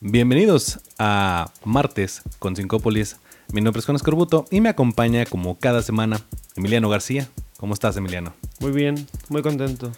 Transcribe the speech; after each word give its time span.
Bienvenidos 0.00 0.80
a 0.98 1.52
Martes 1.64 2.22
con 2.38 2.56
Sincópolis. 2.56 3.16
Mi 3.52 3.60
nombre 3.60 3.80
es 3.80 3.86
Juan 3.86 3.96
Escorbuto 3.96 4.46
y 4.50 4.60
me 4.60 4.68
acompaña 4.68 5.24
como 5.26 5.58
cada 5.58 5.82
semana 5.82 6.20
Emiliano 6.56 6.88
García. 6.88 7.28
¿Cómo 7.58 7.74
estás, 7.74 7.96
Emiliano? 7.96 8.32
Muy 8.60 8.72
bien, 8.72 9.06
muy 9.28 9.42
contento. 9.42 9.92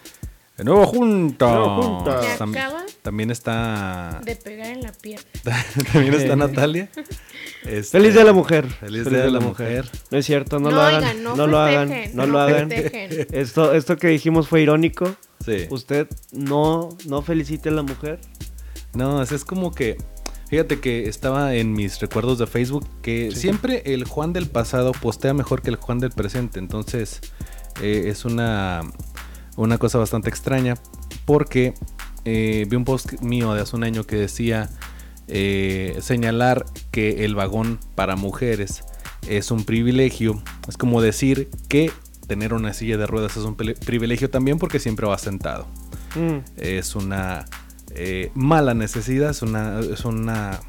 De 0.57 0.63
nuevo 0.65 0.85
juntos. 0.85 1.49
nuevo 1.49 1.81
juntos. 1.81 2.15
Me 2.25 2.37
Tam- 2.37 2.51
acaba 2.51 2.83
también 3.01 3.31
está. 3.31 4.21
de 4.23 4.35
pegar 4.35 4.67
en 4.71 4.81
la 4.81 4.91
pierna. 4.91 5.25
también 5.93 6.13
está 6.13 6.35
Natalia. 6.35 6.89
Este, 7.65 7.97
Feliz 7.97 8.13
Día 8.13 8.21
de 8.21 8.27
la 8.27 8.33
Mujer. 8.33 8.67
Feliz 8.69 9.09
Día 9.09 9.19
de 9.23 9.31
la 9.31 9.39
Mujer. 9.39 9.89
No 10.11 10.17
es 10.17 10.25
cierto, 10.25 10.59
no, 10.59 10.69
No, 10.69 10.75
lo 10.75 10.81
hagan. 10.81 11.03
oigan, 11.03 11.23
no 11.23 11.35
no 11.35 11.47
lo 11.47 11.59
hagan. 11.59 11.87
festejen, 11.89 12.15
No 12.17 12.25
no 12.25 12.33
lo 12.33 12.39
hagan. 12.39 12.69
festejen. 12.69 13.27
Esto, 13.31 13.73
esto 13.73 13.97
que 13.97 14.07
dijimos 14.09 14.47
fue 14.47 14.61
irónico. 14.61 15.15
Sí. 15.43 15.67
Usted 15.71 16.07
no, 16.31 16.89
no 17.05 17.21
felicite 17.21 17.69
a 17.69 17.71
la 17.73 17.81
mujer. 17.83 18.19
No, 18.93 19.21
es, 19.21 19.45
como 19.45 19.71
que. 19.73 19.97
Fíjate 20.49 20.79
que 20.79 21.07
estaba 21.09 21.55
en 21.55 21.73
mis 21.73 21.99
recuerdos 21.99 22.37
de 22.37 22.45
Facebook 22.45 22.87
que 23.01 23.31
Sí. 23.31 23.39
siempre 23.39 23.81
el 23.85 24.03
Juan 24.05 24.33
del 24.33 24.45
pasado 24.47 24.91
postea 24.91 25.33
mejor 25.33 25.61
que 25.63 25.71
el 25.71 25.77
Juan 25.77 25.97
del 25.99 26.11
presente. 26.11 26.59
Entonces, 26.59 27.21
eh, 27.81 28.03
es 28.07 28.23
una, 28.25 28.81
una 29.55 29.77
cosa 29.79 29.97
bastante 29.97 30.29
extraña. 30.29 30.75
Porque 31.25 31.73
eh, 32.25 32.65
vi 32.69 32.75
un 32.75 32.85
post 32.85 33.19
mío 33.21 33.53
de 33.53 33.61
hace 33.61 33.75
un 33.75 33.83
año 33.83 34.03
que 34.03 34.15
decía 34.17 34.69
eh, 35.27 35.97
señalar 36.01 36.65
que 36.91 37.25
el 37.25 37.33
vagón 37.33 37.79
para 37.95 38.15
mujeres 38.15 38.83
es 39.27 39.49
un 39.51 39.63
privilegio. 39.63 40.43
Es 40.67 40.77
como 40.77 41.01
decir 41.01 41.49
que 41.69 41.91
tener 42.27 42.53
una 42.53 42.73
silla 42.73 42.97
de 42.97 43.07
ruedas 43.07 43.37
es 43.37 43.43
un 43.43 43.55
privilegio 43.55 44.29
también 44.29 44.57
porque 44.59 44.79
siempre 44.79 45.05
va 45.05 45.17
sentado 45.17 45.67
Mm, 46.15 46.37
es 46.57 46.95
una 46.95 47.45
eh, 47.95 48.31
mala 48.35 48.73
necesidad, 48.73 49.29
es 49.31 49.41
una, 49.41 49.79
es 49.79 50.05
una, 50.05 50.59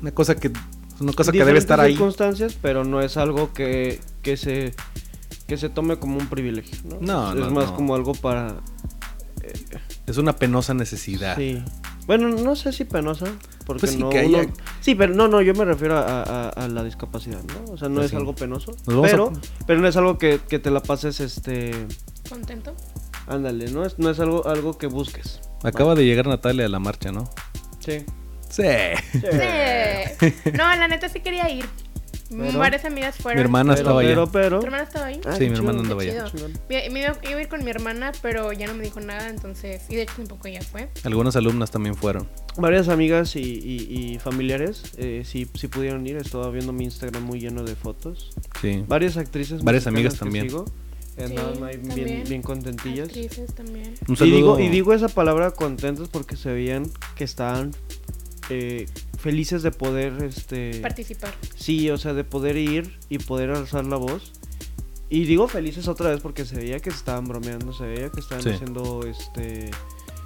una 0.00 0.10
cosa 0.12 0.34
que 0.36 0.48
es 0.48 1.00
una 1.00 1.12
cosa 1.12 1.32
que 1.32 1.44
debe 1.44 1.58
estar 1.58 1.80
ahí. 1.80 1.92
circunstancias, 1.92 2.56
pero 2.60 2.84
no 2.84 3.00
es 3.00 3.16
algo 3.16 3.52
que, 3.52 4.00
que 4.22 4.36
se 4.36 4.74
que 5.46 5.56
se 5.58 5.68
tome 5.68 5.98
como 5.98 6.16
un 6.18 6.28
privilegio, 6.28 6.78
¿no? 6.84 6.98
No, 7.00 7.30
es 7.32 7.38
no, 7.38 7.50
más 7.50 7.66
no. 7.66 7.74
como 7.76 7.94
algo 7.94 8.12
para 8.14 8.56
Es 10.06 10.16
una 10.16 10.34
penosa 10.36 10.74
necesidad. 10.74 11.36
sí. 11.36 11.62
Bueno, 12.06 12.28
no 12.30 12.56
sé 12.56 12.72
si 12.72 12.84
penosa, 12.84 13.26
porque 13.64 13.80
Pues 13.80 13.92
sí, 13.92 13.98
no 13.98 14.10
que 14.10 14.18
haya- 14.18 14.38
uno- 14.42 14.52
Sí, 14.80 14.96
pero 14.96 15.14
no, 15.14 15.28
no, 15.28 15.40
yo 15.40 15.54
me 15.54 15.64
refiero 15.64 15.96
a, 15.96 16.22
a- 16.24 16.48
a 16.48 16.68
la 16.68 16.82
discapacidad, 16.82 17.40
¿no? 17.44 17.72
O 17.72 17.76
sea, 17.78 17.88
no 17.88 17.96
Pues 17.96 18.06
es 18.06 18.10
sí. 18.10 18.16
algo 18.16 18.34
penoso, 18.34 18.72
a- 18.72 19.02
pero 19.02 19.32
pero 19.68 19.80
no 19.80 19.86
es 19.86 19.96
algo 19.96 20.18
que, 20.18 20.40
que 20.48 20.58
te 20.58 20.72
la 20.72 20.82
pases 20.82 21.20
este 21.20 21.70
¿Contento? 22.28 22.74
Ándale, 23.26 23.70
no 23.70 23.84
es, 23.84 23.98
no 23.98 24.10
es 24.10 24.18
algo, 24.20 24.46
algo 24.46 24.76
que 24.78 24.86
busques. 24.86 25.40
Acaba 25.62 25.94
de 25.94 26.04
llegar 26.04 26.26
Natalia 26.26 26.66
a 26.66 26.68
la 26.68 26.78
marcha, 26.78 27.12
¿no? 27.12 27.28
Sí. 27.78 28.04
Sí. 28.50 28.62
Sí. 30.20 30.32
No, 30.52 30.64
la 30.76 30.88
neta 30.88 31.08
sí 31.08 31.20
quería 31.20 31.48
ir. 31.50 31.64
Pero- 32.34 32.58
Varias 32.58 32.84
amigas 32.86 33.16
fueron. 33.16 33.36
Mi 33.40 33.42
hermana 33.44 33.74
pero, 33.74 33.82
estaba 33.82 34.00
pero, 34.00 34.22
allá. 34.22 34.32
pero. 34.32 34.60
¿Tu 34.60 34.64
hermana 34.66 34.82
estaba 34.84 35.06
ahí? 35.06 35.20
Ah, 35.26 35.34
Sí, 35.36 35.40
mi 35.44 35.48
chido, 35.50 35.56
hermana 35.58 35.80
andaba 35.80 36.00
allá. 36.02 36.24
Me, 36.70 36.88
me 36.90 37.00
iba, 37.02 37.16
iba 37.28 37.38
a 37.38 37.42
ir 37.42 37.48
con 37.48 37.62
mi 37.62 37.70
hermana, 37.70 38.12
pero 38.22 38.52
ya 38.54 38.66
no 38.66 38.74
me 38.74 38.82
dijo 38.84 39.00
nada, 39.00 39.28
entonces. 39.28 39.82
Y 39.90 39.96
de 39.96 40.02
hecho 40.02 40.14
tampoco 40.16 40.48
ella 40.48 40.62
fue. 40.62 40.88
Algunas 41.04 41.36
alumnas 41.36 41.70
también 41.70 41.94
fueron. 41.94 42.26
Varias 42.56 42.88
amigas 42.88 43.36
y, 43.36 43.40
y- 43.42 44.12
y 44.14 44.18
familiares 44.18 44.82
eh, 44.96 45.24
sí, 45.26 45.46
sí 45.54 45.68
pudieron 45.68 46.06
ir. 46.06 46.16
Estaba 46.16 46.48
viendo 46.50 46.72
mi 46.72 46.84
Instagram 46.84 47.22
muy 47.22 47.38
lleno 47.38 47.64
de 47.64 47.76
fotos. 47.76 48.30
Sí. 48.62 48.82
Varias 48.88 49.18
actrices. 49.18 49.62
Varias 49.62 49.86
amigas 49.86 50.14
que 50.14 50.20
también. 50.20 50.48
Sí, 51.16 51.36
ahí 51.62 52.24
bien, 52.28 52.42
contentillas. 52.42 53.08
Actrices 53.08 53.54
también. 53.54 53.94
Un 54.08 54.16
Y 54.20 54.30
digo, 54.30 54.58
y 54.58 54.68
digo 54.68 54.94
esa 54.94 55.08
palabra 55.08 55.50
contentos 55.50 56.08
porque 56.08 56.36
se 56.36 56.52
veían 56.52 56.90
que 57.16 57.24
estaban 57.24 57.72
eh, 58.50 58.86
felices 59.18 59.62
de 59.62 59.70
poder 59.70 60.22
este 60.24 60.80
Participar. 60.80 61.34
Sí, 61.54 61.90
o 61.90 61.98
sea, 61.98 62.14
de 62.14 62.24
poder 62.24 62.56
ir 62.56 62.98
y 63.08 63.18
poder 63.18 63.50
alzar 63.50 63.84
la 63.86 63.96
voz. 63.96 64.32
Y 65.10 65.24
digo 65.24 65.46
felices 65.48 65.88
otra 65.88 66.08
vez 66.10 66.20
porque 66.20 66.46
se 66.46 66.56
veía 66.56 66.80
que 66.80 66.90
se 66.90 66.96
estaban 66.96 67.26
bromeando, 67.26 67.72
se 67.74 67.84
veía 67.84 68.08
que 68.10 68.20
estaban 68.20 68.42
Sí. 68.42 68.50
haciendo 68.50 69.04
este 69.06 69.70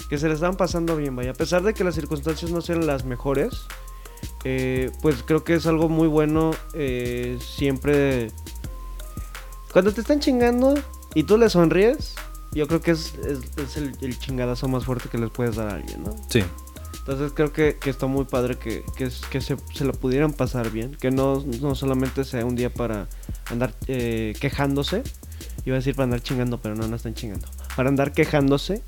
que 0.09 0.19
se 0.19 0.29
le 0.29 0.35
estaban 0.35 0.57
pasando 0.57 0.97
bien, 0.97 1.17
vaya. 1.17 1.33
A 1.33 1.35
pesar 1.35 1.65
de 1.65 1.75
que 1.75 1.83
las 1.83 1.97
circunstancias 1.97 2.53
no 2.53 2.61
sean 2.61 2.87
las 2.87 3.05
mejores, 3.05 3.53
eh, 4.45 4.91
pues 5.03 5.25
creo 5.25 5.43
que 5.43 5.55
es 5.55 5.67
algo 5.67 5.89
muy 5.89 6.07
bueno 6.07 6.53
eh, 6.75 7.39
siempre 7.41 8.31
cuando 9.77 9.93
te 9.93 10.01
están 10.01 10.21
chingando 10.21 10.73
y 11.15 11.25
tú 11.25 11.37
le 11.37 11.51
sonríes, 11.51 12.15
yo 12.53 12.67
creo 12.67 12.81
que 12.81 12.93
es, 12.93 13.13
es- 13.29 13.59
es 13.59 13.77
el, 13.77 13.93
el 14.01 14.19
chingadazo 14.19 14.69
más 14.69 14.87
fuerte 14.87 15.11
que 15.11 15.19
les 15.19 15.29
puedes 15.29 15.57
dar 15.57 15.69
a 15.69 15.75
alguien, 15.75 16.03
¿no? 16.03 16.17
Sí. 16.31 16.43
Entonces 17.01 17.33
creo 17.35 17.53
que, 17.53 17.77
que 17.79 17.91
está 17.91 18.07
muy 18.07 18.25
padre 18.25 18.57
que, 18.57 18.83
que, 18.97 19.11
se, 19.11 19.57
se 19.75 19.85
la 19.85 19.93
pudieran 19.93 20.33
pasar 20.33 20.71
bien, 20.71 20.93
que 20.99 21.11
no, 21.11 21.45
no 21.61 21.75
solamente 21.75 22.25
sea 22.25 22.47
un 22.47 22.57
día 22.57 22.73
para 22.73 23.07
andar 23.51 23.75
eh, 23.87 24.33
quejándose, 24.41 25.03
iba 25.67 25.77
a 25.77 25.81
decir 25.81 25.95
para 25.95 26.05
andar 26.05 26.23
chingando, 26.23 26.57
pero 26.59 26.75
no, 26.75 26.89
no 26.89 26.97
están 26.97 27.13
chingando, 27.13 27.47
para 27.77 27.91
andar 27.91 28.13
quejándose 28.13 28.81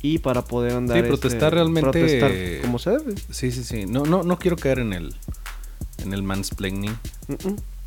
y 0.00 0.18
para 0.18 0.44
poder 0.44 0.74
andar... 0.74 0.96
Sí, 0.98 1.08
protestar 1.08 1.54
realmente- 1.54 1.90
Protestar 1.90 2.62
como 2.62 2.78
se 2.78 2.90
debe. 2.90 3.14
Sí, 3.32 3.50
sí, 3.50 3.64
sí. 3.64 3.84
No, 3.86 4.04
no, 4.04 4.22
no 4.22 4.38
quiero 4.38 4.54
caer 4.56 4.78
en 4.78 4.92
el 4.92 5.12
en 6.04 6.12
el 6.12 6.22
mansplaining 6.22 6.96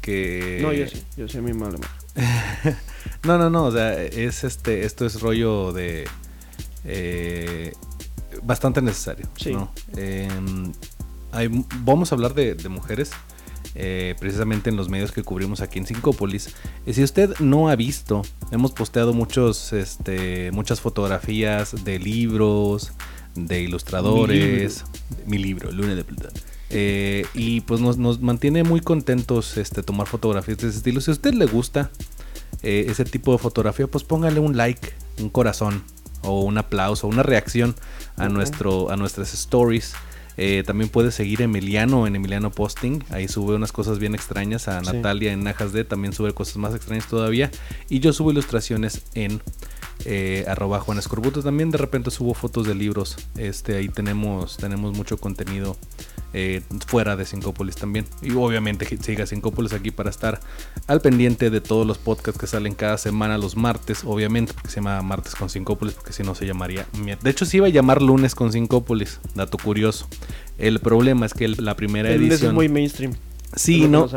que 0.02 0.59
No, 0.62 0.74
yo 0.74 0.88
sí, 0.88 1.02
yo 1.16 1.28
sí 1.30 1.38
a 1.38 1.42
mi 1.42 1.53
madre. 1.53 1.80
no, 3.24 3.38
no, 3.38 3.50
no, 3.50 3.66
o 3.66 3.72
sea, 3.72 4.02
es 4.03 4.44
este, 4.44 4.86
esto 4.86 5.06
es 5.06 5.22
rollo 5.22 5.72
de 5.72 6.08
eh, 6.86 7.74
bastante 8.44 8.81
necesario. 8.81 9.28
Sí. 9.38 9.52
¿no? 9.53 9.72
Eh, 9.96 10.28
hay- 11.31 11.50
vamos 11.80 12.12
a 12.12 12.16
hablar 12.16 12.34
de, 12.34 12.56
de 12.56 12.69
mujeres, 12.69 13.12
eh, 13.75 14.16
precisamente 14.19 14.69
en 14.69 14.75
los 14.78 14.90
medios 14.90 15.12
que 15.12 15.24
cubrimos 15.24 15.62
aquí 15.62 15.80
en 15.80 15.86
Sincópolis. 15.86 16.53
Y 16.86 16.94
si 16.94 17.03
usted 17.03 17.38
no 17.40 17.69
ha 17.69 17.75
visto, 17.75 18.24
hemos 18.52 18.72
posteado 18.72 19.14
muchos, 19.14 19.74
este, 19.74 20.52
muchas 20.52 20.81
fotografías 20.81 21.84
de 21.84 22.00
libros, 22.00 22.92
de 23.36 23.62
ilustradores, 23.62 24.84
mi 25.25 25.38
libro, 25.38 25.72
Luna 25.72 25.96
de 25.96 26.03
Plutón. 26.03 26.31
Eh, 26.69 27.25
y 27.34 27.62
pues 27.62 27.81
nos, 27.81 27.97
nos 27.97 28.22
mantiene 28.22 28.63
muy 28.63 28.81
contentos 28.81 29.57
este, 29.57 29.81
tomar 29.84 30.07
fotografías 30.07 30.57
de 30.59 30.68
ese 30.69 30.78
estilo. 30.78 31.02
Si 31.02 31.09
a 31.12 31.13
usted 31.13 31.34
le 31.34 31.46
gusta 31.46 31.90
eh, 32.62 32.85
ese 32.90 33.06
tipo 33.06 33.31
de 33.31 33.38
fotografía, 33.40 33.88
pues 33.88 34.03
póngale 34.03 34.40
un 34.40 34.56
like, 34.56 34.94
un 35.19 35.30
corazón, 35.30 35.84
o 36.22 36.41
un 36.41 36.57
aplauso, 36.57 37.07
una 37.07 37.24
reacción 37.24 37.75
a, 38.18 38.28
nuestro, 38.30 38.91
a 38.91 38.97
nuestras 38.97 39.34
stories. 39.34 39.94
Eh, 40.41 40.63
también 40.66 40.90
puede 40.90 41.12
seguir 41.12 41.41
Emiliano 41.41 42.07
en 42.07 42.16
Emiliano 42.16 42.52
Posting. 42.52 43.03
Ahí 43.09 43.28
sube 43.28 43.56
unas 43.56 43.72
cosas 43.72 44.00
bien 44.00 44.16
extrañas. 44.16 44.68
A 44.68 44.81
Sí. 44.84 44.91
Natalia 44.94 45.34
en 45.34 45.44
Najas 45.44 45.74
D 45.74 45.84
también 45.84 46.13
sube 46.13 46.34
cosas 46.34 46.57
más 46.57 46.74
extrañas 46.75 47.07
todavía. 47.07 47.51
Y 47.90 48.00
yo 48.00 48.13
subo 48.13 48.31
ilustraciones 48.31 49.01
en 49.16 49.41
eh, 50.06 50.46
arroba 50.48 50.80
Juan 50.80 50.98
Escorbuto. 50.98 51.42
También 51.44 51.72
de 51.72 51.78
repente 51.78 52.12
subo 52.12 52.34
fotos 52.34 52.68
de 52.68 52.76
libros. 52.76 53.18
Este, 53.38 53.76
ahí 53.78 53.90
tenemos, 53.90 54.58
tenemos 54.58 54.96
mucho 54.96 55.18
contenido 55.18 55.78
eh, 56.34 56.62
fuera 56.88 57.16
de 57.16 57.26
Sincópolis 57.26 57.76
también. 57.76 58.06
Y 58.22 58.32
obviamente 58.32 58.86
siga 59.02 59.26
Sincópolis 59.26 59.74
aquí 59.74 59.92
para 59.92 60.10
estar 60.10 60.40
al 60.88 61.02
pendiente 61.02 61.50
de 61.50 61.62
todos 61.62 61.86
los 61.88 61.98
podcasts 61.98 62.40
que 62.40 62.48
salen 62.48 62.76
cada 62.76 62.98
semana 62.98 63.38
los 63.38 63.56
martes, 63.56 64.02
obviamente, 64.06 64.54
porque 64.54 64.70
se 64.70 64.76
llama 64.76 65.02
martes 65.02 65.36
con 65.36 65.50
Sincópolis, 65.50 65.96
porque 65.96 66.14
si 66.14 66.24
no 66.24 66.36
se 66.36 66.46
llamaría... 66.46 66.86
De 67.22 67.30
hecho, 67.30 67.46
se 67.46 67.58
iba 67.58 67.68
a 67.68 67.70
llamar 67.70 68.02
lunes 68.02 68.36
con 68.36 68.52
Sincópolis, 68.52 69.20
dato 69.36 69.58
curioso. 69.58 70.08
El 70.58 70.80
problema 70.80 71.26
es 71.26 71.34
que 71.34 71.46
el- 71.46 71.58
la 71.60 71.76
primera 71.76 72.10
El 72.10 72.22
edición... 72.22 72.50
es 72.50 72.54
muy 72.54 72.70
mainstream. 72.70 73.14
Sí, 73.56 73.88
no, 73.88 74.08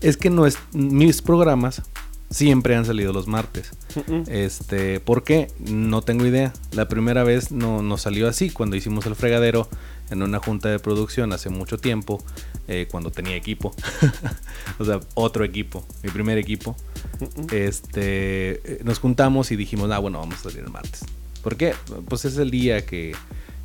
es 0.00 0.16
que 0.16 0.30
no 0.30 0.46
es, 0.46 0.56
mis 0.72 1.20
programas 1.20 1.82
siempre 2.30 2.76
han 2.76 2.84
salido 2.84 3.12
los 3.12 3.26
martes. 3.26 3.72
Este, 4.28 5.00
¿por 5.00 5.24
qué? 5.24 5.48
No 5.58 6.02
tengo 6.02 6.24
idea. 6.24 6.52
La 6.72 6.88
primera 6.88 7.24
vez 7.24 7.50
no 7.50 7.82
nos 7.82 8.02
salió 8.02 8.28
así 8.28 8.50
cuando 8.50 8.76
hicimos 8.76 9.04
el 9.06 9.16
fregadero 9.16 9.68
en 10.10 10.22
una 10.22 10.38
junta 10.38 10.68
de 10.68 10.78
producción 10.78 11.32
hace 11.32 11.50
mucho 11.50 11.78
tiempo, 11.78 12.22
eh, 12.68 12.86
cuando 12.90 13.10
tenía 13.10 13.36
equipo. 13.36 13.74
o 14.78 14.84
sea, 14.84 15.00
otro 15.14 15.44
equipo, 15.44 15.84
mi 16.02 16.10
primer 16.10 16.38
equipo. 16.38 16.76
Este, 17.52 18.60
eh, 18.64 18.80
nos 18.84 18.98
juntamos 18.98 19.50
y 19.50 19.56
dijimos, 19.56 19.90
ah, 19.90 19.98
bueno, 19.98 20.18
vamos 20.18 20.36
a 20.40 20.50
salir 20.50 20.60
el 20.60 20.70
martes. 20.70 21.04
¿Por 21.42 21.56
qué? 21.56 21.74
Pues 22.08 22.24
es 22.24 22.36
el 22.38 22.50
día 22.50 22.84
que, 22.84 23.14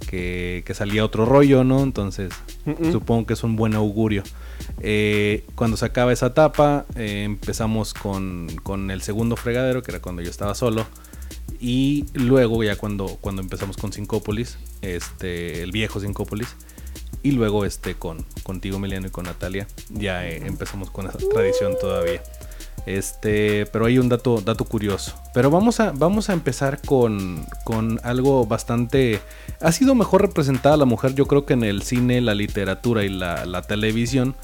que, 0.07 0.63
que 0.65 0.73
salía 0.73 1.03
otro 1.03 1.25
rollo, 1.25 1.63
¿no? 1.63 1.83
Entonces, 1.83 2.33
supongo 2.91 3.25
que 3.25 3.33
es 3.33 3.43
un 3.43 3.55
buen 3.55 3.75
augurio. 3.75 4.23
Eh, 4.79 5.45
cuando 5.55 5.77
se 5.77 5.85
acaba 5.85 6.13
esa 6.13 6.27
etapa, 6.27 6.85
eh, 6.95 7.23
empezamos 7.23 7.93
con, 7.93 8.47
con 8.63 8.91
el 8.91 9.01
segundo 9.01 9.35
fregadero, 9.35 9.81
que 9.83 9.91
era 9.91 10.01
cuando 10.01 10.21
yo 10.21 10.29
estaba 10.29 10.55
solo. 10.55 10.85
Y 11.59 12.05
luego, 12.13 12.63
ya 12.63 12.75
cuando, 12.75 13.17
cuando 13.21 13.41
empezamos 13.41 13.77
con 13.77 13.93
Sincópolis, 13.93 14.57
este, 14.81 15.63
el 15.63 15.71
viejo 15.71 15.99
Sincópolis. 15.99 16.55
Y 17.23 17.31
luego 17.31 17.65
este 17.65 17.95
con 17.95 18.23
contigo, 18.43 18.77
Emiliano, 18.77 19.07
y 19.07 19.09
con 19.09 19.25
Natalia, 19.25 19.67
ya 19.89 20.27
eh, 20.27 20.45
empezamos 20.45 20.91
con 20.91 21.07
esa 21.07 21.17
tradición 21.17 21.73
todavía. 21.81 22.21
Este, 22.85 23.65
pero 23.67 23.85
hay 23.85 23.97
un 23.97 24.09
dato, 24.09 24.41
dato 24.41 24.65
curioso. 24.65 25.13
Pero 25.33 25.49
vamos 25.49 25.79
a, 25.79 25.91
vamos 25.91 26.29
a 26.29 26.33
empezar 26.33 26.81
con, 26.81 27.45
con 27.63 27.99
algo 28.03 28.45
bastante... 28.45 29.19
Ha 29.59 29.71
sido 29.71 29.95
mejor 29.95 30.21
representada 30.21 30.77
la 30.77 30.85
mujer, 30.85 31.15
yo 31.15 31.25
creo 31.25 31.45
que 31.45 31.53
en 31.53 31.63
el 31.63 31.81
cine, 31.81 32.21
la 32.21 32.35
literatura 32.35 33.03
y 33.03 33.09
la, 33.09 33.45
la 33.45 33.61
televisión, 33.63 34.35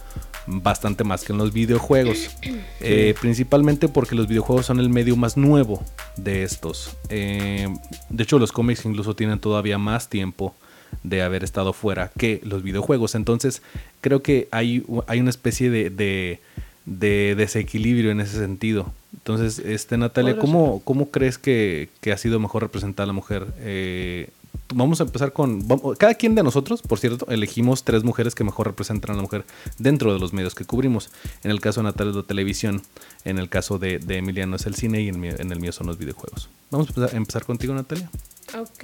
bastante 0.47 1.03
más 1.03 1.23
que 1.23 1.33
en 1.33 1.37
los 1.37 1.53
videojuegos. 1.53 2.29
Eh, 2.83 3.13
principalmente 3.21 3.87
porque 3.89 4.15
los 4.15 4.27
videojuegos 4.27 4.65
son 4.65 4.79
el 4.79 4.89
medio 4.89 5.15
más 5.15 5.37
nuevo 5.37 5.83
de 6.17 6.41
estos. 6.41 6.97
Eh, 7.09 7.67
de 8.09 8.23
hecho, 8.23 8.39
los 8.39 8.51
cómics 8.51 8.85
incluso 8.85 9.15
tienen 9.15 9.39
todavía 9.39 9.77
más 9.77 10.09
tiempo 10.09 10.55
de 11.03 11.21
haber 11.21 11.43
estado 11.43 11.73
fuera 11.73 12.11
que 12.17 12.41
los 12.43 12.63
videojuegos. 12.63 13.13
Entonces, 13.13 13.61
creo 14.01 14.23
que 14.23 14.47
hay, 14.51 14.83
hay 15.05 15.19
una 15.19 15.29
especie 15.29 15.69
de, 15.69 15.91
de, 15.91 16.39
de 16.85 17.35
desequilibrio 17.35 18.11
en 18.11 18.21
ese 18.21 18.37
sentido. 18.37 18.91
Entonces, 19.13 19.59
este 19.59 19.97
Natalia, 19.97 20.37
¿cómo, 20.39 20.81
¿cómo 20.83 21.09
crees 21.11 21.37
que, 21.37 21.89
que 22.01 22.11
ha 22.11 22.17
sido 22.17 22.39
mejor 22.39 22.63
representada 22.63 23.05
la 23.07 23.13
mujer? 23.13 23.45
Eh, 23.59 24.29
vamos 24.73 24.99
a 24.99 25.03
empezar 25.03 25.31
con... 25.33 25.67
vamos- 25.67 25.97
cada 25.97 26.13
quien 26.15 26.33
de 26.33 26.43
nosotros, 26.43 26.81
por 26.81 26.97
cierto, 26.97 27.27
elegimos 27.29 27.83
tres 27.83 28.03
mujeres 28.03 28.33
que 28.35 28.43
mejor 28.43 28.67
representan 28.67 29.11
a 29.11 29.15
la 29.17 29.21
mujer 29.21 29.43
dentro 29.77 30.13
de 30.13 30.19
los 30.19 30.33
medios 30.33 30.55
que 30.55 30.65
cubrimos. 30.65 31.11
En 31.43 31.51
el 31.51 31.59
caso 31.61 31.81
de 31.81 31.85
Natalia 31.85 32.11
es 32.11 32.15
la 32.17 32.23
televisión, 32.23 32.81
en 33.25 33.37
el 33.37 33.49
caso 33.49 33.77
de, 33.77 33.99
de 33.99 34.17
Emiliano 34.17 34.55
es 34.55 34.65
el 34.65 34.75
cine 34.75 35.01
y 35.01 35.09
en, 35.09 35.19
mi- 35.19 35.27
en 35.29 35.51
el 35.51 35.59
mío 35.59 35.71
son 35.73 35.87
los 35.87 35.97
videojuegos. 35.97 36.49
Vamos 36.71 36.87
a 36.87 36.89
empezar, 36.91 37.15
empezar 37.17 37.45
contigo, 37.45 37.73
Natalia. 37.73 38.09
Ok. 38.57 38.83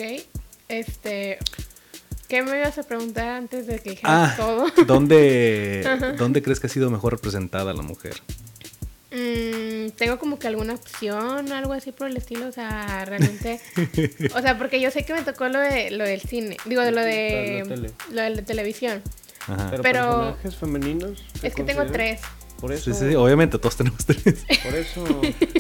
Este. 0.68 1.40
¿Qué 2.28 2.44
me 2.44 2.58
ibas 2.58 2.78
a 2.78 2.84
preguntar 2.84 3.28
antes 3.30 3.68
de 3.68 3.80
que 3.80 3.92
dijeras 3.92 4.34
Ah, 4.34 4.36
todo? 4.38 4.66
¿dónde, 4.86 6.16
¿dónde 6.18 6.42
crees 6.42 6.60
que 6.60 6.68
ha 6.68 6.70
sido 6.70 6.90
mejor 6.90 7.14
representada 7.14 7.74
la 7.74 7.82
mujer? 7.84 8.22
Mm, 9.12 9.92
tengo 9.96 10.20
como 10.20 10.38
que 10.38 10.48
alguna 10.48 10.74
opción, 10.74 11.52
algo 11.54 11.72
así 11.74 11.92
por 11.94 12.08
el 12.08 12.18
estilo, 12.18 12.48
o 12.48 12.52
sea, 12.52 13.06
realmente, 13.06 13.60
o 14.36 14.42
sea, 14.42 14.58
porque 14.58 14.82
yo 14.82 14.92
sé 14.92 15.06
que 15.06 15.14
me 15.14 15.22
tocó 15.22 15.48
lo 15.48 15.60
de 15.60 15.92
lo 15.92 16.04
del 16.04 16.20
cine, 16.22 16.58
digo, 16.66 16.82
de 16.82 16.92
lo 16.92 17.02
de 17.02 17.64
la 17.66 17.70
tele. 17.76 17.92
lo 18.12 18.22
de 18.22 18.30
la 18.32 18.42
televisión. 18.42 19.02
Ajá. 19.48 19.68
Pero, 19.72 19.82
Pero- 19.84 20.04
personajes 20.12 20.56
femeninos. 20.58 21.24
Es 21.42 21.56
que 21.56 21.64
tengo 21.64 21.86
tres. 21.86 22.20
Por 22.60 22.72
eso. 22.72 22.92
Sí, 22.92 23.00
sí, 23.00 23.10
sí, 23.10 23.16
obviamente 23.16 23.58
todos 23.60 23.76
tenemos 23.78 24.06
tres. 24.06 24.46
Por 24.64 24.74
eso. 24.76 25.04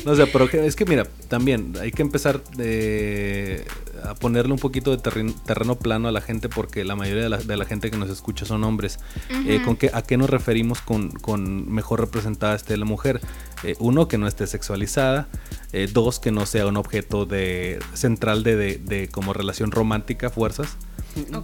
No, 0.05 0.11
o 0.11 0.15
sea, 0.15 0.25
pero 0.31 0.45
es 0.45 0.75
que 0.75 0.85
mira, 0.85 1.05
también 1.27 1.73
hay 1.79 1.91
que 1.91 2.01
empezar 2.01 2.41
eh, 2.59 3.65
a 4.03 4.15
ponerle 4.15 4.53
un 4.53 4.59
poquito 4.59 4.91
de 4.91 4.97
terreno, 4.97 5.33
terreno 5.45 5.75
plano 5.77 6.07
a 6.07 6.11
la 6.11 6.21
gente 6.21 6.49
porque 6.49 6.83
la 6.83 6.95
mayoría 6.95 7.23
de 7.23 7.29
la, 7.29 7.37
de 7.37 7.55
la 7.57 7.65
gente 7.65 7.91
que 7.91 7.97
nos 7.97 8.09
escucha 8.09 8.45
son 8.45 8.63
hombres. 8.63 8.99
Eh, 9.45 9.61
¿con 9.63 9.75
qué, 9.77 9.91
¿A 9.93 10.01
qué 10.01 10.17
nos 10.17 10.29
referimos 10.29 10.81
con, 10.81 11.11
con 11.11 11.71
mejor 11.71 11.99
representada 11.99 12.55
esté 12.55 12.77
la 12.77 12.85
mujer? 12.85 13.21
Eh, 13.63 13.75
uno, 13.79 14.07
que 14.07 14.17
no 14.17 14.27
esté 14.27 14.47
sexualizada. 14.47 15.27
Eh, 15.73 15.87
dos, 15.91 16.19
que 16.19 16.31
no 16.31 16.45
sea 16.45 16.65
un 16.67 16.77
objeto 16.77 17.25
de 17.25 17.79
central 17.93 18.43
de, 18.43 18.55
de- 18.55 18.77
de 18.77 19.07
como 19.09 19.33
relación 19.33 19.71
romántica, 19.71 20.29
fuerzas. 20.29 20.77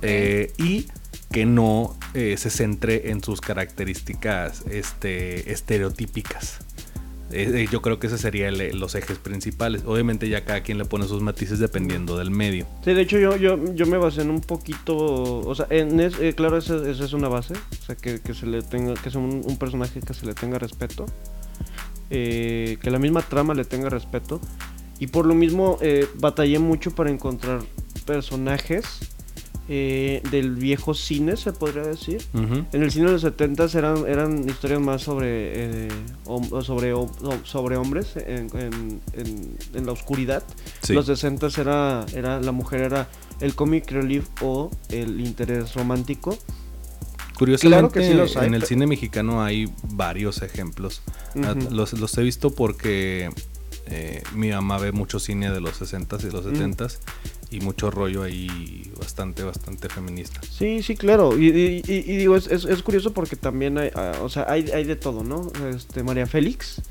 Eh, 0.01 0.51
y 0.57 0.87
que 1.33 1.47
no 1.47 1.97
eh, 2.13 2.35
se 2.37 2.51
centre 2.51 3.09
en 3.09 3.23
sus 3.23 3.41
características 3.41 4.63
este, 4.69 5.51
estereotípicas. 5.51 6.59
Eh, 7.31 7.63
eh, 7.63 7.67
yo 7.71 7.81
creo 7.81 7.97
que 7.97 8.05
esos 8.05 8.21
serían 8.21 8.61
el- 8.61 8.79
los 8.79 8.93
ejes 8.93 9.17
principales. 9.17 9.81
Obviamente 9.87 10.29
ya 10.29 10.45
cada 10.45 10.61
quien 10.61 10.77
le 10.77 10.85
pone 10.85 11.07
sus 11.07 11.23
matices 11.23 11.57
dependiendo 11.57 12.19
del 12.19 12.29
medio. 12.29 12.67
Sí, 12.85 12.93
de 12.93 13.01
hecho 13.01 13.17
yo, 13.17 13.35
yo, 13.35 13.73
yo 13.73 13.87
me 13.87 13.97
basé 13.97 14.21
en 14.21 14.29
un 14.29 14.41
poquito, 14.41 14.95
o 14.95 15.55
sea, 15.55 15.65
en 15.71 15.99
es, 15.99 16.15
claro, 16.35 16.55
esa, 16.55 16.87
es 16.87 17.13
una 17.13 17.29
base, 17.29 17.55
o 17.55 17.85
sea, 17.85 17.95
que, 17.95 18.21
que 18.21 18.35
se 18.35 18.45
le 18.45 18.61
tenga, 18.61 18.93
que 18.93 19.09
sea 19.09 19.19
un, 19.19 19.57
personaje 19.57 20.01
que 20.01 20.13
se 20.13 20.27
le 20.27 20.35
tenga 20.35 20.59
respeto, 20.59 21.07
que 22.09 22.77
la 22.83 22.99
misma 22.99 23.23
trama 23.23 23.55
le 23.55 23.65
tenga 23.65 23.89
respeto, 23.89 24.39
y 24.99 25.07
por 25.07 25.25
lo 25.25 25.33
mismo 25.33 25.79
batallé 26.15 26.59
mucho 26.59 26.91
para 26.91 27.09
encontrar 27.09 27.61
personajes 28.05 29.12
eh, 29.69 30.21
del 30.29 30.55
viejo 30.55 30.93
cine, 30.93 31.37
se 31.37 31.53
podría 31.53 31.83
decir. 31.83 32.21
En 32.33 32.83
el 32.83 32.91
cine 32.91 33.05
de 33.05 33.11
los 33.13 33.21
70 33.21 33.65
eran, 33.77 34.05
eran 34.07 34.49
historias 34.49 34.81
más 34.81 35.01
sobre, 35.01 35.27
eh, 35.85 35.87
hom- 36.25 36.61
sobre, 36.63 36.93
hom- 36.93 37.43
sobre 37.43 37.77
hombres 37.77 38.15
en, 38.17 38.49
en- 38.57 39.01
en- 39.13 39.57
en 39.73 39.85
la 39.85 39.91
oscuridad. 39.93 40.43
Sí. 40.81 40.93
Los 40.93 41.05
60 41.05 41.47
era, 41.59 42.05
era 42.13 42.39
la 42.41 42.51
mujer 42.51 42.81
era 42.81 43.07
el 43.39 43.55
comic 43.55 43.89
relief 43.91 44.27
o 44.41 44.69
el 44.89 45.21
interés 45.21 45.73
romántico. 45.75 46.37
Curiosamente, 47.37 47.77
Claro 47.77 47.91
que 47.91 48.07
sí 48.07 48.13
los 48.13 48.37
hay, 48.37 48.47
en 48.47 48.53
el 48.53 48.59
pero- 48.61 48.67
cine 48.69 48.87
mexicano 48.87 49.43
hay 49.43 49.65
varios 49.93 50.41
ejemplos. 50.43 51.01
Los, 51.71 51.93
los 51.93 52.17
he 52.17 52.21
visto 52.21 52.51
porque 52.53 53.29
eh, 53.87 54.23
mi 54.33 54.49
mamá 54.49 54.77
ve 54.77 54.91
mucho 54.91 55.19
cine 55.19 55.51
de 55.51 55.59
los 55.61 55.81
60s 55.81 56.23
y 56.27 56.31
los 56.31 56.45
Mm. 56.45 56.53
70s 56.55 56.99
y 57.51 57.59
mucho 57.59 57.91
rollo 57.91 58.23
ahí 58.23 58.91
bastante, 58.99 59.43
bastante 59.43 59.89
feminista. 59.89 60.41
Sí, 60.49 60.81
sí, 60.81 60.95
claro. 60.95 61.37
Y, 61.37 61.47
y- 61.49 61.81
y- 61.85 62.11
y 62.11 62.17
digo, 62.17 62.35
es, 62.35 62.47
es- 62.47 62.65
es 62.65 62.81
curioso 62.81 63.13
porque 63.13 63.35
también 63.35 63.77
hay, 63.77 63.89
ah, 63.95 64.13
o 64.21 64.29
sea, 64.29 64.45
hay, 64.49 64.69
hay 64.71 64.85
de 64.85 64.95
todo, 64.95 65.23
¿no? 65.23 65.51
Este, 65.69 66.01
María 66.03 66.25
Félix, 66.25 66.81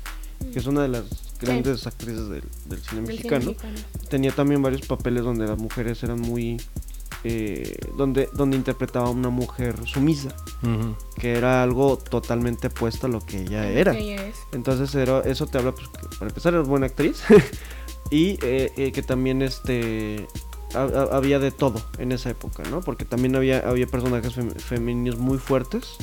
que 0.53 0.59
es 0.59 0.65
una 0.67 0.83
de 0.83 0.87
las 0.89 1.03
grandes 1.41 1.85
actrices 1.87 2.29
del, 2.29 2.43
del 2.65 2.79
cine 2.79 2.79
Del 2.79 2.81
cine 2.81 3.01
mexicano. 3.01 3.45
mexicano. 3.47 3.73
tenía 4.09 4.31
también 4.31 4.61
varios 4.61 4.83
papeles 4.87 5.23
donde 5.23 5.45
las 5.47 5.57
mujeres 5.57 6.01
eran 6.03 6.21
muy 6.21 6.61
eh, 7.23 7.77
donde 7.95 8.29
donde 8.33 8.57
interpretaba 8.57 9.07
a 9.07 9.09
una 9.09 9.29
mujer 9.29 9.75
sumisa 9.87 10.35
que 11.17 11.33
era 11.33 11.63
algo 11.63 11.97
totalmente 11.97 12.67
opuesto 12.67 13.07
a 13.07 13.09
lo 13.09 13.19
que 13.21 13.41
ella 13.41 13.67
era 13.69 13.91
Que 13.93 13.99
ella 13.99 14.27
es. 14.27 14.35
entonces 14.51 14.93
era, 14.95 15.19
eso 15.21 15.47
te 15.47 15.57
habla 15.57 15.73
pues, 15.73 15.87
que 15.89 16.07
para 16.17 16.29
empezar 16.29 16.53
era 16.53 16.63
buena 16.63 16.87
actriz 16.87 17.21
y 18.11 18.37
eh, 18.43 18.71
eh, 18.77 18.91
que 18.91 19.01
también 19.03 19.41
este 19.41 20.27
ha- 20.75 20.81
ha- 20.83 21.15
había 21.17 21.39
de 21.39 21.51
todo 21.51 21.81
en 21.97 22.11
esa 22.11 22.29
época 22.29 22.63
no 22.69 22.81
porque 22.81 23.05
también 23.05 23.35
había 23.35 23.59
había 23.59 23.87
personajes 23.87 24.35
fem- 24.37 24.55
femeninos 24.59 25.17
muy 25.17 25.37
fuertes 25.37 25.95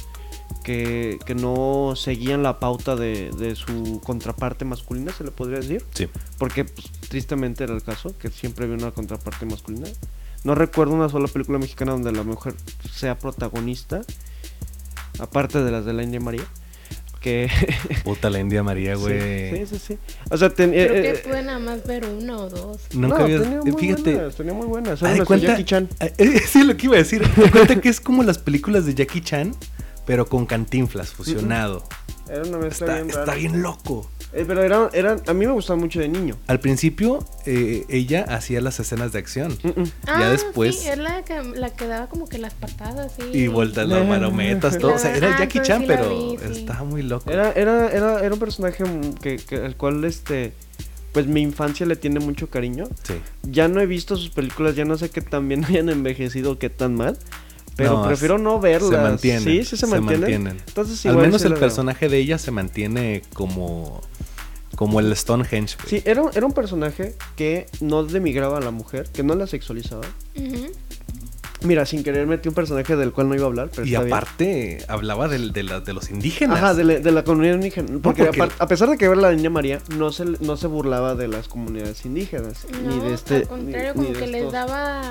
que, 0.64 1.19
que 1.26 1.34
no 1.34 1.94
seguían 1.96 2.43
la 2.43 2.58
pauta 2.58 2.96
de, 2.96 3.31
de 3.31 3.55
su 3.56 4.00
contraparte 4.05 4.64
masculina 4.64 5.12
se 5.12 5.25
le 5.25 5.31
podría 5.31 5.58
decir 5.61 5.84
Sí. 5.94 6.08
porque 6.38 6.64
pues, 6.64 6.90
tristemente 7.08 7.64
era 7.64 7.75
el 7.75 7.82
caso, 7.82 8.16
que 8.19 8.31
siempre 8.31 8.64
había 8.64 8.76
una 8.76 8.90
contraparte 8.90 9.46
masculina. 9.46 9.87
No 10.44 10.54
recuerdo 10.54 10.94
una 10.94 11.08
sola 11.08 11.28
película 11.28 11.58
mexicana 11.58 11.92
donde 11.92 12.12
la 12.12 12.22
mujer 12.22 12.54
sea 12.92 13.19
protagonista, 13.19 14.00
aparte 15.19 15.62
de 15.62 15.70
las 15.70 15.84
de 15.84 15.92
la 15.92 16.02
India 16.02 16.20
María. 16.20 16.44
Que. 17.20 17.50
Puta 18.04 18.31
la 18.31 18.40
India 18.40 18.62
María, 18.62 18.94
güey. 18.94 19.66
sí, 19.66 19.66
sí, 19.66 19.78
sí. 19.88 19.99
O 20.30 20.38
sea, 20.38 20.49
ten- 20.49 20.70
Creo 20.70 20.94
eh, 20.94 21.02
que 21.02 21.11
eh, 21.11 21.18
pude 21.18 21.42
nada 21.42 21.59
más 21.59 21.85
ver 21.87 22.06
una 22.06 22.38
o 22.38 22.49
dos. 22.49 22.80
Nunca 22.94 23.18
no, 23.18 23.25
había- 23.25 23.42
tenía 23.42 23.61
muy 23.61 23.73
fíjate, 23.73 24.14
buenas, 24.14 24.35
tenía 24.37 24.52
muy 24.54 24.66
buenas. 24.66 25.00
de 25.00 25.06
Era 25.06 25.16
nuestro 25.16 25.26
cuenta- 25.26 25.47
Jackie 25.49 25.64
Chan. 25.64 25.88
eh, 26.00 26.14
eh, 26.18 26.40
sí, 26.49 26.64
lo 26.64 26.75
que 26.78 26.87
iba 26.87 26.94
a 26.94 26.99
decir. 26.99 27.20
De 27.28 27.50
cuenta 27.50 27.78
que 27.78 27.90
es 27.90 28.00
como 28.00 28.23
las 28.23 28.38
películas 28.38 28.87
de 28.87 28.94
Jackie 28.94 29.20
Chan, 29.20 29.54
pero 30.06 30.25
con 30.26 30.47
cantinflas 30.47 31.11
fusionado. 31.11 31.85
Era 32.30 32.42
una 32.42 32.58
mezcla 32.58 32.87
Está, 32.87 32.94
bien 32.96 33.08
está 33.08 33.25
rara. 33.25 33.34
bien 33.34 33.62
loco. 33.62 34.08
Eh, 34.32 34.44
pero 34.46 34.62
eran, 34.62 34.88
eran, 34.92 35.20
a 35.26 35.32
mí 35.34 35.44
me 35.44 35.52
gustaba 35.52 35.76
mucho 35.80 35.99
de 35.99 36.08
niño. 36.08 36.37
Al 36.46 36.60
principio, 36.60 37.18
eh, 37.46 37.84
ella 37.88 38.25
hacía 38.28 38.60
las 38.60 38.78
escenas 38.78 39.10
de 39.10 39.18
acción. 39.18 39.58
Mm, 39.64 39.80
mm. 39.80 39.84
Ah, 40.06 40.30
después- 40.30 40.78
Sí, 40.80 40.88
es 40.88 40.99
la 40.99 41.25
que, 41.25 41.42
la 41.42 41.70
que 41.70 41.87
daba 41.88 42.06
como 42.08 42.28
que 42.28 42.38
las 42.38 42.54
patadas, 42.54 43.12
sí. 43.18 43.25
Y 43.37 43.49
vueltas 43.49 43.88
las 43.88 44.06
marometas, 44.06 44.78
todo. 44.78 44.94
O 44.94 44.99
sea, 44.99 45.16
era 45.16 45.34
Ah, 45.34 45.38
Jackie 45.40 45.60
Chan, 45.62 45.80
sí 45.80 45.87
pero 45.88 46.08
vi, 46.10 46.37
sí. 46.54 46.60
estaba 46.60 46.84
muy 46.84 47.02
loco. 47.02 47.28
Era, 47.28 47.50
era, 47.52 47.90
era, 47.90 48.20
era 48.25 48.32
un 48.32 48.38
personaje 48.38 48.84
que, 49.20 49.37
que, 49.38 49.56
al 49.56 49.76
cual 49.76 50.04
este. 50.04 50.52
Pues 51.12 51.26
mi 51.26 51.40
infancia 51.42 51.84
le 51.87 51.96
tiene 51.96 52.20
mucho 52.20 52.49
cariño. 52.49 52.84
Sí. 53.02 53.14
Ya 53.42 53.66
no 53.66 53.80
he 53.80 53.87
visto 53.87 54.14
sus 54.16 54.30
películas, 54.30 54.76
ya 54.76 54.84
no 54.84 54.96
sé 54.96 55.10
qué 55.10 55.20
tan 55.22 55.49
bien 55.49 55.64
hayan 55.68 55.88
envejecido 55.88 56.52
o 56.52 56.58
qué 56.58 56.70
tan 56.70 56.94
mal. 56.94 57.18
Pero 57.84 57.99
No, 58.00 58.06
prefiero 58.06 58.38
no 58.38 58.60
verlas. 58.60 58.90
Se 58.90 58.96
mantienen. 58.96 59.42
Sí, 59.44 59.64
sí 59.64 59.76
se, 59.76 59.87
mantienen. 59.87 60.20
mantienen. 60.20 60.56
Entonces 60.66 61.04
Al 61.06 61.12
igual 61.12 61.26
menos 61.26 61.40
sí 61.40 61.46
el 61.46 61.52
veo. 61.54 61.60
personaje 61.60 62.08
de 62.08 62.18
ella 62.18 62.38
se 62.38 62.50
mantiene 62.50 63.22
como, 63.34 64.00
como 64.76 65.00
el 65.00 65.14
Stonehenge. 65.16 65.76
güey. 65.82 65.88
Sí, 65.88 66.02
era, 66.04 66.22
un- 66.22 66.30
era 66.34 66.46
un 66.46 66.52
personaje 66.52 67.14
que 67.37 67.66
no 67.80 68.04
demigraba 68.04 68.58
a 68.58 68.60
la 68.60 68.70
mujer, 68.70 69.08
que 69.12 69.22
no 69.22 69.34
la 69.34 69.46
sexualizaba. 69.46 70.02
Mira, 71.62 71.84
sin 71.84 72.02
querer 72.02 72.26
metí 72.26 72.49
un 72.49 72.54
personaje 72.54 72.96
del 72.96 73.12
cual 73.12 73.28
no 73.28 73.34
iba 73.34 73.44
a 73.44 73.49
hablar, 73.49 73.68
pero 73.70 73.87
y 73.87 73.90
está 73.92 74.04
bien. 74.04 74.14
aparte 74.16 74.78
hablaba 74.88 75.28
de, 75.28 75.62
la- 75.62 75.80
de 75.80 75.92
los 75.92 76.08
indígenas. 76.10 76.56
Ajá, 76.56 76.72
de 76.72 76.84
la, 76.84 76.94
de 77.00 77.10
la 77.12 77.22
comunidad 77.22 77.54
indígena. 77.56 77.99
Porque, 78.02 78.30
a 78.58 78.66
pesar 78.66 78.88
de 78.88 78.96
que 78.96 79.04
era 79.04 79.14
la 79.14 79.30
niña 79.34 79.50
María, 79.50 79.78
no 79.94 80.10
se, 80.10 80.25
no 80.25 80.56
se 80.56 80.66
burlaba 80.68 81.14
de 81.16 81.28
las 81.28 81.49
comunidades 81.49 82.06
indígenas. 82.06 82.66
No, 82.82 82.94
ni 82.96 83.00
de 83.06 83.12
este. 83.14 83.37
al 83.37 83.49
contrario, 83.49 83.92
ni- 83.94 84.00
ni 84.00 84.06
como 84.06 84.18
de 84.18 84.25
que 84.25 84.26
les 84.32 84.50
daba... 84.52 85.02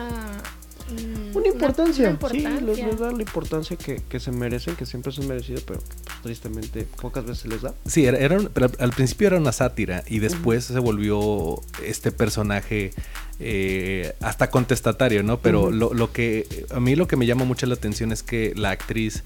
mm, 0.91 1.35
Una 1.35 1.47
importancia, 1.47 2.09
una 2.09 2.29
sí, 2.29 2.37
les, 2.39 2.43
importancia. 2.43 2.87
les 2.87 2.99
da 2.99 3.11
la 3.11 3.21
importancia 3.21 3.75
que, 3.77 4.01
que 4.09 4.19
se 4.19 4.31
merecen, 4.31 4.75
que 4.75 4.85
siempre 4.85 5.11
se 5.11 5.21
han 5.21 5.27
merecido, 5.27 5.61
pero 5.65 5.79
que, 5.79 5.85
pues, 6.03 6.21
tristemente 6.23 6.87
pocas 7.01 7.25
veces 7.25 7.45
les 7.45 7.61
da. 7.61 7.73
Sí, 7.85 8.05
era, 8.05 8.17
era 8.17 8.37
un- 8.37 8.49
pero 8.53 8.69
al- 8.79 8.91
principio 8.91 9.27
era 9.27 9.37
una 9.37 9.51
sátira 9.51 10.03
y 10.07 10.19
después 10.19 10.65
se 10.65 10.79
volvió 10.79 11.61
este 11.85 12.11
personaje 12.11 12.91
eh, 13.39 14.13
hasta 14.19 14.49
contestatario, 14.49 15.23
¿no? 15.23 15.39
Pero 15.39 15.71
lo, 15.71 15.93
lo 15.93 16.11
que 16.11 16.65
a 16.71 16.79
mí 16.79 16.95
lo 16.95 17.07
que 17.07 17.15
me 17.15 17.25
llama 17.25 17.45
mucho 17.45 17.65
la 17.67 17.75
atención 17.75 18.11
es 18.11 18.21
que 18.23 18.53
la 18.55 18.71
actriz 18.71 19.23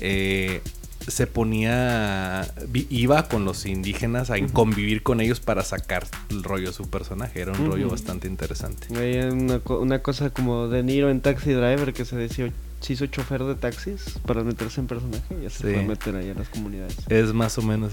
eh, 0.00 0.60
se 1.06 1.26
ponía, 1.26 2.46
vi- 2.68 2.86
iba 2.90 3.28
con 3.28 3.44
los 3.44 3.66
indígenas 3.66 4.30
a 4.30 4.34
convivir 4.52 5.02
con 5.02 5.20
ellos 5.20 5.40
para 5.40 5.62
sacar 5.62 6.06
el 6.30 6.42
rollo 6.42 6.68
de 6.68 6.72
su 6.72 6.88
personaje. 6.90 7.40
Era 7.40 7.52
un 7.52 7.66
rollo 7.70 7.86
Ujú. 7.86 7.92
bastante 7.94 8.26
interesante. 8.28 8.88
Hay 8.98 9.18
una, 9.30 9.60
una 9.68 10.00
cosa 10.00 10.30
como 10.30 10.68
De 10.68 10.82
Niro 10.82 11.10
en 11.10 11.20
Taxi 11.20 11.52
Driver 11.52 11.92
que 11.92 12.04
se 12.04 12.16
decía, 12.16 12.52
se 12.80 12.92
hizo 12.92 13.06
chofer 13.06 13.42
de 13.44 13.54
taxis 13.54 14.18
para 14.26 14.42
meterse 14.44 14.80
en 14.80 14.86
personaje 14.86 15.36
y 15.38 15.44
ya 15.44 15.50
se 15.50 15.56
Sí. 15.58 15.62
fue 15.74 15.78
a 15.80 15.82
meter 15.86 16.16
ahí 16.16 16.30
a 16.30 16.34
las 16.34 16.48
comunidades. 16.48 16.96
Es 17.08 17.32
más 17.32 17.56
o 17.58 17.62
menos... 17.62 17.92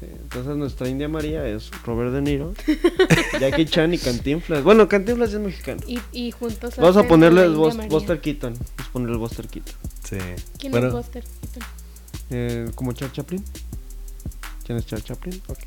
Sí, 0.00 0.06
Entonces 0.22 0.56
nuestra 0.56 0.88
India 0.88 1.08
María 1.08 1.46
es 1.46 1.70
Robert 1.86 2.12
De 2.12 2.20
Niro, 2.20 2.52
Jackie 3.40 3.64
Chan 3.64 3.94
y 3.94 3.98
Cantinflas. 3.98 4.62
Bueno, 4.62 4.88
Cantinflas 4.88 5.32
es 5.32 5.40
mexicano. 5.40 5.80
Y, 5.86 6.00
y 6.12 6.30
juntos. 6.32 6.76
Vamos 6.76 6.96
a 6.96 7.06
ponerle 7.06 7.44
el. 7.44 7.54
Buster 7.54 8.20
Keaton. 8.20 8.54
Vamos 8.54 8.88
a 8.88 8.92
ponerle 8.92 9.12
el 9.14 9.18
Buster 9.18 9.46
Keaton. 9.48 9.72
Sí. 10.02 10.16
¿Quién 10.58 10.72
Bueno, 10.72 10.88
es 10.88 10.92
Buster? 10.94 11.24
Eh, 12.30 12.70
¿Como 12.74 12.92
Charles 12.92 13.14
Chaplin? 13.14 13.44
¿Quién 14.64 14.78
es 14.78 14.86
Charles 14.86 15.04
Chaplin? 15.06 15.42
Ok. 15.48 15.58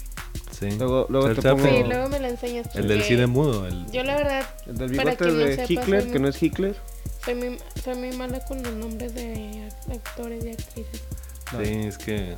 sí. 0.52 0.72
Luego, 0.78 1.06
luego 1.10 1.34
te 1.34 1.42
pongo. 1.42 1.64
Sí, 1.64 1.84
luego 1.84 2.10
me 2.10 2.20
lo 2.20 2.28
enseñas. 2.28 2.76
El 2.76 2.88
del 2.88 3.04
cine 3.04 3.28
mudo. 3.28 3.68
El... 3.68 3.90
Yo 3.92 4.04
la 4.04 4.16
verdad 4.16 4.46
el 4.66 4.78
del 4.78 4.96
Para 4.96 5.12
bigote 5.12 5.32
no 5.32 5.34
de 5.38 5.56
sepa, 5.56 5.74
Hitler, 5.74 6.12
que 6.12 6.20
no 6.20 6.28
es 6.28 6.42
Hitler. 6.42 6.76
soy 7.24 7.36
muy, 7.36 7.58
soy 7.84 7.96
muy 7.96 8.12
mala 8.18 8.44
con 8.46 8.62
los 8.64 8.74
nombres 8.74 9.14
de 9.14 9.70
actores 9.92 10.44
y 10.46 10.50
actrices. 10.50 11.02
Sí, 11.52 11.74
es 11.88 11.98
que... 11.98 12.36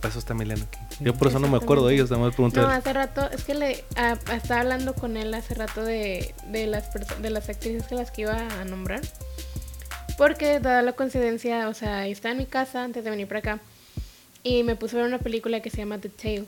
para 0.00 0.10
eso 0.10 0.18
está 0.18 0.34
Emiliano 0.34 0.64
aquí. 0.64 0.78
Yo 1.00 1.14
por 1.14 1.28
eso 1.28 1.38
no 1.40 1.48
me 1.48 1.56
acuerdo 1.56 1.86
de 1.88 1.94
ellos, 1.94 2.10
nada 2.10 2.22
más 2.24 2.34
pregunté. 2.34 2.60
No, 2.60 2.68
hace 2.68 2.92
rato, 2.92 3.28
es 3.30 3.42
que 3.42 3.54
le 3.54 3.84
ah, 3.96 4.16
estaba 4.32 4.60
hablando 4.60 4.94
con 4.94 5.16
él 5.16 5.34
hace 5.34 5.54
rato 5.54 5.82
de, 5.82 6.34
de 6.48 6.66
las 6.68 6.90
de 7.20 7.30
las 7.30 7.48
actrices 7.48 7.86
que 7.86 7.94
las 7.94 8.10
que 8.12 8.22
iba 8.22 8.36
a 8.36 8.64
nombrar. 8.64 9.00
Porque 10.22 10.60
dada 10.60 10.82
la 10.82 10.92
coincidencia, 10.92 11.68
o 11.68 11.74
sea, 11.74 12.06
estaba 12.06 12.30
en 12.30 12.38
mi 12.38 12.46
casa 12.46 12.84
antes 12.84 13.02
de 13.02 13.10
venir 13.10 13.26
para 13.26 13.40
acá 13.40 13.58
y 14.44 14.62
me 14.62 14.76
puse 14.76 14.94
a 14.94 15.00
ver 15.00 15.08
una 15.08 15.18
película 15.18 15.58
que 15.60 15.68
se 15.68 15.78
llama 15.78 15.98
The 15.98 16.10
Tale, 16.10 16.44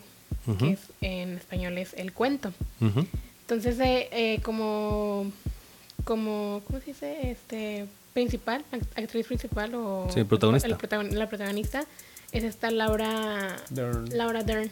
que 0.60 0.70
es, 0.74 0.78
en 1.00 1.38
español 1.38 1.76
es 1.78 1.92
El 1.94 2.12
Cuento. 2.12 2.52
Entonces, 3.40 3.80
eh, 3.80 4.08
eh, 4.12 4.40
como, 4.44 5.26
como, 6.04 6.62
¿cómo 6.68 6.78
se 6.78 6.86
dice? 6.86 7.30
Este, 7.32 7.86
principal, 8.12 8.64
act- 8.70 9.02
actriz 9.02 9.26
principal 9.26 9.74
o... 9.74 10.06
Sí, 10.14 10.22
protagonista. 10.22 10.68
el 10.68 10.78
protagon- 10.78 11.10
la 11.10 11.28
protagonista 11.28 11.84
es 12.30 12.44
esta 12.44 12.70
Laura, 12.70 13.56
Dern. 13.70 14.08
Laura 14.16 14.44
Dern, 14.44 14.70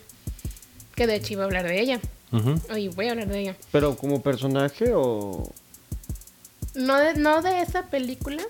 que 0.95 1.09
de 1.09 1.17
hecho 1.17 1.33
iba 1.33 1.43
a 1.43 1.47
hablar 1.47 1.67
de 1.67 1.81
ella. 1.81 2.01
Ujú. 2.31 2.55
Hoy 2.73 2.87
voy 2.87 3.09
a 3.09 3.11
hablar 3.11 3.27
de 3.27 3.41
ella. 3.41 3.57
Pero 3.73 3.97
como 3.97 4.23
personaje 4.23 4.93
o... 4.95 5.51
No 6.77 6.99
de, 7.01 7.15
no 7.15 7.43
de 7.43 7.63
esa 7.63 7.87
película, 7.87 8.43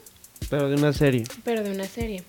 Pero 0.51 0.69
de 0.69 0.77
una 0.77 0.93
serie. 0.93 1.25
pero 1.45 1.63
de 1.63 1.71
una 1.73 1.85
serie. 1.87 2.23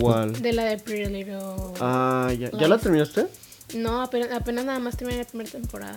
¿Cuál? 0.00 0.40
De 0.42 0.52
la 0.52 0.64
de 0.64 0.78
Pretty 0.78 1.10
Little... 1.12 1.40
Ah, 1.80 2.32
¿ya, 2.36 2.50
¿ya 2.50 2.68
la 2.68 2.78
terminaste? 2.78 3.26
No, 3.74 4.02
apenas, 4.02 4.32
apenas 4.32 4.64
nada 4.64 4.78
más 4.80 4.96
terminé 4.96 5.18
la 5.18 5.24
primera 5.24 5.50
temporada. 5.50 5.96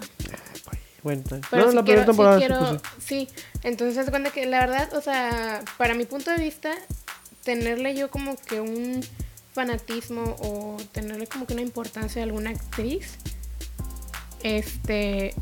Bueno. 1.03 1.23
Pero 1.49 1.65
no, 1.65 1.69
sí 1.71 1.75
la 1.75 1.83
quiero, 1.83 1.83
primera 1.83 2.05
temporada 2.05 2.37
sí, 2.37 2.43
sí, 2.43 2.47
quiero- 2.47 2.67
pues, 2.69 2.81
sí. 3.03 3.27
entonces 3.63 4.09
cuenta 4.09 4.29
que 4.31 4.45
la 4.45 4.59
verdad, 4.59 4.93
o 4.93 5.01
sea, 5.01 5.63
para 5.77 5.93
mi 5.95 6.05
punto 6.05 6.31
de 6.31 6.37
vista, 6.37 6.71
tenerle 7.43 7.95
yo 7.95 8.09
como 8.11 8.35
que 8.35 8.61
un 8.61 9.01
fanatismo 9.53 10.35
o 10.39 10.77
tenerle 10.91 11.25
como 11.27 11.47
que 11.47 11.53
una 11.53 11.61
importancia 11.63 12.21
a 12.21 12.25
alguna 12.25 12.51
actriz, 12.51 13.17
este, 14.43 15.33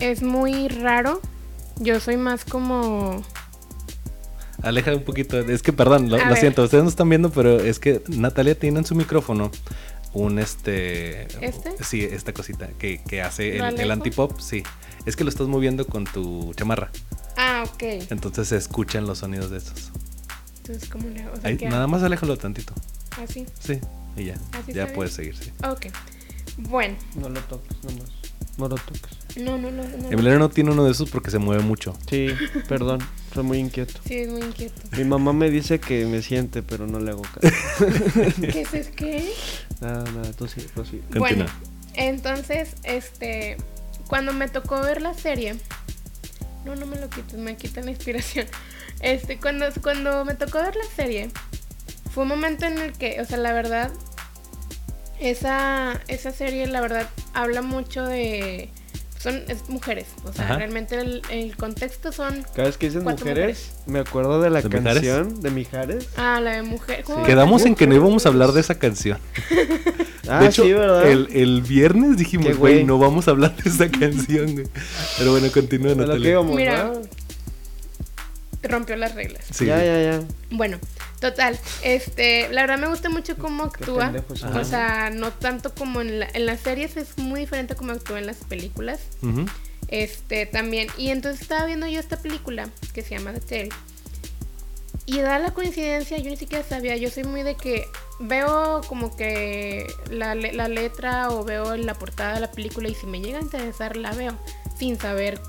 es 0.00 0.22
muy 0.22 0.68
raro. 0.68 1.20
Yo 1.78 2.00
soy 2.00 2.16
más 2.16 2.44
como... 2.44 3.22
Aleja 4.64 4.94
un 4.94 5.02
poquito. 5.02 5.38
Es 5.38 5.62
que, 5.62 5.72
perdón, 5.72 6.10
lo, 6.10 6.24
lo 6.24 6.36
siento, 6.36 6.62
ustedes 6.62 6.84
no 6.84 6.90
están 6.90 7.08
viendo, 7.08 7.30
pero 7.30 7.60
es 7.60 7.78
que 7.78 8.02
Natalia 8.08 8.58
tiene 8.58 8.80
en 8.80 8.84
su 8.84 8.94
micrófono 8.94 9.50
un 10.14 10.38
este. 10.38 11.26
¿Este? 11.44 11.82
Sí, 11.82 12.02
esta 12.02 12.32
cosita 12.32 12.68
que, 12.78 13.02
que 13.02 13.20
hace 13.20 13.58
¿Lo 13.58 13.66
el, 13.66 13.80
el 13.80 13.90
antipop. 13.90 14.38
Sí. 14.40 14.62
Es 15.06 15.16
que 15.16 15.24
lo 15.24 15.30
estás 15.30 15.48
moviendo 15.48 15.86
con 15.86 16.04
tu 16.04 16.54
chamarra. 16.54 16.90
Ah, 17.36 17.64
ok. 17.66 17.82
Entonces 18.10 18.48
se 18.48 18.56
escuchan 18.56 19.06
los 19.06 19.18
sonidos 19.18 19.50
de 19.50 19.58
esos. 19.58 19.90
Entonces, 20.58 20.88
¿cómo 20.88 21.08
le 21.08 21.22
hago? 21.22 21.34
O 21.34 21.36
sea, 21.36 21.50
Ahí, 21.50 21.56
¿qué 21.56 21.68
nada 21.68 21.86
más 21.86 22.02
aléjalo 22.02 22.36
tantito. 22.38 22.72
Así. 23.22 23.44
Sí. 23.58 23.80
Y 24.16 24.24
ya. 24.26 24.34
¿Así 24.52 24.72
Ya 24.72 24.92
puedes 24.92 25.12
seguir, 25.12 25.36
sí. 25.36 25.50
Ok. 25.68 25.86
Bueno. 26.56 26.96
No 27.16 27.28
lo 27.28 27.40
toques, 27.40 27.76
nomás. 27.84 28.10
No 28.56 28.68
lo 28.68 28.76
toques. 28.76 29.36
No, 29.36 29.58
no, 29.58 29.70
no. 29.70 29.82
no. 29.82 30.10
Emiliano 30.10 30.38
no 30.38 30.48
tiene 30.48 30.70
uno 30.70 30.84
de 30.84 30.92
esos 30.92 31.10
porque 31.10 31.30
se 31.30 31.38
mueve 31.38 31.62
mucho. 31.62 31.96
Sí, 32.08 32.28
perdón. 32.68 33.00
Soy 33.34 33.42
muy 33.42 33.58
inquieto. 33.58 33.94
Sí, 34.06 34.18
es 34.18 34.28
muy 34.28 34.42
inquieto. 34.42 34.80
Mi 34.96 35.02
mamá 35.02 35.32
me 35.32 35.50
dice 35.50 35.80
que 35.80 36.06
me 36.06 36.22
siente, 36.22 36.62
pero 36.62 36.86
no 36.86 37.00
le 37.00 37.10
hago 37.10 37.22
caso. 37.22 37.52
¿Qué 38.40 38.60
es 38.60 38.74
es 38.74 38.88
qué? 38.88 39.32
nada, 39.80 40.04
nada, 40.12 40.32
tú 40.32 40.46
sí, 40.46 40.64
tú 40.72 40.84
sí. 40.84 41.02
Bueno, 41.18 41.44
entonces, 41.94 42.76
este, 42.84 43.56
cuando 44.06 44.32
me 44.32 44.48
tocó 44.48 44.80
ver 44.80 45.02
la 45.02 45.14
serie, 45.14 45.56
no, 46.64 46.76
no 46.76 46.86
me 46.86 46.96
lo 46.96 47.10
quites, 47.10 47.34
me 47.34 47.56
quitan 47.56 47.86
la 47.86 47.90
inspiración. 47.90 48.46
Este, 49.00 49.38
cuando, 49.38 49.66
cuando 49.82 50.24
me 50.24 50.34
tocó 50.34 50.58
ver 50.58 50.76
la 50.76 50.88
serie, 50.94 51.28
fue 52.12 52.22
un 52.22 52.28
momento 52.28 52.66
en 52.66 52.78
el 52.78 52.92
que, 52.92 53.20
o 53.20 53.24
sea, 53.24 53.38
la 53.38 53.52
verdad, 53.52 53.90
esa, 55.18 56.00
esa 56.06 56.30
serie, 56.30 56.68
la 56.68 56.80
verdad, 56.80 57.08
habla 57.32 57.62
mucho 57.62 58.06
de, 58.06 58.70
son, 59.24 59.42
es 59.48 59.68
mujeres, 59.68 60.06
o 60.24 60.32
sea, 60.32 60.44
Ajá. 60.44 60.56
realmente 60.58 60.96
el, 61.00 61.22
el 61.30 61.56
contexto 61.56 62.12
son, 62.12 62.44
Cada 62.54 62.68
vez 62.68 62.76
que 62.76 62.86
dices 62.86 63.02
mujeres, 63.02 63.72
me 63.86 63.98
acuerdo 63.98 64.40
de 64.40 64.50
la 64.50 64.60
¿De 64.62 64.68
Mijares? 64.68 64.94
canción 65.02 65.40
de 65.40 65.50
Mijares. 65.50 66.08
ah, 66.16 66.40
la 66.40 66.52
de 66.52 66.62
mujer. 66.62 67.02
¿cómo 67.04 67.24
Sí. 67.24 67.26
Quedamos 67.26 67.64
en 67.64 67.74
que 67.74 67.86
no 67.86 67.94
íbamos 67.96 68.26
a 68.26 68.28
hablar 68.28 68.52
de 68.52 68.60
esa 68.60 68.78
canción. 68.78 69.18
Ah, 70.26 70.40
de 70.40 70.46
hecho, 70.46 70.62
sí, 70.62 70.72
¿verdad? 70.72 71.06
el, 71.10 71.28
el 71.34 71.60
viernes 71.60 72.16
dijimos, 72.16 72.56
güey, 72.56 72.82
no 72.84 72.98
vamos 72.98 73.28
a 73.28 73.32
hablar 73.32 73.54
de 73.56 73.68
esa 73.68 73.90
canción, 73.90 74.54
güey. 74.54 74.66
Pero 75.18 75.32
bueno, 75.32 75.48
continúa, 75.52 75.94
Natalia. 75.94 76.40
Mira. 76.40 76.92
Rompió 78.62 78.96
las 78.96 79.14
reglas. 79.14 79.44
Sí. 79.50 79.66
Ya, 79.66 79.84
ya, 79.84 80.00
ya. 80.02 80.20
Bueno, 80.50 80.78
total, 81.30 81.58
este, 81.82 82.48
la 82.50 82.62
verdad 82.62 82.78
me 82.78 82.88
gusta 82.88 83.08
mucho 83.08 83.36
cómo 83.36 83.64
actúa. 83.64 84.12
O 84.54 84.64
sea, 84.64 85.10
no 85.10 85.30
tanto 85.32 85.74
como 85.74 86.00
en, 86.00 86.20
la- 86.20 86.28
en 86.32 86.46
las 86.46 86.60
series, 86.60 86.96
es 86.96 87.18
muy 87.18 87.40
diferente 87.40 87.74
como 87.74 87.92
actúa 87.92 88.18
en 88.18 88.26
las 88.26 88.36
películas. 88.38 89.00
Este, 89.88 90.46
también. 90.46 90.88
Y 90.98 91.10
entonces 91.10 91.42
estaba 91.42 91.66
viendo 91.66 91.86
yo 91.86 91.98
esta 92.00 92.16
película 92.18 92.68
que 92.92 93.02
se 93.02 93.10
llama 93.16 93.32
The 93.32 93.40
Tale. 93.40 93.68
Y 95.06 95.18
da 95.20 95.38
la 95.38 95.52
coincidencia, 95.52 96.16
yo 96.18 96.30
ni 96.30 96.36
siquiera 96.36 96.64
sabía, 96.66 96.96
yo 96.96 97.10
soy 97.10 97.24
muy 97.24 97.42
de 97.42 97.56
que 97.56 97.84
veo 98.20 98.80
como 98.86 99.14
que 99.16 99.86
la, 100.10 100.34
la 100.34 100.68
letra 100.68 101.28
o 101.30 101.44
veo 101.44 101.76
la 101.76 101.94
portada 101.94 102.34
de 102.34 102.40
la 102.40 102.50
película 102.50 102.88
y 102.88 102.94
si 102.94 103.06
me 103.06 103.20
llega 103.20 103.38
a 103.38 103.42
interesar 103.42 103.96
la 103.98 104.12
veo, 104.12 104.34
sin 104.78 104.98
saber 104.98 105.40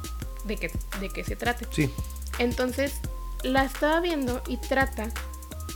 de 0.46 0.58
qué, 0.58 0.72
de 1.00 1.10
qué 1.10 1.24
se 1.24 1.36
trate. 1.38 1.65
Sí. 1.72 1.89
Entonces 2.38 2.94
la 3.44 3.63
estaba 3.63 4.01
viendo 4.01 4.41
y 4.48 4.58
trata 4.58 5.08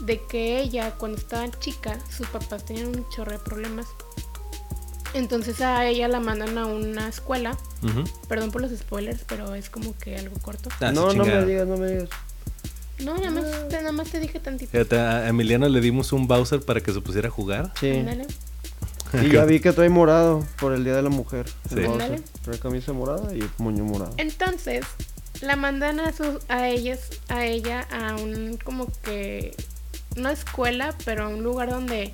de 0.00 0.20
que 0.26 0.60
ella, 0.60 0.94
cuando 0.96 1.18
estaba 1.18 1.50
chica, 1.58 1.98
sus 2.16 2.28
papás 2.28 2.64
tenían 2.64 2.88
un 2.88 3.08
chorro 3.10 3.32
de 3.32 3.38
problemas. 3.38 3.86
Entonces 5.12 5.60
a 5.60 5.86
ella 5.86 6.06
la 6.08 6.20
mandan 6.20 6.56
a 6.56 6.66
una 6.66 7.08
escuela. 7.08 7.56
Ujú. 7.82 8.04
Perdón 8.28 8.52
por 8.52 8.62
los 8.62 8.70
spoilers, 8.70 9.24
pero 9.26 9.54
es 9.54 9.68
como 9.68 9.96
que 9.98 10.16
algo 10.16 10.38
corto. 10.40 10.70
Ah, 10.80 10.92
no, 10.92 11.12
no 11.12 11.24
me 11.24 11.44
digas, 11.44 11.66
no 11.66 11.76
me 11.76 11.88
digas. 11.88 12.08
No, 13.00 13.16
nada 13.16 13.30
más, 13.30 13.68
te, 13.68 13.76
nada 13.76 13.92
más 13.92 14.10
te 14.10 14.20
dije 14.20 14.38
tantito. 14.40 14.70
Fíjate, 14.70 14.98
a 14.98 15.28
Emiliano 15.28 15.68
le 15.68 15.80
dimos 15.80 16.12
un 16.12 16.28
Bowser 16.28 16.60
para 16.60 16.80
que 16.80 16.92
se 16.92 17.00
pusiera 17.00 17.28
a 17.28 17.30
jugar. 17.30 17.72
Sí. 17.80 17.90
Ándale. 17.90 18.26
Y 19.22 19.30
ya 19.30 19.44
vi 19.44 19.58
que 19.58 19.72
trae 19.72 19.88
morado 19.88 20.46
por 20.60 20.72
el 20.72 20.84
Día 20.84 20.94
de 20.94 21.02
la 21.02 21.08
Mujer. 21.08 21.46
Sí. 21.68 21.84
Ándale. 21.84 22.22
Trae 22.42 22.58
camisa 22.58 22.92
morada 22.92 23.34
y 23.34 23.42
moño 23.58 23.84
morado. 23.84 24.12
Entonces, 24.18 24.84
la 25.40 25.56
mandan 25.56 25.98
a 25.98 26.12
sus, 26.12 26.38
a 26.48 26.68
ellas, 26.68 27.00
a 27.28 27.44
ella, 27.44 27.88
a 27.90 28.16
un 28.16 28.58
como 28.62 28.86
que 29.02 29.56
una 30.16 30.32
escuela, 30.32 30.94
pero 31.04 31.24
a 31.24 31.28
un 31.28 31.42
lugar 31.42 31.70
donde 31.70 32.12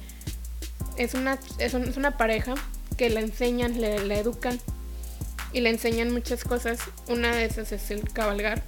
es 0.97 1.15
una, 1.15 1.39
es, 1.59 1.75
un- 1.75 1.85
es 1.85 1.97
una 1.97 2.17
pareja 2.17 2.55
que 2.97 3.11
la 3.11 3.21
enseñan, 3.21 3.81
le, 3.81 4.05
la 4.07 4.15
educan 4.19 4.59
y 5.53 5.61
le 5.61 5.71
enseñan 5.71 6.13
muchas 6.13 6.45
cosas. 6.45 6.79
Una 7.09 7.35
de 7.35 7.45
esas 7.45 7.73
es 7.73 7.91
el 7.91 8.11
cabalgar. 8.13 8.63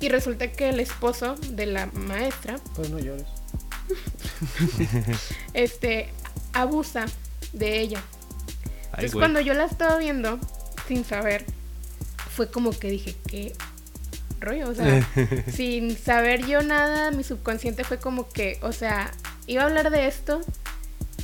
Y 0.00 0.08
resulta 0.08 0.50
que 0.50 0.68
el 0.70 0.80
esposo 0.80 1.36
de 1.50 1.66
la 1.66 1.86
maestra, 1.86 2.58
Pues 2.74 2.90
no 2.90 2.98
llores. 2.98 3.26
este, 5.54 6.08
abusa 6.52 7.06
de 7.52 7.80
ella. 7.80 8.02
Ay, 8.92 9.06
Entonces 9.06 9.12
cuando 9.14 9.40
yo 9.40 9.54
la 9.54 9.64
estaba 9.64 9.98
viendo, 9.98 10.38
sin 10.88 11.04
saber, 11.04 11.44
fue 12.34 12.50
como 12.50 12.70
que 12.72 12.90
dije, 12.90 13.16
¿qué 13.26 13.54
rollo? 14.42 14.68
O 14.68 14.74
sea, 14.74 15.06
sin 15.52 15.96
saber 15.96 16.46
yo 16.46 16.62
nada, 16.62 17.10
mi 17.10 17.24
subconsciente 17.24 17.84
fue 17.84 17.98
como 17.98 18.28
que, 18.28 18.58
o 18.62 18.72
sea, 18.72 19.10
iba 19.46 19.62
a 19.62 19.66
hablar 19.66 19.90
de 19.90 20.06
esto 20.06 20.40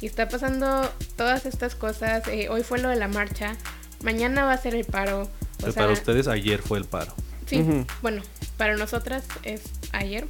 y 0.01 0.07
está 0.07 0.29
pasando 0.29 0.91
todas 1.17 1.45
estas 1.47 1.75
cosas. 1.75 2.27
eh, 2.29 2.49
hoy 2.49 2.63
fue 2.63 2.79
lo 2.79 2.89
de 2.89 2.97
la 2.97 3.09
marcha, 3.09 3.57
mañana 4.03 4.45
va 4.45 4.53
a 4.53 4.59
ser 4.59 4.75
el 4.75 4.85
paro. 4.85 5.23
O 5.23 5.29
Pero 5.61 5.73
sea, 5.73 5.83
para 5.83 5.93
ustedes 5.93 6.29
ayer 6.29 6.63
fue 6.63 6.79
el 6.79 6.85
paro. 6.85 7.13
sí, 7.47 7.65
bueno, 8.03 8.23
para 8.57 8.77
nosotras 8.77 9.25
es 9.43 9.63
ayer. 9.93 10.27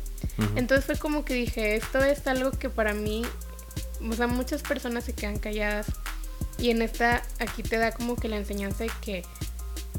Entonces 0.57 0.85
fue 0.87 0.97
como 0.97 1.25
que 1.25 1.35
dije, 1.35 1.77
esto 1.77 2.03
es 2.03 2.27
algo 2.27 2.51
que 2.53 2.71
para 2.71 2.95
mí, 2.95 3.23
o 4.09 4.13
sea, 4.15 4.27
muchas 4.27 4.63
personas 4.63 5.05
se 5.05 5.13
quedan 5.13 5.39
calladas. 5.39 5.87
Y 6.59 6.71
en 6.71 6.83
esta, 6.83 7.23
aquí 7.41 7.63
te 7.63 7.77
da 7.79 7.93
como 7.93 8.17
que 8.17 8.29
la 8.29 8.37
enseñanza 8.37 8.85
de 8.85 8.91
que 9.01 9.23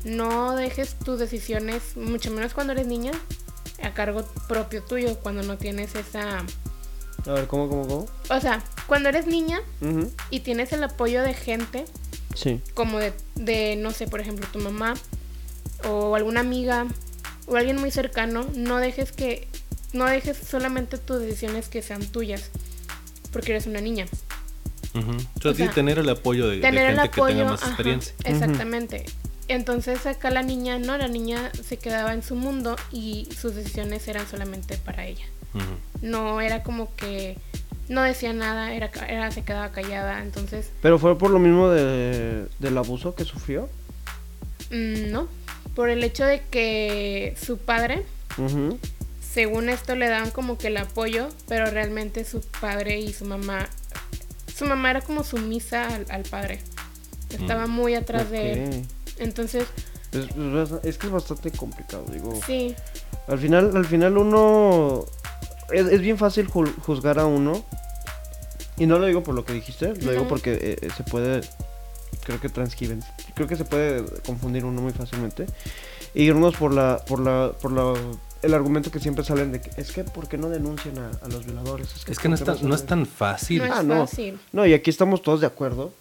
no 0.03 0.55
dejes 0.55 0.95
tus 0.99 1.19
decisiones, 1.19 1.95
mucho 1.97 2.31
menos 2.31 2.53
cuando 2.53 2.73
eres 2.73 2.87
niña, 2.87 3.11
a 3.83 3.93
cargo 3.93 4.25
propio 4.47 4.83
tuyo, 4.83 5.17
cuando 5.19 5.43
no 5.43 5.57
tienes 5.57 5.95
esa... 5.95 6.39
A 7.27 7.31
ver, 7.33 7.47
¿cómo, 7.47 7.67
cómo, 7.69 7.87
cómo? 7.87 8.05
O 8.29 8.39
sea, 8.39 8.63
cuando 8.87 9.09
eres 9.09 9.27
niña 9.27 9.61
y 10.29 10.39
tienes 10.41 10.71
el 10.73 10.83
apoyo 10.83 11.21
de 11.21 11.33
gente, 11.33 11.85
Sí. 12.35 12.61
como 12.73 12.99
de, 12.99 13.11
de, 13.35 13.75
no 13.75 13.91
sé, 13.91 14.07
por 14.07 14.21
ejemplo, 14.21 14.47
tu 14.53 14.59
mamá 14.59 14.93
o 15.87 16.15
alguna 16.15 16.39
amiga 16.41 16.85
o 17.47 17.55
alguien 17.57 17.77
muy 17.77 17.91
cercano, 17.91 18.45
no 18.55 18.77
dejes 18.77 19.11
que, 19.11 19.47
no 19.91 20.05
dejes 20.05 20.37
solamente 20.37 20.97
tus 20.97 21.19
decisiones 21.19 21.67
que 21.67 21.81
sean 21.81 22.05
tuyas, 22.05 22.51
porque 23.33 23.51
eres 23.51 23.65
una 23.65 23.81
niña. 23.81 24.05
Ujú. 24.95 25.11
O 25.11 25.41
sea, 25.41 25.51
O 25.51 25.53
sí, 25.55 25.63
sea, 25.63 25.71
tener 25.71 25.99
el 25.99 26.07
apoyo 26.09 26.47
de, 26.47 26.55
de 26.57 26.61
Tener 26.61 26.85
el 26.91 26.95
gente 26.95 27.09
que 27.09 27.19
apoyo, 27.19 27.35
tenga 27.37 27.51
más 27.51 27.61
ajá, 27.61 27.71
experiencia. 27.71 28.13
exactamente. 28.23 29.05
Entonces 29.49 30.05
acá 30.05 30.29
la 30.29 30.43
niña, 30.43 30.77
no, 30.79 30.97
la 30.97 31.07
niña 31.07 31.51
se 31.67 31.77
quedaba 31.77 32.13
en 32.13 32.23
su 32.23 32.35
mundo 32.35 32.75
y 32.91 33.27
sus 33.37 33.55
decisiones 33.55 34.07
eran 34.07 34.25
solamente 34.27 34.77
para 34.77 35.05
ella. 35.05 35.25
No 36.01 36.39
era 36.39 36.61
como 36.63 36.95
que 36.95 37.35
no 37.89 38.03
decía 38.03 38.31
nada, 38.33 38.73
era, 38.73 38.91
ca- 38.91 39.07
era 39.07 39.31
se 39.31 39.43
quedaba 39.43 39.71
callada, 39.71 40.21
entonces 40.21 40.69
Pero 40.83 40.99
fue 40.99 41.17
por 41.17 41.31
lo 41.31 41.39
mismo 41.39 41.69
de, 41.69 42.45
del 42.59 42.77
abuso 42.77 43.15
que 43.15 43.25
sufrió. 43.25 43.67
mm, 44.69 45.09
no, 45.11 45.27
por 45.75 45.89
el 45.89 46.03
hecho 46.03 46.23
de 46.25 46.43
que 46.51 47.35
su 47.41 47.57
padre 47.57 48.05
según 49.33 49.69
esto 49.69 49.95
le 49.95 50.07
daban 50.07 50.31
como 50.31 50.57
que 50.57 50.67
el 50.67 50.77
apoyo, 50.77 51.29
pero 51.47 51.65
realmente 51.71 52.23
su 52.25 52.41
padre 52.61 52.99
y 52.99 53.11
su 53.13 53.25
mamá, 53.25 53.67
su 54.55 54.65
mamá 54.65 54.91
era 54.91 55.01
como 55.01 55.23
sumisa 55.23 55.87
al, 55.87 56.05
al 56.09 56.23
padre. 56.23 56.59
Estaba 57.29 57.67
Mm. 57.67 57.71
muy 57.71 57.95
atrás 57.95 58.29
de 58.31 58.53
él. 58.53 58.85
Entonces, 59.19 59.65
Es, 60.11 60.25
es- 60.25 60.83
es 60.83 60.97
que 60.97 61.07
es 61.07 61.13
bastante 61.13 61.51
complicado, 61.51 62.03
digo. 62.11 62.39
sí, 62.45 62.75
Al 63.27 63.37
final, 63.37 63.75
al 63.77 63.85
final 63.85 64.17
uno 64.17 65.05
es, 65.71 65.85
es 65.87 66.01
bien 66.01 66.17
fácil 66.17 66.47
ju- 66.49 66.73
juzgar 66.81 67.19
a 67.19 67.25
uno. 67.25 67.63
Y 68.77 68.85
no 68.87 68.97
lo 68.97 69.05
digo 69.07 69.23
por 69.23 69.35
lo 69.35 69.43
que 69.43 69.53
dijiste, 69.53 69.93
lo 70.01 70.11
digo 70.11 70.27
porque 70.27 70.53
eh, 70.53 70.77
eh, 70.81 70.87
se 70.95 71.03
puede, 71.03 71.41
creo 72.23 72.39
que 72.39 72.47
transcriben, 72.47 73.03
creo 73.35 73.45
que 73.45 73.57
se 73.57 73.65
puede 73.65 74.05
confundir 74.25 74.63
uno 74.63 74.81
muy 74.81 74.93
fácilmente. 74.93 75.45
Y 76.13 76.23
irnos 76.23 76.55
por 76.55 76.73
la, 76.73 77.03
por 77.05 77.19
la, 77.19 77.51
por 77.61 77.71
la, 77.73 77.93
el 78.41 78.53
argumento 78.53 78.89
que 78.89 78.99
siempre 79.01 79.23
salen 79.25 79.51
de 79.51 79.59
que 79.61 79.69
es 79.79 79.91
que 79.91 80.05
¿por 80.05 80.27
qué 80.29 80.37
no 80.37 80.47
denuncian 80.49 80.97
a, 80.97 81.11
a 81.23 81.27
los 81.27 81.45
violadores? 81.45 81.89
Es 82.07 82.17
que 82.17 82.29
no 82.29 82.37
¿por 82.37 82.49
es 82.49 82.57
tan, 82.59 82.69
no 82.69 82.73
es 82.73 82.85
tan 82.85 83.05
fácil. 83.05 83.59
no 83.59 83.65
es 83.65 83.71
Ah, 83.73 83.83
no. 83.83 84.07
fácil. 84.07 84.39
No, 84.53 84.65
y 84.65 84.73
aquí 84.73 84.89
estamos 84.89 85.21
todos 85.21 85.41
de 85.41 85.47
acuerdo, 85.47 85.91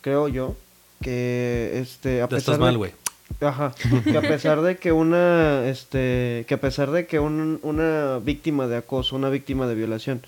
creo 0.00 0.26
yo, 0.28 0.56
que 1.02 1.72
este 1.74 2.22
a 2.22 2.28
pesar 2.28 2.38
estás 2.38 2.58
de- 2.58 2.64
mal, 2.64 2.78
güey. 2.78 2.92
Ajá, 3.40 3.74
que 4.04 4.16
a 4.16 4.20
pesar 4.22 4.60
de 4.62 4.76
que 4.76 4.92
una, 4.92 5.66
este, 5.68 6.44
que 6.46 6.54
a 6.54 6.60
pesar 6.60 6.90
de 6.90 7.06
que 7.06 7.18
un- 7.18 7.58
una 7.62 8.18
víctima 8.18 8.66
de 8.68 8.76
acoso, 8.76 9.16
una 9.16 9.30
víctima 9.30 9.66
de 9.66 9.74
violación, 9.74 10.22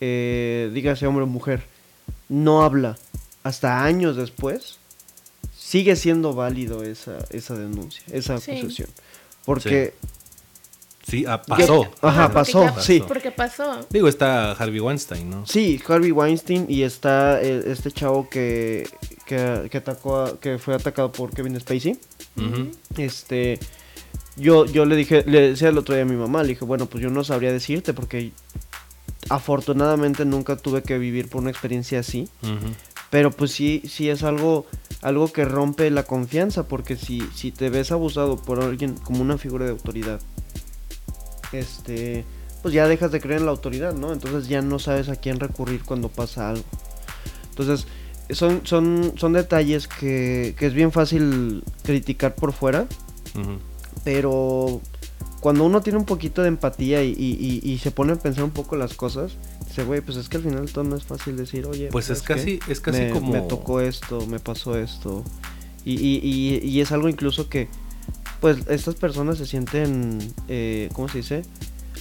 eh, 0.00 0.70
dígase 0.72 1.06
hombre 1.06 1.24
o 1.24 1.26
mujer, 1.26 1.64
no 2.28 2.62
habla 2.62 2.96
hasta 3.42 3.84
años 3.84 4.16
después, 4.16 4.78
sigue 5.56 5.96
siendo 5.96 6.32
válido 6.34 6.82
esa, 6.84 7.18
esa 7.30 7.54
denuncia, 7.56 8.02
esa 8.12 8.38
Sí. 8.38 8.52
acusación. 8.52 8.88
Porque, 9.44 9.92
Sí, 10.00 10.08
ah, 11.26 11.42
pasó. 11.42 11.82
ajá, 12.02 12.22
porque 12.32 12.34
pasó, 12.52 12.64
ya- 12.64 12.80
sí. 12.80 13.02
Porque 13.06 13.30
pasó. 13.30 13.86
Digo, 13.90 14.08
está 14.08 14.52
Harvey 14.52 14.80
Weinstein, 14.80 15.28
¿no? 15.30 15.46
Sí, 15.46 15.80
Harvey 15.86 16.10
Weinstein 16.12 16.66
y 16.68 16.82
está 16.82 17.40
eh, 17.42 17.62
este 17.66 17.90
chavo 17.92 18.28
que, 18.28 18.88
que, 19.26 19.68
que 19.70 19.76
atacó 19.78 20.16
a- 20.22 20.40
que 20.40 20.58
fue 20.58 20.74
atacado 20.74 21.12
por 21.12 21.30
Kevin 21.34 21.58
Spacey. 21.60 21.98
Este, 22.96 23.58
yo, 24.36 24.64
yo 24.66 24.84
le 24.86 24.96
dije, 24.96 25.24
le 25.26 25.50
decía 25.50 25.68
el 25.68 25.78
otro 25.78 25.94
día 25.94 26.02
a 26.04 26.06
mi 26.06 26.16
mamá, 26.16 26.42
le 26.42 26.50
dije, 26.50 26.64
bueno, 26.64 26.86
pues 26.86 27.02
yo 27.02 27.10
no 27.10 27.22
sabría 27.24 27.52
decirte 27.52 27.92
porque 27.94 28.32
afortunadamente 29.30 30.24
nunca 30.24 30.56
tuve 30.56 30.82
que 30.82 30.98
vivir 30.98 31.28
por 31.28 31.40
una 31.42 31.50
experiencia 31.50 32.00
así, 32.00 32.28
pero 33.10 33.30
pues 33.30 33.52
sí, 33.52 33.82
sí 33.88 34.10
es 34.10 34.22
algo, 34.22 34.66
algo 35.02 35.32
que 35.32 35.44
rompe 35.44 35.90
la 35.90 36.02
confianza, 36.02 36.66
porque 36.66 36.96
si, 36.96 37.20
si 37.34 37.52
te 37.52 37.70
ves 37.70 37.92
abusado 37.92 38.36
por 38.36 38.62
alguien 38.62 38.94
como 38.96 39.22
una 39.22 39.38
figura 39.38 39.64
de 39.64 39.70
autoridad, 39.70 40.20
este, 41.54 42.24
pues 42.62 42.74
ya 42.74 42.86
dejas 42.88 43.12
de 43.12 43.20
creer 43.20 43.40
en 43.40 43.46
la 43.46 43.52
autoridad, 43.52 43.94
¿no? 43.94 44.12
Entonces 44.12 44.48
ya 44.48 44.60
no 44.62 44.78
sabes 44.78 45.08
a 45.08 45.16
quién 45.16 45.40
recurrir 45.40 45.82
cuando 45.84 46.08
pasa 46.08 46.50
algo. 46.50 46.64
Entonces, 47.50 47.86
son, 48.30 48.62
son, 48.64 49.12
son 49.16 49.32
detalles 49.34 49.86
que, 49.86 50.54
que 50.58 50.66
es 50.66 50.74
bien 50.74 50.90
fácil 50.92 51.62
criticar 51.82 52.34
por 52.34 52.52
fuera, 52.52 52.86
pero 54.02 54.80
cuando 55.40 55.64
uno 55.64 55.82
tiene 55.82 55.98
un 55.98 56.04
poquito 56.06 56.42
de 56.42 56.48
empatía 56.48 57.02
y, 57.04 57.10
y- 57.10 57.60
y- 57.62 57.70
y 57.72 57.78
se 57.78 57.90
pone 57.90 58.12
a 58.14 58.16
pensar 58.16 58.44
un 58.44 58.50
poco 58.50 58.76
las 58.76 58.94
cosas, 58.94 59.32
dice, 59.66 59.84
güey, 59.84 60.00
pues 60.00 60.16
es 60.16 60.28
que 60.28 60.38
al 60.38 60.42
final 60.42 60.70
todo 60.72 60.84
no 60.84 60.96
es 60.96 61.04
fácil 61.04 61.36
decir, 61.36 61.66
oye, 61.66 61.88
Pues 61.92 62.08
es 62.10 62.22
casi, 62.22 62.60
es 62.68 62.80
casi 62.80 63.00
me, 63.02 63.10
como. 63.10 63.32
me 63.32 63.40
tocó 63.42 63.80
esto, 63.80 64.26
me 64.26 64.38
pasó 64.40 64.78
esto. 64.78 65.22
Y, 65.84 65.92
y- 66.00 66.20
y- 66.22 66.66
y 66.66 66.80
es 66.80 66.92
algo 66.92 67.08
incluso 67.10 67.48
que, 67.50 67.68
pues 68.44 68.58
estas 68.68 68.94
personas 68.96 69.38
se 69.38 69.46
sienten, 69.46 70.18
eh, 70.48 70.90
¿cómo 70.92 71.08
se 71.08 71.16
dice? 71.16 71.40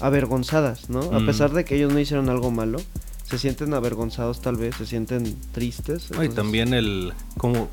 Avergonzadas, 0.01 0.89
¿no? 0.89 0.99
A 1.13 1.19
Mm. 1.21 1.25
pesar 1.25 1.53
de 1.53 1.63
que 1.63 1.77
ellos 1.77 1.93
no 1.93 1.99
hicieron 2.01 2.27
algo 2.27 2.51
malo, 2.51 2.79
se 3.23 3.37
sienten 3.37 3.73
avergonzados 3.73 4.41
tal 4.41 4.57
vez, 4.57 4.75
se 4.75 4.85
sienten 4.85 5.37
tristes. 5.53 6.03
Y 6.09 6.13
entonces- 6.15 6.35
también 6.35 6.73
el. 6.73 7.13
Como. 7.37 7.69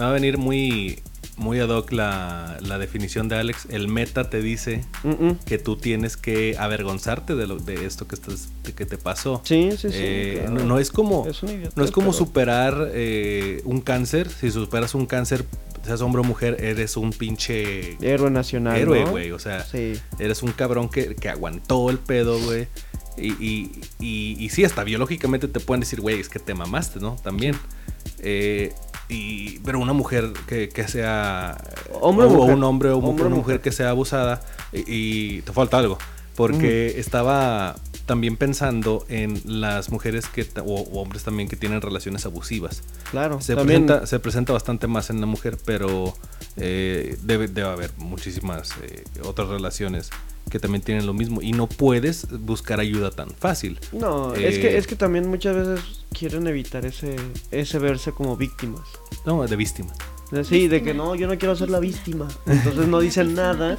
Va 0.00 0.08
a 0.08 0.12
venir 0.12 0.36
muy. 0.36 0.98
Muy 1.38 1.60
ad 1.60 1.68
hoc 1.70 1.92
la, 1.92 2.58
la 2.60 2.78
definición 2.78 3.28
de 3.28 3.36
Alex. 3.36 3.66
El 3.70 3.86
meta 3.88 4.28
te 4.28 4.42
dice 4.42 4.84
que 5.46 5.56
tú 5.58 5.76
tienes 5.76 6.16
que 6.16 6.56
avergonzarte 6.58 7.34
de, 7.36 7.46
lo, 7.46 7.56
de 7.58 7.86
esto 7.86 8.06
que, 8.08 8.16
estás, 8.16 8.48
de 8.64 8.72
que 8.72 8.84
te 8.86 8.98
pasó. 8.98 9.40
Sí, 9.44 9.70
sí, 9.72 9.88
sí. 9.88 9.88
Eh, 9.92 10.34
claro. 10.40 10.54
no, 10.58 10.64
no 10.64 10.78
es 10.80 10.90
como. 10.90 11.26
Es 11.28 11.42
No 11.42 11.84
es 11.84 11.90
como 11.92 12.08
pero- 12.08 12.12
superar 12.12 12.90
eh, 12.92 13.62
un 13.64 13.80
cáncer. 13.80 14.28
Si 14.30 14.50
superas 14.50 14.94
un 14.96 15.06
cáncer, 15.06 15.44
seas 15.84 16.00
hombre 16.00 16.20
o 16.22 16.24
mujer, 16.24 16.56
eres 16.58 16.96
un 16.96 17.10
pinche 17.12 17.96
Héroe 18.04 18.30
nacional. 18.30 18.76
héroe, 18.76 19.04
¿no? 19.04 19.10
güey. 19.12 19.30
O 19.30 19.38
sea, 19.38 19.64
Sí. 19.64 19.92
eres 20.18 20.42
un 20.42 20.50
cabrón 20.52 20.88
que, 20.88 21.14
que 21.14 21.28
aguantó 21.28 21.88
el 21.90 21.98
pedo, 21.98 22.38
güey. 22.40 22.66
Y, 23.16 23.32
y, 23.44 23.70
y, 24.00 24.36
y 24.44 24.48
sí, 24.50 24.64
hasta 24.64 24.82
biológicamente 24.84 25.46
te 25.48 25.60
pueden 25.60 25.80
decir, 25.80 26.00
güey, 26.00 26.18
es 26.20 26.28
que 26.28 26.38
te 26.40 26.54
mamaste, 26.54 26.98
¿no? 27.00 27.14
También. 27.22 27.56
Eh, 28.20 28.72
y, 29.08 29.58
pero 29.60 29.78
una 29.80 29.92
mujer 29.92 30.32
que, 30.46 30.68
que 30.68 30.86
sea. 30.88 31.56
Hombre 32.00 32.26
o 32.26 32.30
o 32.42 32.44
un 32.44 32.62
hombre 32.64 32.90
o 32.90 32.98
Hombre 32.98 33.26
una 33.26 33.36
mujer. 33.36 33.36
mujer 33.36 33.60
que 33.60 33.72
sea 33.72 33.90
abusada. 33.90 34.40
Y, 34.72 34.84
y 35.38 35.42
te 35.42 35.52
falta 35.52 35.78
algo. 35.78 35.98
Porque 36.38 36.98
estaba 36.98 37.76
también 38.06 38.38
pensando 38.38 39.04
en 39.10 39.38
las 39.44 39.90
mujeres 39.90 40.26
que 40.28 40.44
ta- 40.44 40.62
o, 40.62 40.80
o 40.80 41.02
hombres 41.02 41.24
también 41.24 41.46
que 41.48 41.56
tienen 41.56 41.82
relaciones 41.82 42.24
abusivas. 42.24 42.82
Claro. 43.10 43.40
Se, 43.42 43.54
también, 43.54 43.84
presenta, 43.84 44.06
se 44.06 44.18
presenta 44.18 44.52
bastante 44.54 44.86
más 44.86 45.10
en 45.10 45.20
la 45.20 45.26
mujer, 45.26 45.58
pero 45.66 46.14
eh, 46.56 47.18
debe, 47.22 47.48
debe 47.48 47.68
haber 47.68 47.90
muchísimas 47.98 48.70
eh, 48.82 49.04
otras 49.24 49.48
relaciones 49.48 50.08
que 50.50 50.58
también 50.58 50.80
tienen 50.82 51.04
lo 51.06 51.12
mismo. 51.12 51.42
Y 51.42 51.52
no 51.52 51.66
puedes 51.66 52.26
buscar 52.40 52.80
ayuda 52.80 53.10
tan 53.10 53.28
fácil. 53.30 53.78
No, 53.92 54.34
Eh, 54.34 54.48
es, 54.48 54.58
que, 54.58 54.78
es 54.78 54.86
que 54.86 54.96
también 54.96 55.28
muchas 55.28 55.54
veces 55.54 55.80
quieren 56.18 56.46
evitar 56.46 56.86
ese, 56.86 57.16
ese 57.50 57.78
verse 57.78 58.12
como 58.12 58.38
víctimas. 58.38 58.88
No, 59.26 59.46
de 59.46 59.56
víctima. 59.56 59.92
Sí, 60.48 60.68
de 60.68 60.82
que 60.82 60.94
no, 60.94 61.14
yo 61.14 61.26
no 61.26 61.36
quiero 61.38 61.54
ser 61.56 61.68
la 61.68 61.80
víctima. 61.80 62.28
Entonces 62.46 62.86
no 62.86 63.00
dicen 63.00 63.34
nada. 63.42 63.76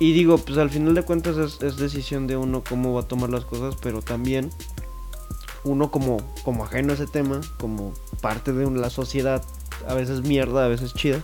Y 0.00 0.12
digo, 0.12 0.38
pues 0.38 0.58
al 0.58 0.70
final 0.70 0.94
de 0.94 1.02
cuentas 1.02 1.36
es, 1.36 1.60
es 1.62 1.76
decisión 1.76 2.26
de 2.26 2.36
uno 2.36 2.62
cómo 2.68 2.94
va 2.94 3.00
a 3.00 3.08
tomar 3.08 3.30
las 3.30 3.44
cosas, 3.44 3.76
pero 3.82 4.00
también 4.00 4.50
uno 5.64 5.90
como, 5.90 6.18
como 6.44 6.64
ajeno 6.64 6.92
a 6.92 6.94
ese 6.94 7.06
tema, 7.06 7.40
como 7.58 7.92
parte 8.20 8.52
de 8.52 8.70
la 8.70 8.90
sociedad, 8.90 9.42
a 9.86 9.94
veces 9.94 10.22
mierda, 10.22 10.64
a 10.64 10.68
veces 10.68 10.94
chida, 10.94 11.22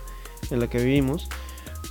en 0.51 0.59
la 0.59 0.69
que 0.69 0.79
vivimos, 0.79 1.29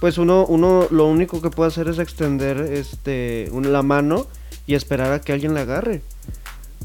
pues 0.01 0.19
uno, 0.19 0.45
uno 0.47 0.87
lo 0.91 1.07
único 1.07 1.41
que 1.41 1.51
puede 1.51 1.69
hacer 1.69 1.89
es 1.89 1.99
extender 1.99 2.59
este 2.59 3.51
la 3.51 3.83
mano 3.83 4.27
y 4.67 4.75
esperar 4.75 5.13
a 5.13 5.21
que 5.21 5.33
alguien 5.33 5.55
la 5.55 5.63
agarre. 5.63 6.03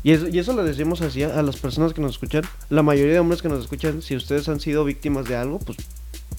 Y 0.01 0.13
eso, 0.13 0.29
y 0.29 0.39
eso 0.39 0.53
lo 0.53 0.63
decimos 0.63 1.01
así 1.01 1.23
a, 1.23 1.37
a 1.37 1.43
las 1.43 1.57
personas 1.57 1.93
que 1.93 2.01
nos 2.01 2.11
escuchan. 2.11 2.43
La 2.69 2.83
mayoría 2.83 3.13
de 3.13 3.19
hombres 3.19 3.41
que 3.41 3.49
nos 3.49 3.59
escuchan, 3.59 4.01
si 4.01 4.15
ustedes 4.15 4.47
han 4.47 4.61
sido 4.61 4.85
víctimas 4.85 5.25
de 5.25 5.35
algo, 5.35 5.59
pues 5.59 5.77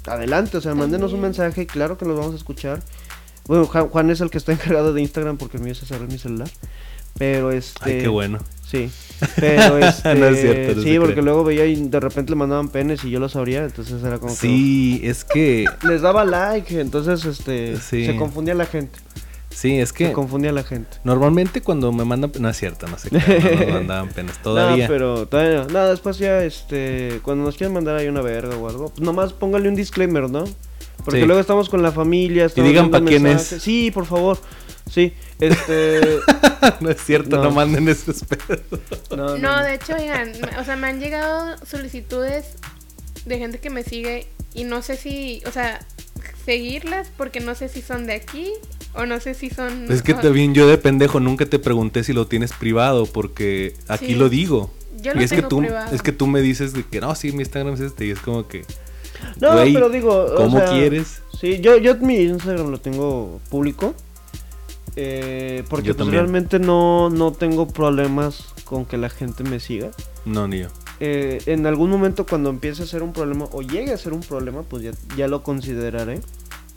adelante, 0.07 0.57
o 0.57 0.61
sea, 0.61 0.75
mándenos 0.75 1.13
un 1.13 1.21
mensaje, 1.21 1.67
claro 1.67 1.99
que 1.99 2.07
los 2.07 2.17
vamos 2.17 2.33
a 2.33 2.37
escuchar. 2.37 2.83
Bueno, 3.51 3.67
Juan, 3.67 4.11
es 4.11 4.21
el 4.21 4.31
que 4.31 4.39
está 4.39 4.53
encargado 4.59 4.93
de 4.93 5.03
Instagram 5.03 5.37
porque 5.37 5.57
el 5.57 5.65
mío 5.65 5.75
se 5.75 5.85
cerró 5.85 6.07
mi 6.07 6.19
celular. 6.19 6.49
Pero 7.19 7.51
este. 7.51 7.81
Ay, 7.97 7.99
qué 8.03 8.07
bueno. 8.07 8.39
Sí. 8.65 8.89
Pero 9.35 9.77
este. 9.79 10.15
No 10.15 10.27
es 10.29 10.41
cierto, 10.41 10.77
no 10.77 10.83
sí, 10.85 10.93
se 10.93 10.99
porque 11.01 11.15
cree. 11.15 11.25
luego 11.25 11.43
veía 11.43 11.67
y 11.67 11.75
de 11.89 11.99
repente 11.99 12.31
le 12.31 12.37
mandaban 12.37 12.69
penes 12.69 13.03
y 13.05 13.11
yo 13.11 13.19
los 13.19 13.35
abría, 13.35 13.65
entonces 13.65 14.05
era 14.05 14.19
como 14.21 14.33
Sí, 14.33 15.01
es 15.03 15.25
que. 15.25 15.65
Les 15.83 16.01
daba 16.03 16.25
like, 16.25 16.81
entonces 16.81 17.25
este. 17.25 17.77
Sí. 17.79 18.07
Se 18.07 18.15
confundía 18.15 18.55
la 18.55 18.67
gente. 18.67 19.01
Sí, 19.51 19.81
es 19.81 19.89
Se 19.89 19.95
que 19.97 20.13
confunde 20.13 20.49
a 20.49 20.53
la 20.53 20.63
gente. 20.63 20.99
normalmente 21.03 21.61
cuando 21.61 21.91
me 21.91 22.05
mandan... 22.05 22.31
No 22.39 22.49
es 22.49 22.57
cierto, 22.57 22.87
no 22.87 22.97
sé 22.97 23.11
qué. 23.11 23.19
No 23.19 23.61
nos 23.67 23.75
mandaban 23.75 24.09
penas 24.11 24.41
todavía. 24.41 24.87
No, 24.87 24.93
pero 24.93 25.27
todavía 25.27 25.65
no. 25.65 25.67
No, 25.67 25.87
después 25.89 26.19
ya, 26.19 26.45
este, 26.45 27.19
cuando 27.25 27.45
nos 27.47 27.57
quieran 27.57 27.75
mandar 27.75 27.97
ahí 27.97 28.07
una 28.07 28.21
verga 28.21 28.57
o 28.57 28.69
algo, 28.69 28.91
pues 28.91 29.01
nomás 29.01 29.33
póngale 29.33 29.69
un 29.69 29.75
disclaimer, 29.75 30.31
¿no? 30.31 30.45
Porque 31.05 31.21
Sí. 31.21 31.27
luego 31.27 31.41
estamos 31.41 31.69
con 31.69 31.83
la 31.83 31.93
familia. 31.93 32.47
estamos 32.47 32.69
digan 32.69 32.91
viendo 32.91 33.05
pa' 33.05 33.09
quién 33.09 33.27
es. 33.27 33.43
Sí, 33.43 33.91
por 33.91 34.07
favor. 34.07 34.39
Sí, 34.91 35.13
este... 35.39 36.01
no 36.81 36.91
es 36.91 37.03
cierto, 37.05 37.37
no, 37.37 37.45
No. 37.45 37.51
manden 37.53 37.89
esos 37.89 38.25
pedos. 38.25 38.61
no, 39.17 39.39
No, 39.39 39.63
de 39.63 39.75
hecho, 39.75 39.95
oigan, 39.95 40.33
me- 40.33 40.59
o 40.59 40.65
sea, 40.65 40.77
me 40.77 40.89
han 40.89 40.99
llegado 41.01 41.57
solicitudes 41.65 42.57
de 43.25 43.39
gente 43.39 43.59
que 43.59 43.71
me 43.71 43.85
sigue 43.85 44.27
y 44.55 44.65
no 44.65 44.83
sé 44.83 44.97
si, 44.97 45.43
o 45.47 45.53
sea, 45.53 45.79
seguirlas 46.45 47.09
porque 47.17 47.41
no 47.41 47.55
sé 47.55 47.69
si 47.69 47.83
son 47.83 48.07
de 48.07 48.15
aquí 48.15 48.51
o 48.95 49.07
no 49.07 49.21
sé 49.21 49.35
si 49.35 49.51
son... 49.51 49.87
Es 49.93 50.03
que 50.03 50.15
también 50.15 50.55
yo 50.55 50.67
de 50.67 50.77
pendejo 50.79 51.21
nunca 51.21 51.47
te 51.47 51.59
pregunté 51.61 52.03
si 52.03 52.13
lo 52.13 52.27
tienes 52.27 52.53
privado 52.53 53.07
porque 53.07 53.75
aquí 53.89 54.07
Sí. 54.07 54.15
lo 54.17 54.29
digo. 54.29 54.73
Yo 55.01 55.13
y 55.13 55.17
lo 55.17 55.21
es 55.21 55.31
que 55.33 55.43
tú 55.43 55.59
privado. 55.61 55.95
es 55.95 56.03
que 56.03 56.13
tú 56.13 56.27
me 56.27 56.41
dices 56.43 56.73
de 56.73 56.83
que 56.85 57.01
no, 57.01 57.15
sí, 57.15 57.31
mi 57.33 57.41
Instagram 57.43 57.75
es 57.75 57.81
este 57.81 58.07
y 58.07 58.11
es 58.11 58.19
como 58.19 58.49
que 58.49 58.65
No, 59.41 59.53
güey, 59.53 59.73
pero 59.73 59.89
digo, 59.89 60.15
o 60.25 60.35
¿cómo 60.37 60.59
sea, 60.59 60.71
quieres? 60.71 61.23
Sí, 61.41 61.61
yo, 61.61 61.77
yo 61.79 61.97
mi 61.97 62.17
Instagram 62.17 62.71
lo 62.71 62.79
tengo 62.79 63.41
público. 63.49 63.95
eh, 64.97 65.63
porque 65.69 65.95
pues, 65.95 66.09
realmente 66.11 66.59
no, 66.59 67.11
no 67.11 67.33
tengo 67.33 67.69
problemas 67.69 68.45
con 68.65 68.85
que 68.85 68.97
la 68.99 69.09
gente 69.09 69.45
me 69.45 69.61
siga. 69.61 69.91
No, 70.25 70.49
ni 70.49 70.61
yo. 70.61 70.69
Eh, 70.99 71.41
en 71.47 71.67
algún 71.67 71.91
momento 71.91 72.27
cuando 72.27 72.51
empiece 72.51 72.83
a 72.83 72.87
ser 72.87 73.03
un 73.03 73.13
problema 73.13 73.47
o 73.53 73.63
llegue 73.63 73.93
a 73.93 73.97
ser 73.99 74.13
un 74.13 74.21
problema, 74.21 74.63
pues 74.63 74.83
ya, 74.83 74.91
ya 75.17 75.29
lo 75.29 75.43
consideraré. 75.43 76.21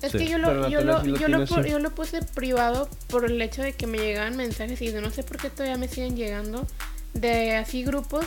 Es 0.02 0.12
Sí. 0.12 0.18
que 0.20 0.28
yo 0.30 0.38
lo, 0.38 0.70
yo, 0.70 0.82
lo, 0.82 1.02
sí 1.02 1.08
lo 1.10 1.18
yo, 1.18 1.28
lo, 1.28 1.38
tiene 1.38 1.46
pu- 1.46 1.60
así. 1.60 1.70
yo 1.72 1.80
lo 1.80 1.90
puse 1.92 2.22
privado 2.22 2.90
por 3.10 3.26
el 3.26 3.42
hecho 3.42 3.62
de 3.62 3.74
que 3.74 3.88
me 3.88 3.98
llegaban 3.98 4.36
mensajes 4.38 4.82
y 4.82 4.92
no 4.94 5.10
sé 5.12 5.24
por 5.24 5.38
qué 5.38 5.50
todavía 5.50 5.78
me 5.78 5.88
siguen 5.88 6.16
llegando 6.16 6.66
de 7.14 7.56
así 7.56 7.84
grupos 7.84 8.26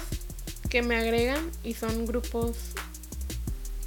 que 0.71 0.83
me 0.83 0.97
agregan 0.97 1.39
y 1.65 1.75
son 1.75 2.07
grupos 2.07 2.57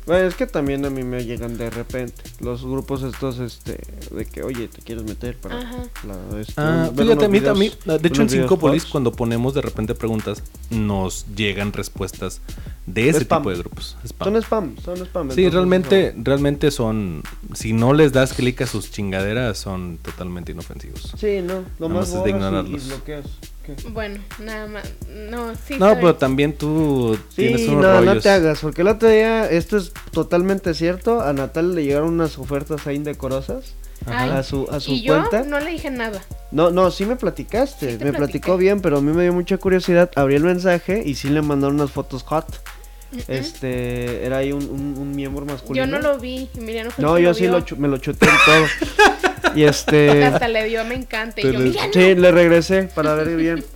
Bueno, 0.09 0.27
es 0.27 0.33
que 0.33 0.47
también 0.47 0.83
a 0.85 0.89
mí 0.89 1.03
me 1.03 1.23
llegan 1.23 1.55
de 1.55 1.69
repente 1.69 2.15
los 2.39 2.63
grupos 2.65 3.03
estos, 3.03 3.37
este, 3.37 3.79
de 4.09 4.25
que, 4.25 4.41
oye, 4.41 4.67
te 4.67 4.81
quieres 4.81 5.03
meter 5.03 5.37
para 5.37 5.59
Ajá. 5.59 5.83
la, 6.07 6.39
este, 6.41 6.53
Ah, 6.57 6.89
fíjate, 6.95 7.25
a 7.25 7.27
mí, 7.27 7.37
a 7.37 7.53
mí- 7.53 7.69
videos- 7.85 8.01
de 8.01 8.07
hecho 8.07 8.23
en 8.23 8.27
videos 8.27 8.49
bots. 8.59 8.85
cuando 8.85 9.11
ponemos 9.11 9.53
de 9.53 9.61
repente 9.61 9.93
preguntas 9.93 10.41
nos 10.71 11.27
llegan 11.35 11.73
respuestas 11.73 12.41
de 12.87 13.09
ese 13.09 13.19
Spam. 13.19 13.43
tipo 13.43 13.49
de 13.51 13.57
grupos. 13.59 13.97
Spam. 14.03 14.25
Son 14.33 14.35
spam, 14.41 14.75
son 14.83 14.97
spam. 15.05 15.27
Sí, 15.29 15.43
entonces, 15.45 15.53
realmente, 15.53 16.15
realmente 16.17 16.71
son, 16.71 17.21
si 17.53 17.73
no 17.73 17.93
les 17.93 18.11
das 18.11 18.33
clic 18.33 18.61
a 18.61 18.65
sus 18.65 18.89
chingaderas, 18.89 19.59
son 19.59 19.99
totalmente 20.01 20.53
inofensivos. 20.53 21.11
no. 21.13 21.19
Sí, 21.19 21.41
no, 21.43 21.53
Nada 21.53 21.65
nomás 21.77 22.09
más 22.09 22.17
es 22.17 22.23
de 22.23 22.29
y- 22.29 22.33
y, 22.33 22.35
ignorarlos. 22.35 22.87
bloqueas. 22.87 23.25
¿Qué? 23.25 23.58
Bueno, 23.89 24.19
nada 24.39 24.67
más. 24.67 24.83
No, 25.29 25.53
sí. 25.55 25.75
No, 25.79 25.93
pero 25.95 26.15
también 26.15 26.53
tú 26.53 27.17
Sí, 27.29 27.35
tienes 27.47 27.67
unos 27.67 27.81
no, 27.83 27.93
rollos. 27.99 28.15
no 28.15 28.21
te 28.21 28.29
hagas, 28.29 28.59
porque 28.59 28.81
el 28.81 28.87
otro 28.87 29.09
día, 29.09 29.49
esto 29.49 29.77
es 29.77 29.91
totalmente 30.11 30.73
cierto, 30.73 31.21
a 31.21 31.33
Natal 31.33 31.75
le 31.75 31.83
llegaron 31.83 32.09
unas 32.09 32.37
ofertas 32.37 32.85
ahí 32.87 32.95
indecorosas 32.95 33.73
Ay, 34.05 34.29
a 34.31 34.43
su, 34.43 34.67
a 34.71 34.79
su 34.79 34.91
y 34.91 35.01
yo 35.03 35.17
cuenta. 35.17 35.43
no 35.43 35.59
le 35.59 35.71
dije 35.71 35.91
nada. 35.91 36.21
No, 36.51 36.71
no, 36.71 36.89
sí 36.91 37.05
me 37.05 37.15
platicaste, 37.15 37.85
Sí 37.87 37.91
me 37.93 37.97
platiqué. 38.11 38.17
platicó 38.17 38.57
bien, 38.57 38.81
pero 38.81 38.97
a 38.97 39.01
mí 39.01 39.11
me 39.11 39.23
dio 39.23 39.33
mucha 39.33 39.57
curiosidad, 39.57 40.09
abrí 40.15 40.35
el 40.35 40.43
mensaje 40.43 41.03
y 41.05 41.15
sí 41.15 41.29
le 41.29 41.41
mandaron 41.41 41.75
unas 41.75 41.91
fotos 41.91 42.23
hot. 42.23 42.45
Este, 43.27 44.23
era 44.25 44.37
ahí 44.37 44.51
un, 44.51 44.63
un, 44.69 44.95
un 44.97 45.11
miembro 45.15 45.43
masculino. 45.45 45.83
Yo 45.85 45.91
no 45.91 45.99
lo 45.99 46.19
vi. 46.19 46.47
Emiliano 46.55 46.91
No, 46.99 47.17
yo 47.17 47.29
lo 47.29 47.33
sí 47.33 47.47
lo 47.47 47.63
me 47.77 47.87
lo 47.87 47.97
chuté 47.97 48.27
y 48.27 48.45
todo. 48.45 48.65
y 49.55 49.63
este... 49.63 50.23
Hasta 50.25 50.47
le 50.47 50.65
dio 50.65 50.83
me 50.85 50.95
encanta. 50.95 51.41
Y 51.41 51.43
yo, 51.43 51.59
le-. 51.59 51.73
Sí, 51.93 52.15
le 52.15 52.31
regresé 52.31 52.83
para 52.83 53.13
ver 53.15 53.35
bien. 53.35 53.63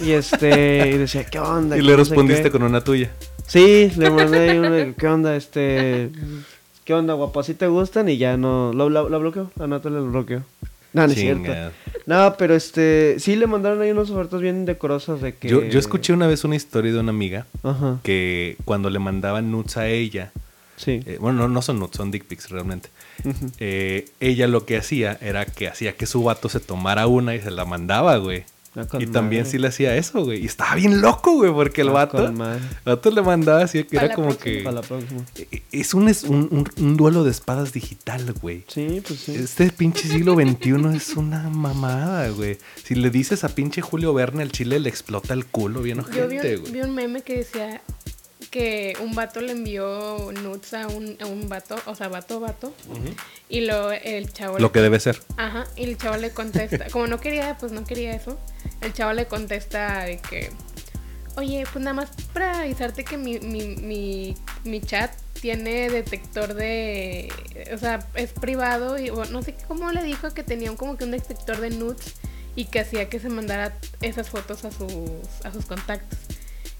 Y 0.00 0.10
este, 0.10 0.88
y 0.88 0.98
decía, 0.98 1.24
¿qué 1.24 1.38
onda? 1.38 1.76
Y 1.76 1.80
¿Qué 1.80 1.86
le 1.86 1.96
respondiste 1.96 2.42
qué?". 2.42 2.50
con 2.50 2.64
una 2.64 2.82
tuya. 2.82 3.10
Sí, 3.46 3.92
le 3.96 4.10
mandé 4.10 4.50
ahí 4.50 4.58
una, 4.58 4.92
¿qué 4.92 5.06
onda? 5.06 5.36
Este, 5.36 6.10
¿qué 6.84 6.94
onda, 6.94 7.14
guapo? 7.14 7.38
¿Así 7.40 7.54
te 7.54 7.68
gustan? 7.68 8.08
Y 8.08 8.16
ya 8.16 8.36
no, 8.36 8.72
lo, 8.72 8.90
lo, 8.90 9.08
lo 9.08 9.20
bloqueó, 9.20 9.52
a 9.58 9.66
Natalia 9.68 10.00
lo 10.00 10.10
bloqueó. 10.10 10.42
No, 10.94 11.06
no 11.06 11.12
es 11.12 11.18
cierto. 11.18 11.52
No, 12.06 12.36
pero 12.38 12.54
este, 12.54 13.16
sí 13.18 13.34
le 13.34 13.46
mandaron 13.46 13.80
ahí 13.82 13.90
unas 13.90 14.10
ofertas 14.10 14.40
bien 14.40 14.64
decorosas 14.64 15.20
de 15.20 15.34
que... 15.34 15.48
Yo, 15.48 15.64
yo 15.64 15.78
escuché 15.78 16.12
una 16.12 16.26
vez 16.26 16.44
una 16.44 16.54
historia 16.54 16.92
de 16.92 17.00
una 17.00 17.10
amiga 17.10 17.46
Ajá, 17.62 17.98
que 18.02 18.56
cuando 18.64 18.90
le 18.90 18.98
mandaban 19.00 19.50
nudes 19.50 19.76
a 19.76 19.88
ella, 19.88 20.32
sí. 20.76 21.02
eh, 21.04 21.18
bueno, 21.20 21.40
no, 21.40 21.48
no 21.48 21.62
son 21.62 21.80
nudes, 21.80 21.96
son 21.96 22.10
dick 22.10 22.24
pics 22.24 22.50
realmente. 22.50 22.90
Eh, 23.58 24.06
ella 24.20 24.46
lo 24.48 24.64
que 24.66 24.76
hacía 24.76 25.18
era 25.20 25.46
que 25.46 25.68
hacía 25.68 25.96
que 25.96 26.06
su 26.06 26.22
vato 26.22 26.48
se 26.48 26.60
tomara 26.60 27.06
una 27.06 27.34
y 27.34 27.40
se 27.40 27.50
la 27.50 27.64
mandaba, 27.64 28.16
güey. 28.18 28.44
Ah, 28.76 28.88
Y 28.98 29.06
también 29.06 29.42
madre. 29.42 29.52
sí 29.52 29.58
le 29.58 29.68
hacía 29.68 29.94
eso, 29.96 30.24
güey. 30.24 30.42
Y 30.42 30.46
estaba 30.46 30.74
bien 30.74 31.00
loco, 31.00 31.32
güey, 31.36 31.52
porque 31.52 31.82
el 31.82 31.90
Ah, 31.90 31.92
vato, 31.92 32.26
el 32.26 32.34
vato 32.84 33.10
le 33.12 33.22
mandaba 33.22 33.62
así 33.62 33.84
que 33.84 33.96
Pa' 33.98 34.06
era 34.06 34.14
como 34.16 34.30
próxima. 34.30 34.44
que... 34.56 34.62
Para 34.64 34.74
la 34.74 34.82
próxima. 34.82 35.20
Eh, 35.36 35.62
Es 35.70 35.94
un, 35.94 36.08
es 36.08 36.24
un, 36.24 36.48
un- 36.50 36.68
un 36.84 36.96
duelo 36.96 37.22
de 37.22 37.30
espadas 37.30 37.72
digital, 37.72 38.34
güey. 38.42 38.64
Sí, 38.66 39.00
pues 39.06 39.20
sí. 39.20 39.36
Este 39.36 39.70
pinche 39.70 40.08
siglo 40.08 40.34
XXI 40.34 40.96
es 40.96 41.10
una 41.16 41.48
mamada, 41.50 42.28
güey. 42.30 42.58
Si 42.82 42.96
le 42.96 43.10
dices 43.10 43.44
a 43.44 43.48
pinche 43.54 43.80
Julio 43.80 44.12
Verne, 44.12 44.42
el 44.42 44.50
chile 44.50 44.80
le 44.80 44.88
explota 44.88 45.34
el 45.34 45.46
culo 45.46 45.80
bien 45.80 45.98
Yo 46.12 46.26
vi 46.28 46.38
ojete, 46.38 46.56
un, 46.56 46.60
güey. 46.62 46.72
vi 46.72 46.80
un 46.80 46.94
meme 46.96 47.22
que 47.22 47.36
decía 47.38 47.80
que 48.54 48.96
un 49.00 49.16
vato 49.16 49.40
le 49.40 49.50
envió 49.50 50.30
nudes 50.30 50.74
a 50.74 50.86
un, 50.86 51.16
a 51.20 51.26
un 51.26 51.48
vato, 51.48 51.74
o 51.86 51.96
sea, 51.96 52.06
vato, 52.06 52.38
vato. 52.38 52.72
Y 53.48 53.62
lo, 53.62 53.90
el 53.90 54.32
chavo. 54.32 54.60
Lo 54.60 54.68
le- 54.68 54.72
que 54.72 54.80
debe 54.80 55.00
ser. 55.00 55.20
Ajá, 55.36 55.64
y 55.74 55.82
el 55.82 55.98
chavo 55.98 56.16
le 56.18 56.30
contesta. 56.30 56.86
Como 56.92 57.08
no 57.08 57.18
quería, 57.18 57.56
pues 57.58 57.72
no 57.72 57.82
quería 57.84 58.14
eso. 58.14 58.38
El 58.80 58.92
chavo 58.92 59.12
le 59.12 59.26
contesta 59.26 60.04
de 60.04 60.18
que. 60.18 60.52
Oye, 61.36 61.64
pues 61.72 61.84
nada 61.84 61.94
más 61.94 62.10
para 62.32 62.60
avisarte 62.60 63.02
que 63.04 63.16
mi, 63.16 63.40
mi, 63.40 63.74
mi, 63.74 64.36
mi 64.62 64.80
chat 64.80 65.10
tiene 65.40 65.90
detector 65.90 66.54
de. 66.54 67.32
O 67.74 67.78
sea, 67.78 68.06
es 68.14 68.30
privado 68.30 68.98
y 69.00 69.10
bueno, 69.10 69.32
no 69.32 69.42
sé 69.42 69.56
cómo 69.66 69.90
le 69.90 70.04
dijo 70.04 70.32
que 70.32 70.44
tenía 70.44 70.70
un- 70.70 70.76
como 70.76 70.96
que 70.96 71.02
un 71.02 71.10
detector 71.10 71.60
de 71.60 71.70
nudes 71.70 72.14
y 72.54 72.66
que 72.66 72.78
hacía 72.78 73.08
que 73.08 73.18
se 73.18 73.28
mandara 73.30 73.76
esas 74.00 74.30
fotos 74.30 74.64
a 74.64 74.70
sus, 74.70 74.88
a 75.42 75.50
sus 75.52 75.66
contactos. 75.66 76.20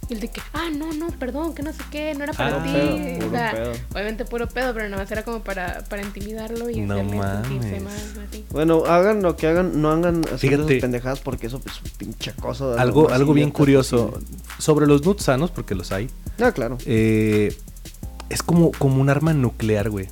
Y 0.09 0.15
el 0.15 0.21
de 0.21 0.29
que, 0.29 0.41
ah, 0.53 0.69
no, 0.75 0.93
no, 0.93 1.09
perdón, 1.19 1.55
que 1.55 1.63
no 1.63 1.73
sé 1.73 1.83
qué, 1.91 2.15
no 2.15 2.25
era 2.25 2.33
para 2.35 2.57
Ah, 2.61 2.63
ti. 2.63 2.73
pedo, 2.73 3.27
o 3.27 3.31
sea, 3.31 3.53
pedo. 3.53 3.73
obviamente 3.93 4.25
puro 4.27 4.49
pedo, 4.49 4.75
pero 4.75 4.89
nada 4.89 5.03
más 5.03 5.11
era 5.11 5.23
como 5.25 5.41
para, 5.43 5.83
para 5.89 6.03
intimidarlo 6.03 6.69
y 6.69 6.81
No 6.81 6.95
hacerle 6.95 7.23
sentirse 7.23 7.81
mames. 7.81 7.83
más 8.17 8.29
así. 8.29 8.45
Bueno, 8.51 8.85
hagan 8.87 9.23
lo 9.23 9.37
que 9.37 9.47
hagan, 9.47 9.81
no 9.81 9.91
hagan 9.91 10.23
así 10.33 10.49
Fíjate. 10.49 10.81
pendejadas 10.81 11.21
porque 11.21 11.47
eso 11.47 11.59
pues 11.61 11.77
pinche 11.97 12.33
cosa. 12.33 12.75
de 12.75 12.81
Algo, 12.81 13.09
algo 13.11 13.33
bien 13.33 13.51
curioso 13.51 14.19
sobre 14.59 14.87
los 14.87 15.05
nudes 15.07 15.23
sanos, 15.23 15.51
porque 15.51 15.75
los 15.75 15.91
hay. 15.93 16.11
Ah, 16.41 16.53
claro. 16.53 16.77
eh, 16.87 17.57
es 18.29 18.43
como, 18.43 18.73
como 18.73 19.01
un 19.01 19.09
arma 19.11 19.33
nuclear, 19.33 19.89
güey. 19.91 20.09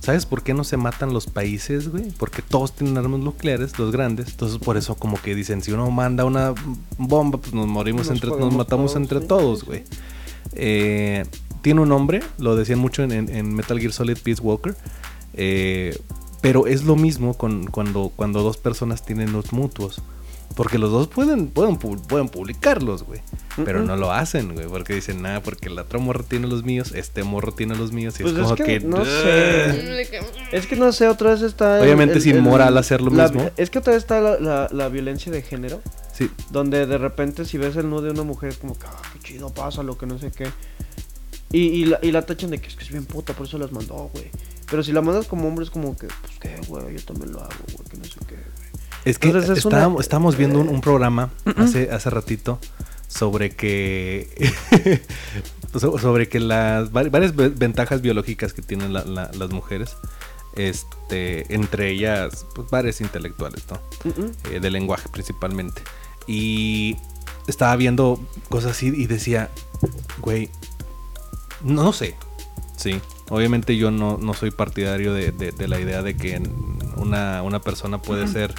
¿Sabes 0.00 0.24
por 0.26 0.42
qué 0.42 0.54
no 0.54 0.64
se 0.64 0.76
matan 0.76 1.12
los 1.12 1.26
países, 1.26 1.88
güey? 1.90 2.10
Porque 2.18 2.40
todos 2.42 2.72
tienen 2.72 2.96
armas 2.98 3.20
nucleares, 3.20 3.78
los 3.78 3.92
grandes. 3.92 4.28
Entonces, 4.30 4.58
por 4.58 4.76
eso, 4.76 4.94
como 4.94 5.20
que 5.20 5.34
dicen: 5.34 5.62
si 5.62 5.72
uno 5.72 5.90
manda 5.90 6.24
una 6.24 6.54
bomba, 6.98 7.38
pues 7.38 7.52
nos 7.52 7.66
morimos 7.68 8.06
Nos 8.08 8.14
entre, 8.16 8.30
nos 8.30 8.54
matamos 8.54 8.92
todos, 8.92 8.96
entre 9.02 9.20
sí, 9.20 9.26
todos, 9.26 9.60
sí, 9.60 9.66
güey. 9.66 9.84
Eh, 10.52 11.26
tiene 11.62 11.82
un 11.82 11.90
nombre, 11.90 12.20
lo 12.38 12.56
decían 12.56 12.78
mucho 12.78 13.02
en, 13.02 13.12
en- 13.12 13.28
en 13.28 13.54
Metal 13.54 13.78
Gear 13.78 13.92
Solid 13.92 14.16
Peace 14.22 14.40
Walker. 14.42 14.74
eh, 15.34 15.98
pero 16.40 16.66
es 16.66 16.84
lo 16.84 16.96
mismo 16.96 17.34
con, 17.34 17.66
cuando, 17.66 18.10
cuando 18.16 18.42
dos 18.42 18.56
personas 18.56 19.04
tienen 19.04 19.30
nudes 19.30 19.52
mutuos. 19.52 20.00
Porque 20.56 20.78
los 20.78 20.90
dos 20.90 21.06
pueden, 21.06 21.48
pueden, 21.48 21.78
pu- 21.78 22.00
pueden 22.06 22.28
publicarlos, 22.28 23.04
güey. 23.04 23.20
Pero 23.64 23.82
no 23.82 23.96
lo 23.96 24.12
hacen, 24.12 24.54
güey. 24.54 24.66
Porque 24.66 24.94
dicen, 24.94 25.22
nada, 25.22 25.40
porque 25.42 25.68
el 25.68 25.78
otro 25.78 26.00
morro 26.00 26.24
tiene 26.24 26.48
los 26.48 26.64
míos, 26.64 26.92
este 26.94 27.22
morro 27.22 27.52
tiene 27.52 27.76
los 27.76 27.92
míos. 27.92 28.18
Y 28.18 28.24
Pues 28.24 28.34
es 28.34 28.38
es 28.40 28.44
como 28.44 28.56
que 28.56 28.64
que. 28.64 28.80
no 28.80 29.04
sé. 29.04 30.10
Es 30.52 30.66
que 30.66 30.76
no 30.76 30.92
sé, 30.92 31.06
otra 31.08 31.30
vez 31.30 31.42
está. 31.42 31.80
Obviamente 31.80 32.14
el- 32.14 32.20
es 32.20 32.26
el- 32.26 32.36
inmoral 32.38 32.76
hacer 32.78 33.00
lo 33.00 33.10
la- 33.10 33.28
mismo. 33.28 33.50
Es 33.56 33.70
que 33.70 33.78
otra 33.78 33.92
vez 33.94 34.02
está 34.02 34.20
la, 34.20 34.38
la- 34.40 34.68
la 34.72 34.88
violencia 34.88 35.30
de 35.30 35.42
género. 35.42 35.80
Sí. 36.12 36.30
Donde 36.50 36.84
de 36.86 36.98
repente, 36.98 37.44
si 37.44 37.56
ves 37.56 37.76
el 37.76 37.88
nudo 37.88 38.02
de 38.02 38.10
una 38.10 38.24
mujer, 38.24 38.54
como 38.58 38.78
que, 38.78 38.86
ah, 38.86 39.02
qué 39.14 39.20
chido 39.20 39.50
pasa, 39.54 39.82
lo 39.82 39.96
que 39.96 40.06
no 40.06 40.18
sé 40.18 40.30
qué. 40.32 40.48
Y, 41.52 41.60
y, 41.62 41.84
la, 41.86 41.98
y 42.02 42.12
la 42.12 42.22
tachan 42.26 42.50
de 42.50 42.60
que 42.60 42.68
es 42.68 42.76
que 42.76 42.84
es 42.84 42.90
bien 42.90 43.04
puta, 43.06 43.32
por 43.34 43.46
eso 43.46 43.56
las 43.58 43.72
mandó, 43.72 44.10
güey. 44.12 44.30
Pero 44.70 44.82
si 44.84 44.92
la 44.92 45.00
mandas 45.00 45.26
como 45.26 45.48
hombre, 45.48 45.64
es 45.64 45.70
como 45.70 45.96
que, 45.96 46.06
pues 46.06 46.38
qué, 46.40 46.60
güey, 46.68 46.96
yo 46.96 47.04
también 47.04 47.32
lo 47.32 47.40
hago, 47.40 47.50
güey, 47.74 47.88
que 47.88 47.96
no 47.96 48.04
sé 48.04 48.20
qué. 48.28 48.36
Es 49.04 49.18
que 49.18 49.28
Entonces 49.28 49.50
es 49.58 49.64
una- 49.64 49.76
estábamos, 49.76 50.00
estábamos 50.02 50.36
viendo 50.36 50.60
un, 50.60 50.68
un 50.68 50.80
programa 50.80 51.30
hace, 51.56 51.90
hace 51.90 52.10
ratito 52.10 52.58
sobre 53.08 53.50
que 53.50 54.28
so- 55.78 55.98
sobre 55.98 56.28
que 56.28 56.38
las 56.40 56.92
vari- 56.92 57.10
varias 57.10 57.34
ve- 57.34 57.48
ventajas 57.48 58.02
biológicas 58.02 58.52
que 58.52 58.62
tienen 58.62 58.92
la- 58.92 59.04
la- 59.04 59.30
las 59.32 59.50
mujeres, 59.50 59.96
este, 60.54 61.52
entre 61.54 61.90
ellas, 61.90 62.46
pues 62.54 62.68
varias 62.70 63.00
intelectuales, 63.00 63.64
¿no? 63.70 63.78
Eh, 64.52 64.60
de 64.60 64.70
lenguaje 64.70 65.08
principalmente. 65.10 65.82
Y 66.26 66.96
estaba 67.46 67.74
viendo 67.76 68.20
cosas 68.48 68.72
así 68.72 68.88
y 68.94 69.06
decía, 69.06 69.50
güey, 70.18 70.50
no, 71.62 71.84
no 71.84 71.92
sé, 71.92 72.14
sí. 72.76 73.00
Obviamente 73.28 73.76
yo 73.76 73.90
no, 73.92 74.18
no 74.18 74.34
soy 74.34 74.50
partidario 74.50 75.12
de, 75.14 75.30
de- 75.32 75.52
de 75.52 75.68
la 75.68 75.80
idea 75.80 76.02
de 76.02 76.16
que 76.16 76.36
un 76.38 76.78
una, 76.96 77.42
una 77.42 77.60
persona 77.60 78.02
puede 78.02 78.26
ser 78.28 78.54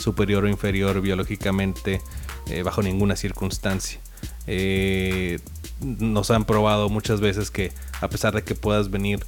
superior 0.00 0.44
o 0.44 0.48
inferior 0.48 1.00
biológicamente 1.00 2.00
eh, 2.46 2.62
bajo 2.62 2.82
ninguna 2.82 3.16
circunstancia. 3.16 4.00
Eh, 4.46 5.38
nos 5.80 6.30
han 6.30 6.44
probado 6.44 6.88
muchas 6.88 7.20
veces 7.20 7.50
que 7.50 7.72
a 8.00 8.08
pesar 8.08 8.34
de 8.34 8.42
que 8.42 8.54
puedas 8.54 8.90
venir 8.90 9.24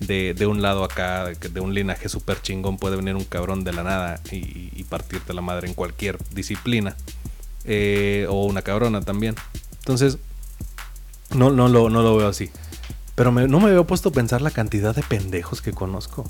de, 0.00 0.34
de 0.34 0.46
un 0.46 0.62
lado 0.62 0.84
acá, 0.84 1.26
de, 1.26 1.60
un 1.60 1.74
linaje 1.74 2.08
súper 2.08 2.40
chingón, 2.42 2.78
puede 2.78 2.96
venir 2.96 3.14
un 3.14 3.24
cabrón 3.24 3.64
de 3.64 3.72
la 3.72 3.82
nada 3.82 4.20
y, 4.30 4.82
partirte 4.84 5.32
la 5.34 5.40
madre 5.40 5.66
en 5.68 5.74
cualquier 5.74 6.18
disciplina. 6.32 6.96
Eh, 7.64 8.26
o 8.28 8.44
una 8.44 8.62
cabrona 8.62 9.00
también. 9.00 9.34
Entonces, 9.78 10.18
no, 11.34 11.50
no, 11.50 11.68
lo, 11.68 11.88
no 11.88 12.02
lo 12.02 12.16
veo 12.16 12.28
así. 12.28 12.50
Pero 13.14 13.32
no 13.32 13.60
me 13.60 13.70
había 13.70 13.82
puesto 13.84 14.10
a 14.10 14.12
pensar 14.12 14.42
la 14.42 14.50
cantidad 14.50 14.94
de 14.94 15.02
pendejos 15.02 15.62
que 15.62 15.72
conozco. 15.72 16.24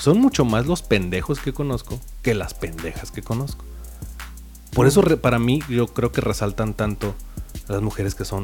Son 0.00 0.18
mucho 0.20 0.44
más 0.44 0.66
los 0.66 0.82
pendejos 0.82 1.40
que 1.40 1.52
conozco 1.52 2.00
que 2.22 2.34
las 2.34 2.54
pendejas 2.54 3.10
que 3.10 3.22
conozco. 3.22 3.64
Por 4.72 4.86
eso 4.86 5.02
para 5.20 5.38
mí 5.38 5.60
yo 5.68 5.86
creo 5.88 6.12
que 6.12 6.20
resaltan 6.20 6.74
tanto 6.74 7.14
las 7.68 7.80
mujeres 7.82 8.14
que 8.14 8.24
son 8.24 8.42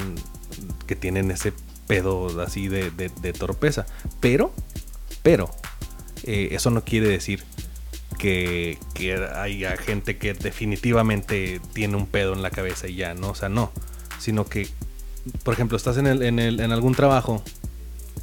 que 0.86 0.96
tienen 0.96 1.30
ese 1.30 1.52
pedo 1.86 2.40
así 2.40 2.68
de, 2.68 2.90
de- 2.90 3.10
de 3.20 3.32
torpeza. 3.32 3.86
Pero, 4.20 4.52
pero, 5.22 5.50
eh, 6.24 6.48
eso 6.52 6.70
no 6.70 6.84
quiere 6.84 7.08
decir 7.08 7.44
que, 8.18 8.78
que 8.94 9.14
haya 9.14 9.76
gente 9.76 10.16
que 10.16 10.32
definitivamente 10.34 11.60
tiene 11.74 11.96
un 11.96 12.06
pedo 12.06 12.32
en 12.32 12.40
la 12.42 12.50
cabeza 12.50 12.88
y 12.88 12.94
ya, 12.96 13.14
¿no? 13.14 13.30
O 13.30 13.34
sea, 13.34 13.48
no. 13.50 13.70
Sino 14.18 14.46
que, 14.46 14.68
por 15.44 15.52
ejemplo, 15.54 15.76
estás 15.76 15.96
en, 15.98 16.06
el, 16.06 16.22
en, 16.22 16.38
el- 16.38 16.60
en 16.60 16.72
algún 16.72 16.94
trabajo 16.94 17.42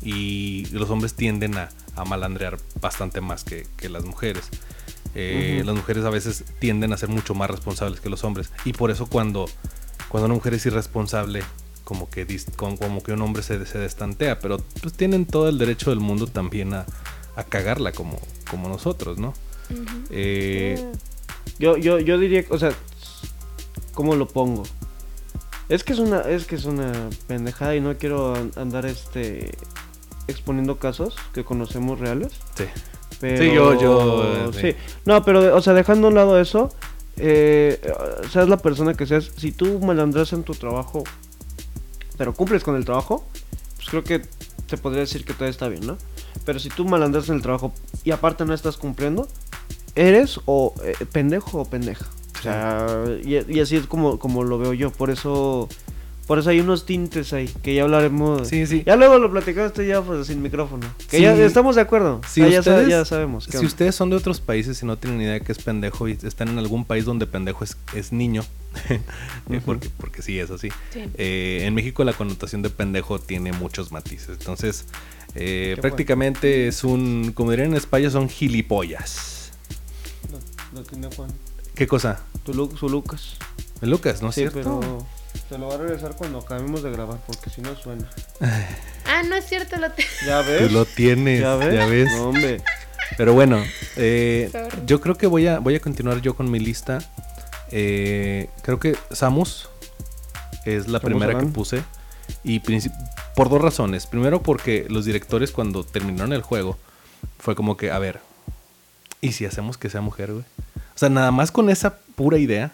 y 0.01 0.65
los 0.71 0.89
hombres 0.89 1.13
tienden 1.15 1.57
a, 1.57 1.69
a 1.99 2.05
malandrear 2.05 2.57
bastante 2.81 3.21
más 3.21 3.43
que, 3.43 3.67
que 3.77 3.89
las 3.89 4.05
mujeres. 4.05 4.49
Eh. 5.15 5.63
Las 5.65 5.75
mujeres 5.75 6.05
a 6.05 6.09
veces 6.09 6.43
tienden 6.59 6.93
a 6.93 6.97
ser 6.97 7.09
mucho 7.09 7.33
más 7.35 7.49
responsables 7.49 7.99
que 7.99 8.09
los 8.09 8.23
hombres. 8.23 8.51
Y 8.65 8.73
por 8.73 8.91
eso 8.91 9.07
cuando, 9.07 9.45
cuando 10.09 10.25
una 10.25 10.35
mujer 10.35 10.53
es 10.53 10.65
irresponsable, 10.65 11.43
como 11.83 12.09
que, 12.09 12.25
como 12.55 13.01
que 13.03 13.13
un 13.13 13.21
hombre 13.21 13.41
se, 13.43 13.65
se 13.65 13.77
destantea. 13.79 14.39
Pero 14.39 14.57
pues 14.81 14.93
tienen 14.93 15.25
todo 15.25 15.49
el 15.49 15.57
derecho 15.57 15.89
del 15.89 15.99
mundo 15.99 16.27
también 16.27 16.73
a, 16.73 16.85
a 17.35 17.43
cagarla 17.43 17.91
como, 17.91 18.19
como 18.49 18.69
nosotros, 18.69 19.17
¿no? 19.17 19.33
Eh, 20.09 20.91
Yo, 21.59 21.75
yo, 21.77 21.99
yo 21.99 22.17
diría, 22.17 22.45
o 22.49 22.57
sea, 22.57 22.71
¿cómo 23.93 24.15
lo 24.15 24.27
pongo? 24.27 24.63
Es 25.67 25.83
que 25.83 25.93
es 25.93 25.99
una, 25.99 26.21
es 26.21 26.45
que 26.45 26.55
es 26.55 26.65
una 26.65 27.09
pendejada 27.27 27.75
y 27.75 27.81
no 27.81 27.95
quiero 27.97 28.33
an- 28.35 28.51
andar 28.55 28.85
este 28.85 29.51
exponiendo 30.29 30.77
casos 30.77 31.15
que 31.33 31.43
conocemos 31.43 31.99
reales. 31.99 32.33
sí. 32.55 32.65
Pero, 33.19 33.43
Sí, 33.43 33.53
yo- 33.53 33.81
yo, 33.81 34.23
eh, 34.23 34.49
sí. 34.73 34.75
No, 35.05 35.25
pero, 35.25 35.53
o 35.53 35.61
sea, 35.61 35.73
dejando 35.73 36.07
a 36.07 36.09
un 36.09 36.15
lado 36.15 36.39
eso, 36.39 36.69
eh, 37.17 37.81
seas 38.31 38.47
la 38.47 38.55
persona 38.57 38.93
que 38.93 39.05
seas, 39.05 39.31
si 39.35 39.51
tú 39.51 39.77
malandras 39.79 40.31
en 40.31 40.43
tu 40.43 40.53
trabajo, 40.53 41.03
pero 42.17 42.33
cumples 42.33 42.63
con 42.63 42.77
el 42.77 42.85
trabajo, 42.85 43.25
pues 43.75 43.89
creo 43.89 44.03
que 44.05 44.21
te 44.67 44.77
podría 44.77 45.01
decir 45.01 45.25
que 45.25 45.33
todo 45.33 45.49
está 45.49 45.67
bien, 45.67 45.85
¿no? 45.85 45.97
Pero 46.45 46.59
si 46.59 46.69
tú 46.69 46.85
malandras 46.85 47.27
en 47.27 47.35
el 47.35 47.41
trabajo 47.41 47.73
y 48.05 48.11
aparte 48.11 48.45
no 48.45 48.53
estás 48.53 48.77
cumpliendo, 48.77 49.27
eres 49.95 50.39
o 50.45 50.73
eh, 50.83 50.93
pendejo 51.11 51.59
o 51.61 51.65
pendeja. 51.65 52.05
O 52.39 52.41
sea, 52.41 53.03
y, 53.21 53.35
y 53.53 53.59
así 53.59 53.75
es 53.75 53.85
como, 53.87 54.17
como 54.17 54.43
lo 54.45 54.57
veo 54.59 54.73
yo. 54.73 54.91
Por 54.91 55.09
eso, 55.09 55.67
por 56.29 56.37
eso 56.37 56.51
hay 56.51 56.59
unos 56.59 56.85
tintes 56.85 57.33
ahí, 57.33 57.49
que 57.63 57.73
ya 57.73 57.81
hablaremos. 57.81 58.47
Sí, 58.47 58.67
sí. 58.67 58.83
Ya 58.85 58.95
luego 58.95 59.17
lo 59.17 59.31
platicaste 59.31 59.87
ya 59.87 60.03
pues, 60.03 60.27
sin 60.27 60.43
micrófono. 60.43 60.85
Que 61.09 61.17
Sí. 61.17 61.23
ya 61.23 61.33
estamos 61.33 61.75
de 61.75 61.81
acuerdo. 61.81 62.21
Si 62.29 62.43
Ah, 62.43 62.47
ya, 62.47 62.61
sa- 62.61 62.69
ustedes- 62.69 62.87
ya 62.89 63.03
sabemos. 63.03 63.45
¿qué 63.47 63.53
Si 63.53 63.57
onda? 63.57 63.67
ustedes 63.67 63.95
son 63.95 64.11
de 64.11 64.15
otros 64.15 64.39
países 64.39 64.79
y 64.83 64.85
no 64.85 64.95
tienen 64.95 65.19
idea 65.21 65.33
de 65.33 65.41
qué 65.41 65.51
es 65.51 65.57
pendejo 65.57 66.07
y 66.07 66.11
están 66.21 66.49
en 66.49 66.59
algún 66.59 66.85
país 66.85 67.03
donde 67.03 67.25
pendejo 67.25 67.63
es, 67.63 67.77
es 67.95 68.11
niño, 68.13 68.43
eh, 68.89 69.61
porque, 69.65 69.89
porque 69.97 70.21
sí 70.21 70.37
es 70.39 70.51
así. 70.51 70.69
Sí. 70.93 71.03
Eh, 71.15 71.63
en 71.65 71.73
México 71.73 72.03
la 72.03 72.13
connotación 72.13 72.61
de 72.61 72.69
pendejo 72.69 73.17
tiene 73.19 73.51
muchos 73.51 73.91
matices. 73.91 74.37
Entonces, 74.39 74.85
eh, 75.33 75.77
prácticamente 75.81 76.67
es 76.67 76.83
un, 76.83 77.31
como 77.33 77.49
dirían 77.49 77.71
en 77.71 77.77
España, 77.77 78.11
son 78.11 78.29
gilipollas. 78.29 79.51
Lo, 80.31 80.79
lo 80.79 80.85
tiene 80.85 81.09
Juan. 81.15 81.31
¿Qué 81.73 81.87
cosa? 81.87 82.21
Tu 82.43 82.53
su 82.77 82.87
Lucas. 82.87 83.35
Lucas, 83.81 84.21
¿no 84.21 84.29
es 84.29 84.35
sí, 84.35 84.41
cierto? 84.41 84.79
pero 84.79 85.07
te 85.49 85.57
lo 85.57 85.67
va 85.67 85.75
a 85.75 85.77
regresar 85.77 86.15
cuando 86.15 86.39
acabemos 86.39 86.83
de 86.83 86.91
grabar, 86.91 87.17
porque 87.25 87.49
si 87.49 87.61
no 87.61 87.75
suena. 87.75 88.07
Ah, 89.05 89.23
no 89.27 89.35
es 89.35 89.45
cierto, 89.45 89.77
lo 89.77 89.91
te... 89.91 90.03
¿Ya 90.25 90.41
ves? 90.41 90.67
Tú 90.67 90.73
lo 90.73 90.85
tienes, 90.85 91.41
¿Ya 91.41 91.55
ves? 91.55 91.73
ya 91.73 91.85
ves. 91.85 92.11
No, 92.11 92.29
hombre. 92.29 92.61
Pero 93.17 93.33
bueno, 93.33 93.63
eh, 93.95 94.51
yo 94.85 95.01
creo 95.01 95.15
que 95.15 95.27
voy 95.27 95.47
a, 95.47 95.59
voy 95.59 95.75
a 95.75 95.79
continuar 95.79 96.21
yo 96.21 96.35
con 96.35 96.49
mi 96.51 96.59
lista. 96.59 96.99
Eh, 97.71 98.49
creo 98.61 98.79
que 98.79 98.95
Samus 99.11 99.69
es 100.65 100.87
la 100.87 100.99
primera 100.99 101.37
que 101.37 101.45
puse. 101.47 101.81
Y 102.43 102.59
princip- 102.59 102.93
por 103.35 103.49
dos 103.49 103.61
razones. 103.61 104.05
Primero 104.05 104.43
porque 104.43 104.85
los 104.89 105.05
directores 105.05 105.51
cuando 105.51 105.83
terminaron 105.83 106.33
el 106.33 106.41
juego 106.43 106.77
fue 107.39 107.55
como 107.55 107.75
que, 107.77 107.89
a 107.91 107.97
ver, 107.97 108.19
¿y 109.21 109.31
si 109.31 109.45
hacemos 109.45 109.77
que 109.77 109.89
sea 109.89 110.01
mujer, 110.01 110.31
güey? 110.31 110.43
O 110.75 110.99
sea, 110.99 111.09
nada 111.09 111.31
más 111.31 111.51
con 111.51 111.69
esa 111.69 111.97
pura 112.15 112.37
idea 112.37 112.71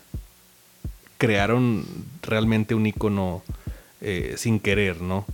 crearon 1.26 1.86
realmente 2.22 2.76
un 2.76 2.86
icono 2.86 3.44
eh, 4.02 4.36
sin 4.38 4.60
querer, 4.60 5.02
¿no? 5.02 5.26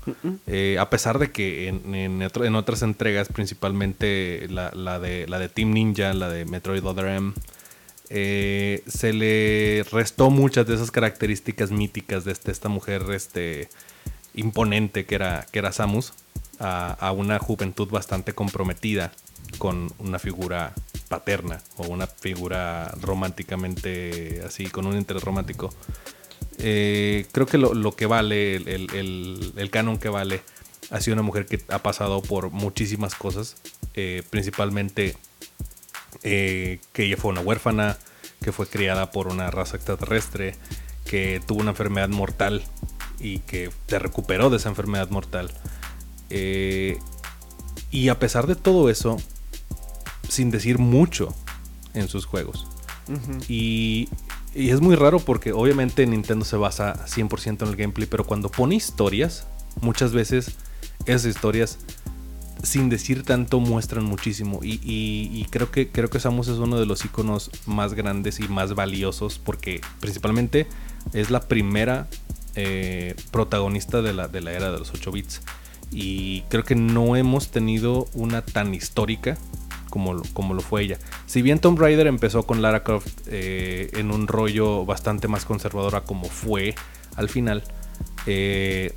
Eh, 0.47 0.77
a 0.79 0.89
pesar 0.89 1.19
de 1.19 1.31
que 1.31 1.67
en, 1.67 1.93
en 1.95 2.21
otro- 2.21 2.45
en 2.45 2.55
otras 2.55 2.81
entregas, 2.83 3.27
principalmente 3.27 4.47
la, 4.49 4.71
la 4.73 4.99
de, 4.99 5.27
la 5.27 5.39
de 5.39 5.49
Team 5.49 5.71
Ninja, 5.73 6.13
la 6.13 6.29
de 6.29 6.45
Metroid 6.45 6.85
Other 6.85 7.07
M, 7.07 7.33
eh, 8.09 8.83
se 8.87 9.13
le 9.13 9.85
restó 9.91 10.29
muchas 10.29 10.67
de 10.67 10.75
esas 10.75 10.91
características 10.91 11.71
míticas 11.71 12.23
de 12.25 12.31
este- 12.33 12.51
esta 12.51 12.69
mujer 12.69 13.03
este, 13.13 13.69
imponente 14.33 15.05
que 15.05 15.15
era, 15.15 15.45
que 15.51 15.59
era 15.59 15.71
Samus 15.71 16.13
a, 16.59 16.91
a 16.93 17.11
una 17.11 17.39
juventud 17.39 17.89
bastante 17.89 18.33
comprometida 18.33 19.11
con 19.57 19.91
una 19.99 20.19
figura 20.19 20.73
paterna 21.11 21.61
o 21.75 21.83
una 21.87 22.07
figura 22.07 22.87
románticamente 23.01 24.41
así, 24.47 24.67
con 24.67 24.87
un 24.87 24.95
interés 24.97 25.23
romántico. 25.23 25.69
Eh, 26.57 27.27
creo 27.33 27.45
que 27.45 27.57
lo, 27.57 27.91
que 27.95 28.05
vale, 28.05 28.55
el, 28.55 29.53
el- 29.57 29.69
canon 29.71 29.97
que 29.97 30.07
vale, 30.09 30.41
ha 30.89 31.01
sido 31.01 31.15
una 31.15 31.21
mujer 31.21 31.45
que 31.45 31.61
ha 31.67 31.79
pasado 31.83 32.21
por 32.21 32.49
muchísimas 32.49 33.13
cosas, 33.13 33.57
eh, 33.93 34.23
principalmente 34.29 35.17
eh, 36.23 36.79
que 36.93 37.03
ella 37.03 37.17
fue 37.17 37.31
una 37.31 37.41
huérfana, 37.41 37.97
que 38.41 38.53
fue 38.53 38.67
criada 38.67 39.11
por 39.11 39.27
una 39.27 39.51
raza 39.51 39.75
extraterrestre, 39.75 40.55
que 41.05 41.41
tuvo 41.45 41.59
una 41.59 41.71
enfermedad 41.71 42.09
mortal 42.09 42.63
y 43.19 43.39
que 43.39 43.69
se 43.87 43.99
recuperó 43.99 44.49
de 44.49 44.57
esa 44.57 44.69
enfermedad 44.69 45.09
mortal. 45.09 45.51
Y 47.91 48.07
a 48.07 48.17
pesar 48.19 48.47
de 48.47 48.55
todo 48.55 48.89
eso, 48.89 49.17
sin 50.31 50.49
decir 50.49 50.79
mucho 50.79 51.35
en 51.93 52.07
sus 52.07 52.25
juegos. 52.25 52.65
Y, 53.49 54.07
y 54.55 54.69
es 54.69 54.79
muy 54.79 54.95
raro 54.95 55.19
porque 55.19 55.51
obviamente 55.51 56.05
Nintendo 56.07 56.45
se 56.45 56.55
basa 56.55 57.05
100% 57.05 57.63
en 57.63 57.67
el 57.67 57.75
gameplay, 57.75 58.07
pero 58.09 58.23
cuando 58.25 58.49
pone 58.49 58.75
historias, 58.75 59.45
muchas 59.81 60.13
veces 60.13 60.55
esas 61.05 61.25
historias 61.25 61.79
sin 62.63 62.87
decir 62.89 63.23
tanto 63.23 63.59
muestran 63.59 64.05
muchísimo. 64.05 64.59
Y, 64.63 64.75
y- 64.83 65.29
y 65.33 65.45
creo 65.49 65.69
que 65.69 65.89
creo 65.89 66.09
que 66.09 66.19
Samus 66.21 66.47
es 66.47 66.59
uno 66.59 66.79
de 66.79 66.85
los 66.85 67.03
iconos 67.03 67.51
más 67.65 67.93
grandes 67.93 68.39
y 68.39 68.47
más 68.47 68.73
valiosos 68.73 69.37
porque 69.37 69.81
principalmente 69.99 70.67
es 71.11 71.29
la 71.29 71.41
primera 71.41 72.07
eh, 72.55 73.15
protagonista 73.31 74.01
de 74.01 74.13
la, 74.13 74.29
de 74.29 74.39
la 74.39 74.53
era 74.53 74.71
de 74.71 74.79
los 74.79 74.91
8 74.93 75.11
bits. 75.11 75.41
Y 75.91 76.43
creo 76.43 76.63
que 76.63 76.75
no 76.75 77.17
hemos 77.17 77.49
tenido 77.51 78.07
una 78.13 78.43
tan 78.43 78.73
histórica 78.73 79.37
como, 79.91 80.15
lo- 80.15 80.23
como 80.33 80.55
lo 80.55 80.61
fue 80.61 80.81
ella. 80.81 80.97
Si 81.27 81.43
bien 81.43 81.59
Tomb 81.59 81.79
Raider 81.79 82.07
empezó 82.07 82.43
con 82.47 82.63
Lara 82.63 82.83
Croft 82.83 83.27
eh, 83.27 83.91
en 83.93 84.09
un 84.09 84.25
rollo 84.27 84.83
bastante 84.87 85.27
más 85.27 85.45
conservadora 85.45 86.01
como 86.01 86.25
fue 86.25 86.73
al 87.15 87.29
final, 87.29 87.63
eh, 88.25 88.93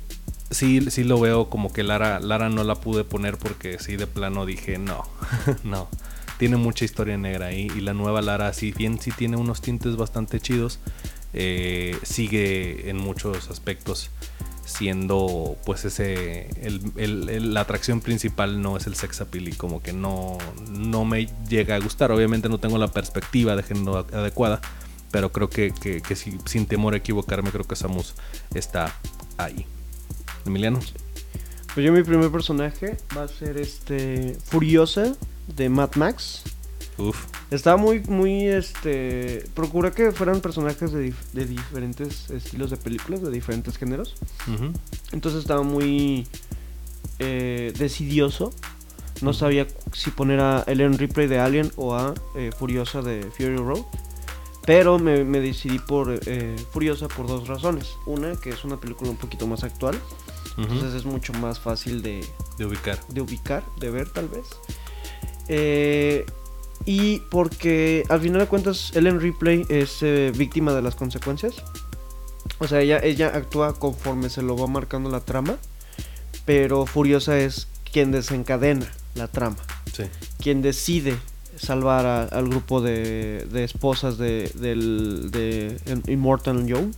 sí, 0.49 0.89
sí 0.89 1.03
lo 1.03 1.19
veo 1.19 1.49
como 1.49 1.71
que 1.71 1.83
Lara, 1.83 2.19
Lara 2.19 2.49
no 2.49 2.63
la 2.63 2.75
pude 2.75 3.03
poner 3.03 3.37
porque 3.37 3.77
sí 3.79 3.95
de 3.97 4.07
plano 4.07 4.45
dije 4.47 4.79
no, 4.79 5.03
no. 5.63 5.87
Tiene 6.37 6.57
mucha 6.57 6.83
historia 6.83 7.17
negra 7.17 7.45
ahí 7.47 7.71
y 7.77 7.79
la 7.79 7.93
nueva 7.93 8.21
Lara, 8.21 8.51
si 8.51 8.71
bien 8.71 8.99
sí 8.99 9.11
tiene 9.11 9.37
unos 9.37 9.61
tintes 9.61 9.95
bastante 9.95 10.41
chidos, 10.41 10.79
eh, 11.33 11.97
sigue 12.03 12.89
en 12.89 12.97
muchos 12.97 13.49
aspectos 13.49 14.09
siendo 14.65 15.55
pues 15.65 15.85
ese 15.85 16.49
el- 16.61 16.91
el- 16.97 17.53
la 17.53 17.61
atracción 17.61 18.01
principal 18.01 18.61
no 18.61 18.75
es 18.77 18.87
el 18.87 18.95
sex 18.95 19.21
appeal 19.21 19.47
y 19.47 19.53
como 19.53 19.81
que 19.81 19.93
no 19.93 20.37
no 20.69 21.05
me 21.05 21.27
llega 21.47 21.75
a 21.75 21.79
gustar. 21.79 22.11
Obviamente 22.11 22.49
no 22.49 22.57
tengo 22.57 22.77
la 22.77 22.87
perspectiva 22.89 23.55
de 23.55 23.63
género 23.63 23.97
adecuada 24.11 24.61
pero 25.11 25.31
creo 25.31 25.49
que, 25.49 25.71
que- 25.73 26.01
sin 26.15 26.65
temor 26.65 26.93
a 26.93 26.97
equivocarme 26.97 27.49
creo 27.51 27.63
que 27.63 27.75
Samus 27.77 28.15
está 28.53 28.93
ahí. 29.37 29.65
Emiliano. 30.45 30.79
Pues 31.73 31.85
yo 31.85 31.91
mi 31.93 32.03
primer 32.03 32.29
personaje 32.31 32.97
va 33.15 33.23
a 33.23 33.27
ser 33.27 33.57
este 33.57 34.35
Furiosa 34.45 35.15
de 35.55 35.69
Mad 35.69 35.91
Max. 35.95 36.41
Uf. 36.97 37.25
Estaba 37.51 37.77
muy, 37.77 37.99
muy, 38.01 38.45
este... 38.47 39.43
Procuré 39.53 39.91
que 39.91 40.11
fueran 40.11 40.39
personajes 40.41 40.91
de, 40.91 41.09
dif- 41.09 41.31
de 41.33 41.45
diferentes 41.45 42.29
estilos 42.29 42.71
de 42.71 42.77
películas, 42.77 43.21
de 43.21 43.31
diferentes 43.31 43.77
géneros. 43.77 44.15
Entonces 45.11 45.41
estaba 45.41 45.61
muy 45.63 46.27
eh, 47.19 47.73
decidioso. 47.77 48.53
No 49.21 49.33
sabía 49.33 49.67
si 49.93 50.11
poner 50.11 50.39
a 50.39 50.63
Ellen 50.67 50.97
Ripley 50.97 51.27
de 51.27 51.39
Alien 51.39 51.71
o 51.75 51.95
a 51.95 52.13
eh, 52.35 52.51
Furiosa 52.57 53.01
de 53.01 53.23
Fury 53.37 53.57
Road. 53.57 53.83
Pero 54.65 54.97
me, 54.97 55.23
me 55.23 55.41
decidí 55.41 55.79
por 55.79 56.19
eh, 56.25 56.55
Furiosa 56.71 57.07
por 57.07 57.27
dos 57.27 57.47
razones. 57.47 57.87
Una, 58.05 58.35
que 58.35 58.49
es 58.49 58.63
una 58.65 58.79
película 58.79 59.09
un 59.11 59.17
poquito 59.17 59.45
más 59.47 59.63
actual. 59.63 59.99
Entonces 60.57 60.93
es 60.93 61.03
mucho 61.05 61.33
más 61.33 61.59
fácil 61.59 62.01
de, 62.01 62.25
De 62.57 62.65
ubicar. 62.65 62.97
de 63.09 63.19
ubicar, 63.21 63.63
de 63.77 63.89
ver 63.91 64.09
tal 64.09 64.29
vez. 64.29 64.45
Eh, 65.49 66.25
y 66.85 67.19
porque 67.31 68.03
al 68.09 68.19
final 68.21 68.41
de 68.41 68.47
cuentas 68.47 68.91
Ellen 68.95 69.19
Ripley 69.21 69.65
es 69.69 70.01
eh, 70.01 70.31
víctima 70.35 70.73
de 70.73 70.81
las 70.81 70.95
consecuencias. 70.95 71.55
O 72.59 72.67
sea, 72.67 72.81
ella, 72.81 72.99
ella 73.03 73.31
actúa 73.33 73.73
conforme 73.79 74.29
se 74.29 74.41
lo 74.41 74.55
va 74.57 74.67
marcando 74.67 75.09
la 75.09 75.19
trama. 75.21 75.57
Pero 76.45 76.85
Furiosa 76.85 77.39
es 77.39 77.67
quien 77.91 78.11
desencadena 78.11 78.91
la 79.15 79.27
trama. 79.27 79.55
Sí. 79.95 80.03
Quien 80.39 80.61
decide 80.61 81.17
salvar 81.55 82.05
a- 82.05 82.23
al 82.25 82.49
grupo 82.49 82.81
de, 82.81 83.47
de 83.51 83.63
esposas 83.63 84.17
de, 84.17 84.51
del, 84.55 85.31
de 85.31 85.77
Immortal 86.07 86.65
Joe. 86.69 86.89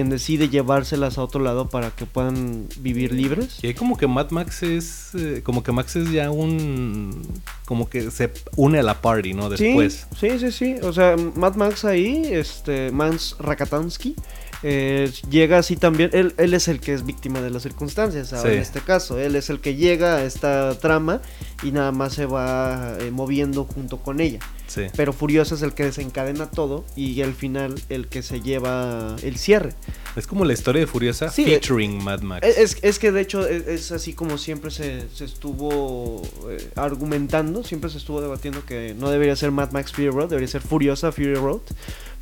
Quien 0.00 0.08
decide 0.08 0.48
llevárselas 0.48 1.18
a 1.18 1.22
otro 1.22 1.42
lado 1.42 1.68
para 1.68 1.90
que 1.90 2.06
puedan 2.06 2.68
vivir 2.78 3.12
libres. 3.12 3.58
Y 3.60 3.66
ahí 3.66 3.74
como 3.74 3.98
que 3.98 4.06
Mad 4.06 4.30
Max 4.30 4.62
es... 4.62 5.14
eh, 5.14 5.42
como 5.44 5.62
que 5.62 5.72
Max 5.72 5.94
es 5.94 6.10
ya 6.10 6.30
un... 6.30 7.20
Como 7.66 7.90
que 7.90 8.10
se 8.10 8.32
une 8.56 8.78
a 8.78 8.82
la 8.82 9.02
party, 9.02 9.34
¿no? 9.34 9.50
Después. 9.50 10.06
Sí, 10.18 10.30
sí, 10.30 10.38
sí, 10.38 10.52
sí. 10.52 10.74
O 10.82 10.94
sea, 10.94 11.16
Mad 11.34 11.56
Max 11.56 11.84
ahí, 11.84 12.22
este, 12.32 12.90
Mans 12.90 13.36
Rakatansky, 13.40 14.16
eh, 14.62 15.10
llega 15.30 15.58
así 15.58 15.76
también. 15.76 16.10
Él, 16.12 16.34
él 16.36 16.54
es 16.54 16.68
el 16.68 16.80
que 16.80 16.92
es 16.94 17.04
víctima 17.06 17.40
de 17.40 17.50
las 17.50 17.62
circunstancias, 17.62 18.32
ahora 18.32 18.50
Sí. 18.50 18.56
en 18.56 18.62
este 18.62 18.80
caso. 18.80 19.18
Él 19.18 19.36
es 19.36 19.50
el 19.50 19.60
que 19.60 19.74
llega 19.74 20.16
a 20.16 20.24
esta 20.24 20.78
trama 20.78 21.20
y 21.62 21.72
nada 21.72 21.92
más 21.92 22.14
se 22.14 22.26
va 22.26 22.96
eh, 23.00 23.10
moviendo 23.10 23.64
junto 23.64 23.98
con 23.98 24.20
ella. 24.20 24.40
Sí. 24.66 24.82
Pero 24.96 25.12
Furiosa 25.12 25.56
es 25.56 25.62
el 25.62 25.72
que 25.74 25.82
desencadena 25.84 26.48
todo 26.48 26.84
y 26.94 27.20
al 27.22 27.34
final 27.34 27.74
el 27.88 28.06
que 28.06 28.22
se 28.22 28.40
lleva 28.40 29.16
el 29.22 29.36
cierre. 29.36 29.74
Es 30.14 30.28
como 30.28 30.44
la 30.44 30.52
historia 30.52 30.80
de 30.80 30.86
Furiosa 30.86 31.28
Sí, 31.30 31.44
featuring 31.44 32.04
Mad 32.04 32.20
Max. 32.20 32.46
Es, 32.46 32.56
es- 32.58 32.76
es 32.82 32.98
que 33.00 33.10
de 33.10 33.20
hecho 33.20 33.46
es, 33.48 33.66
es 33.66 33.90
así 33.92 34.12
como 34.12 34.38
siempre 34.38 34.70
se, 34.70 35.08
se 35.12 35.24
estuvo 35.24 36.22
eh, 36.50 36.70
argumentando, 36.76 37.64
siempre 37.64 37.90
se 37.90 37.98
estuvo 37.98 38.20
debatiendo 38.20 38.64
que 38.64 38.94
no 38.96 39.10
debería 39.10 39.34
ser 39.34 39.50
Mad 39.50 39.72
Max 39.72 39.90
Fury 39.92 40.10
Road, 40.10 40.28
debería 40.28 40.48
ser 40.48 40.60
Furiosa 40.62 41.10
Fury 41.10 41.34
Road, 41.34 41.62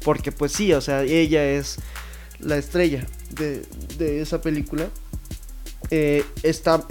porque 0.02 0.32
pues 0.32 0.52
sí, 0.52 0.72
o 0.72 0.80
sea, 0.80 1.02
ella 1.02 1.44
es 1.44 1.78
la 2.40 2.56
estrella 2.56 3.06
de, 3.36 3.62
de 3.98 4.20
esa 4.20 4.40
película. 4.40 4.88
Eh, 5.90 6.24
está, 6.42 6.84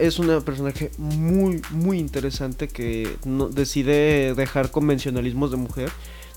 es 0.00 0.18
una 0.18 0.40
personaje 0.40 0.90
muy, 0.98 1.62
muy 1.70 1.98
interesante 1.98 2.66
que 2.68 3.16
no, 3.24 3.48
decide 3.48 4.34
dejar 4.34 4.70
convencionalismos 4.70 5.50
de 5.52 5.56
mujer. 5.56 5.90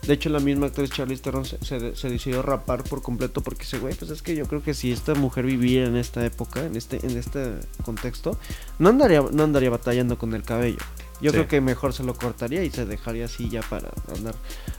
De 0.06 0.14
hecho, 0.14 0.30
la 0.30 0.40
misma 0.42 0.68
actriz 0.68 0.92
Charlize 0.92 1.24
Theron 1.24 1.46
se, 1.46 1.58
se- 1.64 1.96
se 1.96 2.10
decidió 2.10 2.42
rapar 2.42 2.84
por 2.84 3.02
completo 3.02 3.42
porque 3.42 3.64
dice, 3.64 3.80
güey, 3.80 3.96
pues 3.96 4.12
es 4.12 4.22
que 4.22 4.36
yo 4.36 4.46
creo 4.48 4.62
que 4.62 4.74
si 4.74 4.92
esta 4.92 5.16
mujer 5.16 5.46
viviera 5.46 5.88
en 5.88 5.96
esta 5.96 6.24
época, 6.26 6.64
en 6.66 6.76
este, 6.76 7.00
en 7.06 7.18
este 7.18 7.54
contexto, 7.84 8.38
no 8.80 8.90
andaría, 8.90 9.22
no 9.32 9.44
andaría 9.44 9.70
batallando 9.70 10.18
con 10.18 10.34
el 10.36 10.44
cabello. 10.44 10.80
Yo 11.24 11.32
Sí. 11.32 11.38
creo 11.38 11.48
que 11.48 11.62
mejor 11.62 11.94
se 11.94 12.04
lo 12.04 12.14
cortaría 12.14 12.64
y 12.64 12.70
se 12.70 12.86
dejaría 12.86 13.26
así 13.26 13.50
ya 13.50 13.62
para 13.62 13.92
andar 14.16 14.36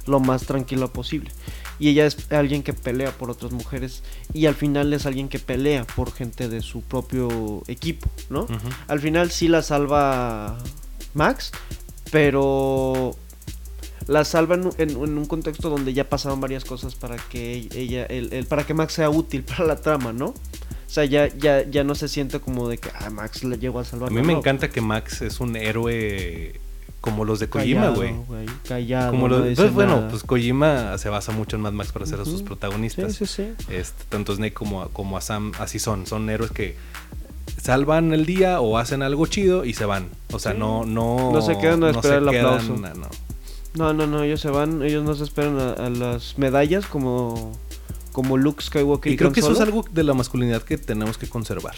lo 0.06 0.20
más 0.20 0.44
tranquilo 0.44 0.92
posible. 0.92 1.30
Y 1.80 1.88
ella 1.88 2.06
es 2.06 2.30
alguien 2.30 2.62
que 2.62 2.72
pelea 2.72 3.10
por 3.10 3.30
otras 3.30 3.50
mujeres 3.50 4.02
y 4.32 4.46
al 4.46 4.54
final 4.54 4.92
es 4.92 5.06
alguien 5.06 5.28
que 5.28 5.38
pelea 5.40 5.84
por 5.96 6.12
gente 6.12 6.48
de 6.48 6.60
su 6.62 6.82
propio 6.82 7.62
equipo, 7.66 8.08
¿no? 8.30 8.46
Al 8.86 9.00
final 9.00 9.30
sí 9.32 9.48
la 9.48 9.62
salva 9.62 10.56
Max, 11.14 11.50
pero 12.10 13.16
la 14.06 14.24
salva 14.24 14.54
en, 14.54 14.66
un- 14.66 14.74
en- 14.78 14.90
en 14.90 15.18
un 15.18 15.24
contexto 15.24 15.68
donde 15.70 15.92
ya 15.94 16.08
pasaron 16.08 16.40
varias 16.40 16.64
cosas 16.64 16.94
para 16.94 17.16
que 17.16 17.68
ella, 17.74 18.04
el, 18.06 18.32
el- 18.32 18.46
para 18.46 18.64
que 18.64 18.72
Max 18.74 18.92
sea 18.94 19.10
útil 19.10 19.42
para 19.48 19.64
la 19.64 19.76
trama, 19.76 20.12
¿no? 20.12 20.34
O 20.94 20.98
sea, 21.02 21.04
ya, 21.06 21.26
ya, 21.26 21.68
ya 21.68 21.82
no 21.82 21.96
se 21.96 22.06
siente 22.06 22.38
como 22.38 22.68
de 22.68 22.78
que 22.78 22.88
ah, 23.00 23.10
Max 23.10 23.42
le 23.42 23.58
llegó 23.58 23.80
a 23.80 23.84
salvar. 23.84 24.10
A 24.10 24.12
mí 24.14 24.22
me 24.22 24.32
encanta 24.32 24.68
que 24.70 24.80
Max 24.80 25.22
es 25.22 25.40
un 25.40 25.56
héroe 25.56 26.60
como 27.00 27.24
los 27.24 27.40
de 27.40 27.48
Kojima, 27.48 27.88
güey. 27.88 28.14
Callado. 28.68 29.10
Como 29.10 29.26
no 29.26 29.38
los, 29.38 29.48
dice 29.48 29.62
pues 29.62 29.74
bueno, 29.74 29.96
nada. 29.96 30.08
pues 30.10 30.22
Kojima 30.22 30.96
se 30.98 31.08
basa 31.08 31.32
mucho 31.32 31.56
en 31.56 31.62
Mad 31.62 31.72
Max 31.72 31.90
para 31.90 32.04
hacer 32.04 32.20
a 32.20 32.24
sus 32.24 32.42
protagonistas. 32.44 33.12
Sí, 33.16 33.26
sí, 33.26 33.42
sí. 33.58 33.72
Este, 33.74 34.04
tanto 34.08 34.36
Snake 34.36 34.54
como, 34.54 34.82
a- 34.82 34.88
como 34.88 35.16
a 35.16 35.20
Sam 35.20 35.50
así 35.58 35.80
son. 35.80 36.06
Son 36.06 36.30
héroes 36.30 36.52
que 36.52 36.76
salvan 37.60 38.12
el 38.12 38.24
día 38.24 38.60
o 38.60 38.78
hacen 38.78 39.02
algo 39.02 39.26
chido 39.26 39.64
y 39.64 39.74
se 39.74 39.86
van. 39.86 40.10
O 40.32 40.38
sea, 40.38 40.52
Sí. 40.52 40.58
no, 40.58 40.84
no. 40.84 41.32
No 41.32 41.42
se 41.42 41.58
quedan 41.58 41.82
a 41.82 41.90
esperar 41.90 42.18
el 42.22 42.28
aplauso. 42.28 42.76
no, 42.76 42.94
no. 42.94 43.08
No, 43.74 43.92
no, 43.92 44.06
no, 44.06 44.22
ellos 44.22 44.40
se 44.40 44.50
van, 44.50 44.80
ellos 44.84 45.02
no 45.02 45.16
se 45.16 45.24
esperan 45.24 45.58
a, 45.58 45.72
a 45.72 45.90
las 45.90 46.38
medallas 46.38 46.86
como, 46.86 47.50
como 48.14 48.38
Luke 48.38 48.62
Skywalker. 48.64 49.12
Y 49.12 49.16
creo 49.18 49.28
Han 49.28 49.34
que 49.34 49.40
eso 49.40 49.52
es 49.52 49.60
algo 49.60 49.84
de 49.90 50.04
la 50.04 50.14
masculinidad 50.14 50.62
que 50.62 50.78
tenemos 50.78 51.18
que 51.18 51.28
conservar. 51.28 51.74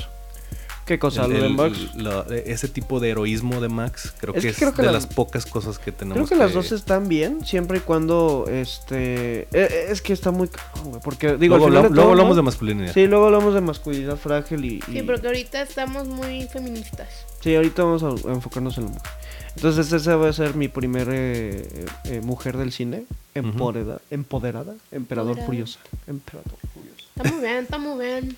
¿Qué 0.84 1.00
cosa? 1.00 1.24
El- 1.24 1.32
¿Lo 1.32 1.38
de 1.40 1.46
el- 1.46 1.54
Max? 1.54 1.78
lo- 1.96 2.30
ese 2.30 2.68
tipo 2.68 3.00
de 3.00 3.08
heroísmo 3.10 3.60
de 3.60 3.68
Max 3.68 4.14
creo 4.20 4.34
Es 4.34 4.40
que 4.40 4.46
que 4.46 4.48
es 4.50 4.56
creo 4.58 4.72
que 4.72 4.82
de 4.82 4.86
la- 4.86 4.92
las 4.92 5.08
pocas 5.08 5.44
cosas 5.44 5.80
que 5.80 5.90
tenemos 5.90 6.14
Creo 6.14 6.28
que 6.28 6.36
las 6.44 6.52
dos 6.54 6.70
están 6.70 7.08
bien, 7.08 7.44
siempre 7.44 7.78
y 7.78 7.80
cuando, 7.80 8.44
este, 8.48 9.40
eh, 9.40 9.48
eh, 9.52 9.86
es 9.88 10.00
que 10.00 10.12
está 10.12 10.30
muy, 10.30 10.48
güey, 10.84 11.00
porque 11.02 11.36
digo, 11.38 11.56
luego, 11.58 11.66
de 11.66 11.72
luego 11.72 11.94
todo, 11.94 12.10
hablamos 12.12 12.30
¿no? 12.30 12.36
de 12.36 12.42
masculinidad. 12.42 12.94
Sí, 12.94 13.06
luego 13.08 13.24
hablamos 13.26 13.54
de 13.54 13.62
masculinidad 13.62 14.16
frágil 14.16 14.64
y, 14.64 14.74
y- 14.76 14.82
Sí, 14.92 15.02
porque 15.02 15.26
ahorita 15.26 15.60
estamos 15.62 16.06
muy 16.06 16.46
feministas. 16.46 17.08
sí, 17.40 17.56
ahorita 17.56 17.82
vamos 17.82 18.04
a, 18.04 18.10
enfocarnos 18.30 18.78
en 18.78 18.84
la 18.84 18.90
mujer. 18.90 19.10
Entonces 19.56 19.92
esa 19.92 20.14
va 20.16 20.28
a 20.28 20.32
ser 20.32 20.54
mi 20.54 20.68
primer 20.68 21.08
eh, 21.10 21.86
eh, 22.04 22.20
mujer 22.22 22.56
del 22.58 22.70
cine, 22.70 23.06
empoderada, 23.38 24.00
empoderada, 24.10 24.74
emperador 24.92 25.40
furioso, 25.44 25.78
emperador 26.06 26.58
furioso. 26.74 27.06
Está 27.16 27.30
muy 27.32 27.40
bien, 27.40 27.56
está 27.56 27.78
muy 27.78 28.04
bien. 28.04 28.36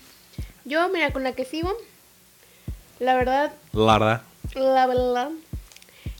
Yo, 0.65 0.89
mira, 0.89 1.11
con 1.11 1.23
la 1.23 1.33
que 1.33 1.45
sigo, 1.45 1.73
la 2.99 3.15
verdad, 3.15 3.53
Lara. 3.73 4.23
la 4.55 4.85
verdad, 4.87 5.29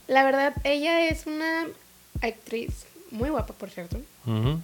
la 0.07 0.23
verdad, 0.23 0.53
ella 0.63 1.07
es 1.07 1.25
una 1.25 1.67
actriz 2.21 2.85
muy 3.11 3.29
guapa, 3.29 3.53
por 3.53 3.69
cierto. 3.69 3.97
Ujú, 4.25 4.59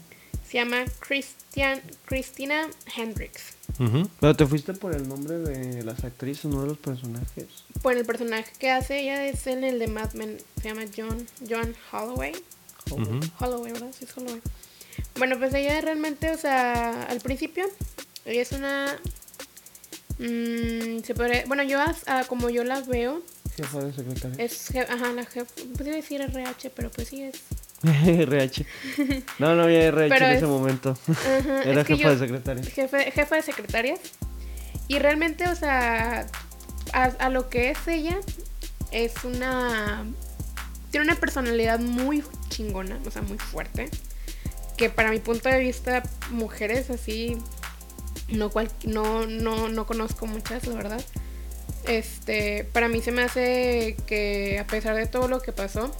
Se 0.47 0.57
llama 0.57 0.85
Christian, 0.99 1.81
Christina 2.05 2.67
Hendricks. 2.95 3.55
ujú. 3.79 4.09
Pero 4.19 4.35
te 4.35 4.45
fuiste 4.45 4.73
por 4.73 4.95
el 4.95 5.07
nombre 5.07 5.37
de 5.39 5.83
las 5.83 6.03
actrices, 6.03 6.45
no 6.45 6.61
de 6.61 6.67
los 6.69 6.77
personajes. 6.77 7.45
Bueno, 7.83 7.99
el 8.01 8.05
personaje 8.05 8.51
que 8.59 8.71
hace 8.71 9.01
ella 9.01 9.25
es 9.27 9.45
en 9.47 9.63
el 9.63 9.79
de 9.79 9.87
Mad 9.87 10.13
Men. 10.13 10.37
Se 10.61 10.69
llama 10.69 10.83
John, 10.95 11.27
John 11.47 11.75
Holloway. 11.91 12.33
Holloway, 13.39 13.71
¿verdad? 13.73 13.91
Sí, 13.97 14.05
es 14.05 14.17
Holloway. 14.17 14.41
Bueno, 15.17 15.37
pues 15.39 15.53
ella 15.53 15.79
realmente, 15.81 16.31
o 16.31 16.37
sea, 16.37 17.03
al 17.03 17.19
principio, 17.19 17.65
ella 18.25 18.41
es 18.41 18.51
una... 18.51 18.97
mm, 20.19 20.99
se 21.03 21.13
podría- 21.15 21.43
bueno, 21.47 21.63
yo, 21.63 21.81
as- 21.81 22.03
ah, 22.07 22.23
como 22.27 22.49
yo 22.49 22.63
la 22.63 22.81
veo, 22.81 23.21
Jefa 23.55 23.79
de 23.79 23.93
secretaria. 23.93 24.43
es... 24.45 24.71
je- 24.73 24.85
Ajá, 24.89 25.11
la 25.13 25.25
jefa... 25.25 25.45
Podría 25.77 25.95
decir 25.95 26.21
RH, 26.21 26.69
pero 26.71 26.91
pues 26.91 27.07
sí 27.09 27.23
es... 27.23 27.35
RH. 27.83 28.65
No, 29.39 29.55
no 29.55 29.63
había 29.63 29.85
RH 29.87 30.09
Pero 30.09 30.25
en 30.25 30.31
es- 30.31 30.37
ese 30.37 30.45
momento. 30.47 30.97
Era 31.65 31.81
es 31.81 31.87
que 31.87 31.95
jefa 31.97 32.09
yo- 32.09 32.15
de 32.15 32.19
secretaria. 32.19 32.63
jefe, 32.63 33.11
jefa 33.11 33.35
de 33.35 33.41
secretarias. 33.41 33.99
Y 34.87 34.99
realmente, 34.99 35.47
o 35.47 35.55
sea, 35.55 36.27
a, 36.93 37.03
a 37.03 37.29
lo 37.29 37.49
que 37.49 37.71
es 37.71 37.87
ella, 37.87 38.17
es 38.91 39.13
una... 39.23 40.05
Tiene 40.95 41.11
una 41.11 41.19
personalidad 41.19 41.81
muy 41.81 42.23
chingona, 42.47 42.97
o 43.05 43.11
sea, 43.11 43.21
muy 43.21 43.37
fuerte. 43.37 43.89
Que 44.77 44.89
para 44.89 45.11
mi 45.11 45.19
punto 45.19 45.49
de 45.49 45.59
vista, 45.59 46.03
mujeres 46.31 46.89
así, 46.89 47.37
no, 48.29 48.49
cual, 48.49 48.71
no, 48.85 49.25
no, 49.27 49.67
no 49.67 49.85
conozco 49.85 50.25
muchas, 50.25 50.65
la 50.67 50.75
verdad. 50.75 51.01
Este, 51.85 52.63
para 52.71 52.87
mí 52.87 53.01
se 53.01 53.11
me 53.11 53.23
hace 53.23 53.97
que 54.07 54.57
a 54.57 54.67
pesar 54.67 54.95
de 54.95 55.05
todo 55.05 55.27
lo 55.27 55.41
que 55.41 55.51
pasó, 55.51 55.91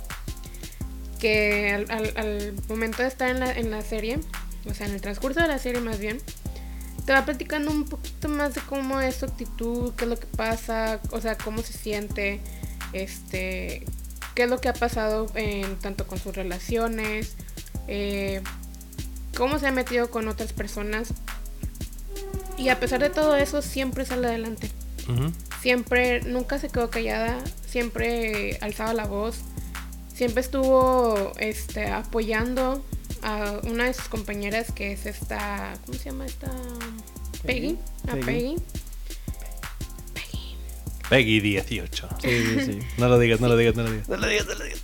que 1.19 1.73
al, 1.89 2.53
momento 2.69 3.01
de 3.01 3.09
estar 3.09 3.29
en 3.29 3.41
la, 3.41 3.51
en 3.51 3.71
la 3.71 3.81
serie, 3.81 4.21
o 4.65 4.73
sea, 4.73 4.87
en 4.87 4.93
el 4.93 5.01
transcurso 5.01 5.41
de 5.41 5.47
la 5.49 5.59
serie 5.59 5.81
más 5.81 5.99
bien, 5.99 6.19
te 7.05 7.11
va 7.11 7.25
platicando 7.25 7.69
un 7.69 7.83
poquito 7.83 8.29
más 8.29 8.55
de 8.55 8.61
cómo 8.61 9.01
es 9.01 9.17
su 9.17 9.25
actitud, 9.25 9.93
qué 9.95 10.05
es 10.05 10.09
lo 10.09 10.17
que 10.17 10.27
pasa, 10.27 11.01
o 11.11 11.19
sea, 11.19 11.37
cómo 11.37 11.63
se 11.63 11.73
siente, 11.73 12.39
este, 12.93 13.83
qué 14.35 14.43
es 14.43 14.49
lo 14.49 14.59
que 14.59 14.69
ha 14.69 14.73
pasado 14.73 15.27
en, 15.33 15.77
tanto 15.77 16.05
con 16.05 16.19
sus 16.19 16.35
relaciones, 16.35 17.35
eh, 17.87 18.41
cómo 19.35 19.57
se 19.59 19.67
ha 19.67 19.71
metido 19.71 20.11
con 20.11 20.27
otras 20.27 20.53
personas. 20.53 21.13
Y 22.57 22.69
a 22.69 22.79
pesar 22.79 22.99
de 23.01 23.09
todo 23.09 23.35
eso, 23.35 23.61
siempre 23.61 24.05
sale 24.05 24.27
adelante. 24.27 24.69
Siempre, 25.61 26.21
nunca 26.21 26.57
se 26.59 26.69
quedó 26.69 26.89
callada, 26.89 27.37
siempre 27.67 28.57
alzaba 28.61 28.93
la 28.93 29.05
voz, 29.05 29.37
siempre 30.13 30.41
estuvo 30.41 31.31
este, 31.37 31.87
apoyando 31.87 32.83
a 33.21 33.59
una 33.63 33.85
de 33.85 33.93
sus 33.93 34.07
compañeras 34.07 34.71
que 34.71 34.93
es 34.93 35.05
esta, 35.05 35.73
¿cómo 35.85 35.97
se 35.97 36.05
llama 36.05 36.25
esta? 36.25 36.49
Peggy, 37.43 37.77
a 38.07 38.13
Peggy. 38.13 38.25
Peggy. 38.25 38.55
Peggy 41.09 41.39
18. 41.39 42.09
Sí, 42.21 42.29
sí, 42.29 42.65
sí. 42.65 42.79
No 42.97 43.07
lo 43.07 43.19
digas, 43.19 43.39
no 43.39 43.47
lo 43.47 43.57
digas, 43.57 43.75
no 43.75 43.83
lo 43.83 43.91
digas. 43.91 44.09
No 44.09 44.17
lo 44.17 44.27
digas, 44.27 44.47
no 44.47 44.55
lo 44.55 44.63
digas. 44.63 44.83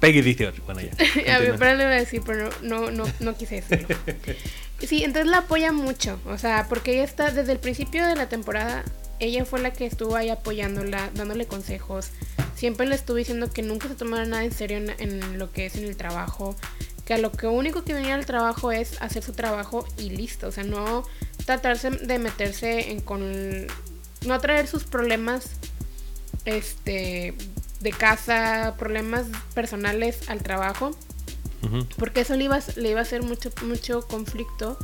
Peggy 0.00 0.20
18. 0.20 0.62
Bueno, 0.64 0.80
ya. 0.80 0.90
A 1.36 1.38
pero 1.38 1.76
le 1.76 1.84
iba 1.84 1.92
a 1.92 1.96
decir, 1.96 2.22
pero 2.24 2.50
no, 2.62 2.90
no, 2.90 3.04
no 3.20 3.36
quise 3.36 3.62
decirlo. 3.62 3.96
Sí, 4.80 5.04
entonces 5.04 5.30
la 5.30 5.38
apoya 5.38 5.72
mucho, 5.72 6.20
o 6.26 6.36
sea, 6.36 6.66
porque 6.68 6.92
ella 6.92 7.04
está 7.04 7.30
desde 7.30 7.52
el 7.52 7.58
principio 7.58 8.06
de 8.06 8.14
la 8.14 8.28
temporada, 8.28 8.84
ella 9.20 9.46
fue 9.46 9.58
la 9.60 9.72
que 9.72 9.86
estuvo 9.86 10.16
ahí 10.16 10.28
apoyándola, 10.28 11.10
dándole 11.14 11.46
consejos. 11.46 12.10
Siempre 12.54 12.86
le 12.86 12.94
estuvo 12.94 13.16
diciendo 13.16 13.50
que 13.50 13.62
nunca 13.62 13.88
se 13.88 13.94
tomara 13.94 14.26
nada 14.26 14.44
en 14.44 14.52
serio 14.52 14.76
en, 14.76 14.90
en 14.98 15.38
lo 15.38 15.50
que 15.50 15.66
es 15.66 15.76
en 15.76 15.84
el 15.84 15.96
trabajo, 15.96 16.56
que 17.06 17.14
a 17.14 17.18
lo 17.18 17.32
que 17.32 17.46
único 17.46 17.84
que 17.84 17.94
venía 17.94 18.14
al 18.14 18.26
trabajo 18.26 18.70
es 18.70 19.00
hacer 19.00 19.22
su 19.22 19.32
trabajo 19.32 19.86
y 19.96 20.10
listo, 20.10 20.48
o 20.48 20.52
sea, 20.52 20.64
no 20.64 21.04
tratarse 21.46 21.90
de 21.90 22.18
meterse 22.18 22.90
en 22.90 23.00
con 23.00 23.22
no 24.26 24.38
traer 24.40 24.66
sus 24.66 24.84
problemas 24.84 25.50
este 26.44 27.34
de 27.80 27.90
casa, 27.90 28.74
problemas 28.78 29.26
personales 29.54 30.28
al 30.28 30.42
trabajo 30.42 30.90
porque 31.98 32.20
eso 32.20 32.34
le 32.36 32.44
iba, 32.44 32.56
a- 32.56 32.62
le 32.76 32.90
iba 32.90 33.00
a 33.00 33.02
hacer 33.02 33.22
mucho, 33.22 33.50
mucho 33.62 34.06
conflicto 34.06 34.78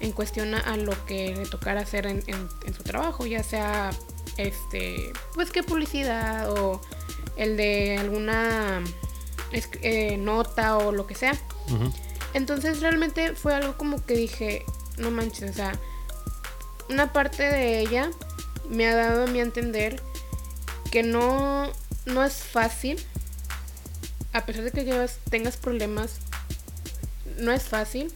en 0.00 0.12
cuestión 0.12 0.54
a, 0.54 0.76
lo 0.76 0.92
que 1.06 1.34
le 1.36 1.46
tocara 1.46 1.80
hacer 1.82 2.06
en, 2.06 2.22
en- 2.26 2.48
en 2.66 2.74
su 2.74 2.82
trabajo, 2.82 3.24
ya 3.26 3.42
sea 3.42 3.90
este, 4.36 5.12
pues 5.34 5.50
qué 5.50 5.62
publicidad 5.62 6.50
o 6.50 6.80
el 7.36 7.56
de 7.56 7.98
alguna 7.98 8.82
eh, 9.82 10.16
nota 10.16 10.76
o 10.78 10.92
lo 10.92 11.06
que 11.06 11.14
sea. 11.14 11.34
Entonces 12.34 12.80
realmente 12.80 13.34
fue 13.34 13.54
algo 13.54 13.76
como 13.78 14.04
que 14.04 14.14
dije, 14.14 14.64
no 14.98 15.10
manches, 15.10 15.50
o 15.50 15.54
sea, 15.54 15.72
una 16.90 17.12
parte 17.12 17.42
de 17.44 17.80
ella 17.80 18.10
me 18.68 18.86
ha 18.86 18.94
dado 18.96 19.24
a 19.24 19.26
mí 19.26 19.38
a 19.40 19.42
entender 19.42 20.00
que 20.90 21.02
no, 21.02 21.70
no 22.06 22.24
es 22.24 22.34
fácil, 22.34 22.98
a 24.32 24.44
pesar 24.46 24.64
de 24.64 24.70
que 24.72 24.84
llevas- 24.84 25.18
tengas 25.30 25.56
problemas, 25.56 26.16
no 27.38 27.52
es 27.52 27.62
fácil, 27.64 28.12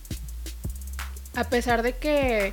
a 1.35 1.45
pesar 1.45 1.83
de 1.83 1.97
que 1.97 2.53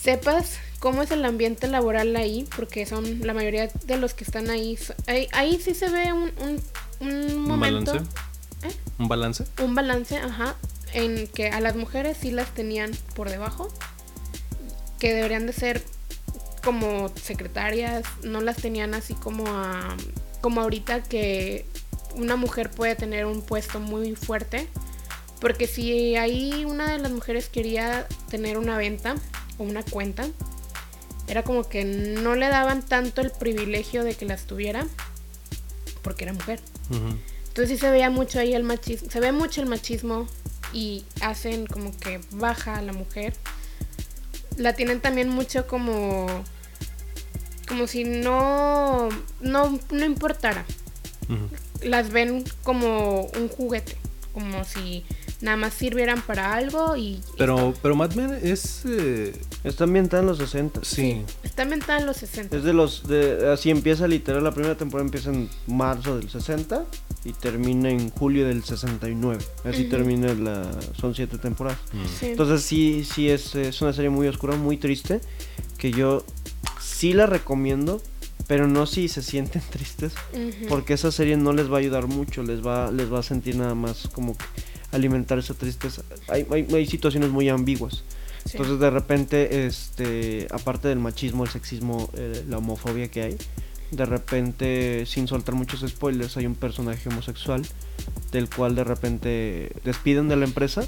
sepas 0.00 0.58
cómo 0.78 1.02
es 1.02 1.10
el 1.10 1.24
ambiente 1.24 1.68
laboral 1.68 2.16
ahí, 2.16 2.48
porque 2.56 2.86
son 2.86 3.20
la 3.26 3.34
mayoría 3.34 3.68
de 3.84 3.96
los 3.96 4.14
que 4.14 4.24
están 4.24 4.48
ahí, 4.50 4.78
ahí, 5.06 5.28
ahí 5.32 5.60
sí 5.62 5.74
se 5.74 5.88
ve 5.90 6.12
un, 6.12 6.32
un, 6.40 6.62
un 7.00 7.12
¿Un 7.32 7.40
momento 7.42 7.92
balance? 7.92 8.10
¿Eh? 8.62 8.74
¿Un 8.98 9.08
balance? 9.08 9.44
un 9.62 9.74
balance, 9.74 10.16
ajá, 10.18 10.56
en 10.92 11.26
que 11.28 11.48
a 11.50 11.60
las 11.60 11.76
mujeres 11.76 12.16
sí 12.20 12.30
las 12.30 12.48
tenían 12.54 12.90
por 13.14 13.28
debajo, 13.30 13.68
que 14.98 15.12
deberían 15.14 15.46
de 15.46 15.52
ser 15.52 15.84
como 16.60 17.08
secretarias, 17.16 18.04
no 18.22 18.40
las 18.40 18.56
tenían 18.56 18.94
así 18.94 19.14
como 19.14 19.46
a, 19.48 19.96
como 20.40 20.60
ahorita 20.60 21.02
que 21.02 21.66
una 22.14 22.36
mujer 22.36 22.70
puede 22.70 22.96
tener 22.96 23.26
un 23.26 23.42
puesto 23.42 23.80
muy 23.80 24.14
fuerte, 24.14 24.68
porque 25.40 25.66
si 25.66 26.16
ahí 26.16 26.64
una 26.64 26.92
de 26.92 26.98
las 26.98 27.10
mujeres 27.10 27.48
quería 27.48 28.06
tener 28.30 28.58
una 28.58 28.76
venta 28.76 29.16
o 29.58 29.64
una 29.64 29.82
cuenta, 29.82 30.28
era 31.28 31.44
como 31.44 31.68
que 31.68 31.84
no 31.84 32.34
le 32.34 32.48
daban 32.48 32.82
tanto 32.82 33.20
el 33.20 33.30
privilegio 33.30 34.02
de 34.04 34.14
que 34.14 34.24
las 34.24 34.44
tuviera, 34.44 34.86
porque 36.02 36.24
era 36.24 36.32
mujer. 36.32 36.60
Entonces 37.48 37.68
sí 37.68 37.76
se 37.78 37.90
veía 37.90 38.10
mucho 38.10 38.38
ahí 38.38 38.52
el 38.52 38.64
machismo, 38.64 39.10
se 39.10 39.20
ve 39.20 39.32
mucho 39.32 39.60
el 39.60 39.68
machismo 39.68 40.26
y 40.72 41.04
hacen 41.20 41.66
como 41.66 41.96
que 41.96 42.20
baja 42.32 42.76
a 42.76 42.82
la 42.82 42.92
mujer. 42.92 43.34
La 44.60 44.74
tienen 44.74 45.00
también 45.00 45.30
mucho 45.30 45.66
como 45.66 46.26
como 47.66 47.86
si 47.86 48.04
no 48.04 49.08
no 49.40 49.78
no 49.90 50.04
importara. 50.04 50.66
Las 51.82 52.10
ven 52.10 52.44
como 52.62 53.22
un 53.22 53.48
juguete, 53.48 53.96
como 54.34 54.64
si 54.64 55.06
nada 55.40 55.56
más 55.56 55.74
sirvieran 55.74 56.20
para 56.22 56.54
algo 56.54 56.96
y 56.96 57.20
Pero, 57.38 57.74
pero 57.82 57.94
Mad 57.96 58.12
Men 58.14 58.38
es. 58.42 58.82
eh, 58.86 59.32
Está 59.64 59.84
ambientada 59.84 60.22
en 60.22 60.28
los 60.28 60.38
60. 60.38 60.80
sí. 60.84 61.22
está 61.42 61.62
inventada 61.64 61.98
en 62.00 62.06
los 62.06 62.16
60. 62.18 62.56
Es 62.56 62.62
de 62.64 62.72
los. 62.72 63.06
De, 63.06 63.50
así 63.52 63.70
empieza 63.70 64.06
literal. 64.08 64.42
La 64.44 64.52
primera 64.52 64.76
temporada 64.76 65.04
empieza 65.06 65.30
en 65.30 65.48
marzo 65.66 66.16
del 66.18 66.30
60 66.30 66.84
y 67.24 67.32
termina 67.34 67.90
en 67.90 68.10
julio 68.10 68.46
del 68.46 68.64
69. 68.64 69.42
Así 69.64 69.82
Ujú. 69.82 69.90
termina 69.90 70.32
la. 70.34 70.70
Son 70.98 71.14
siete 71.14 71.36
temporadas. 71.38 71.78
Mm. 71.92 72.04
Sí. 72.18 72.26
Entonces 72.26 72.62
sí, 72.62 73.04
sí 73.04 73.28
es, 73.28 73.54
es 73.54 73.80
una 73.82 73.92
serie 73.92 74.08
muy 74.10 74.26
oscura, 74.28 74.56
muy 74.56 74.76
triste. 74.78 75.20
Que 75.76 75.90
yo 75.92 76.24
sí 76.80 77.12
la 77.12 77.26
recomiendo. 77.26 78.00
Pero 78.46 78.66
no 78.66 78.84
si 78.86 79.08
se 79.08 79.22
sienten 79.22 79.62
tristes. 79.70 80.12
Porque 80.68 80.94
esa 80.94 81.12
serie 81.12 81.36
no 81.36 81.52
les 81.52 81.70
va 81.70 81.76
a 81.76 81.80
ayudar 81.80 82.06
mucho. 82.08 82.42
Les 82.42 82.66
va, 82.66 82.90
les 82.90 83.12
va 83.12 83.20
a 83.20 83.22
sentir 83.22 83.54
nada 83.56 83.74
más 83.76 84.08
como 84.08 84.36
que 84.36 84.44
alimentar 84.92 85.38
esa 85.38 85.54
tristeza. 85.54 86.02
Hay, 86.28 86.46
hay, 86.50 86.66
hay 86.74 86.86
situaciones 86.86 87.30
muy 87.30 87.48
ambiguas. 87.48 88.02
Sí. 88.44 88.52
Entonces 88.52 88.80
de 88.80 88.90
repente, 88.90 89.66
este, 89.66 90.46
aparte 90.50 90.88
del 90.88 90.98
machismo, 90.98 91.44
el 91.44 91.50
sexismo, 91.50 92.08
eh, 92.14 92.44
la 92.48 92.58
homofobia 92.58 93.08
que 93.10 93.22
hay, 93.22 93.36
de 93.90 94.06
repente, 94.06 95.04
sin 95.06 95.26
soltar 95.28 95.54
muchos 95.54 95.80
spoilers, 95.88 96.36
hay 96.36 96.46
un 96.46 96.54
personaje 96.54 97.08
homosexual 97.08 97.62
del 98.32 98.48
cual 98.48 98.74
de 98.74 98.84
repente 98.84 99.72
despiden 99.84 100.28
de 100.28 100.36
la 100.36 100.44
empresa 100.44 100.84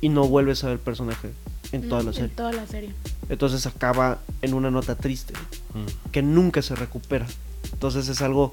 y 0.00 0.08
no 0.10 0.26
vuelves 0.28 0.64
a 0.64 0.68
ver 0.68 0.74
el 0.74 0.80
personaje 0.80 1.30
en 1.72 1.88
toda 1.88 2.02
la 2.02 2.10
Mm, 2.10 2.14
serie. 2.14 2.28
En 2.30 2.36
toda 2.36 2.52
la 2.52 2.66
serie. 2.66 2.92
Entonces 3.28 3.66
acaba 3.66 4.20
en 4.42 4.54
una 4.54 4.70
nota 4.70 4.96
triste, 4.96 5.32
Mm. 5.74 6.10
que 6.12 6.22
nunca 6.22 6.62
se 6.62 6.74
recupera. 6.74 7.26
Entonces 7.72 8.08
es 8.08 8.20
algo 8.22 8.52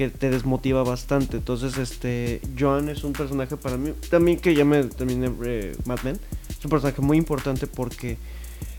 que 0.00 0.08
te 0.08 0.30
desmotiva 0.30 0.82
bastante. 0.82 1.36
Entonces, 1.36 1.76
este, 1.76 2.40
Joan 2.58 2.88
es 2.88 3.04
un 3.04 3.12
personaje 3.12 3.58
para 3.58 3.76
mí, 3.76 3.92
también 4.08 4.40
que 4.40 4.54
ya 4.54 4.64
me 4.64 4.84
terminé 4.84 5.30
eh, 5.44 5.76
Mad 5.84 6.00
Men, 6.04 6.18
es 6.48 6.64
un 6.64 6.70
personaje 6.70 7.02
muy 7.02 7.18
importante 7.18 7.66
porque 7.66 8.16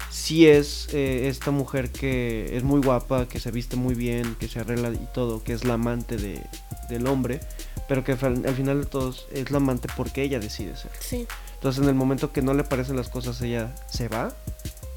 sí 0.09 0.47
es 0.47 0.87
eh, 0.93 1.27
esta 1.27 1.51
mujer 1.51 1.91
que 1.91 2.57
es 2.57 2.63
muy 2.63 2.81
guapa, 2.81 3.27
que 3.27 3.39
se 3.39 3.51
viste 3.51 3.75
muy 3.75 3.93
bien, 3.93 4.35
que 4.39 4.47
se 4.47 4.61
arregla 4.61 4.89
y 4.89 5.07
todo, 5.13 5.43
que 5.43 5.53
es 5.53 5.63
la 5.63 5.75
amante 5.75 6.17
de, 6.17 6.41
del 6.89 7.05
hombre, 7.05 7.39
pero 7.87 8.03
que 8.03 8.13
al, 8.13 8.43
al 8.43 8.55
final 8.55 8.81
de 8.81 8.87
todos 8.87 9.27
es 9.31 9.51
la 9.51 9.57
amante 9.57 9.89
porque 9.95 10.23
ella 10.23 10.39
decide 10.39 10.75
ser. 10.75 10.89
Sí. 10.99 11.27
Entonces 11.53 11.83
en 11.83 11.89
el 11.89 11.93
momento 11.93 12.31
que 12.31 12.41
no 12.41 12.55
le 12.55 12.63
parecen 12.63 12.95
las 12.95 13.09
cosas 13.09 13.39
ella 13.43 13.75
se 13.87 14.07
va 14.07 14.33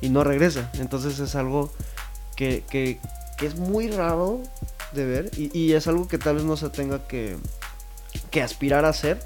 y 0.01 0.09
no 0.09 0.25
regresa. 0.25 0.71
Entonces 0.79 1.19
es 1.19 1.35
algo 1.35 1.71
que, 2.35 2.65
que, 2.71 2.99
que 3.37 3.45
es 3.45 3.57
muy 3.57 3.89
raro 3.89 4.41
de 4.95 5.05
ver 5.05 5.31
y, 5.37 5.57
y 5.59 5.73
es 5.73 5.87
algo 5.87 6.09
que 6.09 6.19
tal 6.19 6.37
vez 6.37 6.45
no 6.45 6.57
se 6.57 6.71
tenga 6.71 7.07
que, 7.09 7.37
que 8.31 8.43
aspirar 8.43 8.85
a 8.85 8.91
hacer. 8.91 9.21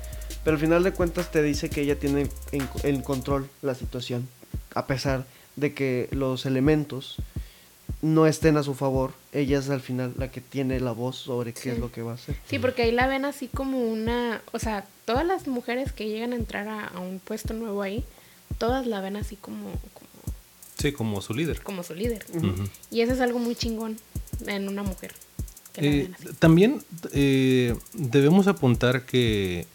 Pero 0.45 0.55
al 0.57 0.61
final 0.61 0.83
de 0.83 0.93
cuentas 0.93 1.31
te 1.31 1.43
dice 1.43 1.69
que 1.69 1.83
ella 1.83 1.99
tiene 1.99 2.29
en, 2.53 2.69
en 2.83 3.03
control 3.03 3.49
la 3.63 3.75
situación. 3.75 4.29
A 4.75 4.87
pesar 4.87 5.27
de 5.57 5.75
que 5.75 6.09
los 6.13 6.47
elementos 6.47 7.17
no 8.01 8.27
estén 8.27 8.57
a 8.57 8.63
su 8.63 8.75
favor, 8.75 9.13
ella 9.33 9.59
es 9.59 9.69
al 9.71 9.81
final 9.81 10.15
la 10.17 10.31
que 10.31 10.41
tiene 10.41 10.79
la 10.79 10.93
voz 10.93 11.17
sobre 11.17 11.53
qué 11.53 11.61
Sí. 11.63 11.69
es 11.71 11.79
lo 11.79 11.91
que 11.91 12.03
va 12.03 12.13
a 12.13 12.15
hacer. 12.15 12.37
Sí, 12.49 12.59
porque 12.61 12.83
ahí 12.83 12.93
la 12.93 13.09
ven 13.09 13.25
así 13.25 13.49
como 13.49 13.81
una, 13.81 14.41
o 14.53 14.59
sea, 14.61 14.87
todas 15.05 15.27
las 15.27 15.49
mujeres 15.49 15.93
que 15.93 16.07
llegan 16.09 16.33
a 16.33 16.37
entrar 16.37 16.69
a, 16.69 16.87
a 16.87 17.01
un 17.01 17.19
puesto 17.19 17.55
nuevo 17.55 17.83
ahí, 17.83 18.05
todas 18.59 18.87
la 18.87 19.01
ven 19.01 19.17
así 19.17 19.35
como, 19.37 19.65
como, 19.73 20.09
Sí, 20.79 20.93
como 20.93 21.21
su 21.21 21.35
líder. 21.35 21.61
como 21.63 21.83
su 21.83 21.95
líder. 21.95 22.25
Y 22.93 23.01
eso 23.01 23.13
es 23.15 23.21
algo 23.21 23.41
muy 23.41 23.57
chingón 23.57 23.97
en 24.47 24.69
una 24.69 24.85
mujer. 24.85 25.13
Eh, 25.81 26.11
también 26.39 26.83
eh, 27.13 27.75
debemos 27.95 28.47
apuntar 28.47 29.05
que 29.07 29.67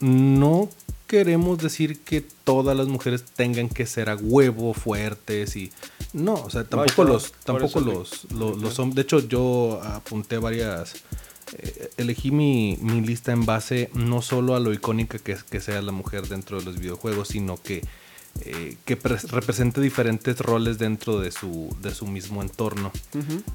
no 0.00 0.68
queremos 1.06 1.58
decir 1.58 2.00
que 2.00 2.20
todas 2.44 2.76
las 2.76 2.86
mujeres 2.86 3.24
tengan 3.24 3.68
que 3.68 3.86
ser 3.86 4.08
a 4.10 4.16
huevo 4.16 4.72
fuertes 4.74 5.56
y 5.56 5.72
no, 6.12 6.34
o 6.34 6.50
sea, 6.50 6.64
tampoco 6.64 7.04
los 7.04 7.32
tampoco 7.44 7.80
los, 7.80 8.32
lo- 8.32 8.56
los, 8.56 8.78
hom- 8.78 8.92
de 8.94 9.02
hecho 9.02 9.18
yo 9.26 9.80
apunté 9.82 10.38
varias 10.38 10.94
eh, 11.58 11.90
elegí 11.96 12.30
mi, 12.30 12.78
mi 12.80 13.00
lista 13.00 13.32
en 13.32 13.44
base 13.44 13.90
no 13.92 14.22
solo 14.22 14.54
a 14.54 14.60
lo 14.60 14.72
icónica 14.72 15.18
que, 15.18 15.32
es- 15.32 15.42
que 15.44 15.60
sea 15.60 15.82
la 15.82 15.92
mujer 15.92 16.28
dentro 16.28 16.58
de 16.60 16.64
los 16.64 16.78
videojuegos, 16.78 17.28
sino 17.28 17.60
que 17.60 17.82
eh, 18.44 18.76
que 18.84 18.96
pre- 18.96 19.18
represente 19.28 19.80
diferentes 19.80 20.38
roles 20.38 20.78
dentro 20.78 21.20
de 21.20 21.30
su, 21.30 21.74
de 21.82 21.94
su 21.94 22.06
mismo 22.06 22.42
entorno. 22.42 22.90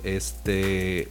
Este, 0.03 1.07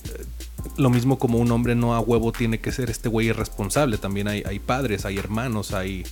lo 0.77 0.91
mismo 0.91 1.19
como 1.19 1.39
un 1.39 1.51
hombre 1.53 1.75
no 1.75 1.95
a 1.95 2.01
huevo 2.01 2.33
tiene 2.33 2.61
que 2.61 2.73
ser 2.73 2.91
este 2.91 3.09
güey 3.09 3.29
irresponsable. 3.29 3.99
También 3.99 4.29
hay, 4.29 4.43
hay 4.47 4.59
padres, 4.59 5.05
hay 5.05 5.19
hermanos, 5.19 5.73
hay, 5.73 6.05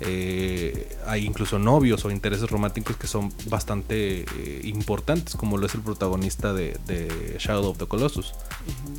eh, 0.00 0.96
hay 1.06 1.26
incluso 1.26 1.58
novios 1.58 2.04
o 2.04 2.10
intereses 2.10 2.50
románticos 2.50 2.96
que 2.96 3.06
son 3.06 3.32
bastante 3.48 4.22
eh, 4.22 4.60
importantes, 4.64 5.36
como 5.36 5.58
lo 5.58 5.66
es 5.66 5.74
el 5.74 5.82
protagonista 5.82 6.52
de, 6.54 6.78
de 6.86 7.36
Shadow 7.38 7.70
of 7.70 7.78
the 7.78 7.86
Colossus. 7.86 8.32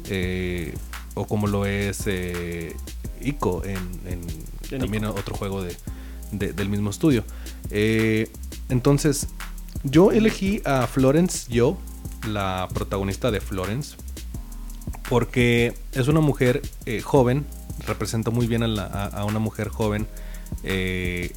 Eh, 0.10 0.76
o 1.16 1.26
como 1.28 1.48
lo 1.48 1.66
es 1.66 2.06
Ico 3.20 3.64
en, 3.66 3.78
en 4.06 4.22
En 4.72 4.80
también 4.80 5.04
Ico. 5.04 5.14
otro 5.16 5.36
juego 5.36 5.62
de, 5.62 5.76
de- 6.32 6.54
del 6.54 6.70
mismo 6.70 6.90
estudio. 6.90 7.24
Eh, 7.70 8.32
entonces, 8.70 9.28
yo 9.84 10.12
elegí 10.12 10.62
a 10.66 10.88
Florence 10.88 11.52
Yo, 11.52 11.78
la 12.28 12.68
protagonista 12.74 13.32
de 13.32 13.42
Florence, 13.42 13.96
porque 15.10 15.74
es 15.94 16.08
una 16.08 16.20
mujer 16.22 16.62
eh, 16.86 17.02
joven, 17.02 17.46
representa 17.88 18.32
muy 18.32 18.48
bien 18.48 18.64
a, 18.64 19.26
una 19.26 19.40
mujer 19.40 19.70
joven. 19.70 20.08
eh, 20.64 21.34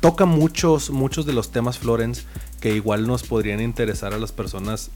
toca 0.00 0.24
muchos, 0.24 0.90
muchos 0.90 1.24
de 1.26 1.32
los 1.32 1.50
temas 1.52 1.78
Florence 1.78 2.22
que 2.60 2.74
igual 2.74 3.06
nos 3.06 3.22
podrían 3.22 3.60
interesar 3.60 4.12
a 4.12 4.18
las 4.18 4.32
personas, 4.32 4.90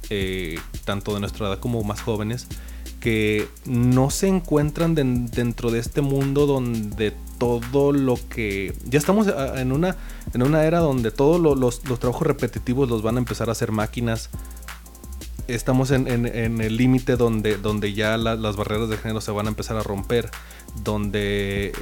tanto 0.84 1.14
de 1.14 1.20
nuestra 1.20 1.46
edad 1.48 1.58
como 1.60 1.82
más 1.84 2.00
jóvenes, 2.00 2.48
que 3.03 3.48
no 3.66 4.11
se 4.11 4.28
encuentran 4.28 4.94
den- 4.94 5.26
dentro 5.26 5.72
de 5.72 5.80
este 5.80 6.03
mundo 6.03 6.46
donde 6.46 7.12
todo 7.36 7.90
lo 7.90 8.16
que... 8.28 8.76
Ya 8.84 9.00
estamos 9.00 9.26
en 9.57 9.72
una, 9.72 9.96
en 10.32 10.42
una 10.44 10.62
era 10.64 10.78
donde 10.78 11.11
todos 11.11 11.40
lo- 11.40 11.57
los, 11.57 11.84
los 11.88 11.98
trabajos 11.98 12.24
repetitivos 12.28 12.88
los 12.88 13.03
van 13.03 13.16
a 13.16 13.18
empezar 13.18 13.48
a 13.48 13.53
hacer 13.53 13.72
máquinas. 13.72 14.30
Estamos 15.48 15.90
en, 15.90 16.07
en- 16.07 16.61
el 16.61 16.76
límite 16.76 17.16
donde, 17.16 17.57
donde 17.57 17.92
ya 17.92 18.16
la- 18.16 18.36
las 18.36 18.55
barreras 18.55 18.88
de 18.88 18.96
género 18.96 19.20
se 19.20 19.32
van 19.32 19.46
a 19.46 19.48
empezar 19.48 19.76
a 19.76 19.82
romper. 19.82 20.30
Donde... 20.84 21.72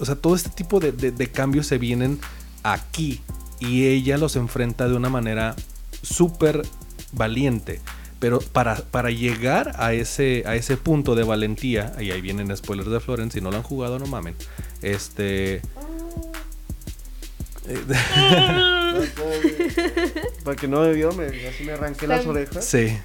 O 0.00 0.04
sea, 0.04 0.16
todo 0.16 0.34
este 0.36 0.50
tipo 0.50 0.80
de, 0.80 0.92
de- 0.92 1.12
de 1.12 1.30
cambios 1.30 1.66
se 1.66 1.78
vienen 1.78 2.20
aquí. 2.62 3.22
Y 3.58 3.86
ella 3.86 4.18
los 4.18 4.36
enfrenta 4.36 4.86
de 4.86 4.94
una 4.94 5.08
manera 5.08 5.56
súper 6.02 6.62
valiente. 7.12 7.80
Pero 8.20 8.40
para, 8.40 8.76
para 8.76 9.10
llegar 9.10 9.72
a 9.76 9.92
ese, 9.92 10.42
a 10.46 10.56
ese 10.56 10.76
punto 10.76 11.14
de 11.14 11.22
valentía, 11.22 11.92
y 12.00 12.10
ahí 12.10 12.20
vienen 12.20 12.54
spoilers 12.56 12.90
de 12.90 13.00
Florence, 13.00 13.38
si 13.38 13.44
no 13.44 13.50
lo 13.50 13.58
han 13.58 13.62
jugado, 13.62 13.98
no 13.98 14.06
mamen. 14.06 14.34
Este. 14.82 15.56
eh, 17.68 17.78
Para 20.44 20.56
que 20.56 20.68
no 20.68 20.80
me 20.82 20.92
vio, 20.92 21.12
me, 21.12 21.26
así 21.26 21.64
me 21.64 21.72
arranqué 21.72 22.06
las 22.06 22.26
orejas. 22.26 22.64
sí, 22.64 22.96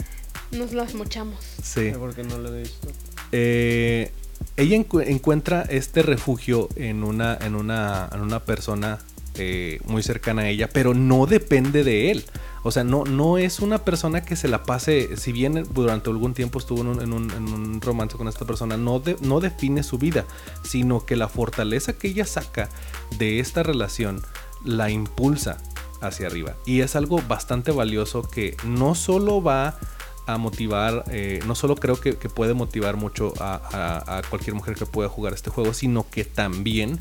Nos 0.52 0.74
las 0.74 0.94
mochamos. 0.96 1.44
sí. 1.62 1.92
Porque 1.98 2.24
no 2.24 2.38
lo 2.38 2.54
he 2.56 2.62
visto. 2.62 2.88
Eh, 3.32 4.12
ella 4.58 4.78
encu- 4.78 5.04
encuentra 5.06 5.64
este 5.64 6.04
refugio 6.04 6.70
en 6.76 7.04
una, 7.04 7.38
en 7.42 7.56
una, 7.56 8.10
en 8.14 8.22
una 8.22 8.42
persona 8.44 9.00
eh, 9.36 9.80
muy 9.86 10.04
cercana 10.04 10.44
a 10.44 10.50
ella, 10.50 10.70
pero 10.72 10.94
no 10.94 11.26
depende 11.26 11.84
de 11.84 12.12
él. 12.12 12.26
O 12.64 12.72
sea, 12.72 12.84
no, 12.84 13.04
no 13.04 13.38
es 13.38 13.60
una 13.60 13.80
persona 13.80 14.22
que 14.22 14.36
se 14.36 14.48
la 14.48 14.64
pase, 14.64 15.18
si 15.18 15.34
bien 15.34 15.68
durante 15.74 16.10
algún 16.10 16.34
tiempo 16.34 16.60
estuvo 16.60 16.82
en 16.82 17.14
un, 17.14 17.82
romance 17.82 18.18
con 18.18 18.28
esta 18.30 18.46
persona, 18.46 18.78
no, 18.78 19.02
no 19.22 19.40
define 19.42 19.84
su 19.84 19.98
vida, 19.98 20.26
sino 20.64 21.06
que 21.06 21.18
la 21.18 21.28
fortaleza 21.28 21.94
que 21.94 22.08
ella 22.08 22.26
saca 22.26 22.70
de 23.18 23.40
esta 23.40 23.64
relación 23.64 24.22
la 24.64 24.90
impulsa 24.90 25.58
hacia 26.00 26.28
arriba. 26.28 26.56
Y 26.66 26.82
es 26.82 26.96
algo 26.96 27.22
bastante 27.28 27.72
valioso 27.72 28.24
que 28.24 28.56
no 28.64 28.96
solo 28.96 29.44
va 29.44 29.78
a 30.26 30.38
motivar, 30.38 31.04
eh, 31.12 31.42
no 31.46 31.56
solo 31.56 31.76
creo 31.76 32.00
que, 32.00 32.14
puede 32.14 32.54
motivar 32.54 32.96
mucho 32.96 33.34
a 33.42 34.22
cualquier 34.30 34.56
mujer 34.56 34.76
que 34.76 34.86
pueda 34.86 35.10
jugar 35.10 35.34
este 35.34 35.50
juego, 35.50 35.74
sino 35.74 36.10
que 36.10 36.24
también 36.24 37.00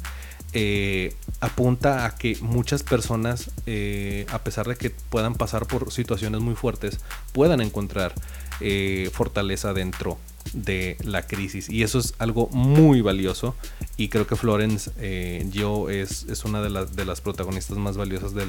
eh, 0.54 1.14
apunta 1.40 2.04
a 2.04 2.14
que 2.14 2.36
muchas 2.40 2.82
personas, 2.82 3.50
eh, 3.66 4.26
a 4.30 4.40
pesar 4.40 4.66
de 4.66 4.76
que 4.76 4.90
puedan 4.90 5.34
pasar 5.34 5.66
por 5.66 5.90
situaciones 5.92 6.40
muy 6.40 6.54
fuertes, 6.54 7.00
puedan 7.32 7.60
encontrar 7.60 8.14
eh, 8.60 9.10
fortaleza 9.12 9.72
dentro 9.72 10.18
de 10.52 10.98
la 11.02 11.26
crisis. 11.26 11.70
Y 11.70 11.82
eso 11.82 11.98
es 11.98 12.14
algo 12.18 12.48
muy 12.52 13.00
valioso. 13.00 13.54
Y 13.96 14.08
creo 14.08 14.26
que 14.26 14.36
Florence 14.36 14.90
eh, 14.98 15.46
yo 15.50 15.88
es, 15.88 16.24
es 16.24 16.44
una 16.44 16.60
de 16.60 16.68
las, 16.68 16.94
de 16.94 17.06
las 17.06 17.20
protagonistas 17.22 17.78
más 17.78 17.96
valiosas 17.96 18.34
de, 18.34 18.46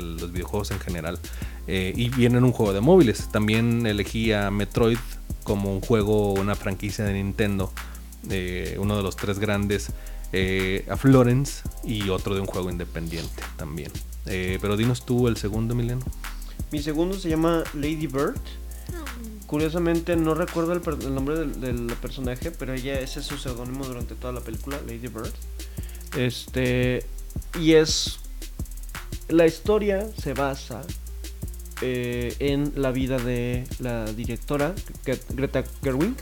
los 0.00 0.32
videojuegos 0.32 0.70
en 0.70 0.78
general. 0.78 1.18
Y 1.66 2.08
viene 2.10 2.38
en 2.38 2.44
un 2.44 2.52
juego 2.52 2.72
de 2.72 2.80
móviles. 2.80 3.28
También 3.32 3.86
elegí 3.86 4.32
a 4.32 4.50
Metroid 4.50 4.98
como 5.42 5.72
un 5.72 5.80
juego, 5.80 6.34
una 6.34 6.54
franquicia 6.54 7.04
de 7.04 7.14
Nintendo. 7.14 7.72
uno 8.78 8.96
de 8.96 9.02
los 9.02 9.16
tres 9.16 9.38
grandes. 9.38 9.90
Eh, 10.32 10.86
a 10.90 10.96
Florence 10.96 11.62
y 11.84 12.08
otro 12.08 12.34
de 12.34 12.40
un 12.40 12.46
juego 12.46 12.70
independiente 12.70 13.42
también. 13.56 13.90
Eh, 14.26 14.58
pero 14.60 14.76
dinos 14.76 15.04
tú 15.04 15.28
el 15.28 15.36
segundo, 15.36 15.74
Emiliano. 15.74 16.04
Mi 16.70 16.82
segundo 16.82 17.18
se 17.18 17.28
llama 17.28 17.64
Lady 17.74 18.06
Bird. 18.06 18.40
Curiosamente 19.46 20.16
no 20.16 20.34
recuerdo 20.34 20.72
el, 20.72 21.14
nombre 21.14 21.38
del, 21.38 21.60
del 21.60 21.86
personaje, 22.00 22.50
pero 22.50 22.72
ella 22.72 22.98
ese 22.98 23.20
es 23.20 23.26
su 23.26 23.36
seudónimo 23.36 23.84
durante 23.84 24.14
toda 24.14 24.32
la 24.32 24.40
película, 24.40 24.80
Lady 24.86 25.08
Bird. 25.08 25.32
Este 26.16 27.04
y 27.60 27.72
es 27.72 28.18
la 29.28 29.46
historia 29.46 30.06
se 30.16 30.32
basa 30.34 30.82
eh, 31.80 32.34
en 32.38 32.72
la 32.76 32.92
vida 32.92 33.18
de 33.18 33.64
la 33.78 34.04
directora 34.12 34.74
Gre- 35.04 35.20
Greta 35.30 35.64
Gerwig, 35.82 36.14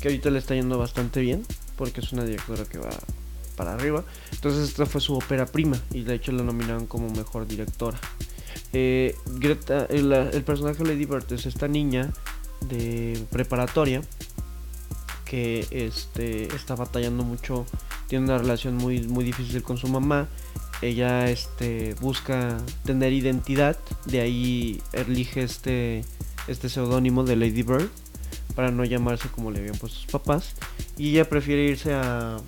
que 0.00 0.08
ahorita 0.08 0.30
le 0.30 0.38
está 0.38 0.54
yendo 0.54 0.78
bastante 0.78 1.20
bien, 1.20 1.44
porque 1.76 2.00
es 2.00 2.12
una 2.12 2.24
directora 2.24 2.64
que 2.64 2.78
va 2.78 2.90
para 3.56 3.74
arriba. 3.74 4.04
Entonces 4.32 4.68
esta 4.68 4.86
fue 4.86 5.00
su 5.00 5.14
ópera 5.14 5.46
prima 5.46 5.80
y 5.92 6.02
de 6.02 6.14
hecho 6.14 6.32
la 6.32 6.42
nominaron 6.42 6.86
como 6.86 7.10
mejor 7.10 7.46
directora. 7.46 7.98
Eh, 8.72 9.14
Greta, 9.26 9.86
el, 9.86 10.12
el 10.12 10.44
personaje 10.44 10.82
de 10.82 10.90
Lady 10.90 11.06
Bird 11.06 11.32
es 11.32 11.46
esta 11.46 11.68
niña 11.68 12.12
de 12.68 13.24
preparatoria 13.30 14.02
que 15.24 15.66
este, 15.70 16.54
está 16.54 16.74
batallando 16.74 17.24
mucho, 17.24 17.66
tiene 18.06 18.24
una 18.24 18.38
relación 18.38 18.76
muy, 18.76 19.02
muy 19.08 19.24
difícil 19.24 19.62
con 19.62 19.76
su 19.76 19.88
mamá. 19.88 20.28
Ella 20.82 21.28
este, 21.30 21.94
busca 22.00 22.58
tener 22.84 23.12
identidad, 23.12 23.76
de 24.04 24.20
ahí 24.20 24.82
elige 24.92 25.42
este, 25.42 26.04
este 26.48 26.68
seudónimo 26.68 27.24
de 27.24 27.36
Lady 27.36 27.62
Bird 27.62 27.90
para 28.56 28.72
no 28.72 28.84
llamarse 28.84 29.28
como 29.28 29.52
le 29.52 29.60
habían 29.60 29.76
puesto 29.76 29.98
sus 29.98 30.10
papás. 30.10 30.54
Y 30.96 31.10
ella 31.10 31.28
prefiere 31.28 31.62
irse 31.64 31.92
a, 31.94 32.38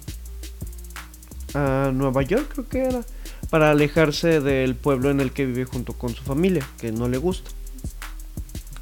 a 1.55 1.91
Nueva 1.95 2.23
York, 2.23 2.51
creo 2.53 2.69
que 2.69 2.79
era, 2.85 3.03
para 3.51 3.71
alejarse 3.71 4.41
del 4.41 4.75
pueblo 4.75 5.11
en 5.11 5.21
el 5.21 5.31
que 5.33 5.47
vive 5.47 5.65
junto 5.67 5.93
con 5.93 6.15
su 6.15 6.23
familia, 6.25 6.67
que 6.81 6.91
no 6.91 7.09
le 7.09 7.19
gusta. 7.19 7.51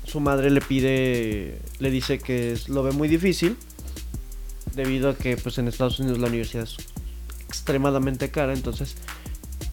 Su 0.04 0.20
madre 0.20 0.50
le 0.50 0.60
pide, 0.60 1.60
le 1.80 1.90
dice 1.90 2.18
que 2.18 2.52
es- 2.52 2.68
lo 2.68 2.82
ve 2.82 2.92
muy 2.92 3.08
difícil, 3.08 3.56
debido 4.74 5.10
a 5.10 5.16
que 5.16 5.36
pues 5.36 5.58
en 5.58 5.68
Estados 5.68 5.98
Unidos 6.00 6.18
la 6.18 6.28
universidad 6.28 6.64
es 6.64 6.76
extremadamente 7.48 8.30
cara, 8.30 8.52
entonces 8.52 8.94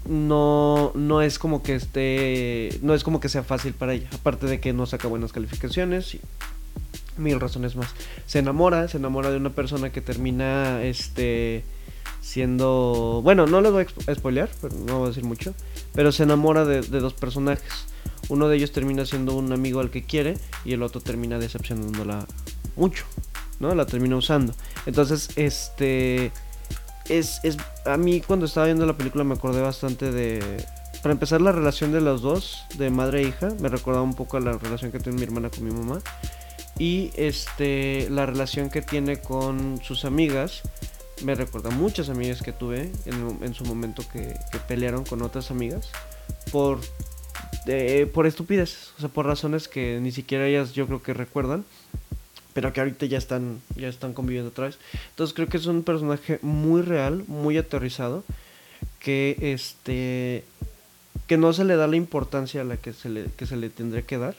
no, 0.10 0.92
no 0.96 1.22
es 1.22 1.40
como 1.40 1.62
que 1.64 1.76
esté, 1.76 2.80
no 2.82 2.94
es 2.94 3.04
como 3.04 3.20
que 3.20 3.30
sea 3.30 3.44
fácil 3.44 3.74
para 3.74 3.94
ella, 3.94 4.10
aparte 4.14 4.48
de 4.48 4.60
que 4.60 4.74
no 4.74 4.86
saca 4.86 5.08
buenas 5.08 5.32
calificaciones 5.34 6.18
mil 7.18 7.40
razones 7.40 7.76
más. 7.76 7.88
Se 8.26 8.40
enamora, 8.40 8.88
se 8.88 8.98
enamora 8.98 9.32
de 9.32 9.38
una 9.38 9.52
persona 9.52 9.92
que 9.92 10.02
termina 10.02 10.84
este 10.84 11.64
siendo, 12.22 13.20
bueno, 13.22 13.46
no 13.48 13.60
les 13.60 13.72
voy 13.72 13.86
a 14.08 14.16
spoilear, 14.16 14.50
pero 14.62 14.76
no 14.76 15.00
voy 15.00 15.06
a 15.06 15.10
decir 15.10 15.26
mucho, 15.26 15.54
pero 15.94 16.12
se 16.14 16.24
enamora 16.24 16.64
de, 16.64 16.82
de 16.82 17.00
dos 17.00 17.14
personajes. 17.14 17.86
Uno 18.30 18.48
de 18.48 18.56
ellos 18.56 18.72
termina 18.72 19.06
siendo 19.06 19.36
un 19.36 19.52
amigo 19.52 19.82
al 19.82 19.90
que 19.90 20.04
quiere 20.04 20.38
y 20.64 20.72
el 20.72 20.84
otro 20.84 21.02
termina 21.02 21.38
decepcionándola 21.38 22.26
mucho, 22.78 23.04
¿no? 23.60 23.76
La 23.76 23.86
termina 23.86 24.16
usando. 24.16 24.54
Entonces, 24.86 25.32
este 25.36 26.32
es, 27.10 27.42
es 27.44 27.58
a 27.86 27.98
mí 27.98 28.22
cuando 28.22 28.46
estaba 28.46 28.68
viendo 28.68 28.86
la 28.86 28.98
película 28.98 29.24
me 29.24 29.34
acordé 29.34 29.62
bastante 29.62 30.12
de 30.12 30.66
para 31.02 31.12
empezar 31.12 31.42
la 31.42 31.52
relación 31.52 31.92
de 31.92 32.00
los 32.00 32.22
dos, 32.22 32.64
de 32.78 32.90
madre 32.90 33.24
e 33.24 33.28
hija, 33.28 33.50
me 33.60 33.68
recordaba 33.68 34.04
un 34.04 34.14
poco 34.14 34.38
a 34.38 34.40
la 34.40 34.54
relación 34.54 34.90
que 34.90 35.00
tiene 35.00 35.18
mi 35.18 35.26
hermana 35.26 35.50
con 35.50 35.66
mi 35.66 35.72
mamá 35.72 36.00
y 36.78 37.12
este 37.16 38.08
la 38.10 38.26
relación 38.26 38.70
que 38.70 38.82
tiene 38.82 39.18
con 39.20 39.80
sus 39.84 40.06
amigas 40.06 40.62
me 41.24 41.36
recuerda 41.36 41.70
muchas 41.70 42.10
amigas 42.10 42.42
que 42.42 42.52
tuve 42.52 42.92
en, 43.06 43.54
su 43.54 43.64
momento 43.66 44.04
que, 44.12 44.34
que 44.52 44.58
pelearon 44.68 45.04
con 45.04 45.22
otras 45.22 45.52
amigas 45.52 45.90
por 46.52 46.80
eh, 47.66 48.10
por 48.14 48.28
estupideces, 48.28 48.92
o 48.98 49.00
sea, 49.00 49.10
por 49.10 49.26
razones 49.26 49.70
que 49.70 50.00
ni 50.02 50.12
siquiera 50.12 50.48
ellas 50.48 50.74
yo 50.74 50.86
creo 50.86 51.02
que 51.02 51.14
recuerdan, 51.14 51.64
pero 52.54 52.74
que 52.74 52.82
ahorita 52.82 53.06
ya 53.06 53.18
están 53.18 53.62
ya 53.76 53.88
están 53.88 54.14
conviviendo 54.14 54.50
otra 54.50 54.66
vez. 54.66 54.78
Entonces 55.12 55.34
creo 55.34 55.48
que 55.48 55.58
es 55.58 55.66
un 55.66 55.84
personaje 55.84 56.40
muy 56.42 56.82
real, 56.82 57.24
muy 57.28 57.58
aterrizado, 57.58 58.24
que 59.00 59.38
este 59.40 60.44
que 61.28 61.38
no 61.38 61.54
se 61.54 61.64
le 61.64 61.78
da 61.78 61.88
la 61.88 61.96
importancia 61.96 62.62
a 62.62 62.66
la 62.66 62.76
que 62.76 62.92
se 62.92 63.08
le 63.08 63.28
que 63.38 63.46
se 63.46 63.56
le 63.56 63.70
tendría 63.70 64.02
que 64.02 64.18
dar, 64.18 64.36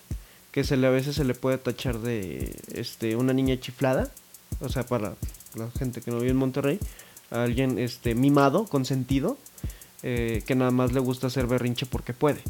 que 0.54 0.62
se 0.62 0.76
le 0.76 0.86
a 0.86 0.90
veces 0.90 1.16
se 1.16 1.24
le 1.24 1.34
puede 1.34 1.58
tachar 1.58 1.98
de 1.98 2.54
este 2.72 3.16
una 3.16 3.32
niña 3.32 3.58
chiflada, 3.58 4.12
o 4.60 4.68
sea, 4.68 4.86
para 4.86 5.16
la 5.56 5.68
gente 5.76 6.00
que 6.00 6.12
no 6.12 6.18
vive 6.18 6.30
en 6.30 6.36
Monterrey, 6.36 6.78
a 7.32 7.42
alguien 7.42 7.76
este 7.80 8.14
mimado, 8.14 8.64
consentido, 8.66 9.36
eh, 10.04 10.44
que 10.46 10.54
nada 10.54 10.70
más 10.70 10.92
le 10.92 11.00
gusta 11.00 11.26
hacer 11.26 11.48
berrinche 11.48 11.86
porque 11.86 12.12
puede. 12.14 12.40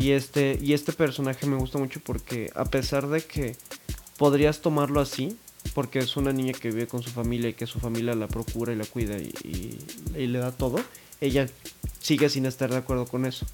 Y 0.00 0.10
este, 0.10 0.58
y 0.60 0.72
este 0.72 0.92
personaje 0.92 1.46
me 1.46 1.54
gusta 1.56 1.78
mucho 1.78 2.00
porque 2.00 2.50
a 2.56 2.64
pesar 2.64 3.06
de 3.06 3.20
que 3.20 3.54
podrías 4.16 4.60
tomarlo 4.60 5.00
así, 5.00 5.36
porque 5.74 6.00
es 6.00 6.16
una 6.16 6.32
niña 6.32 6.52
que 6.54 6.70
vive 6.72 6.88
con 6.88 7.04
su 7.04 7.10
familia 7.10 7.50
y 7.50 7.54
que 7.54 7.68
su 7.68 7.78
familia 7.78 8.16
la 8.16 8.26
procura 8.26 8.72
y 8.72 8.76
la 8.76 8.84
cuida 8.84 9.16
y, 9.18 9.32
y- 9.44 9.78
y 10.20 10.26
le 10.26 10.40
da 10.40 10.50
todo, 10.50 10.80
ella 11.20 11.46
sigue 12.00 12.28
sin 12.28 12.46
estar 12.46 12.70
de 12.70 12.78
acuerdo 12.78 13.06
con 13.06 13.24
eso. 13.26 13.46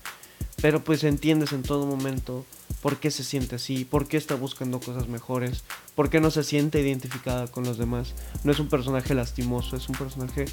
Pero 0.62 0.82
pues 0.82 1.04
entiendes 1.04 1.52
en 1.52 1.62
todo 1.62 1.84
momento 1.84 2.46
por 2.84 2.98
qué 2.98 3.10
se 3.10 3.24
siente 3.24 3.56
así, 3.56 3.86
por 3.86 4.06
qué 4.06 4.18
está 4.18 4.34
buscando 4.34 4.78
cosas 4.78 5.08
mejores, 5.08 5.64
por 5.94 6.10
qué 6.10 6.20
no 6.20 6.30
se 6.30 6.44
siente 6.44 6.82
identificada 6.82 7.46
con 7.46 7.64
los 7.64 7.78
demás. 7.78 8.12
No 8.44 8.52
es 8.52 8.58
un 8.58 8.68
personaje 8.68 9.14
lastimoso, 9.14 9.74
es 9.74 9.88
un 9.88 9.94
personaje 9.94 10.44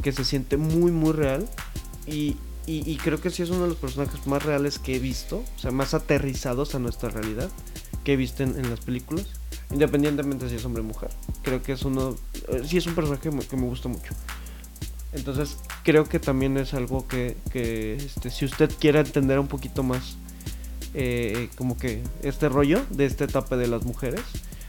que 0.00 0.12
se 0.12 0.24
siente 0.24 0.56
muy, 0.58 0.92
muy 0.92 1.10
real. 1.12 1.48
Y, 2.06 2.36
y- 2.68 2.96
creo 2.98 3.20
que 3.20 3.30
sí 3.30 3.42
es 3.42 3.50
uno 3.50 3.62
de 3.62 3.70
los 3.70 3.78
personajes 3.78 4.28
más 4.28 4.44
reales 4.44 4.78
que 4.78 4.94
he 4.94 4.98
visto, 5.00 5.42
o 5.56 5.58
sea, 5.58 5.72
más 5.72 5.92
aterrizados 5.92 6.76
a 6.76 6.78
nuestra 6.78 7.08
realidad 7.08 7.50
que 8.04 8.12
he 8.12 8.16
visto 8.16 8.44
en, 8.44 8.50
en 8.56 8.70
las 8.70 8.78
películas, 8.78 9.26
independientemente 9.72 10.48
si 10.48 10.54
es 10.54 10.64
hombre 10.64 10.82
o 10.82 10.84
mujer. 10.84 11.10
Creo 11.42 11.64
que 11.64 11.72
es 11.72 11.82
uno, 11.82 12.14
eh, 12.46 12.62
sí 12.64 12.76
es 12.76 12.86
un 12.86 12.94
personaje 12.94 13.28
que 13.50 13.56
me 13.56 13.66
gusta 13.66 13.88
mucho. 13.88 14.14
Entonces, 15.12 15.56
creo 15.82 16.04
que 16.04 16.20
también 16.20 16.56
es 16.58 16.74
algo 16.74 17.08
que, 17.08 17.36
que, 17.50 17.96
este, 17.96 18.30
si 18.30 18.44
usted 18.44 18.70
quiere 18.78 19.00
entender 19.00 19.40
un 19.40 19.48
poquito 19.48 19.82
más, 19.82 20.16
eh, 20.98 21.50
como 21.56 21.76
que 21.76 22.02
este 22.22 22.48
rollo 22.48 22.84
de 22.90 23.04
esta 23.04 23.24
etapa 23.24 23.56
de 23.56 23.66
las 23.68 23.84
mujeres, 23.84 24.22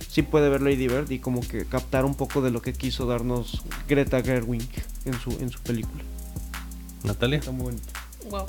sí 0.10 0.22
puede 0.24 0.50
ver 0.50 0.62
Lady 0.62 0.88
Bird 0.88 1.10
y 1.12 1.20
como 1.20 1.40
que 1.42 1.66
captar 1.66 2.04
un 2.06 2.16
poco 2.16 2.42
de 2.42 2.52
lo 2.52 2.62
que 2.62 2.74
quiso 2.74 3.06
darnos 3.06 3.64
Greta 3.88 4.22
Gerwig 4.22 4.68
en 5.06 5.14
su, 5.20 5.32
en 5.40 5.50
su 5.50 5.60
película. 5.62 6.04
Natalia. 7.04 7.40
Está 7.40 7.52
muy 7.52 7.64
bonito. 7.66 7.88
Wow. 8.30 8.46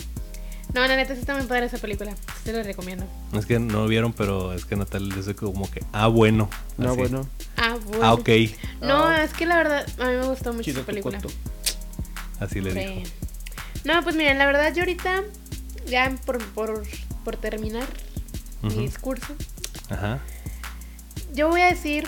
No, 0.75 0.87
la 0.87 0.97
neta 0.97 1.15
sí 1.15 1.21
está 1.21 1.35
muy 1.35 1.47
padre 1.47 1.67
esa 1.67 1.79
película. 1.79 2.15
Se 2.45 2.53
la 2.53 2.63
recomiendo. 2.63 3.07
Es 3.33 3.47
que 3.47 3.59
no 3.59 3.83
lo 3.85 3.89
vieron, 3.89 4.13
pero 4.13 4.53
es 4.53 4.65
que 4.67 4.77
Natalia 4.77 5.15
dice 5.15 5.35
como 5.35 5.71
que, 5.71 5.83
ah, 5.93 6.09
bueno. 6.09 6.51
No, 6.77 6.91
Así. 6.91 6.99
bueno. 6.99 7.27
Ah, 7.57 7.77
bueno. 7.87 8.05
Ah, 8.05 8.13
ok. 8.15 8.29
No, 8.83 9.05
Ah. 9.07 9.23
es 9.23 9.33
que 9.33 9.47
la 9.47 9.57
verdad, 9.57 9.87
a 9.99 10.05
mí 10.11 10.17
me 10.17 10.27
gustó 10.27 10.53
mucho 10.53 10.65
Chido 10.65 10.81
esa 10.81 10.87
película. 10.87 11.21
Así 12.41 12.61
le 12.61 12.73
Sí. 12.73 12.79
dijo. 12.79 13.11
No, 13.85 14.03
pues 14.03 14.15
miren, 14.17 14.37
la 14.39 14.45
verdad 14.47 14.75
yo 14.75 14.83
ahorita, 14.83 15.23
ya 15.87 16.15
por, 16.27 16.45
por, 16.53 16.83
por 17.25 17.37
terminar 17.37 17.87
mi 18.63 18.75
discurso, 18.75 19.35
Ajá. 19.89 20.21
yo 21.33 21.49
voy 21.49 21.61
a 21.61 21.67
decir 21.67 22.07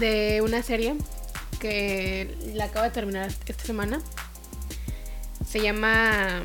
de 0.00 0.40
una 0.42 0.62
serie 0.62 0.96
que 1.60 2.36
la 2.54 2.64
acabo 2.66 2.84
de 2.84 2.90
terminar 2.90 3.32
esta 3.46 3.64
semana. 3.64 4.00
Se 5.48 5.60
llama 5.60 6.42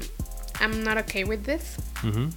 I'm 0.61 0.83
Not 0.83 0.99
Okay 0.99 1.23
With 1.23 1.39
This. 1.39 1.77
Ujú. 2.03 2.29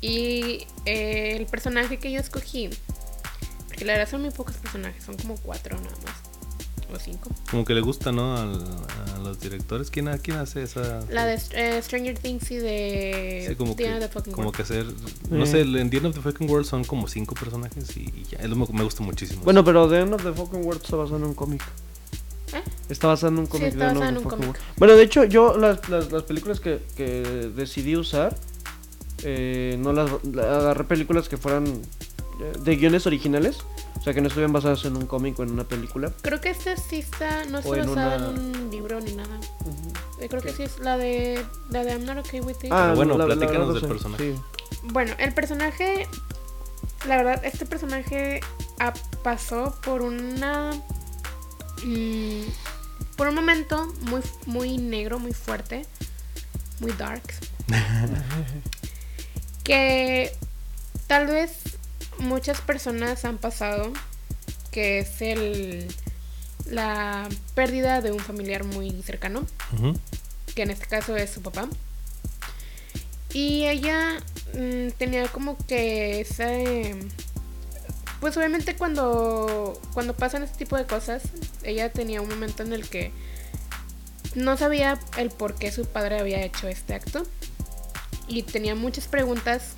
Y 0.00 0.66
eh, 0.84 1.36
el 1.36 1.46
personaje 1.46 1.98
que 1.98 2.12
yo 2.12 2.20
escogí, 2.20 2.70
porque 3.66 3.84
la 3.84 3.94
verdad 3.94 4.08
son 4.08 4.22
muy 4.22 4.30
pocos 4.30 4.56
personajes, 4.56 5.02
son 5.02 5.16
como 5.16 5.36
cuatro 5.36 5.76
nada 5.80 5.96
más, 6.04 6.14
o 6.94 6.98
cinco. 6.98 7.30
Como 7.50 7.64
que 7.64 7.74
le 7.74 7.80
gusta, 7.80 8.12
¿no? 8.12 8.36
Al- 8.36 8.64
a 9.14 9.18
los 9.18 9.40
directores. 9.40 9.90
¿Quién, 9.90 10.08
quién 10.22 10.36
hace 10.38 10.62
esa? 10.62 11.00
La 11.10 11.24
de 11.26 11.40
eh, 11.52 11.80
Stranger 11.82 12.18
Things 12.18 12.50
y 12.50 12.56
de 12.56 13.44
Sí, 13.48 13.54
como 13.56 13.74
The 13.74 13.84
End 13.86 13.98
que, 13.98 14.04
of 14.04 14.10
the 14.10 14.14
Fucking 14.18 14.32
como 14.32 14.46
World. 14.48 14.56
que 14.56 14.62
hacer... 14.62 14.86
No 15.30 15.44
Eh. 15.44 15.46
sé, 15.46 15.60
en 15.62 15.90
The 15.90 15.96
End 15.96 16.06
of 16.06 16.14
the 16.14 16.20
Fucking 16.22 16.48
World 16.50 16.66
son 16.66 16.84
como 16.84 17.08
cinco 17.08 17.34
personajes 17.34 17.96
y, 17.96 18.00
y 18.02 18.24
ya. 18.30 18.46
Lo- 18.46 18.56
me 18.56 18.84
gusta 18.84 19.02
muchísimo. 19.02 19.42
Bueno, 19.44 19.64
pero 19.64 19.88
The 19.88 20.00
End 20.00 20.14
of 20.14 20.22
the 20.22 20.32
Fucking 20.32 20.64
World 20.64 20.82
está 20.82 20.96
basado 20.96 21.16
en 21.18 21.24
un 21.24 21.34
cómic. 21.34 21.62
¿Eh? 22.52 22.62
Está 22.88 23.08
basado 23.08 23.32
en 23.32 23.38
un 23.40 23.46
Sí, 23.46 23.52
cómic 23.52 23.72
of 23.72 23.78
basado 23.78 24.04
en 24.04 24.14
the 24.14 24.18
un 24.18 24.22
Fucking 24.22 24.30
cómic. 24.30 24.48
World. 24.48 24.62
Bueno, 24.78 24.94
de 24.94 25.02
hecho, 25.02 25.24
yo 25.24 25.56
las, 25.58 25.88
las, 25.88 26.12
las 26.12 26.22
películas 26.22 26.60
que, 26.60 26.80
que 26.96 27.04
decidí 27.54 27.96
usar, 27.96 28.36
eh, 29.24 29.76
no 29.80 29.92
las 29.92 30.10
la- 30.32 30.58
agarré 30.58 30.84
películas 30.84 31.28
que 31.28 31.36
fueran 31.36 31.66
eh, 31.66 32.52
de 32.62 32.76
guiones 32.76 33.06
originales. 33.06 33.58
O 34.06 34.08
sea, 34.08 34.14
que 34.14 34.20
no 34.20 34.28
estuvieran 34.28 34.52
basadas 34.52 34.84
en 34.84 34.96
un 34.96 35.06
cómic 35.06 35.36
o 35.40 35.42
en 35.42 35.50
una 35.50 35.64
película. 35.64 36.12
Creo 36.22 36.40
que 36.40 36.50
este 36.50 36.76
sí 36.76 37.00
está, 37.00 37.44
no 37.46 37.58
está 37.58 37.70
basado 37.70 37.90
una- 37.92 38.40
en 38.40 38.56
un 38.56 38.70
libro 38.70 39.00
ni 39.00 39.10
nada. 39.14 39.36
Eh, 40.20 40.28
Creo 40.28 40.40
que 40.40 40.52
sí 40.52 40.62
es 40.62 40.78
la 40.78 40.96
de, 40.96 41.44
la 41.70 41.82
de 41.82 41.90
I'm 41.90 42.04
Not 42.04 42.18
Okay 42.18 42.38
With 42.38 42.54
This. 42.58 42.70
Pero 42.70 42.94
bueno, 42.94 43.18
la- 43.18 43.26
la 43.26 43.34
platícanos 43.34 43.66
verdad 43.74 43.80
del 43.80 43.88
personaje. 43.90 44.34
Sí. 44.36 44.78
Bueno, 44.92 45.12
el 45.18 45.34
personaje, 45.34 46.06
la 47.08 47.16
verdad, 47.16 47.44
este 47.44 47.66
personaje 47.66 48.38
ah, 48.78 48.94
pasó 49.24 49.74
por 49.84 50.02
una, 50.02 50.70
mm, 51.84 52.42
por 53.16 53.26
un 53.26 53.34
momento 53.34 53.92
muy, 54.02 54.20
muy 54.46 54.78
negro, 54.78 55.18
muy 55.18 55.32
fuerte, 55.32 55.84
muy 56.78 56.92
dark, 56.92 57.24
que 59.64 60.32
tal 61.08 61.26
vez 61.26 61.75
muchas 62.18 62.60
personas 62.60 63.24
han 63.24 63.38
pasado, 63.38 63.92
que 64.70 65.00
es 65.00 65.20
el 65.22 65.88
la 66.70 67.28
pérdida 67.54 68.00
de 68.00 68.10
un 68.10 68.18
familiar 68.18 68.64
muy 68.64 68.90
cercano 69.02 69.46
que 70.56 70.62
en 70.62 70.70
este 70.70 70.86
caso 70.86 71.14
es 71.16 71.30
su 71.30 71.42
papá. 71.42 71.68
Y 73.32 73.66
ella 73.66 74.18
mm, 74.54 74.88
tenía 74.98 75.28
como 75.28 75.56
que 75.66 76.22
ese... 76.22 76.96
Pues 78.20 78.36
obviamente 78.38 78.74
cuando, 78.74 79.78
cuando 79.92 80.14
pasan 80.14 80.42
este 80.42 80.56
tipo 80.56 80.76
de 80.76 80.86
cosas, 80.86 81.22
ella 81.62 81.92
tenía 81.92 82.22
un 82.22 82.30
momento 82.30 82.62
en 82.62 82.72
el 82.72 82.88
que 82.88 83.12
no 84.34 84.56
sabía 84.56 84.98
el 85.18 85.28
por 85.28 85.54
qué 85.56 85.70
su 85.70 85.84
padre 85.84 86.18
había 86.18 86.42
hecho 86.42 86.66
este 86.66 86.94
acto. 86.94 87.24
Y 88.26 88.42
tenía 88.42 88.74
muchas 88.74 89.06
preguntas. 89.06 89.74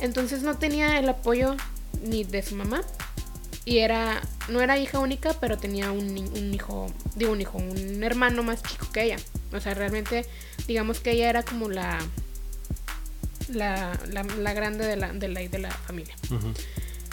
Entonces 0.00 0.42
no 0.42 0.56
tenía 0.58 0.98
el 0.98 1.08
apoyo 1.08 1.56
ni 2.02 2.24
de 2.24 2.42
su 2.42 2.54
mamá. 2.54 2.82
Y 3.64 3.78
era, 3.78 4.22
no 4.48 4.60
era 4.60 4.78
hija 4.78 5.00
única, 5.00 5.34
pero 5.40 5.58
tenía 5.58 5.90
un, 5.90 6.16
hijo, 6.54 6.86
digo 7.16 7.32
un 7.32 7.40
hijo, 7.40 7.58
un 7.58 8.04
hermano 8.04 8.44
más 8.44 8.62
chico 8.62 8.86
que 8.92 9.02
ella. 9.02 9.16
O 9.52 9.58
sea, 9.58 9.74
realmente, 9.74 10.24
digamos 10.68 11.00
que 11.00 11.10
ella 11.10 11.28
era 11.28 11.42
como 11.42 11.68
la, 11.68 11.98
la, 13.48 13.98
la, 14.08 14.22
la 14.22 14.52
grande 14.52 14.86
de 14.86 14.96
la, 14.96 15.12
de 15.12 15.28
la, 15.28 15.40
de 15.40 15.58
la 15.58 15.70
familia. 15.72 16.14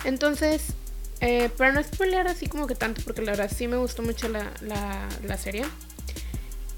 Entonces, 0.04 0.74
eh, 1.22 1.50
para 1.58 1.72
no 1.72 1.82
spoilear 1.82 2.28
así 2.28 2.48
como 2.48 2.68
que 2.68 2.76
tanto, 2.76 3.02
porque 3.04 3.22
la 3.22 3.32
verdad 3.32 3.52
sí 3.56 3.68
me 3.68 3.78
gustó 3.78 4.04
mucho 4.04 4.30
la, 4.30 4.52
la, 4.62 5.10
la 5.24 5.38
serie. 5.38 5.66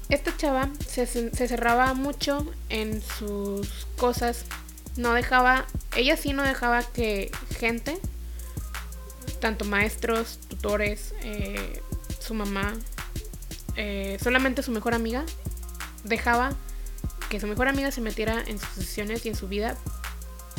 Esta 0.08 0.36
chava 0.36 0.70
se, 0.86 1.04
se 1.06 1.48
cerraba 1.48 1.92
mucho 1.94 2.46
en 2.68 3.02
sus 3.02 3.86
cosas. 3.96 4.44
No 4.96 5.12
dejaba, 5.12 5.66
ella 5.94 6.16
sí 6.16 6.32
no 6.32 6.42
dejaba 6.42 6.82
que 6.82 7.30
gente, 7.58 7.98
tanto 9.40 9.64
maestros, 9.64 10.38
tutores, 10.48 11.14
eh, 11.22 11.82
su 12.20 12.34
mamá, 12.34 12.74
eh, 13.76 14.18
solamente 14.22 14.62
su 14.62 14.70
mejor 14.70 14.94
amiga, 14.94 15.24
dejaba 16.04 16.54
que 17.28 17.40
su 17.40 17.46
mejor 17.46 17.68
amiga 17.68 17.90
se 17.90 18.00
metiera 18.00 18.42
en 18.46 18.58
sus 18.58 18.76
decisiones 18.76 19.26
y 19.26 19.28
en 19.28 19.36
su 19.36 19.48
vida 19.48 19.76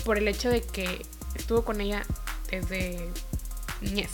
por 0.05 0.17
el 0.17 0.27
hecho 0.27 0.49
de 0.49 0.61
que 0.61 1.05
estuvo 1.35 1.63
con 1.63 1.81
ella 1.81 2.03
desde 2.51 3.09
niñez. 3.81 4.11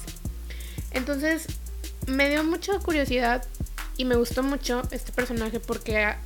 Entonces, 0.91 1.47
me 2.07 2.29
dio 2.29 2.43
mucha 2.43 2.79
curiosidad 2.79 3.45
y 3.97 4.05
me 4.05 4.15
gustó 4.15 4.43
mucho 4.43 4.83
este 4.91 5.11
personaje 5.11 5.59
porque 5.59 6.03
a, 6.03 6.19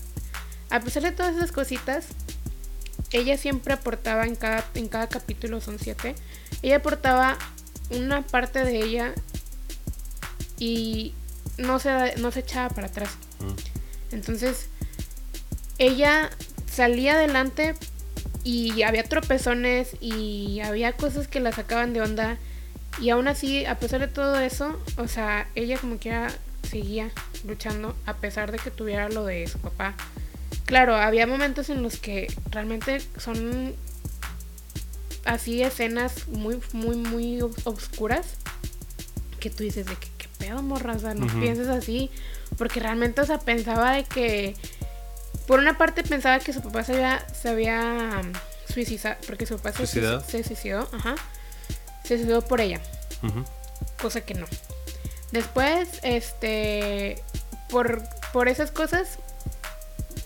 a 0.69 0.79
pesar 0.79 1.03
de 1.03 1.11
todas 1.11 1.35
esas 1.35 1.51
cositas, 1.51 2.07
ella 3.11 3.37
siempre 3.37 3.73
aportaba 3.73 4.25
en 4.25 4.35
cada, 4.35 4.65
en 4.73 4.87
cada 4.87 5.07
capítulo, 5.07 5.61
son 5.61 5.79
siete, 5.79 6.15
ella 6.61 6.77
aportaba 6.77 7.37
una 7.89 8.21
parte 8.23 8.63
de 8.63 8.77
ella 8.77 9.13
y 10.59 11.13
no 11.57 11.79
se, 11.79 12.15
no 12.17 12.31
se 12.31 12.41
echaba 12.41 12.69
para 12.69 12.87
atrás. 12.87 13.11
Ujú. 13.39 13.55
Entonces, 14.11 14.69
ella 15.77 16.29
salía 16.69 17.13
adelante 17.13 17.75
y 18.43 18.81
había 18.83 19.03
tropezones 19.03 19.95
y 19.99 20.61
había 20.61 20.93
cosas 20.93 21.27
que 21.27 21.39
la 21.39 21.51
sacaban 21.51 21.93
de 21.93 22.01
onda. 22.01 22.37
Y 22.99 23.09
aún 23.09 23.27
así, 23.27 23.65
a 23.65 23.77
pesar 23.77 23.99
de 23.99 24.07
todo 24.07 24.39
eso, 24.39 24.79
o 24.97 25.07
sea, 25.07 25.47
ella 25.55 25.77
como 25.77 25.97
quiera 25.97 26.29
seguía 26.63 27.11
luchando 27.45 27.95
a 28.05 28.15
pesar 28.15 28.51
de 28.51 28.57
que 28.57 28.71
tuviera 28.71 29.09
lo 29.09 29.25
de 29.25 29.47
su 29.47 29.59
papá. 29.59 29.95
Claro, 30.67 30.95
había 30.95 31.25
momentos 31.25 31.69
en 31.69 31.81
los 31.81 31.97
que 31.97 32.27
realmente 32.51 33.01
son 33.17 33.73
así 35.23 35.63
escenas 35.63 36.27
muy, 36.27 36.59
muy, 36.73 36.97
muy 36.97 37.41
obscuras 37.41 38.35
que 39.39 39.49
tú 39.49 39.63
dices 39.63 39.85
de 39.85 39.95
que 39.95 40.07
qué 40.17 40.27
pedo, 40.37 40.61
morra, 40.61 40.93
o 40.93 40.99
sea, 40.99 41.13
no 41.13 41.27
pienses 41.39 41.69
así. 41.69 42.11
Porque 42.57 42.81
realmente, 42.81 43.21
o 43.21 43.25
sea, 43.25 43.39
pensaba 43.39 43.93
de 43.93 44.03
que. 44.03 44.55
Por 45.47 45.59
una 45.59 45.77
parte 45.77 46.03
pensaba 46.03 46.39
que 46.39 46.51
su 46.51 46.61
papá 46.61 46.83
se 46.83 46.93
había. 46.95 47.25
Se 47.33 47.49
había 47.49 48.21
um, 48.21 48.33
suicidado. 48.73 49.15
Porque 49.25 49.45
su 49.45 49.55
papá 49.55 49.71
se, 49.71 49.77
¿Suicidado? 49.77 50.21
se 50.21 50.43
suicidó. 50.43 50.89
Ajá. 50.91 51.15
Se 52.03 52.17
suicidó 52.17 52.41
por 52.41 52.61
ella. 52.61 52.81
Cosa 54.01 54.21
que 54.21 54.33
no. 54.33 54.45
Después, 55.31 55.99
este. 56.03 57.23
Por, 57.69 58.03
por 58.33 58.47
esas 58.47 58.71
cosas. 58.71 59.19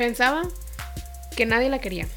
Pensaba 0.01 0.41
que 1.37 1.45
nadie 1.45 1.69
la 1.69 1.77
quería. 1.77 2.07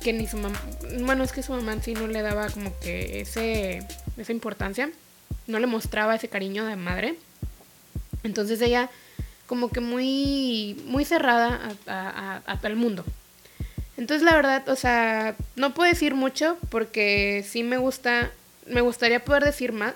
Que 0.00 0.12
ni 0.12 0.28
su 0.28 0.36
mamá. 0.36 0.62
Bueno, 1.00 1.24
es 1.24 1.32
que 1.32 1.42
su 1.42 1.50
mamá 1.50 1.76
sí 1.82 1.92
no 1.92 2.06
le 2.06 2.22
daba 2.22 2.48
como 2.50 2.72
que 2.78 3.20
ese. 3.20 3.84
esa 4.16 4.30
importancia. 4.30 4.92
no 5.48 5.58
le 5.58 5.66
mostraba 5.66 6.14
ese 6.14 6.28
cariño 6.28 6.64
de 6.66 6.76
madre. 6.76 7.16
Entonces 8.22 8.60
ella 8.60 8.90
como 9.48 9.70
que 9.70 9.80
muy, 9.80 10.80
muy 10.86 11.04
cerrada 11.04 11.72
a, 11.88 12.42
a, 12.46 12.58
todo 12.58 12.68
el 12.68 12.76
mundo. 12.76 13.04
Entonces 13.96 14.22
la 14.22 14.36
verdad, 14.36 14.68
o 14.68 14.76
sea, 14.76 15.34
no 15.56 15.74
puedo 15.74 15.90
decir 15.90 16.14
mucho 16.14 16.58
porque 16.70 17.44
sí 17.44 17.64
me 17.64 17.76
gusta, 17.76 18.30
me 18.68 18.82
gustaría 18.82 19.24
poder 19.24 19.42
decir 19.42 19.72
más, 19.72 19.94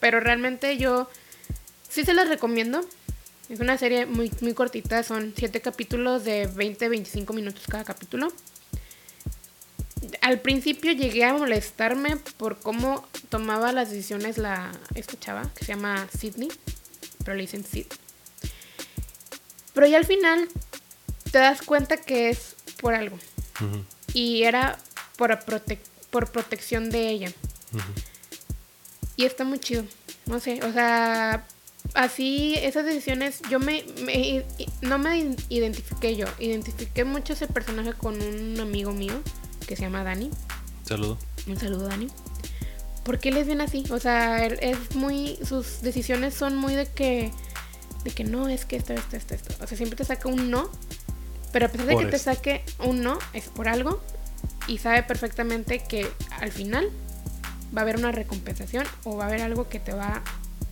pero 0.00 0.20
realmente 0.20 0.78
yo 0.78 1.10
sí 1.90 2.06
se 2.06 2.14
las 2.14 2.30
recomiendo. 2.30 2.86
Es 3.48 3.60
una 3.60 3.78
serie 3.78 4.06
muy, 4.06 4.30
muy 4.40 4.54
cortita, 4.54 5.04
son 5.04 5.32
siete 5.36 5.60
capítulos 5.60 6.24
de 6.24 6.48
20-25 6.48 7.32
minutos 7.32 7.64
cada 7.68 7.84
capítulo. 7.84 8.32
Al 10.20 10.40
principio 10.40 10.90
llegué 10.92 11.24
a 11.24 11.32
molestarme 11.32 12.16
por 12.38 12.58
cómo 12.58 13.06
tomaba 13.28 13.72
las 13.72 13.90
decisiones 13.90 14.36
la 14.36 14.72
esta 14.94 15.18
chava, 15.18 15.48
que 15.54 15.64
se 15.64 15.74
llama 15.74 16.08
Sidney, 16.16 16.48
pero 17.24 17.36
le 17.36 17.42
dicen 17.42 17.64
Sid. 17.64 17.86
Pero 19.74 19.86
ya 19.86 19.98
al 19.98 20.06
final 20.06 20.48
te 21.30 21.38
das 21.38 21.62
cuenta 21.62 21.98
que 21.98 22.30
es 22.30 22.56
por 22.80 22.94
algo. 22.94 23.16
Y 24.12 24.42
era 24.42 24.76
por, 25.16 25.38
por 26.10 26.32
protección 26.32 26.90
de 26.90 27.10
ella. 27.10 27.32
Y 29.14 29.24
está 29.24 29.44
muy 29.44 29.60
chido. 29.60 29.84
No 30.26 30.40
sé, 30.40 30.60
o 30.64 30.72
sea, 30.72 31.46
así 31.96 32.54
esas 32.56 32.84
decisiones, 32.84 33.40
yo 33.50 33.58
me, 33.58 33.84
no 34.82 34.98
me 34.98 35.34
identifiqué 35.48 36.16
yo, 36.16 36.26
identifiqué 36.38 37.04
mucho 37.04 37.32
ese 37.32 37.46
personaje 37.46 37.94
con 37.94 38.20
un 38.20 38.60
amigo 38.60 38.92
mío 38.92 39.14
que 39.66 39.76
se 39.76 39.82
llama 39.82 40.04
Dani. 40.04 40.30
Saludo. 40.84 41.18
Un 41.46 41.56
saludo, 41.58 41.88
Dani. 41.88 42.08
¿Por 43.02 43.18
qué 43.18 43.30
les 43.30 43.46
ven 43.46 43.60
así? 43.60 43.84
O 43.90 43.98
sea, 43.98 44.46
es 44.46 44.94
muy, 44.94 45.38
sus 45.44 45.80
decisiones 45.80 46.34
son 46.34 46.56
muy 46.56 46.74
de 46.74 46.86
que, 46.86 47.32
de 48.04 48.10
que 48.10 48.24
no, 48.24 48.48
es 48.48 48.64
que 48.64 48.76
esto, 48.76 48.92
esto, 48.92 49.16
esto, 49.16 49.34
esto. 49.34 49.54
O 49.62 49.66
sea, 49.66 49.76
siempre 49.76 49.96
te 49.96 50.04
saca 50.04 50.28
un 50.28 50.50
no, 50.50 50.70
pero 51.52 51.66
a 51.66 51.68
pesar 51.68 51.86
de 51.86 51.96
que 51.96 52.06
te 52.06 52.18
saque 52.18 52.64
un 52.84 53.02
no, 53.02 53.18
es 53.32 53.48
por 53.48 53.68
algo 53.68 54.02
y 54.68 54.78
sabe 54.78 55.02
perfectamente 55.02 55.78
que 55.78 56.08
al 56.40 56.52
final 56.52 56.90
va 57.76 57.80
a 57.80 57.82
haber 57.82 57.96
una 57.96 58.12
recompensación 58.12 58.86
o 59.04 59.16
va 59.16 59.24
a 59.24 59.28
haber 59.28 59.42
algo 59.42 59.68
que 59.68 59.80
te 59.80 59.92
va 59.92 60.22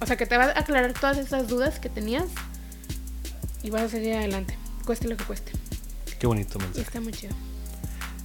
o 0.04 0.06
sea, 0.06 0.18
que 0.18 0.26
te 0.26 0.36
va 0.36 0.44
a 0.44 0.60
aclarar 0.60 0.92
todas 0.92 1.16
esas 1.16 1.48
dudas 1.48 1.80
que 1.80 1.88
tenías 1.88 2.26
y 3.62 3.70
vas 3.70 3.84
a 3.84 3.88
seguir 3.88 4.12
adelante, 4.12 4.54
cueste 4.84 5.08
lo 5.08 5.16
que 5.16 5.24
cueste. 5.24 5.52
Qué 6.18 6.26
bonito 6.26 6.58
mensaje. 6.58 6.82
está 6.82 7.00
muy 7.00 7.12
chido. 7.12 7.34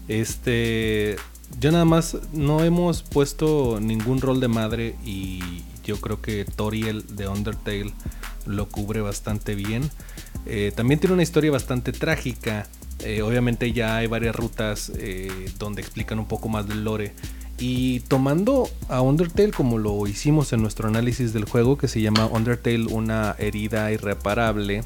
Este, 0.09 1.15
yo 1.57 1.71
nada 1.71 1.85
más 1.85 2.17
no 2.33 2.65
hemos 2.65 3.01
puesto 3.03 3.79
ningún 3.79 4.19
rol 4.19 4.41
de 4.41 4.49
madre 4.49 4.97
y 5.05 5.63
yo 5.85 6.01
creo 6.01 6.21
que 6.21 6.43
Toriel 6.43 7.15
de 7.15 7.29
Undertale 7.29 7.93
lo 8.45 8.67
cubre 8.67 8.99
bastante 8.99 9.55
bien. 9.55 9.89
Eh, 10.45 10.73
también 10.75 10.99
tiene 10.99 11.13
una 11.13 11.23
historia 11.23 11.49
bastante 11.49 11.93
trágica. 11.93 12.67
Eh, 12.99 13.21
obviamente 13.21 13.71
ya 13.71 13.95
hay 13.95 14.07
varias 14.07 14.35
rutas 14.35 14.91
eh, 14.97 15.49
donde 15.57 15.81
explican 15.81 16.19
un 16.19 16.27
poco 16.27 16.49
más 16.49 16.67
del 16.67 16.83
lore. 16.83 17.13
Y 17.59 17.99
tomando 18.01 18.69
a 18.87 19.01
Undertale 19.01 19.51
como 19.51 19.77
lo 19.77 20.07
hicimos 20.07 20.53
en 20.53 20.61
nuestro 20.61 20.87
análisis 20.87 21.33
del 21.33 21.43
juego, 21.43 21.77
que 21.77 21.89
se 21.89 22.01
llama 22.01 22.25
Undertale 22.25 22.85
una 22.85 23.35
herida 23.37 23.91
irreparable, 23.91 24.83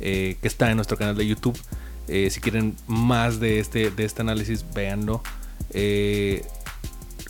eh, 0.00 0.36
que 0.42 0.48
está 0.48 0.70
en 0.70 0.76
nuestro 0.76 0.96
canal 0.96 1.16
de 1.16 1.26
YouTube. 1.26 1.56
Eh, 2.08 2.28
si 2.30 2.40
quieren 2.40 2.74
más 2.88 3.38
de 3.38 3.60
este, 3.60 3.90
de 3.92 4.04
este 4.04 4.22
análisis, 4.22 4.64
véanlo. 4.74 5.22
Eh, 5.70 6.44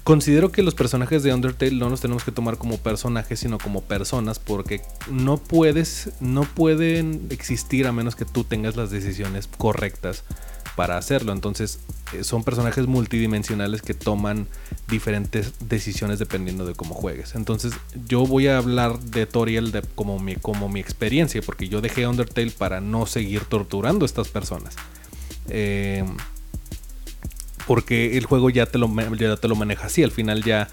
considero 0.04 0.50
que 0.50 0.62
los 0.62 0.74
personajes 0.74 1.22
de 1.22 1.34
Undertale 1.34 1.76
no 1.76 1.90
los 1.90 2.00
tenemos 2.00 2.24
que 2.24 2.32
tomar 2.32 2.56
como 2.56 2.78
personajes, 2.78 3.40
sino 3.40 3.58
como 3.58 3.82
personas, 3.82 4.38
porque 4.38 4.80
no 5.10 5.36
puedes, 5.36 6.12
no 6.20 6.44
pueden 6.44 7.26
existir 7.28 7.86
a 7.86 7.92
menos 7.92 8.16
que 8.16 8.24
tú 8.24 8.44
tengas 8.44 8.76
las 8.76 8.90
decisiones 8.90 9.50
correctas 9.58 10.24
para 10.76 10.96
hacerlo. 10.96 11.32
Entonces, 11.32 11.80
eh, 12.12 12.24
son 12.24 12.44
personajes 12.44 12.86
multidimensionales 12.86 13.82
que 13.82 13.94
toman 13.94 14.48
diferentes 14.88 15.54
decisiones 15.68 16.18
dependiendo 16.18 16.66
de 16.66 16.74
cómo 16.74 16.94
juegues. 16.94 17.34
Entonces, 17.34 17.72
yo 18.06 18.26
voy 18.26 18.48
a 18.48 18.58
hablar 18.58 18.98
de 18.98 19.26
Toriel 19.26 19.72
de, 19.72 19.82
como, 19.94 20.18
mi, 20.18 20.36
como 20.36 20.68
mi 20.68 20.80
experiencia, 20.80 21.42
porque 21.42 21.68
yo 21.68 21.80
dejé 21.80 22.06
Undertale 22.06 22.50
para 22.50 22.80
no 22.80 23.06
seguir 23.06 23.44
torturando 23.44 24.04
a 24.04 24.06
estas 24.06 24.28
personas. 24.28 24.76
Eh, 25.48 26.04
porque 27.66 28.18
el 28.18 28.26
juego 28.26 28.50
ya 28.50 28.66
te, 28.66 28.78
lo, 28.78 28.88
ya 29.16 29.36
te 29.36 29.48
lo 29.48 29.54
maneja 29.54 29.86
así, 29.86 30.02
al 30.02 30.10
final 30.10 30.42
ya, 30.42 30.68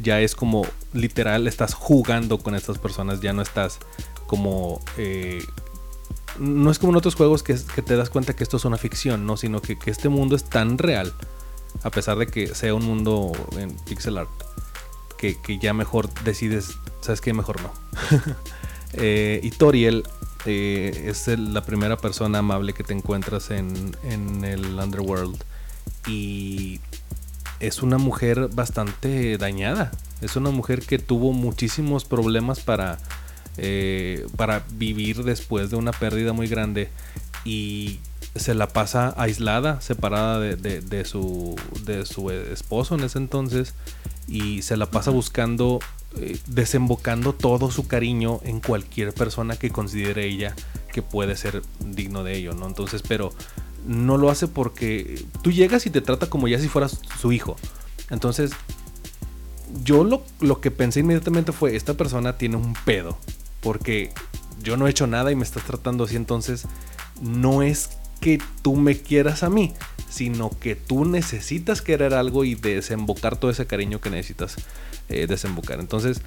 ya 0.00 0.20
es 0.20 0.34
como 0.34 0.66
literal, 0.92 1.46
estás 1.46 1.74
jugando 1.74 2.38
con 2.38 2.54
estas 2.54 2.78
personas, 2.78 3.20
ya 3.20 3.32
no 3.32 3.42
estás 3.42 3.78
como 4.26 4.80
eh, 4.96 5.42
no 6.42 6.70
es 6.70 6.78
como 6.78 6.92
en 6.92 6.96
otros 6.96 7.14
juegos 7.14 7.42
que, 7.42 7.54
te 7.54 7.96
das 7.96 8.10
cuenta 8.10 8.34
que 8.34 8.42
esto 8.42 8.56
es 8.56 8.64
una 8.64 8.76
ficción, 8.76 9.24
¿no? 9.26 9.36
Sino 9.36 9.62
que, 9.62 9.78
este 9.86 10.08
mundo 10.08 10.34
es 10.34 10.44
tan 10.44 10.76
real, 10.76 11.12
a 11.84 11.90
pesar 11.90 12.18
de 12.18 12.26
que 12.26 12.54
sea 12.54 12.74
un 12.74 12.84
mundo 12.84 13.32
en 13.56 13.76
pixel 13.84 14.18
art, 14.18 14.30
que, 15.16 15.36
ya 15.60 15.72
mejor 15.72 16.12
decides, 16.24 16.76
¿sabes 17.00 17.20
qué? 17.20 17.32
Mejor 17.32 17.60
no. 17.62 17.72
eh, 18.94 19.38
y 19.40 19.50
Toriel 19.52 20.02
eh, 20.44 21.04
es 21.06 21.28
la 21.28 21.64
primera 21.64 21.96
persona 21.96 22.40
amable 22.40 22.72
que 22.72 22.82
te 22.82 22.92
encuentras 22.92 23.52
en, 23.52 23.96
en 24.02 24.44
el 24.44 24.64
Underworld. 24.80 25.44
Y 26.08 26.80
es 27.60 27.82
una 27.84 27.98
mujer 27.98 28.48
bastante 28.52 29.38
dañada. 29.38 29.92
Es 30.20 30.34
una 30.34 30.50
mujer 30.50 30.82
que 30.82 30.98
tuvo 30.98 31.32
muchísimos 31.32 32.04
problemas 32.04 32.58
para 32.58 32.98
eh, 33.58 34.26
para 34.36 34.64
vivir 34.72 35.24
después 35.24 35.70
de 35.70 35.76
una 35.76 35.92
pérdida 35.92 36.32
muy 36.32 36.46
grande 36.46 36.88
y 37.44 38.00
se 38.34 38.54
la 38.54 38.68
pasa 38.68 39.14
aislada, 39.16 39.80
separada 39.80 40.40
de, 40.40 41.04
su, 41.04 41.54
de 41.84 42.06
su 42.06 42.30
esposo 42.30 42.94
en 42.94 43.04
ese 43.04 43.18
entonces 43.18 43.74
y 44.26 44.62
se 44.62 44.76
la 44.76 44.86
pasa 44.86 45.10
buscando, 45.10 45.80
eh, 46.16 46.38
desembocando 46.46 47.34
todo 47.34 47.70
su 47.70 47.86
cariño 47.86 48.40
en 48.44 48.60
cualquier 48.60 49.12
persona 49.12 49.56
que 49.56 49.70
considere 49.70 50.26
ella 50.26 50.54
que 50.92 51.02
puede 51.02 51.36
ser 51.36 51.62
digno 51.80 52.24
de 52.24 52.36
ello, 52.36 52.54
¿no? 52.54 52.66
Entonces, 52.66 53.02
pero 53.06 53.32
no 53.86 54.16
lo 54.16 54.30
hace 54.30 54.46
porque 54.46 55.24
tú 55.42 55.50
llegas 55.50 55.86
y 55.86 55.90
te 55.90 56.00
trata 56.00 56.30
como 56.30 56.48
ya 56.48 56.58
si 56.58 56.68
fueras 56.68 57.00
su 57.20 57.32
hijo. 57.32 57.56
Entonces, 58.10 58.52
yo 59.84 60.04
lo, 60.04 60.22
lo 60.40 60.60
que 60.60 60.70
pensé 60.70 61.00
inmediatamente 61.00 61.52
fue, 61.52 61.76
esta 61.76 61.94
persona 61.94 62.36
tiene 62.38 62.56
un 62.56 62.74
pedo 62.84 63.18
porque 63.62 64.12
yo 64.62 64.76
no 64.76 64.86
he 64.86 64.90
hecho 64.90 65.06
nada 65.06 65.32
y 65.32 65.36
me 65.36 65.44
estás 65.44 65.64
tratando 65.64 66.04
así, 66.04 66.16
entonces 66.16 66.66
no 67.20 67.62
es 67.62 67.90
que 68.20 68.40
tú 68.62 68.76
me 68.76 68.96
quieras 69.00 69.42
a 69.42 69.50
mí, 69.50 69.74
sino 70.08 70.50
que 70.50 70.76
tú 70.76 71.04
necesitas 71.04 71.82
querer 71.82 72.14
algo 72.14 72.44
y 72.44 72.54
desembocar 72.54 73.36
todo 73.36 73.50
ese 73.50 73.66
cariño 73.66 74.00
que 74.00 74.10
necesitas 74.10 74.56
eh, 75.08 75.26
desembocar. 75.26 75.80
Entonces, 75.80 76.22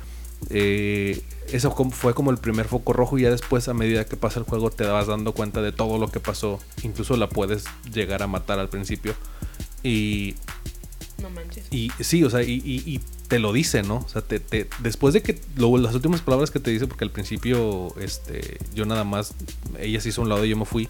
eh, 0.49 1.21
eso 1.51 1.71
fue 1.91 2.13
como 2.13 2.31
el 2.31 2.37
primer 2.37 2.67
foco 2.67 2.93
rojo 2.93 3.17
y 3.17 3.21
ya 3.21 3.31
después 3.31 3.67
a 3.67 3.73
medida 3.73 4.05
que 4.05 4.17
pasa 4.17 4.39
el 4.39 4.45
juego 4.45 4.69
te 4.69 4.85
vas 4.85 5.07
dando 5.07 5.33
cuenta 5.33 5.61
de 5.61 5.71
todo 5.71 5.97
lo 5.97 6.09
que 6.09 6.19
pasó. 6.19 6.59
Incluso 6.83 7.15
la 7.15 7.29
puedes 7.29 7.65
llegar 7.91 8.23
a 8.23 8.27
matar 8.27 8.59
al 8.59 8.69
principio. 8.69 9.13
Y... 9.83 10.35
No 11.21 11.29
manches. 11.29 11.65
Y 11.71 11.91
sí, 11.99 12.23
o 12.23 12.29
sea, 12.29 12.41
y 12.43 13.01
te 13.27 13.39
lo 13.39 13.53
dice, 13.53 13.83
¿no? 13.83 13.97
O 13.97 14.07
sea, 14.07 14.21
te, 14.21 14.67
después 14.79 15.13
de 15.13 15.21
que 15.21 15.39
las 15.57 15.95
últimas 15.95 16.21
palabras 16.21 16.51
que 16.51 16.59
te 16.59 16.71
dice, 16.71 16.87
porque 16.87 17.03
al 17.03 17.11
principio 17.11 17.93
este, 17.99 18.57
yo 18.73 18.85
nada 18.85 19.03
más, 19.03 19.33
ella 19.79 19.99
se 19.99 20.09
hizo 20.09 20.21
un 20.21 20.29
lado 20.29 20.45
y 20.45 20.49
yo 20.49 20.57
me 20.57 20.65
fui, 20.65 20.87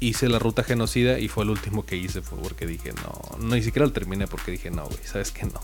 hice 0.00 0.28
la 0.28 0.38
ruta 0.38 0.64
genocida 0.64 1.18
y 1.18 1.28
fue 1.28 1.44
el 1.44 1.50
último 1.50 1.86
que 1.86 1.96
hice, 1.96 2.22
fue 2.22 2.38
porque 2.38 2.66
dije, 2.66 2.92
no, 2.92 3.38
no 3.38 3.54
ni 3.54 3.62
siquiera 3.62 3.86
lo 3.86 3.92
terminé 3.92 4.26
porque 4.26 4.50
dije, 4.50 4.70
no, 4.70 4.86
güey, 4.86 5.00
sabes 5.04 5.30
que 5.30 5.44
no. 5.44 5.60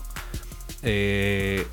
Eh, 0.83 1.65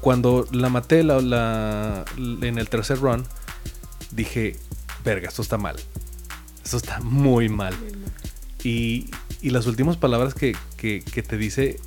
cuando 0.00 0.46
la 0.52 0.68
maté 0.68 1.02
la, 1.02 2.04
en 2.16 2.58
el 2.58 2.68
tercer 2.68 3.00
run, 3.00 3.24
dije, 4.12 4.56
verga, 5.04 5.28
esto 5.28 5.42
está 5.42 5.58
mal. 5.58 5.76
Esto 6.64 6.76
está 6.76 7.00
muy 7.00 7.48
mal. 7.48 7.74
Y, 8.62 9.10
y 9.42 9.50
las 9.50 9.66
últimas 9.66 9.96
palabras 9.96 10.34
que, 10.34 10.56
que, 10.76 11.02
que 11.02 11.22
te 11.22 11.36
dice 11.36 11.78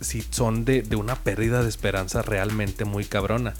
si 0.00 0.22
son 0.30 0.64
de, 0.64 0.84
una 0.96 1.16
pérdida 1.16 1.62
de 1.62 1.68
esperanza 1.68 2.22
realmente 2.22 2.84
muy 2.84 3.04
cabrona. 3.04 3.54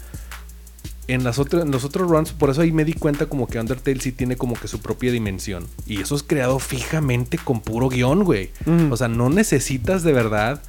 En, 1.07 1.23
las 1.23 1.39
en 1.39 1.71
los 1.71 1.85
otros 1.85 2.09
runs, 2.09 2.33
por 2.33 2.51
eso 2.51 2.61
ahí 2.61 2.71
me 2.71 2.85
di 2.85 2.93
cuenta 2.93 3.25
como 3.25 3.47
que 3.47 3.59
Undertale 3.59 3.99
sí 3.99 4.11
tiene 4.11 4.37
como 4.37 4.53
que 4.53 4.67
su 4.67 4.79
propia 4.79 5.11
dimensión. 5.11 5.67
Y 5.87 6.01
eso 6.01 6.15
es 6.15 6.21
creado 6.21 6.59
fijamente 6.59 7.39
con 7.39 7.61
puro 7.61 7.89
guion, 7.89 8.23
güey. 8.23 8.51
O 8.91 8.95
sea, 8.95 9.07
no 9.07 9.29
necesitas 9.29 10.03
de 10.03 10.13
verdad. 10.13 10.61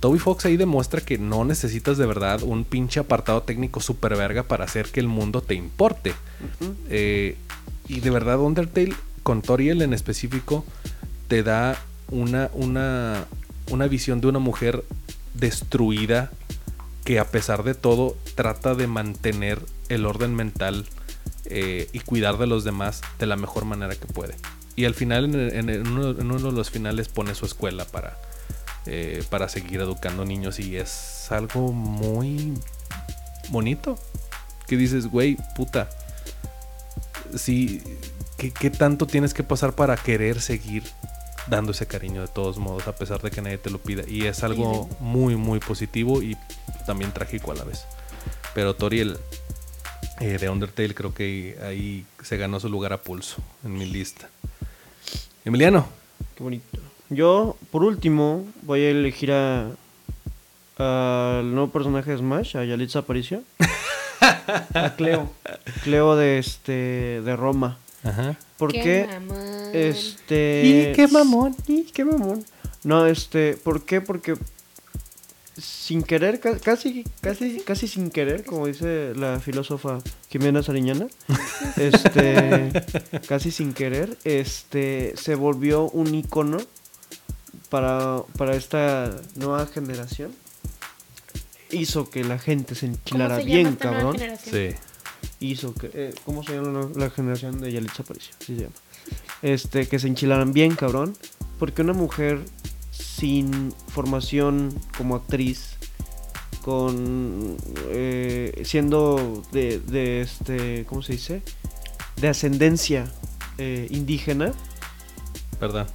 Toby 0.00 0.18
Fox 0.18 0.46
ahí 0.46 0.56
demuestra 0.56 1.02
que 1.02 1.18
no 1.18 1.44
necesitas 1.44 1.98
de 1.98 2.06
verdad 2.06 2.42
un 2.42 2.64
pinche 2.64 3.00
apartado 3.00 3.42
técnico 3.42 3.80
super 3.80 4.16
verga 4.16 4.44
para 4.44 4.64
hacer 4.64 4.86
que 4.86 4.98
el 4.98 5.08
mundo 5.08 5.42
te 5.42 5.54
importe. 5.54 6.14
Eh, 6.88 7.36
y 7.86 8.00
de 8.00 8.10
verdad, 8.10 8.40
Undertale, 8.40 8.94
con 9.22 9.42
Toriel 9.42 9.82
en 9.82 9.92
específico, 9.92 10.64
te 11.32 11.42
da 11.42 11.78
una, 12.10 12.50
una, 12.52 13.24
una 13.70 13.86
visión 13.86 14.20
de 14.20 14.26
una 14.26 14.38
mujer 14.38 14.84
destruida 15.32 16.30
que 17.04 17.18
a 17.18 17.24
pesar 17.24 17.62
de 17.62 17.72
todo 17.72 18.18
trata 18.34 18.74
de 18.74 18.86
mantener 18.86 19.58
el 19.88 20.04
orden 20.04 20.34
mental 20.34 20.84
eh, 21.46 21.88
y 21.94 22.00
cuidar 22.00 22.36
de 22.36 22.46
los 22.46 22.64
demás 22.64 23.00
de 23.18 23.24
la 23.24 23.36
mejor 23.36 23.64
manera 23.64 23.96
que 23.96 24.04
puede. 24.04 24.36
Y 24.76 24.84
al 24.84 24.94
final, 24.94 25.34
en, 25.34 25.86
uno, 25.86 26.12
de 26.12 26.52
los 26.52 26.68
finales, 26.68 27.08
pone 27.08 27.34
su 27.34 27.46
escuela 27.46 27.86
para, 27.86 28.18
eh, 28.84 29.24
para 29.30 29.48
seguir 29.48 29.80
educando 29.80 30.26
niños 30.26 30.58
y 30.58 30.76
es 30.76 31.32
algo 31.32 31.72
muy 31.72 32.52
bonito. 33.48 33.98
Que 34.66 34.76
dices, 34.76 35.06
güey, 35.06 35.38
puta. 35.56 35.88
Sí, 37.34 37.82
¿qué, 38.36 38.68
tanto 38.68 39.06
tienes 39.06 39.32
que 39.32 39.42
pasar 39.42 39.74
para 39.74 39.96
querer 39.96 40.42
seguir 40.42 40.82
dando 41.46 41.72
ese 41.72 41.86
cariño 41.86 42.22
de 42.22 42.28
todos 42.28 42.58
modos, 42.58 42.88
a 42.88 42.94
pesar 42.94 43.20
de 43.22 43.30
que 43.30 43.42
nadie 43.42 43.58
te 43.58 43.70
lo 43.70 43.78
pida? 43.78 44.02
Y 44.06 44.26
es 44.26 44.42
algo 44.42 44.88
muy, 45.00 45.36
muy 45.36 45.60
positivo 45.60 46.22
y 46.22 46.36
también 46.86 47.12
trágico 47.12 47.52
a 47.52 47.54
la 47.54 47.64
vez. 47.64 47.84
Pero 48.54 48.74
Toriel 48.74 49.18
eh, 50.20 50.38
de 50.38 50.48
Undertale 50.48 50.94
creo 50.94 51.14
que 51.14 51.58
ahí 51.64 52.06
se 52.22 52.36
ganó 52.36 52.60
su 52.60 52.68
lugar 52.68 52.92
a 52.92 52.98
pulso 52.98 53.42
en 53.64 53.74
mi 53.74 53.86
lista. 53.86 54.28
Emiliano. 55.44 55.86
Qué 56.36 56.42
bonito. 56.42 56.78
Yo, 57.10 57.56
por 57.70 57.84
último, 57.84 58.46
voy 58.62 58.82
a 58.82 58.90
elegir 58.90 59.32
a 59.32 59.70
al 60.78 61.52
nuevo 61.52 61.70
personaje 61.70 62.10
de 62.10 62.18
Smash, 62.18 62.56
a 62.56 62.64
Yalitza 62.64 63.00
Aparicio. 63.00 63.42
a 64.74 64.94
Cleo. 64.96 65.30
Cleo 65.84 66.16
de 66.16 66.38
este 66.38 66.72
de 67.22 67.36
Roma. 67.36 67.78
Ajá. 68.04 68.36
¿Por 68.56 68.72
qué? 68.72 69.08
Este. 69.72 70.62
Y 70.64 70.92
qué 70.94 71.08
mamón, 71.08 71.56
y 71.66 71.84
qué 71.84 72.04
mamón. 72.04 72.44
No, 72.84 73.06
este, 73.06 73.54
¿por 73.54 73.84
qué? 73.84 74.00
Porque 74.00 74.36
sin 75.56 76.02
querer, 76.02 76.40
casi, 76.40 77.04
casi, 77.20 77.60
casi 77.60 77.86
sin 77.86 78.10
querer, 78.10 78.44
como 78.44 78.66
dice 78.66 79.12
la 79.14 79.38
filósofa 79.38 79.98
Jimena 80.30 80.62
Sariñana, 80.62 81.06
este, 81.76 82.72
casi 83.28 83.50
sin 83.50 83.74
querer, 83.74 84.16
este, 84.24 85.14
se 85.16 85.34
volvió 85.34 85.90
un 85.90 86.14
icono 86.14 86.58
para, 87.68 88.22
para 88.36 88.56
esta 88.56 89.14
nueva 89.34 89.66
generación. 89.66 90.32
Hizo 91.70 92.10
que 92.10 92.24
la 92.24 92.38
gente 92.38 92.74
se 92.74 92.86
enchilara 92.86 93.38
bien, 93.38 93.76
cabrón. 93.76 94.16
Sí. 94.42 94.70
Hizo 95.40 95.74
que, 95.74 95.90
eh, 95.94 96.14
¿cómo 96.24 96.42
se 96.42 96.54
llama 96.54 96.90
la, 96.94 97.10
generación 97.10 97.60
de 97.60 97.72
Yalitza 97.72 98.02
Aparicio? 98.02 98.34
se 98.38 98.54
llama. 98.54 98.74
Este, 99.42 99.88
que 99.88 99.98
se 99.98 100.08
enchilaran 100.08 100.52
bien, 100.52 100.74
cabrón. 100.74 101.14
Porque 101.58 101.82
una 101.82 101.92
mujer 101.92 102.40
sin 102.90 103.72
formación 103.88 104.74
como 104.96 105.16
actriz, 105.16 105.76
con 106.62 107.56
eh, 107.88 108.62
siendo 108.64 109.42
de, 109.52 109.80
de, 109.80 110.20
este, 110.20 110.84
¿cómo 110.86 111.02
se 111.02 111.12
dice? 111.12 111.42
De 112.20 112.28
ascendencia 112.28 113.12
eh, 113.58 113.88
indígena. 113.90 114.52
Perdón. 115.58 115.86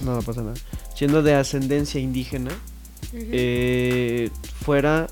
No, 0.00 0.14
no 0.14 0.22
pasa 0.22 0.42
nada. 0.42 0.54
Siendo 0.94 1.22
de 1.22 1.34
ascendencia 1.34 2.00
indígena, 2.00 2.50
eh, 3.12 4.30
fuera 4.62 5.08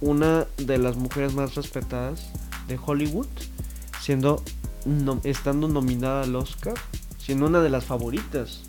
una 0.00 0.46
de 0.58 0.78
las 0.78 0.96
mujeres 0.96 1.34
más 1.34 1.54
respetadas 1.54 2.30
de 2.68 2.78
Hollywood, 2.84 3.26
siendo 4.00 4.42
estando 5.24 5.68
nominada 5.68 6.22
al 6.22 6.36
Oscar, 6.36 6.74
siendo 7.24 7.46
una 7.46 7.62
de 7.62 7.70
las 7.70 7.84
favoritas 7.84 8.60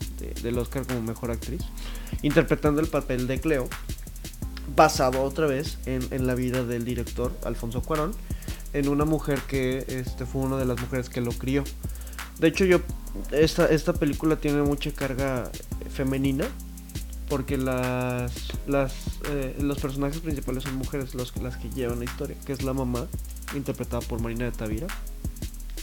del 0.41 0.57
Oscar 0.57 0.87
como 0.87 1.01
mejor 1.01 1.31
actriz 1.31 1.61
interpretando 2.21 2.79
el 2.79 2.87
papel 2.87 3.27
de 3.27 3.41
Cleo, 3.41 3.67
basado 4.75 5.21
otra 5.23 5.45
vez 5.45 5.77
en, 5.85 6.25
la 6.25 6.35
vida 6.35 6.63
del 6.63 6.85
director 6.85 7.37
Alfonso 7.43 7.81
Cuarón, 7.81 8.13
en 8.71 8.87
una 8.87 9.03
mujer 9.03 9.39
que 9.41 9.85
este, 9.89 10.25
fue 10.25 10.41
una 10.41 10.57
de 10.57 10.65
las 10.65 10.79
mujeres 10.79 11.09
que 11.09 11.19
lo 11.19 11.31
crió. 11.31 11.63
De 12.39 12.47
hecho, 12.47 12.65
yo 12.65 12.79
esta, 13.31 13.67
esta 13.67 13.93
película 13.93 14.37
tiene 14.37 14.61
mucha 14.61 14.91
carga 14.91 15.51
femenina, 15.89 16.45
porque 17.27 17.57
las, 17.57 18.31
las 18.67 18.93
eh, 19.29 19.57
los 19.59 19.79
personajes 19.79 20.19
principales 20.21 20.63
son 20.63 20.75
mujeres 20.75 21.13
los, 21.13 21.35
las 21.37 21.57
que 21.57 21.69
llevan 21.71 21.99
la 21.99 22.05
historia, 22.05 22.37
que 22.45 22.53
es 22.53 22.63
la 22.63 22.73
mamá, 22.73 23.07
interpretada 23.53 24.01
por 24.01 24.21
Marina 24.21 24.45
de 24.45 24.51
Tavira. 24.51 24.87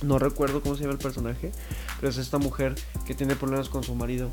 No 0.02 0.18
recuerdo 0.18 0.62
cómo 0.62 0.74
se 0.74 0.82
llama 0.82 0.94
el 0.94 0.98
personaje, 0.98 1.52
pero 2.00 2.10
es 2.10 2.18
esta 2.18 2.38
mujer 2.38 2.74
que 3.06 3.14
tiene 3.14 3.36
problemas 3.36 3.68
con 3.68 3.84
su 3.84 3.94
marido 3.94 4.30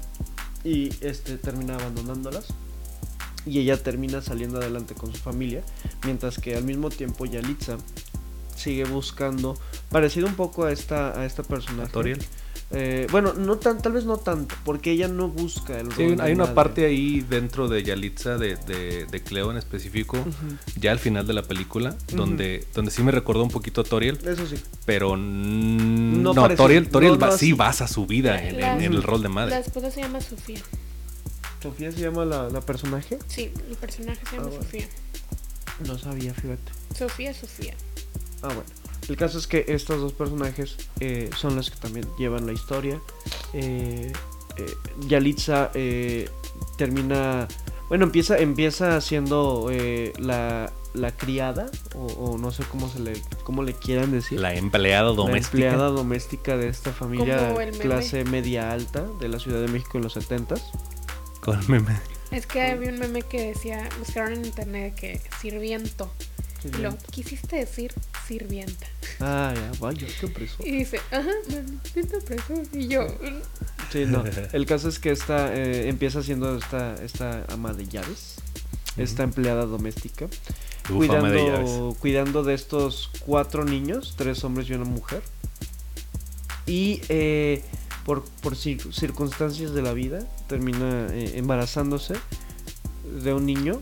y 0.63 0.89
este 1.01 1.37
termina 1.37 1.75
abandonándolas 1.75 2.47
y 3.45 3.59
ella 3.59 3.81
termina 3.81 4.21
saliendo 4.21 4.59
adelante 4.59 4.95
con 4.95 5.11
su 5.11 5.17
familia, 5.17 5.63
mientras 6.03 6.39
que 6.39 6.55
al 6.55 6.63
mismo 6.63 6.89
tiempo 6.89 7.25
Yalitza 7.25 7.77
sigue 8.55 8.83
buscando, 8.83 9.57
parecido 9.89 10.27
un 10.27 10.35
poco 10.35 10.65
a 10.65 10.71
esta 10.71 11.19
a 11.19 11.25
esta 11.25 11.43
personaje. 11.43 11.91
Eh, 12.71 13.07
bueno, 13.09 13.33
no 13.33 13.57
tan, 13.57 13.81
tal 13.81 13.93
vez 13.93 14.05
no 14.05 14.17
tanto, 14.17 14.53
porque 14.63 14.91
ella 14.91 15.07
no 15.07 15.27
busca 15.27 15.79
el 15.79 15.91
sí, 15.93 16.15
hay 16.19 16.33
una 16.33 16.53
parte 16.53 16.85
ahí 16.85 17.21
dentro 17.21 17.67
de 17.67 17.81
Yalitza, 17.81 18.37
de, 18.37 18.57
de, 18.57 19.23
Cleo 19.23 19.49
en 19.49 19.57
específico, 19.57 20.17
ya 20.79 20.91
al 20.91 20.99
final 20.99 21.25
de 21.25 21.33
la 21.33 21.41
película, 21.41 21.95
donde, 22.13 22.67
donde 22.75 22.91
sí 22.91 23.01
me 23.01 23.11
recordó 23.11 23.43
un 23.43 23.49
poquito 23.49 23.81
a 23.81 23.83
Toriel. 23.83 24.19
Eso 24.23 24.45
sí. 24.45 24.55
Pero 24.85 25.17
no, 25.17 26.33
Toriel, 26.55 26.89
Toriel 26.89 27.17
sí 27.35 27.53
basa 27.53 27.87
su 27.87 28.05
vida 28.05 28.39
en, 28.41 28.81
el 28.81 29.01
rol 29.01 29.23
de 29.23 29.29
madre. 29.29 29.51
La 29.51 29.59
esposa 29.59 29.89
se 29.89 30.01
llama 30.01 30.21
Sofía. 30.21 30.59
¿Sofía 31.63 31.91
se 31.91 32.01
llama 32.01 32.23
la, 32.23 32.49
la 32.49 32.61
personaje? 32.61 33.17
Sí, 33.27 33.51
el 33.67 33.75
personaje 33.77 34.21
se 34.29 34.37
llama 34.37 34.49
ah, 34.51 34.61
Sofía. 34.61 34.87
No 35.87 35.97
sabía, 35.97 36.33
fíjate. 36.33 36.71
Sofía, 36.95 37.33
Sofía. 37.33 37.73
Ah, 38.43 38.47
bueno. 38.47 38.78
El 39.09 39.17
caso 39.17 39.39
es 39.39 39.47
que 39.47 39.65
estos 39.67 39.99
dos 39.99 40.13
personajes 40.13 40.77
eh, 40.99 41.31
son 41.35 41.55
los 41.55 41.71
que 41.71 41.77
también 41.77 42.07
llevan 42.19 42.45
la 42.45 42.53
historia. 42.53 43.01
Eh, 43.53 44.13
eh 44.55 44.73
Yalitza 45.07 45.71
eh, 45.73 46.29
termina. 46.77 47.47
Bueno, 47.89 48.05
empieza, 48.05 48.37
empieza 48.37 49.01
siendo 49.01 49.71
la, 50.19 50.71
la, 50.93 51.11
criada, 51.17 51.71
o, 51.95 52.37
no 52.37 52.51
sé 52.51 52.63
cómo 52.69 52.87
se 52.87 52.99
le, 52.99 53.13
cómo 53.43 53.63
le 53.63 53.73
quieran 53.73 54.11
decir. 54.11 54.39
La 54.39 54.53
empleada 54.53 55.09
doméstica. 55.09 55.57
La 55.57 55.65
empleada 55.65 55.89
doméstica 55.89 56.57
de 56.57 56.67
esta 56.67 56.91
familia 56.93 57.55
clase 57.81 58.25
media 58.25 58.71
alta 58.71 59.07
de 59.19 59.27
la 59.27 59.39
Ciudad 59.39 59.59
de 59.59 59.69
México 59.69 59.97
en 59.97 60.03
los 60.03 60.13
70 60.13 60.53
Con 61.41 61.59
meme. 61.67 61.97
Es 62.29 62.45
que 62.45 62.61
había 62.61 62.89
un 62.89 62.99
meme 62.99 63.23
que 63.23 63.47
decía, 63.47 63.89
buscaron 63.97 64.33
en 64.33 64.45
internet 64.45 64.93
que 64.93 65.19
sirviento. 65.41 66.11
Lo 66.81 66.97
quisiste 67.11 67.57
decir 67.57 67.93
sirvienta. 68.27 68.85
Ah, 69.19 69.53
ya, 69.55 69.71
vaya, 69.79 70.07
qué 70.19 70.27
preso. 70.27 70.57
Y 70.63 70.71
dice, 70.71 70.99
ajá, 71.11 71.31
siento 71.93 72.19
preso. 72.19 72.53
Y 72.73 72.87
yo. 72.87 73.07
Sí, 73.91 74.05
no. 74.05 74.23
El 74.53 74.65
caso 74.65 74.89
es 74.89 74.99
que 74.99 75.11
esta 75.11 75.53
eh, 75.55 75.87
empieza 75.87 76.21
siendo 76.21 76.57
esta, 76.57 76.95
esta 77.03 77.45
ama 77.49 77.73
de 77.73 77.87
llaves, 77.87 78.35
esta 78.97 79.23
empleada 79.23 79.65
doméstica, 79.65 80.27
cuidando, 80.87 81.29
de 81.29 81.95
cuidando 81.99 82.43
de 82.43 82.53
estos 82.53 83.09
cuatro 83.25 83.63
niños, 83.63 84.15
tres 84.17 84.43
hombres 84.43 84.69
y 84.69 84.73
una 84.73 84.85
mujer. 84.85 85.21
Y 86.65 87.01
eh, 87.09 87.63
por, 88.05 88.23
por 88.41 88.55
circunstancias 88.55 89.73
de 89.73 89.81
la 89.81 89.93
vida 89.93 90.19
termina 90.47 91.07
eh, 91.11 91.37
embarazándose 91.37 92.15
de 93.23 93.33
un 93.33 93.45
niño. 93.45 93.81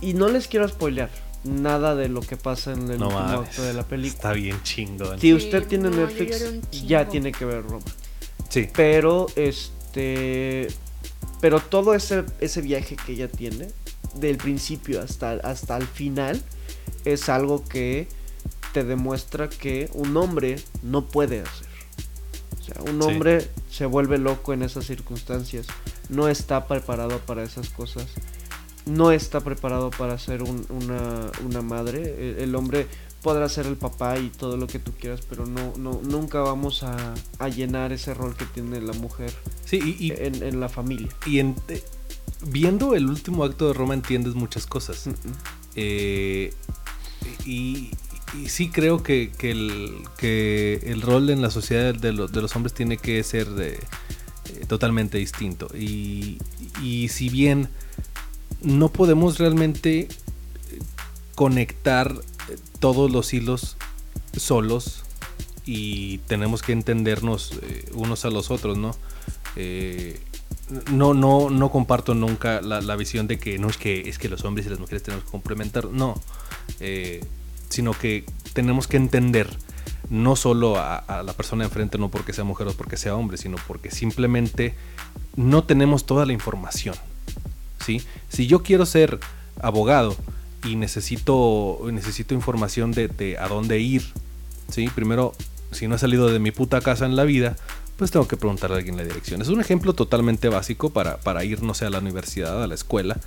Y 0.00 0.14
no 0.14 0.28
les 0.28 0.48
quiero 0.48 0.66
spoilear 0.66 1.10
nada 1.44 1.94
de 1.94 2.08
lo 2.08 2.20
que 2.20 2.36
pasa 2.36 2.72
en 2.72 2.90
el 2.90 3.02
último 3.02 3.18
acto 3.18 3.62
de 3.62 3.72
la 3.72 3.84
película. 3.84 4.16
Está 4.16 4.32
bien 4.32 4.62
chingón. 4.62 5.18
Si 5.18 5.32
usted 5.32 5.66
tiene 5.66 5.90
Netflix, 5.90 6.44
ya 6.86 7.08
tiene 7.08 7.32
que 7.32 7.44
ver 7.44 7.62
Roma. 7.62 7.84
Sí. 8.48 8.68
Pero 8.74 9.26
este 9.36 10.68
pero 11.40 11.60
todo 11.60 11.94
ese, 11.94 12.24
ese 12.40 12.60
viaje 12.60 12.96
que 12.96 13.12
ella 13.12 13.28
tiene, 13.28 13.68
del 14.14 14.36
principio 14.36 15.00
hasta, 15.00 15.32
hasta 15.32 15.76
el 15.76 15.86
final, 15.86 16.42
es 17.04 17.28
algo 17.28 17.64
que 17.64 18.08
te 18.72 18.84
demuestra 18.84 19.48
que 19.48 19.88
un 19.94 20.16
hombre 20.16 20.56
no 20.82 21.06
puede 21.06 21.40
hacer. 21.40 21.66
O 22.60 22.62
sea, 22.62 22.92
un 22.92 23.02
hombre 23.02 23.48
se 23.70 23.86
vuelve 23.86 24.18
loco 24.18 24.52
en 24.52 24.62
esas 24.62 24.86
circunstancias, 24.86 25.66
no 26.08 26.28
está 26.28 26.66
preparado 26.66 27.18
para 27.20 27.42
esas 27.42 27.70
cosas 27.70 28.06
no 28.90 29.12
está 29.12 29.40
preparado 29.40 29.90
para 29.90 30.18
ser 30.18 30.42
una, 30.42 31.62
madre. 31.62 32.42
El, 32.42 32.54
hombre 32.54 32.86
podrá 33.22 33.48
ser 33.48 33.66
el 33.66 33.76
papá 33.76 34.18
y 34.18 34.30
todo 34.30 34.56
lo 34.56 34.66
que 34.66 34.78
tú 34.78 34.92
quieras, 34.92 35.20
pero 35.28 35.46
no, 35.46 35.74
no 35.76 36.00
nunca 36.02 36.40
vamos 36.40 36.82
a, 36.82 37.14
llenar 37.48 37.92
ese 37.92 38.14
rol 38.14 38.34
que 38.36 38.44
tiene 38.46 38.80
la 38.80 38.92
mujer 38.94 39.32
sí, 39.64 40.12
en, 40.16 40.60
la 40.60 40.68
familia. 40.68 41.08
Y 41.26 41.38
en, 41.38 41.54
viendo 42.46 42.94
el 42.94 43.06
último 43.06 43.44
acto 43.44 43.68
de 43.68 43.74
Roma 43.74 43.94
entiendes 43.94 44.34
muchas 44.34 44.66
cosas. 44.66 45.08
Eh, 45.76 46.52
y, 47.46 47.90
sí 48.46 48.70
creo 48.70 49.02
que, 49.02 49.32
el, 49.40 50.02
que 50.16 50.80
el 50.84 51.02
rol 51.02 51.30
en 51.30 51.42
la 51.42 51.50
sociedad 51.50 51.94
de, 51.94 52.12
los 52.12 52.56
hombres 52.56 52.74
tiene 52.74 52.96
que 52.96 53.22
ser 53.22 53.50
de, 53.50 53.74
eh, 53.74 54.66
totalmente 54.66 55.18
distinto. 55.18 55.68
Y, 55.76 56.38
y 56.82 57.08
si 57.08 57.28
bien 57.28 57.68
no 58.62 58.88
podemos 58.90 59.38
realmente 59.38 60.08
conectar 61.34 62.12
eh, 62.48 62.56
todos 62.78 63.10
los 63.10 63.32
hilos 63.32 63.76
solos 64.36 65.04
y 65.64 66.18
tenemos 66.18 66.62
que 66.62 66.72
entendernos 66.72 67.52
eh, 67.62 67.88
unos 67.94 68.24
a 68.24 68.30
los 68.30 68.50
otros, 68.50 68.76
¿no? 68.76 68.94
Eh, 69.56 70.20
no, 70.92 71.14
no, 71.14 71.50
no 71.50 71.70
comparto 71.70 72.14
nunca 72.14 72.60
la, 72.60 72.96
visión 72.96 73.26
de 73.26 73.38
que 73.38 73.58
no 73.58 73.68
es 73.68 73.76
que 73.76 74.08
es 74.08 74.18
que 74.18 74.28
los 74.28 74.44
hombres 74.44 74.66
y 74.66 74.70
las 74.70 74.78
mujeres 74.78 75.02
tenemos 75.02 75.24
que 75.24 75.30
complementar, 75.30 75.86
no, 75.86 76.20
Eh, 76.78 77.24
sino 77.68 77.92
que 77.92 78.24
tenemos 78.52 78.86
que 78.88 78.96
entender 78.96 79.48
no 80.08 80.34
solo 80.34 80.76
a 80.76 81.22
la 81.24 81.32
persona 81.34 81.64
enfrente, 81.64 81.98
no 81.98 82.08
porque 82.10 82.32
sea 82.32 82.42
mujer 82.42 82.66
o 82.66 82.72
porque 82.72 82.96
sea 82.96 83.14
hombre, 83.14 83.36
sino 83.36 83.56
porque 83.68 83.92
simplemente 83.92 84.74
no 85.36 85.62
tenemos 85.62 86.04
toda 86.04 86.26
la 86.26 86.32
información. 86.32 86.96
¿Sí? 87.84 88.02
Si 88.28 88.46
yo 88.46 88.62
quiero 88.62 88.86
ser 88.86 89.18
abogado 89.60 90.16
y 90.64 90.76
necesito, 90.76 91.78
necesito 91.92 92.34
información 92.34 92.92
de, 92.92 93.08
de 93.08 93.38
a 93.38 93.48
dónde 93.48 93.78
ir, 93.80 94.02
¿sí? 94.68 94.88
primero, 94.94 95.32
si 95.72 95.88
no 95.88 95.94
he 95.96 95.98
salido 95.98 96.28
de 96.28 96.38
mi 96.38 96.50
puta 96.50 96.80
casa 96.80 97.06
en 97.06 97.16
la 97.16 97.24
vida, 97.24 97.56
pues 97.96 98.10
tengo 98.10 98.26
que 98.26 98.36
preguntarle 98.36 98.76
a 98.76 98.78
alguien 98.78 98.96
la 98.96 99.02
dirección. 99.04 99.42
Es 99.42 99.48
un 99.48 99.60
ejemplo 99.60 99.92
totalmente 99.92 100.48
básico 100.48 100.90
para, 100.90 101.18
para 101.18 101.44
ir, 101.44 101.62
no 101.62 101.74
sé, 101.74 101.84
a 101.86 101.90
la 101.90 101.98
universidad, 101.98 102.62
a 102.62 102.66
la 102.66 102.74
escuela. 102.74 103.18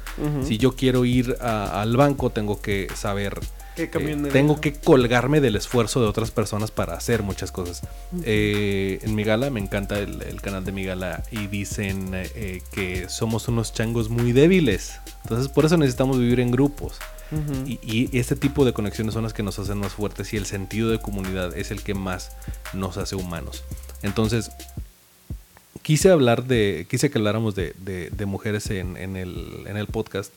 Si 0.47 0.57
yo 0.57 0.75
quiero 0.75 1.05
ir 1.05 1.37
a- 1.41 1.81
al 1.81 1.95
banco, 1.95 2.29
tengo 2.31 2.59
que 2.61 2.87
saber 2.95 3.39
¿Qué 3.39 3.45
eh, 3.77 3.87
tengo 4.31 4.61
que 4.61 4.73
colgarme 4.73 5.41
del 5.41 5.55
esfuerzo 5.55 6.01
de 6.01 6.07
otras 6.07 6.31
personas 6.31 6.71
para 6.71 6.93
hacer 6.93 7.23
muchas 7.23 7.51
cosas. 7.51 7.81
Eh, 8.23 8.99
en 9.01 9.15
mi 9.15 9.23
gala, 9.23 9.49
me 9.49 9.59
encanta 9.59 9.97
el, 9.99 10.21
el 10.21 10.41
canal 10.41 10.63
de 10.63 10.71
mi 10.71 10.83
gala 10.83 11.23
y 11.31 11.47
dicen 11.47 12.11
eh, 12.13 12.61
que 12.71 13.09
somos 13.09 13.47
unos 13.47 13.73
changos 13.73 14.09
muy 14.09 14.31
débiles. 14.31 14.99
Entonces 15.23 15.47
por 15.49 15.65
eso 15.65 15.77
necesitamos 15.77 16.19
vivir 16.19 16.39
en 16.39 16.51
grupos. 16.51 16.97
Y, 17.65 17.79
y 17.81 18.19
este 18.19 18.35
tipo 18.35 18.63
de 18.63 18.73
conexiones 18.73 19.15
son 19.15 19.23
las 19.23 19.33
que 19.33 19.41
nos 19.41 19.57
hacen 19.57 19.79
más 19.79 19.93
fuertes 19.93 20.31
y 20.33 20.37
el 20.37 20.45
sentido 20.45 20.91
de 20.91 20.99
comunidad 20.99 21.57
es 21.57 21.71
el 21.71 21.81
que 21.81 21.95
más 21.95 22.31
nos 22.73 22.97
hace 22.97 23.15
humanos. 23.15 23.63
Entonces, 24.03 24.51
quise 25.81 26.11
hablar 26.11 26.43
de, 26.43 26.85
quise 26.89 27.09
que 27.09 27.17
habláramos 27.17 27.55
de, 27.55 27.73
de- 27.79 28.11
de 28.11 28.25
mujeres 28.27 28.69
en, 28.69 28.97
en 28.97 29.15
el, 29.15 29.63
en 29.65 29.77
el 29.77 29.87
podcast, 29.87 30.31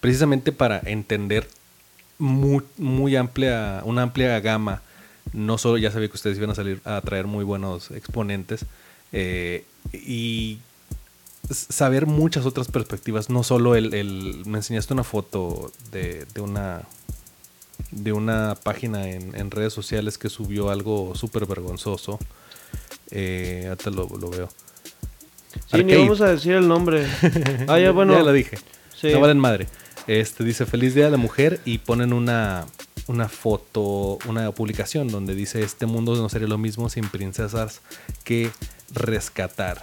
precisamente 0.00 0.50
para 0.50 0.80
entender 0.84 1.46
muy, 2.20 2.62
muy 2.78 3.16
amplia, 3.16 3.82
una 3.84 4.02
amplia 4.02 4.38
gama. 4.40 4.82
No 5.32 5.58
solo, 5.58 5.78
ya 5.78 5.90
sabía 5.90 6.08
que 6.08 6.14
ustedes 6.16 6.36
iban 6.38 6.50
a 6.50 6.54
salir 6.54 6.80
a 6.84 7.00
traer 7.00 7.26
muy 7.26 7.44
buenos 7.44 7.90
exponentes. 7.90 8.64
eh, 9.12 9.64
y 9.92 10.58
saber 11.50 12.06
muchas 12.06 12.46
otras 12.46 12.68
perspectivas, 12.68 13.28
no 13.28 13.42
solo 13.42 13.74
el, 13.74 13.92
el- 13.94 14.42
me 14.46 14.58
enseñaste 14.58 14.92
una 14.94 15.02
foto 15.02 15.72
de, 15.90 16.24
de 16.34 16.40
una 16.40 16.82
de 17.90 18.12
una 18.12 18.54
página 18.62 19.08
en, 19.08 19.34
en 19.34 19.50
redes 19.50 19.72
sociales 19.72 20.16
que 20.18 20.28
subió 20.28 20.70
algo 20.70 21.14
súper 21.16 21.46
vergonzoso. 21.46 22.20
Eh, 23.10 23.64
ahorita 23.68 23.90
lo, 23.90 24.08
lo 24.16 24.30
veo. 24.30 24.48
Sí, 25.72 25.82
ni 25.82 25.94
vamos 25.96 26.20
a 26.20 26.28
decir 26.28 26.52
el 26.52 26.68
nombre. 26.68 27.06
Ah, 27.66 27.80
ya, 27.80 27.90
bueno. 27.90 28.12
Ya 28.12 28.22
lo 28.22 28.32
dije. 28.32 28.58
Sí. 28.94 29.08
No 29.12 29.20
valen 29.20 29.38
madre. 29.40 29.66
Este 30.10 30.42
dice 30.42 30.66
Feliz 30.66 30.94
Día 30.96 31.04
de 31.04 31.12
la 31.12 31.18
Mujer 31.18 31.60
y 31.64 31.78
ponen 31.78 32.12
una, 32.12 32.66
una 33.06 33.28
foto, 33.28 34.18
una 34.26 34.50
publicación 34.50 35.06
donde 35.06 35.36
dice 35.36 35.62
este 35.62 35.86
mundo 35.86 36.16
no 36.16 36.28
sería 36.28 36.48
lo 36.48 36.58
mismo 36.58 36.88
sin 36.88 37.08
princesas 37.08 37.80
que 38.24 38.50
rescatar. 38.92 39.80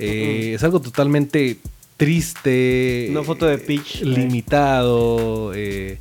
Eh, 0.00 0.52
Es 0.54 0.64
algo 0.64 0.80
totalmente 0.80 1.58
triste. 1.96 3.06
Una 3.12 3.22
foto 3.22 3.46
de 3.46 3.58
Peach, 3.58 4.02
eh, 4.02 4.04
Limitado. 4.04 5.52
eh, 5.54 6.00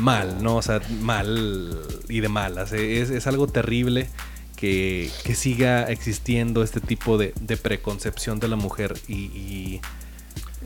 mal, 0.00 0.42
¿no? 0.42 0.56
O 0.56 0.62
sea, 0.62 0.80
mal 1.00 1.78
y 2.08 2.18
de 2.18 2.28
malas. 2.28 2.72
Es, 2.72 3.10
es 3.10 3.28
algo 3.28 3.46
terrible 3.46 4.08
que, 4.56 5.08
que 5.22 5.36
siga 5.36 5.84
existiendo 5.84 6.64
este 6.64 6.80
tipo 6.80 7.16
de, 7.16 7.32
de 7.40 7.56
preconcepción 7.56 8.40
de 8.40 8.48
la 8.48 8.56
mujer 8.56 8.94
y... 9.06 9.14
y 9.14 9.80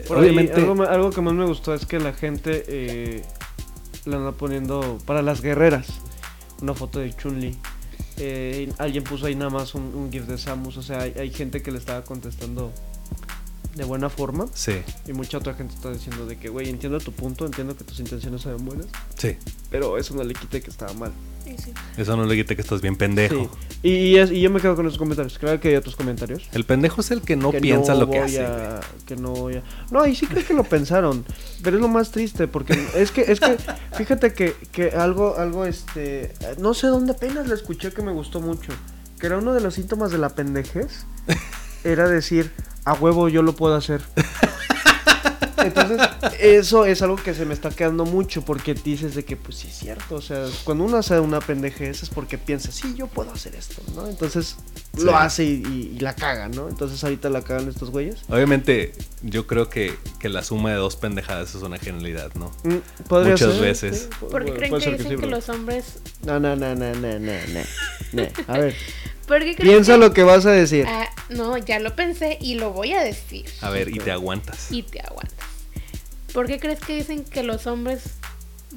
Por 0.06 0.18
ahí, 0.18 0.24
obviamente... 0.24 0.54
algo, 0.54 0.74
me- 0.74 0.86
algo 0.86 1.10
que 1.10 1.20
más 1.20 1.34
me 1.34 1.44
gustó 1.46 1.74
es 1.74 1.86
que 1.86 1.98
la 1.98 2.12
gente 2.12 2.64
eh, 2.68 3.22
le 4.04 4.16
anda 4.16 4.32
poniendo 4.32 4.98
para 5.06 5.22
las 5.22 5.40
guerreras 5.42 5.88
una 6.62 6.74
foto 6.74 6.98
de 7.00 7.12
Chun-Li. 7.14 7.56
Eh, 8.18 8.72
alguien 8.78 9.04
puso 9.04 9.26
ahí 9.26 9.34
nada 9.36 9.50
más 9.50 9.74
un, 9.74 9.94
un 9.94 10.10
GIF 10.10 10.26
de 10.26 10.38
Samus. 10.38 10.76
O 10.76 10.82
sea, 10.82 11.00
hay, 11.02 11.14
hay 11.18 11.30
gente 11.30 11.62
que 11.62 11.70
le 11.70 11.78
estaba 11.78 12.02
contestando 12.04 12.72
de 13.78 13.84
buena 13.84 14.10
forma. 14.10 14.46
Sí, 14.52 14.82
Y 15.06 15.12
mucha 15.14 15.38
otra 15.38 15.54
gente 15.54 15.72
está 15.74 15.90
diciendo 15.90 16.26
de 16.26 16.36
que, 16.36 16.48
güey, 16.50 16.68
entiendo 16.68 16.98
tu 17.00 17.12
punto, 17.12 17.46
entiendo 17.46 17.74
que 17.76 17.84
tus 17.84 17.98
intenciones 18.00 18.44
eran 18.44 18.64
buenas. 18.64 18.86
sí. 19.16 19.36
Pero 19.70 19.98
eso 19.98 20.14
no 20.14 20.24
le 20.24 20.32
quita 20.32 20.58
que 20.60 20.70
estaba 20.70 20.92
mal. 20.94 21.12
Sí, 21.44 21.54
sí. 21.62 21.72
Eso 21.98 22.16
no 22.16 22.24
le 22.24 22.34
quita 22.36 22.54
que 22.54 22.62
estás 22.62 22.80
bien 22.80 22.96
pendejo. 22.96 23.34
Sí. 23.34 23.78
Y, 23.82 23.90
y, 23.90 24.16
es- 24.18 24.30
y 24.32 24.40
yo 24.40 24.50
me 24.50 24.60
quedo 24.62 24.74
con 24.76 24.86
esos 24.86 24.98
comentarios. 24.98 25.38
Claro 25.38 25.60
que 25.60 25.68
hay 25.68 25.76
otros 25.76 25.94
comentarios. 25.94 26.48
El 26.52 26.64
pendejo 26.64 27.02
es 27.02 27.10
el 27.10 27.20
que 27.20 27.36
no 27.36 27.52
piensa 27.52 27.94
lo 27.94 28.08
que 28.10 28.18
hace. 28.18 28.44
a- 28.46 28.80
que 29.06 29.16
no 29.16 29.32
voy 29.32 29.56
a- 29.56 29.62
No, 29.90 30.06
y 30.06 30.14
sí 30.16 30.26
creo 30.26 30.44
que 30.46 30.54
lo 30.54 30.64
pensaron. 30.64 31.24
Pero 31.62 31.76
es 31.76 31.82
lo 31.82 31.88
más 31.88 32.10
triste 32.12 32.48
porque 32.48 32.72
es 32.96 33.10
que, 33.10 33.30
es 33.30 33.40
que, 33.40 33.56
fíjate 33.96 34.32
que, 34.32 34.54
que 34.72 34.90
algo, 34.92 35.36
algo, 35.36 35.66
este, 35.66 36.32
no 36.58 36.72
sé 36.74 36.86
dónde 36.86 37.12
apenas 37.12 37.46
le 37.46 37.54
escuché 37.54 37.92
que 37.92 38.00
me 38.02 38.12
gustó 38.12 38.40
mucho. 38.40 38.72
Que 39.20 39.26
era 39.26 39.36
uno 39.38 39.52
de 39.52 39.60
los 39.60 39.74
síntomas 39.74 40.10
de 40.10 40.16
la 40.18 40.30
pendejez. 40.30 41.04
Era 41.88 42.06
decir, 42.08 42.50
a 42.84 42.92
huevo 42.92 43.28
yo 43.28 43.42
lo 43.42 43.54
puedo 43.56 43.74
hacer. 43.74 44.02
Entonces, 45.58 45.98
eso 46.40 46.84
es 46.84 47.02
algo 47.02 47.16
que 47.16 47.34
se 47.34 47.44
me 47.44 47.52
está 47.52 47.70
quedando 47.70 48.04
mucho 48.04 48.42
porque 48.42 48.74
dices 48.74 49.16
de 49.16 49.24
que, 49.24 49.36
pues 49.36 49.56
sí 49.58 49.66
es 49.68 49.74
cierto, 49.76 50.14
o 50.14 50.20
sea, 50.22 50.44
cuando 50.64 50.84
uno 50.84 50.98
hace 50.98 51.18
una 51.18 51.40
pendejez 51.40 52.04
es 52.04 52.10
porque 52.10 52.38
piensa, 52.38 52.70
sí, 52.70 52.94
yo 52.94 53.08
puedo 53.08 53.32
hacer 53.32 53.56
esto, 53.56 53.82
¿no? 53.94 54.08
Entonces, 54.08 54.56
Sí. 54.96 55.04
lo 55.04 55.16
hace 55.16 55.44
y, 55.44 55.62
y- 55.68 55.94
y 55.96 56.00
la 56.00 56.14
caga, 56.14 56.48
¿no? 56.48 56.68
Entonces, 56.68 57.02
ahorita 57.04 57.28
la 57.28 57.42
cagan 57.42 57.68
estos 57.68 57.90
güeyes. 57.90 58.20
Obviamente, 58.28 58.92
yo 59.22 59.46
creo 59.48 59.68
que, 59.68 59.94
que 60.20 60.28
la 60.28 60.42
suma 60.44 60.70
de 60.70 60.76
dos 60.76 60.94
pendejadas 60.96 61.54
es 61.54 61.62
una 61.62 61.78
genialidad, 61.78 62.32
¿no? 62.34 62.52
Mm, 62.64 62.76
podría 63.08 63.32
Muchas 63.32 63.52
ser, 63.54 63.60
veces. 63.60 63.98
sí, 63.98 64.08
pu- 64.24 64.28
¿Por 64.30 64.44
qué 64.44 64.52
pu- 64.52 64.56
creen 64.56 64.70
que 64.72 64.78
dicen 64.78 64.98
sí, 64.98 65.08
que 65.08 65.16
bro. 65.16 65.26
los 65.28 65.48
hombres... 65.48 65.98
No, 66.24 66.38
no, 66.40 66.54
no, 66.56 66.74
no, 66.76 66.94
no, 66.94 67.18
no, 67.18 67.18
no, 67.18 67.60
no. 68.12 68.22
A 68.46 68.58
ver, 68.58 68.74
¿Por 69.28 69.38
qué 69.40 69.54
creen 69.54 69.70
piensa 69.74 69.92
que... 69.92 69.98
lo 69.98 70.12
que 70.12 70.22
vas 70.24 70.44
a 70.46 70.50
decir. 70.50 70.86
Ah, 70.88 71.06
no, 71.28 71.56
ya 71.58 71.78
lo 71.78 71.94
pensé 71.94 72.38
y 72.40 72.54
lo 72.56 72.72
voy 72.72 72.94
a 72.94 73.02
decir. 73.02 73.44
A 73.60 73.70
ver, 73.70 73.88
y 73.90 73.98
te 73.98 74.10
aguantas. 74.10 74.72
Y 74.72 74.82
te 74.82 75.00
aguantas. 75.00 75.36
¿Por 76.32 76.46
qué 76.46 76.58
crees 76.58 76.80
que 76.80 76.94
dicen 76.96 77.24
que 77.24 77.42
los 77.42 77.66
hombres 77.66 78.02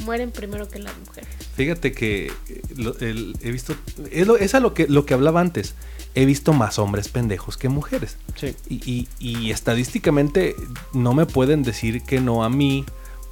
mueren 0.05 0.31
primero 0.31 0.67
que 0.69 0.79
las 0.79 0.97
mujeres? 0.99 1.29
Fíjate 1.55 1.91
que 1.91 2.27
eh, 2.49 2.61
lo- 2.75 2.97
el- 2.99 3.35
he 3.41 3.51
visto. 3.51 3.75
Es, 4.11 4.27
lo, 4.27 4.37
es 4.37 4.53
a 4.55 4.59
lo 4.59 4.73
que, 4.73 4.87
lo 4.87 5.05
que 5.05 5.13
hablaba 5.13 5.41
antes. 5.41 5.75
He 6.15 6.25
visto 6.25 6.51
más 6.53 6.77
hombres 6.79 7.07
pendejos 7.07 7.57
que 7.57 7.69
mujeres. 7.69 8.17
Sí. 8.35 8.55
Y, 8.69 8.91
y- 8.91 9.07
y 9.19 9.51
estadísticamente 9.51 10.55
no 10.93 11.13
me 11.13 11.25
pueden 11.25 11.63
decir 11.63 12.01
que 12.03 12.19
no 12.19 12.43
a 12.43 12.49
mí 12.49 12.85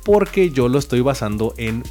porque 0.06 0.50
yo 0.52 0.70
lo 0.70 0.80
estoy 0.80 1.02
basando 1.02 1.54
en, 1.58 1.84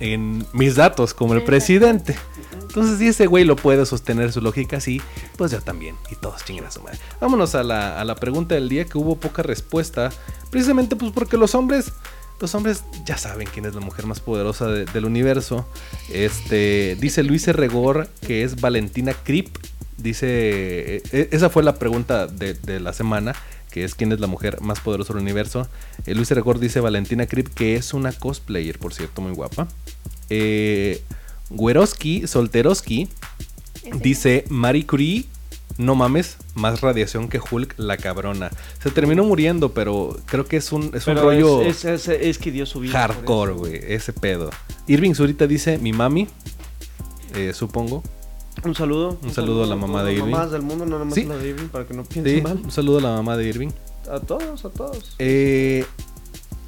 en 0.00 0.46
mis 0.52 0.74
datos 0.76 1.14
como 1.14 1.34
el 1.34 1.42
presidente. 1.44 2.16
Entonces, 2.60 2.98
si 2.98 3.08
ese 3.08 3.26
güey 3.26 3.44
lo 3.44 3.56
puede 3.56 3.86
sostener 3.86 4.32
su 4.32 4.40
lógica 4.42 4.76
así, 4.76 5.00
pues 5.36 5.50
yo 5.52 5.60
también. 5.62 5.96
Y 6.10 6.16
todos 6.16 6.44
chinguen 6.44 6.66
a 6.66 6.70
su 6.70 6.82
madre. 6.82 6.98
Vámonos 7.20 7.54
a 7.54 7.62
la, 7.62 7.98
a 8.00 8.04
la 8.04 8.14
pregunta 8.16 8.54
del 8.54 8.68
día 8.68 8.84
que 8.84 8.98
hubo 8.98 9.16
poca 9.16 9.42
respuesta. 9.42 10.10
Precisamente 10.50 10.96
pues 10.96 11.12
porque 11.12 11.36
los 11.36 11.54
hombres... 11.54 11.92
Los 12.38 12.54
hombres 12.54 12.84
ya 13.06 13.16
saben 13.16 13.48
quién 13.50 13.64
es 13.64 13.74
la 13.74 13.80
mujer 13.80 14.04
más 14.04 14.20
poderosa 14.20 14.66
de- 14.66 14.84
del 14.84 15.06
universo. 15.06 15.66
Este 16.12 16.94
dice 17.00 17.22
Luis 17.22 17.46
Regor 17.48 18.08
que 18.26 18.42
es 18.42 18.60
Valentina 18.60 19.14
Krip. 19.14 19.56
Dice, 19.96 20.96
e- 21.12 21.28
esa 21.32 21.48
fue 21.48 21.62
la 21.62 21.76
pregunta 21.76 22.26
de, 22.26 22.52
de 22.52 22.78
la 22.80 22.92
semana, 22.92 23.34
que 23.76 23.84
es 23.84 23.94
quién 23.94 24.10
es 24.10 24.20
la 24.20 24.26
mujer 24.26 24.62
más 24.62 24.80
poderosa 24.80 25.12
del 25.12 25.20
universo. 25.20 25.68
Eh, 26.06 26.14
Luis 26.14 26.30
Regor 26.30 26.58
dice 26.58 26.80
Valentina 26.80 27.26
Krip, 27.26 27.48
que 27.48 27.76
es 27.76 27.92
una 27.92 28.10
cosplayer, 28.10 28.78
por 28.78 28.94
cierto, 28.94 29.20
muy 29.20 29.32
guapa. 29.32 29.68
Eh, 30.30 31.02
Güeroski, 31.50 32.26
Solteroski, 32.26 33.10
dice 34.00 34.46
Marie 34.48 34.86
Curie, 34.86 35.26
no 35.76 35.94
mames, 35.94 36.38
más 36.54 36.80
radiación 36.80 37.28
que 37.28 37.38
Hulk, 37.38 37.74
la 37.76 37.98
cabrona. 37.98 38.50
Se 38.82 38.90
terminó 38.90 39.24
muriendo, 39.24 39.74
pero 39.74 40.16
creo 40.24 40.46
que 40.46 40.56
es 40.56 40.72
un, 40.72 40.92
es 40.94 41.06
un 41.06 41.18
rollo 41.18 41.60
es, 41.60 41.84
es, 41.84 42.08
es- 42.08 42.18
es 42.22 42.38
que 42.38 42.50
dio 42.50 42.64
su 42.64 42.80
vida. 42.80 42.92
hardcore, 42.98 43.52
güey, 43.52 43.80
ese 43.88 44.14
pedo. 44.14 44.48
Irving 44.86 45.12
Zurita 45.12 45.46
dice 45.46 45.76
mi 45.76 45.92
mami, 45.92 46.28
eh, 47.34 47.52
supongo. 47.52 48.02
Un 48.64 48.74
saludo. 48.74 49.18
Un 49.22 49.32
saludo 49.32 49.64
a 49.64 49.66
la 49.66 49.76
mamá 49.76 50.02
de 50.02 50.14
Irving. 50.14 50.30
mamás 50.32 50.50
del 50.50 50.62
mundo, 50.62 50.84
no 50.86 50.92
nada 50.92 51.04
más 51.04 51.14
Sí. 51.14 51.22
a 51.24 51.28
la 51.28 51.36
de 51.36 51.48
Irving, 51.50 51.68
para 51.68 51.86
que 51.86 51.94
no 51.94 52.04
piensen 52.04 52.36
Sí, 52.36 52.42
mal. 52.42 52.60
un 52.64 52.70
saludo 52.70 52.98
a 52.98 53.00
la 53.02 53.10
mamá 53.10 53.36
de 53.36 53.48
Irving. 53.48 53.70
A 54.10 54.20
todos, 54.20 54.64
a 54.64 54.70
todos. 54.70 55.14
Eh, 55.18 55.84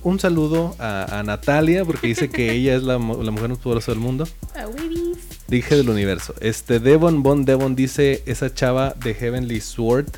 un 0.02 0.20
saludo 0.20 0.76
a, 0.78 1.18
a 1.18 1.22
Natalia, 1.22 1.84
porque 1.84 2.06
dice 2.06 2.28
que 2.28 2.52
ella 2.52 2.76
es 2.76 2.82
la, 2.82 2.94
la 2.94 2.98
mujer 3.30 3.48
más 3.48 3.58
poderosa 3.58 3.92
del 3.92 4.00
mundo. 4.00 4.26
A 4.54 4.66
Wibis. 4.68 5.18
Dije 5.48 5.76
del 5.76 5.88
universo. 5.88 6.34
Este 6.40 6.78
Devon 6.78 7.22
Bon 7.22 7.44
Devon 7.44 7.74
dice 7.74 8.22
esa 8.26 8.52
chava 8.52 8.94
de 9.02 9.14
Heavenly 9.14 9.60
Sword. 9.60 10.08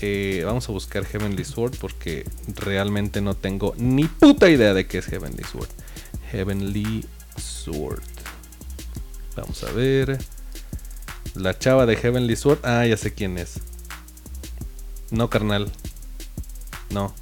Eh, 0.00 0.42
vamos 0.44 0.68
a 0.68 0.72
buscar 0.72 1.04
Heavenly 1.04 1.44
Sword 1.44 1.76
porque 1.80 2.28
realmente 2.56 3.20
no 3.22 3.34
tengo 3.34 3.74
ni 3.78 4.04
puta 4.04 4.50
idea 4.50 4.74
de 4.74 4.86
qué 4.86 4.98
es 4.98 5.06
Heavenly 5.06 5.42
Sword. 5.44 5.68
Heavenly 6.32 7.04
Sword. 7.36 8.02
Vamos 9.36 9.62
a 9.64 9.72
ver. 9.72 10.18
La 11.34 11.58
chava 11.58 11.86
de 11.86 11.96
Heavenly 11.96 12.36
Sword. 12.36 12.60
Ah, 12.64 12.86
ya 12.86 12.96
sé 12.96 13.12
quién 13.12 13.38
es. 13.38 13.60
No, 15.10 15.28
carnal. 15.30 15.70
No. 16.90 17.14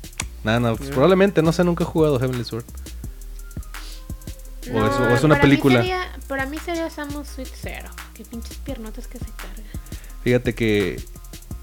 Nada, 0.44 0.60
no, 0.60 0.76
pues 0.76 0.88
Ya. 0.88 0.94
probablemente, 0.94 1.42
no 1.42 1.52
sé, 1.52 1.64
nunca 1.64 1.84
he 1.84 1.86
jugado 1.86 2.18
Heavenly 2.18 2.44
Sword. 2.44 2.64
O 4.72 4.86
es- 4.86 4.92
o 5.00 5.08
es 5.08 5.24
una 5.24 5.34
para 5.34 5.44
mí 5.44 5.50
película. 5.50 5.80
sería- 5.80 6.18
para 6.28 6.46
mí 6.46 6.58
sería 6.58 6.88
Samus 6.90 7.28
Sweet 7.28 7.48
Zero. 7.60 7.90
Qué 8.14 8.24
pinches 8.24 8.56
piernotas 8.58 9.06
que 9.08 9.18
se 9.18 9.24
cargan. 9.36 9.64
Fíjate 10.22 10.54
que 10.54 11.02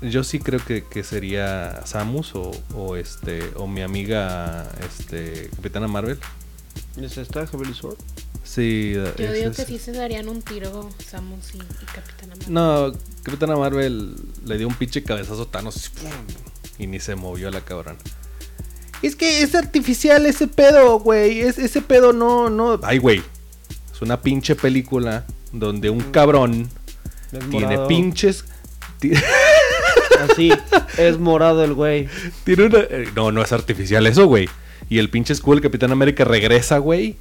yo 0.02 0.24
sí 0.24 0.40
creo 0.40 0.64
que, 0.64 0.84
que 0.86 1.04
sería 1.04 1.82
Samus 1.86 2.36
o, 2.36 2.52
o 2.76 2.96
este 2.98 3.52
o 3.56 3.68
mi 3.68 3.82
amiga 3.82 4.70
este 4.88 5.50
Capitana 5.56 5.88
Marvel. 5.88 6.20
¿Es 6.98 7.18
esta 7.18 7.48
Heavenly 7.48 7.74
Sword? 7.74 7.98
Sí, 8.52 8.94
Yo 8.96 9.04
es- 9.06 9.34
digo 9.34 9.52
es- 9.52 9.58
que 9.58 9.66
sí 9.66 9.78
se 9.78 9.92
darían 9.92 10.28
un 10.28 10.42
tiro 10.42 10.90
Samus 11.08 11.54
y, 11.54 11.58
y 11.58 11.86
Capitana 11.94 12.36
Marvel. 12.36 12.54
No, 12.54 12.92
Capitana 13.22 13.56
Marvel 13.56 14.16
le 14.46 14.58
dio 14.58 14.68
un 14.68 14.74
pinche 14.74 15.04
cabezazo 15.04 15.44
a 15.44 15.46
Thanos 15.52 15.92
y 16.80 16.88
ni 16.88 17.00
se 17.00 17.16
movió 17.16 17.52
la 17.52 17.62
cabrón. 17.62 17.98
Es 19.04 19.16
que 19.16 19.44
es 19.44 19.54
artificial 19.54 20.26
ese 20.26 20.48
pedo, 20.48 21.00
güey. 21.00 21.42
Es, 21.42 21.60
ese 21.60 21.82
pedo 21.82 22.12
no, 22.12 22.50
no. 22.50 22.80
Ay, 22.84 22.98
güey. 22.98 23.22
Es 23.94 24.02
una 24.02 24.20
pinche 24.22 24.56
película 24.56 25.26
donde 25.52 25.90
un 25.92 26.02
cabrón 26.12 26.70
tiene 27.52 27.78
pinches. 27.88 28.46
Así, 30.32 30.52
es 30.98 31.18
morado 31.20 31.64
el 31.64 31.74
güey. 31.74 32.10
Tiene 32.44 32.66
una... 32.66 32.80
eh, 32.80 33.10
No, 33.16 33.32
no 33.32 33.42
es 33.42 33.52
artificial 33.52 34.06
eso, 34.08 34.26
güey. 34.26 34.50
Y 34.90 34.98
el 34.98 35.10
pinche 35.10 35.34
escudo 35.34 35.56
del 35.56 35.64
Capitán 35.64 35.92
América 35.92 36.24
regresa, 36.26 36.80
güey. 36.80 37.16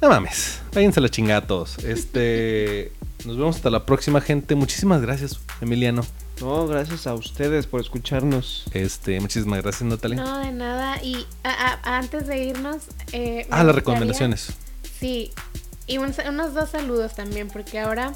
No 0.00 0.08
mames. 0.08 0.60
Váyanse 0.72 1.00
a 1.00 1.02
la 1.02 1.08
chingada 1.08 1.40
a 1.40 1.46
todos. 1.46 1.78
Este. 1.78 2.92
Nos 3.24 3.36
vemos 3.36 3.56
hasta 3.56 3.70
la 3.70 3.86
próxima, 3.86 4.20
gente. 4.20 4.54
Muchísimas 4.56 5.00
gracias, 5.00 5.38
Emiliano. 5.60 6.04
No, 6.40 6.66
gracias 6.66 7.06
a 7.06 7.14
ustedes 7.14 7.66
por 7.68 7.80
escucharnos. 7.80 8.64
Este, 8.72 9.20
muchísimas 9.20 9.62
gracias, 9.62 9.82
Natalia. 9.82 10.16
No, 10.16 10.38
de 10.38 10.50
nada. 10.50 11.00
Y 11.04 11.24
a- 11.44 11.78
a- 11.84 11.98
antes 11.98 12.26
de 12.26 12.44
irnos. 12.46 12.78
eh, 13.12 13.46
ah, 13.50 13.62
las 13.62 13.66
gustaría- 13.66 13.72
recomendaciones. 13.74 14.48
Sí. 14.98 15.30
Y 15.86 15.98
un- 15.98 16.14
unos 16.28 16.54
dos 16.54 16.70
saludos 16.70 17.14
también, 17.14 17.46
porque 17.48 17.78
ahora 17.78 18.12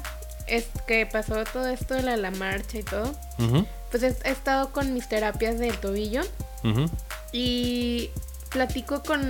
es 0.47 0.65
que 0.87 1.05
pasó 1.05 1.43
todo 1.45 1.67
esto 1.69 1.93
de 1.93 2.03
la, 2.03 2.17
la 2.17 2.31
marcha 2.31 2.79
y 2.79 2.83
todo. 2.83 3.15
Ujú, 3.39 3.65
Pues 3.91 4.03
he, 4.03 4.13
he 4.25 4.31
estado 4.31 4.71
con 4.73 4.93
mis 4.93 5.07
terapias 5.07 5.57
del 5.57 5.77
tobillo. 5.77 6.21
ujú. 6.65 6.89
Y 7.31 8.09
platico 8.49 9.03
con 9.03 9.21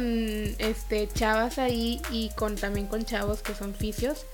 este 0.60 1.08
chavas 1.14 1.58
ahí 1.58 2.02
y 2.12 2.30
con 2.36 2.56
también 2.56 2.88
con 2.88 3.04
chavos 3.06 3.42
que 3.42 3.54
son 3.54 3.74
fisios. 3.74 4.26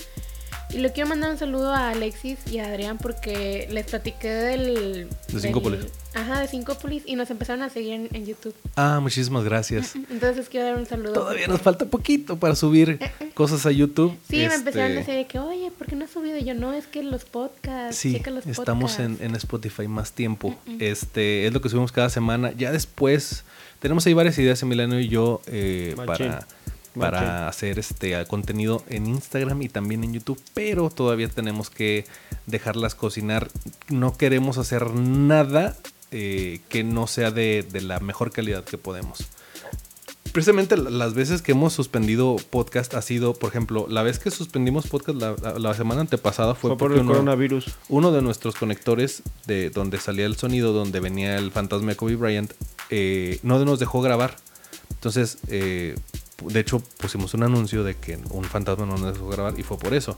Y 0.69 0.77
le 0.79 0.91
quiero 0.91 1.07
mandar 1.07 1.29
un 1.29 1.38
saludo 1.38 1.71
a 1.71 1.89
Alexis 1.91 2.39
y 2.51 2.57
a 2.57 2.65
Adrián 2.65 2.97
porque 2.97 3.67
les 3.69 3.86
platiqué 3.86 4.27
del... 4.29 5.07
De 5.27 5.39
Cincópolis. 5.39 5.81
Ajá, 6.15 6.39
de 6.39 6.47
Cincópolis 6.47 7.03
y 7.05 7.15
nos 7.15 7.29
empezaron 7.29 7.61
a 7.61 7.69
seguir 7.69 7.93
en, 7.93 8.09
en 8.11 8.25
YouTube. 8.25 8.55
Ah, 8.75 8.99
muchísimas 8.99 9.43
gracias. 9.43 9.93
Entonces 10.09 10.38
les 10.38 10.49
quiero 10.49 10.65
dar 10.67 10.77
un 10.77 10.88
saludo. 10.88 11.13
Todavía 11.13 11.45
nos 11.47 11.61
falta 11.61 11.86
poquito 11.86 12.38
para 12.38 12.55
subir 12.55 12.97
cosas 13.36 13.67
a 13.67 13.71
YouTube. 13.71 14.17
Sí, 14.27 14.38
me 14.38 14.45
Este, 14.45 14.55
empezaron 14.55 14.91
a 14.93 14.95
decir 14.95 15.13
de 15.13 15.27
que, 15.27 15.38
oye, 15.38 15.69
¿por 15.77 15.86
qué 15.86 15.95
no 15.95 16.05
has 16.05 16.11
subido? 16.11 16.38
Y 16.39 16.43
yo, 16.43 16.55
no, 16.55 16.73
es 16.73 16.88
que 16.88 17.03
los 17.03 17.23
podcasts, 17.25 17.95
Sí, 17.97 18.13
checa 18.13 18.31
los 18.31 18.47
estamos 18.47 18.97
en, 18.97 19.11
podcasts". 19.17 19.25
en 19.29 19.36
Spotify 19.36 19.88
más 19.88 20.13
tiempo. 20.13 20.55
Este 20.79 21.45
es 21.45 21.53
lo 21.53 21.61
que 21.61 21.69
subimos 21.69 21.91
cada 21.91 22.09
semana. 22.09 22.51
Ya 22.57 22.71
después 22.71 23.43
tenemos 23.84 24.05
ahí 24.07 24.13
varias 24.13 24.38
ideas, 24.39 24.63
Emiliano 24.63 24.99
y 24.99 25.09
yo, 25.09 25.41
eh, 25.47 25.93
para, 25.97 26.47
para 26.97 27.21
Machín. 27.21 27.29
hacer 27.47 27.79
este 27.79 28.25
contenido 28.25 28.84
en 28.89 29.05
Instagram 29.07 29.61
y 29.61 29.69
también 29.69 30.03
en 30.03 30.13
YouTube. 30.13 30.41
Pero 30.55 30.89
todavía 30.89 31.27
tenemos 31.27 31.69
que 31.69 32.05
dejarlas 32.47 32.95
cocinar. 32.95 33.49
No 33.89 34.17
queremos 34.17 34.57
hacer 34.57 34.89
nada 34.91 35.75
eh, 36.11 36.61
que 36.69 36.84
no 36.84 37.07
sea 37.07 37.29
de, 37.31 37.63
de 37.69 37.81
la 37.81 37.99
mejor 37.99 38.31
calidad 38.31 38.63
que 38.63 38.77
podemos. 38.77 39.19
Precisamente 40.31 40.77
la- 40.77 40.89
las 40.89 41.13
veces 41.13 41.43
que 41.43 41.51
hemos 41.51 41.73
suspendido 41.73 42.38
podcast 42.49 42.95
ha 42.95 43.01
sido, 43.03 43.34
por 43.36 43.49
ejemplo, 43.49 43.86
la 43.88 44.01
vez 44.01 44.17
que 44.17 44.31
suspendimos 44.31 44.88
podcast 44.88 45.19
la, 45.21 45.36
la- 45.39 45.59
la 45.59 45.73
semana 45.75 46.01
antepasada 46.01 46.55
fue, 46.55 46.71
Fue 46.71 46.77
por 46.77 46.91
el 46.93 47.01
uno- 47.01 47.11
coronavirus. 47.11 47.65
uno 47.89 48.11
de 48.11 48.21
nuestros 48.23 48.55
conectores 48.55 49.21
de 49.45 49.69
donde 49.69 49.99
salía 49.99 50.25
el 50.25 50.36
sonido, 50.36 50.73
donde 50.73 50.99
venía 51.01 51.38
el 51.38 51.51
fantasma 51.51 51.91
de 51.91 51.97
Kobe 51.97 52.15
Bryant, 52.15 52.51
eh, 52.95 53.39
no 53.41 53.57
nos 53.65 53.79
dejó 53.79 54.03
grabar. 54.03 54.35
Entonces, 54.91 55.39
eh, 55.47 55.95
de 56.45 56.59
hecho, 56.59 56.79
pusimos 56.99 57.33
un 57.33 57.41
anuncio 57.41 57.83
de 57.83 57.95
que 57.95 58.19
un 58.29 58.43
fantasma 58.43 58.85
no 58.85 58.97
nos 58.97 59.15
dejó 59.15 59.29
grabar 59.29 59.59
y 59.59 59.63
fue 59.63 59.79
por 59.79 59.95
eso. 59.95 60.15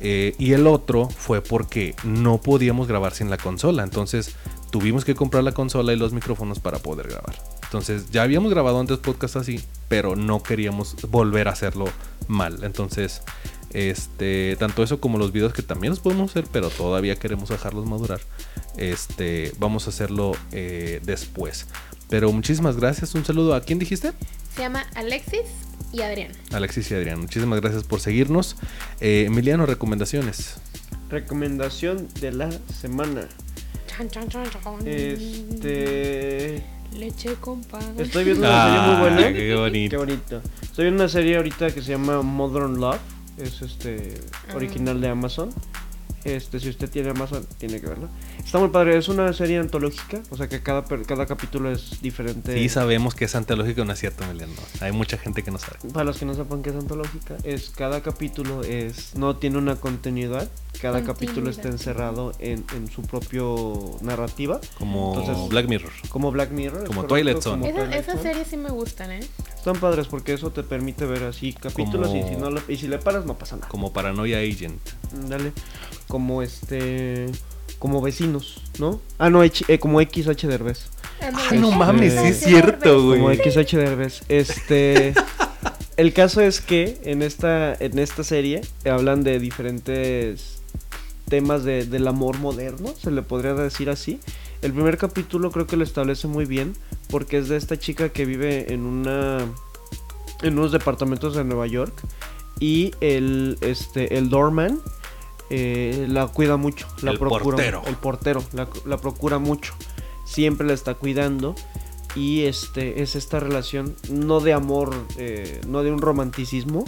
Eh, 0.00 0.34
y 0.38 0.54
el 0.54 0.66
otro 0.66 1.10
fue 1.10 1.42
porque 1.42 1.94
no 2.02 2.40
podíamos 2.40 2.88
grabar 2.88 3.12
sin 3.12 3.28
la 3.28 3.36
consola. 3.36 3.82
Entonces, 3.82 4.36
tuvimos 4.70 5.04
que 5.04 5.14
comprar 5.14 5.44
la 5.44 5.52
consola 5.52 5.92
y 5.92 5.96
los 5.96 6.14
micrófonos 6.14 6.60
para 6.60 6.78
poder 6.78 7.08
grabar. 7.08 7.36
Entonces, 7.64 8.10
ya 8.10 8.22
habíamos 8.22 8.50
grabado 8.50 8.80
antes 8.80 8.96
podcast 9.00 9.36
así, 9.36 9.62
pero 9.88 10.16
no 10.16 10.42
queríamos 10.42 10.96
volver 11.10 11.48
a 11.48 11.50
hacerlo 11.50 11.84
mal. 12.26 12.64
Entonces, 12.64 13.20
este, 13.74 14.56
tanto 14.58 14.82
eso 14.82 14.98
como 14.98 15.18
los 15.18 15.30
videos 15.30 15.52
que 15.52 15.62
también 15.62 15.90
los 15.90 16.00
podemos 16.00 16.30
hacer, 16.30 16.46
pero 16.50 16.70
todavía 16.70 17.16
queremos 17.16 17.50
dejarlos 17.50 17.84
madurar. 17.84 18.20
Este, 18.78 19.52
vamos 19.58 19.86
a 19.86 19.90
hacerlo 19.90 20.32
después. 20.50 21.66
Pero 22.08 22.30
muchísimas 22.32 22.76
gracias. 22.76 23.14
Un 23.14 23.24
saludo 23.24 23.54
a 23.54 23.60
quién 23.60 23.78
dijiste? 23.78 24.12
Se 24.54 24.62
llama 24.62 24.84
Alexis 24.94 25.40
y 25.92 26.02
Adrián. 26.02 26.32
Alexis 26.52 26.90
y 26.90 26.94
Adrián. 26.94 27.20
Muchísimas 27.20 27.60
gracias 27.60 27.84
por 27.84 28.00
seguirnos. 28.00 28.56
Eh, 29.00 29.24
Emiliano, 29.26 29.66
recomendaciones. 29.66 30.56
Recomendación 31.10 32.08
de 32.20 32.32
la 32.32 32.50
semana. 32.80 33.28
Chan, 33.86 34.08
chan, 34.10 34.28
chan, 34.28 34.44
chan. 34.50 34.74
Este. 34.86 36.62
Leche 36.92 37.34
con 37.40 37.60
pan. 37.62 37.82
Estoy 37.98 38.24
viendo 38.24 38.46
una 38.46 38.64
serie 38.66 38.80
muy 38.88 39.00
buena. 39.00 39.26
Ah, 39.28 39.32
qué 39.32 39.54
bonito. 39.54 39.90
Qué 39.90 39.96
bonito. 39.96 40.42
Estoy 40.62 40.84
viendo 40.84 41.02
una 41.02 41.08
serie 41.08 41.36
ahorita 41.36 41.72
que 41.72 41.82
se 41.82 41.90
llama 41.92 42.22
Modern 42.22 42.78
Love. 42.80 42.98
Es 43.38 43.62
este 43.62 44.14
Ah. 44.48 44.54
original 44.54 45.00
de 45.00 45.08
Amazon. 45.08 45.50
Este, 46.24 46.58
si 46.60 46.68
usted 46.70 46.88
tiene 46.90 47.10
Amazon, 47.10 47.46
tiene 47.58 47.80
que 47.80 47.86
verla. 47.86 48.08
Está 48.42 48.58
muy 48.58 48.68
padre, 48.70 48.96
es 48.96 49.08
una 49.08 49.32
serie 49.32 49.58
antológica, 49.58 50.22
o 50.30 50.36
sea 50.36 50.48
que 50.48 50.62
cada, 50.62 50.84
per- 50.84 51.02
cada 51.04 51.26
capítulo 51.26 51.70
es 51.70 52.00
diferente. 52.00 52.54
Sí, 52.54 52.68
sabemos 52.68 53.14
que 53.14 53.26
es 53.26 53.34
antológico, 53.34 53.84
no 53.84 53.92
es 53.92 53.98
cierto, 54.00 54.24
Emiliano. 54.24 54.52
Hay 54.80 54.92
mucha 54.92 55.18
gente 55.18 55.42
que 55.42 55.50
no 55.50 55.58
sabe. 55.58 55.78
Para 55.92 56.04
los 56.04 56.16
que 56.18 56.24
no 56.24 56.34
sepan 56.34 56.62
qué 56.62 56.70
es 56.70 56.76
antológica, 56.76 57.36
es 57.44 57.70
cada 57.70 58.02
capítulo 58.02 58.62
es 58.62 59.14
no 59.16 59.36
tiene 59.36 59.58
una 59.58 59.76
continuidad, 59.76 60.48
cada 60.80 61.02
capítulo 61.04 61.50
está 61.50 61.68
encerrado 61.68 62.32
en, 62.38 62.64
en 62.74 62.90
su 62.90 63.02
propio 63.02 63.96
narrativa, 64.00 64.60
Como 64.78 65.14
Entonces- 65.18 65.48
Black 65.48 65.68
Mirror. 65.68 65.92
como 66.08 66.30
Black 66.32 66.50
Mirror. 66.50 66.84
Como 66.86 67.06
correcto, 67.06 67.08
Twilight 67.14 67.42
Zone. 67.42 67.68
Esa- 67.68 67.96
esas 67.96 68.06
Zone. 68.16 68.22
series 68.22 68.48
sí 68.48 68.56
me 68.56 68.70
gustan, 68.70 69.12
¿eh? 69.12 69.20
Están 69.56 69.76
padres 69.76 70.06
porque 70.08 70.32
eso 70.34 70.50
te 70.50 70.62
permite 70.62 71.06
ver 71.06 71.22
así 71.24 71.52
capítulos 71.54 72.10
y 72.14 72.22
si 72.22 72.36
no 72.36 72.50
le, 72.50 72.60
y 72.68 72.76
si 72.76 72.86
le 72.88 72.98
paras 72.98 73.24
no 73.24 73.34
pasa 73.38 73.56
nada. 73.56 73.68
Como 73.68 73.92
Paranoia 73.92 74.38
Agent. 74.38 74.80
Dale. 75.28 75.52
Como 76.08 76.42
este 76.42 77.26
como 77.78 78.00
vecinos, 78.00 78.62
¿no? 78.78 79.00
Ah, 79.18 79.28
no, 79.30 79.42
H- 79.42 79.64
eh, 79.68 79.78
como 79.78 80.00
XH 80.00 80.46
Derbez. 80.46 80.86
Ay, 81.50 81.58
no 81.58 81.70
mames, 81.70 82.12
sí 82.14 82.28
es 82.28 82.40
cierto, 82.40 82.96
Como 82.96 83.22
güey. 83.24 83.36
XH 83.38 83.76
Derbez. 83.76 84.22
Este 84.28 85.12
el 85.96 86.12
caso 86.12 86.40
es 86.40 86.60
que 86.60 86.98
en 87.04 87.22
esta 87.22 87.74
en 87.74 87.98
esta 87.98 88.24
serie 88.24 88.62
hablan 88.90 89.22
de 89.22 89.38
diferentes 89.38 90.60
temas 91.28 91.64
de- 91.64 91.84
del 91.84 92.06
amor 92.08 92.38
moderno, 92.38 92.94
se 93.00 93.10
le 93.10 93.22
podría 93.22 93.54
decir 93.54 93.90
así. 93.90 94.18
El 94.62 94.72
primer 94.72 94.96
capítulo 94.96 95.50
creo 95.50 95.66
que 95.66 95.76
lo 95.76 95.84
establece 95.84 96.26
muy 96.26 96.46
bien 96.46 96.74
porque 97.10 97.36
es 97.38 97.48
de 97.48 97.56
esta 97.56 97.78
chica 97.78 98.08
que 98.10 98.24
vive 98.24 98.72
en 98.72 98.84
una 98.86 99.38
en 100.42 100.58
unos 100.58 100.72
departamentos 100.72 101.34
de 101.36 101.44
Nueva 101.44 101.66
York 101.66 101.94
y 102.60 102.92
el 103.00 103.58
este 103.60 104.16
el 104.16 104.30
doorman 104.30 104.80
eh, 105.50 106.06
la 106.08 106.26
cuida 106.26 106.56
mucho, 106.56 106.86
la 107.02 107.12
El 107.12 107.18
procura 107.18 107.42
portero. 107.56 107.82
el 107.86 107.96
portero 107.96 108.44
la, 108.52 108.68
la 108.86 108.96
procura 108.98 109.38
mucho, 109.38 109.74
siempre 110.24 110.66
la 110.66 110.72
está 110.74 110.94
cuidando 110.94 111.54
y 112.16 112.44
este 112.44 113.02
es 113.02 113.16
esta 113.16 113.40
relación 113.40 113.96
no 114.10 114.40
de 114.40 114.52
amor, 114.52 114.94
eh, 115.18 115.60
no 115.66 115.82
de 115.82 115.92
un 115.92 116.00
romanticismo, 116.00 116.84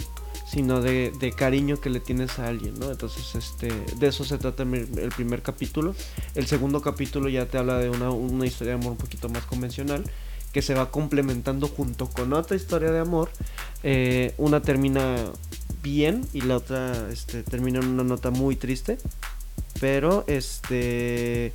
sino 0.49 0.79
de, 0.79 1.11
de 1.19 1.33
cariño 1.33 1.81
que 1.81 1.89
le 1.89 1.99
tienes 1.99 2.39
a 2.39 2.47
alguien, 2.47 2.79
¿no? 2.79 2.89
Entonces, 2.89 3.35
este, 3.35 3.67
de 3.97 4.07
eso 4.07 4.23
se 4.23 4.37
trata 4.37 4.63
el 4.63 5.09
primer 5.13 5.41
capítulo. 5.41 5.93
El 6.35 6.47
segundo 6.47 6.81
capítulo 6.81 7.27
ya 7.27 7.47
te 7.47 7.57
habla 7.57 7.79
de 7.79 7.89
una, 7.89 8.11
una 8.11 8.45
historia 8.45 8.73
de 8.73 8.79
amor 8.79 8.93
un 8.93 8.97
poquito 8.97 9.27
más 9.27 9.43
convencional, 9.43 10.05
que 10.53 10.61
se 10.61 10.73
va 10.73 10.89
complementando 10.89 11.67
junto 11.67 12.07
con 12.09 12.31
otra 12.31 12.55
historia 12.55 12.91
de 12.91 12.99
amor. 12.99 13.29
Eh, 13.83 14.33
una 14.37 14.61
termina 14.61 15.17
bien 15.87 16.27
y 16.33 16.41
la 16.41 16.57
otra 16.57 17.09
este, 17.11 17.43
termina 17.43 17.79
en 17.79 17.87
una 17.87 18.03
nota 18.03 18.29
muy 18.31 18.55
triste. 18.55 18.97
Pero, 19.79 20.23
este, 20.27 21.53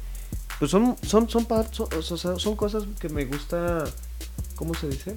pues 0.59 0.70
son, 0.70 0.96
son, 1.02 1.28
son, 1.28 1.44
par- 1.44 1.68
son, 1.72 1.88
sea, 2.18 2.38
son 2.38 2.56
cosas 2.56 2.84
que 3.00 3.09
me 3.09 3.24
gusta, 3.24 3.84
¿cómo 4.56 4.74
se 4.74 4.88
dice? 4.88 5.14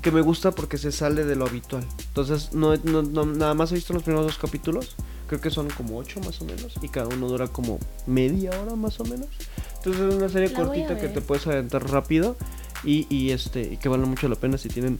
que 0.00 0.10
me 0.10 0.22
gusta 0.22 0.52
porque 0.52 0.78
se 0.78 0.90
sale 0.90 1.24
de 1.24 1.36
lo 1.36 1.46
habitual. 1.46 1.86
Entonces, 2.08 2.54
no, 2.54 2.74
no- 2.76 3.02
no- 3.02 3.26
nada 3.26 3.52
más 3.52 3.72
he 3.72 3.74
visto 3.74 3.92
los 3.92 4.02
primeros 4.02 4.26
dos 4.26 4.38
capítulos. 4.38 4.96
Creo 5.26 5.40
que 5.40 5.50
son 5.50 5.68
como 5.70 5.98
ocho 5.98 6.18
más 6.20 6.40
o 6.40 6.46
menos. 6.46 6.74
Y 6.80 6.88
cada 6.88 7.08
uno 7.08 7.28
dura 7.28 7.48
como 7.48 7.78
media 8.06 8.50
hora 8.58 8.74
más 8.74 9.00
o 9.00 9.04
menos. 9.04 9.28
Entonces 9.76 10.02
es 10.02 10.14
una 10.14 10.28
serie 10.30 10.48
La 10.48 10.56
cortita 10.56 10.98
que 10.98 11.08
te 11.08 11.20
puedes 11.20 11.46
aventar 11.46 11.90
rápido. 11.90 12.36
Y, 12.84 13.06
y, 13.14 13.30
este 13.32 13.62
y 13.74 13.76
que 13.76 13.88
vale 13.90 14.06
mucho 14.06 14.28
la 14.28 14.36
pena 14.36 14.56
si 14.56 14.68
tienen 14.70 14.98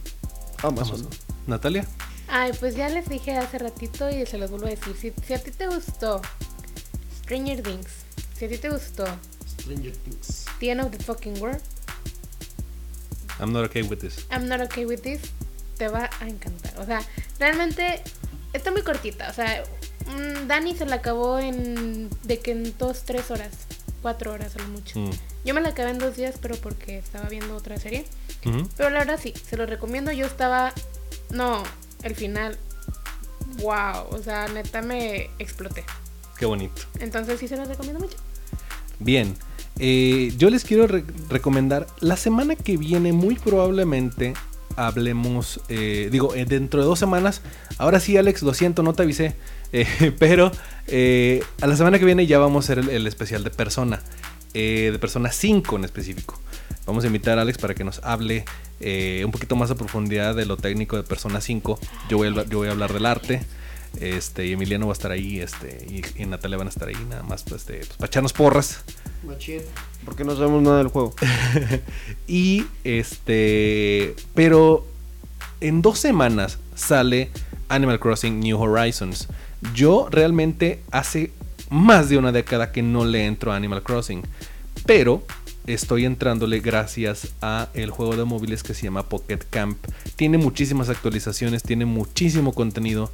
Amazon. 0.61 0.95
Amazon. 0.99 1.07
Natalia. 1.47 1.87
Ay, 2.35 2.51
pues 2.59 2.75
ya 2.75 2.89
les 2.89 3.07
dije 3.07 3.37
hace 3.37 3.59
ratito 3.59 4.09
y 4.09 4.25
se 4.25 4.39
los 4.39 4.49
vuelvo 4.49 4.65
a 4.65 4.71
decir. 4.71 4.95
Si, 4.99 5.13
si 5.23 5.35
a 5.35 5.43
ti 5.43 5.51
te 5.51 5.67
gustó 5.67 6.19
Stranger 7.19 7.61
Things, 7.61 7.87
si 8.35 8.45
a 8.45 8.49
ti 8.49 8.57
te 8.57 8.71
gustó 8.71 9.05
Stranger 9.45 9.95
Things. 9.97 10.45
The 10.59 10.71
End 10.71 10.81
of 10.81 10.89
the 10.89 11.03
Fucking 11.03 11.39
World, 11.39 11.61
I'm 13.39 13.53
not 13.53 13.65
okay 13.65 13.83
with 13.83 13.99
this. 13.99 14.25
I'm 14.31 14.47
not 14.47 14.61
okay 14.61 14.83
with 14.83 15.01
this, 15.01 15.21
te 15.77 15.87
va 15.89 16.09
a 16.19 16.27
encantar. 16.27 16.73
O 16.79 16.85
sea, 16.87 17.03
realmente 17.37 18.01
está 18.53 18.71
muy 18.71 18.81
cortita. 18.81 19.29
O 19.29 19.33
sea, 19.33 19.63
mm, 20.07 20.47
Dani 20.47 20.75
se 20.75 20.87
la 20.87 20.95
acabó 20.95 21.37
en. 21.37 22.09
de 22.23 22.39
que 22.39 22.53
en 22.53 22.75
dos, 22.79 23.03
tres 23.03 23.29
horas, 23.29 23.51
cuatro 24.01 24.33
horas 24.33 24.55
a 24.55 24.59
lo 24.59 24.69
mucho. 24.69 24.97
Mm. 24.97 25.11
Yo 25.45 25.53
me 25.53 25.61
la 25.61 25.69
acabé 25.69 25.91
en 25.91 25.99
dos 25.99 26.15
días, 26.15 26.39
pero 26.41 26.55
porque 26.55 26.97
estaba 26.97 27.29
viendo 27.29 27.55
otra 27.55 27.77
serie. 27.77 28.05
Pero 28.75 28.89
la 28.89 28.97
verdad 28.97 29.19
sí, 29.21 29.35
se 29.47 29.55
lo 29.55 29.67
recomiendo. 29.67 30.11
Yo 30.11 30.25
estaba. 30.25 30.73
No, 31.29 31.63
el 32.03 32.15
final. 32.15 32.57
Wow, 33.61 34.07
o 34.09 34.19
sea, 34.23 34.47
neta 34.47 34.81
me 34.81 35.29
exploté. 35.39 35.83
Qué 36.37 36.45
bonito. 36.45 36.81
Entonces 36.99 37.39
sí 37.39 37.47
se 37.47 37.55
los 37.57 37.67
recomiendo 37.67 37.99
mucho. 37.99 38.17
Bien, 38.99 39.35
eh, 39.79 40.33
yo 40.37 40.49
les 40.49 40.63
quiero 40.63 40.87
re- 40.87 41.03
recomendar, 41.29 41.87
la 41.99 42.17
semana 42.17 42.55
que 42.55 42.77
viene 42.77 43.13
muy 43.13 43.35
probablemente 43.35 44.33
hablemos, 44.75 45.61
eh, 45.69 46.09
digo, 46.11 46.33
eh, 46.33 46.45
dentro 46.45 46.79
de 46.79 46.85
dos 46.87 46.97
semanas, 46.97 47.41
ahora 47.77 47.99
sí 47.99 48.17
Alex, 48.17 48.41
lo 48.41 48.53
siento, 48.55 48.81
no 48.81 48.93
te 48.93 49.03
avisé, 49.03 49.35
eh, 49.73 50.15
pero 50.17 50.51
eh, 50.87 51.43
a 51.61 51.67
la 51.67 51.75
semana 51.77 51.99
que 51.99 52.05
viene 52.05 52.25
ya 52.25 52.39
vamos 52.39 52.63
a 52.63 52.73
hacer 52.73 52.79
el, 52.83 52.89
el 52.89 53.07
especial 53.07 53.43
de 53.43 53.51
persona, 53.51 54.01
de 54.53 54.97
persona 54.99 55.31
5 55.31 55.75
en 55.77 55.83
específico. 55.85 56.39
Vamos 56.85 57.03
a 57.03 57.07
invitar 57.07 57.39
a 57.39 57.43
Alex 57.43 57.57
para 57.57 57.73
que 57.75 57.83
nos 57.83 57.99
hable 58.03 58.43
eh, 58.79 59.21
un 59.25 59.31
poquito 59.31 59.55
más 59.55 59.71
a 59.71 59.75
profundidad 59.75 60.35
de 60.35 60.45
lo 60.45 60.57
técnico 60.57 60.97
de 60.97 61.03
Persona 61.03 61.39
5. 61.41 61.79
Yo 62.09 62.17
voy 62.17 62.27
a, 62.27 62.29
hablar- 62.31 62.49
yo 62.49 62.57
voy 62.59 62.67
a 62.67 62.71
hablar 62.71 62.91
del 62.93 63.05
arte. 63.05 63.43
Este, 63.99 64.47
y 64.47 64.53
Emiliano 64.53 64.87
va 64.87 64.93
a 64.93 64.97
estar 64.97 65.11
ahí, 65.11 65.39
este, 65.39 65.85
y, 65.87 66.21
y 66.21 66.25
Natalia 66.25 66.57
van 66.57 66.65
a 66.65 66.71
estar 66.71 66.87
ahí, 66.87 66.95
nada 67.11 67.21
más 67.21 67.43
pues, 67.43 67.61
este, 67.61 67.75
pues, 67.77 67.89
para 67.89 68.07
echarnos 68.07 68.33
porras. 68.33 68.81
Porque 70.03 70.23
no 70.23 70.35
sabemos 70.35 70.63
nada 70.63 70.79
del 70.79 70.87
juego. 70.87 71.13
Y 72.27 72.65
este. 72.83 74.15
Pero 74.33 74.85
en 75.61 75.81
dos 75.81 75.99
semanas 75.99 76.57
sale 76.75 77.29
Animal 77.69 77.99
Crossing 77.99 78.39
New 78.39 78.59
Horizons. 78.59 79.27
Yo 79.75 80.07
realmente 80.09 80.81
hace 80.91 81.31
más 81.69 82.09
de 82.09 82.17
una 82.17 82.31
década 82.31 82.71
que 82.71 82.81
no 82.81 83.05
le 83.05 83.25
entro 83.25 83.53
a 83.53 83.55
Animal 83.55 83.83
Crossing. 83.83 84.23
Pero 84.85 85.23
estoy 85.67 86.05
entrándole 86.05 86.59
gracias 86.59 87.33
a 87.41 87.69
el 87.73 87.91
juego 87.91 88.15
de 88.15 88.25
móviles 88.25 88.63
que 88.63 88.73
se 88.73 88.83
llama 88.83 89.09
Pocket 89.09 89.39
Camp. 89.49 89.77
Tiene 90.15 90.37
muchísimas 90.37 90.89
actualizaciones, 90.89 91.63
tiene 91.63 91.85
muchísimo 91.85 92.53
contenido. 92.53 93.11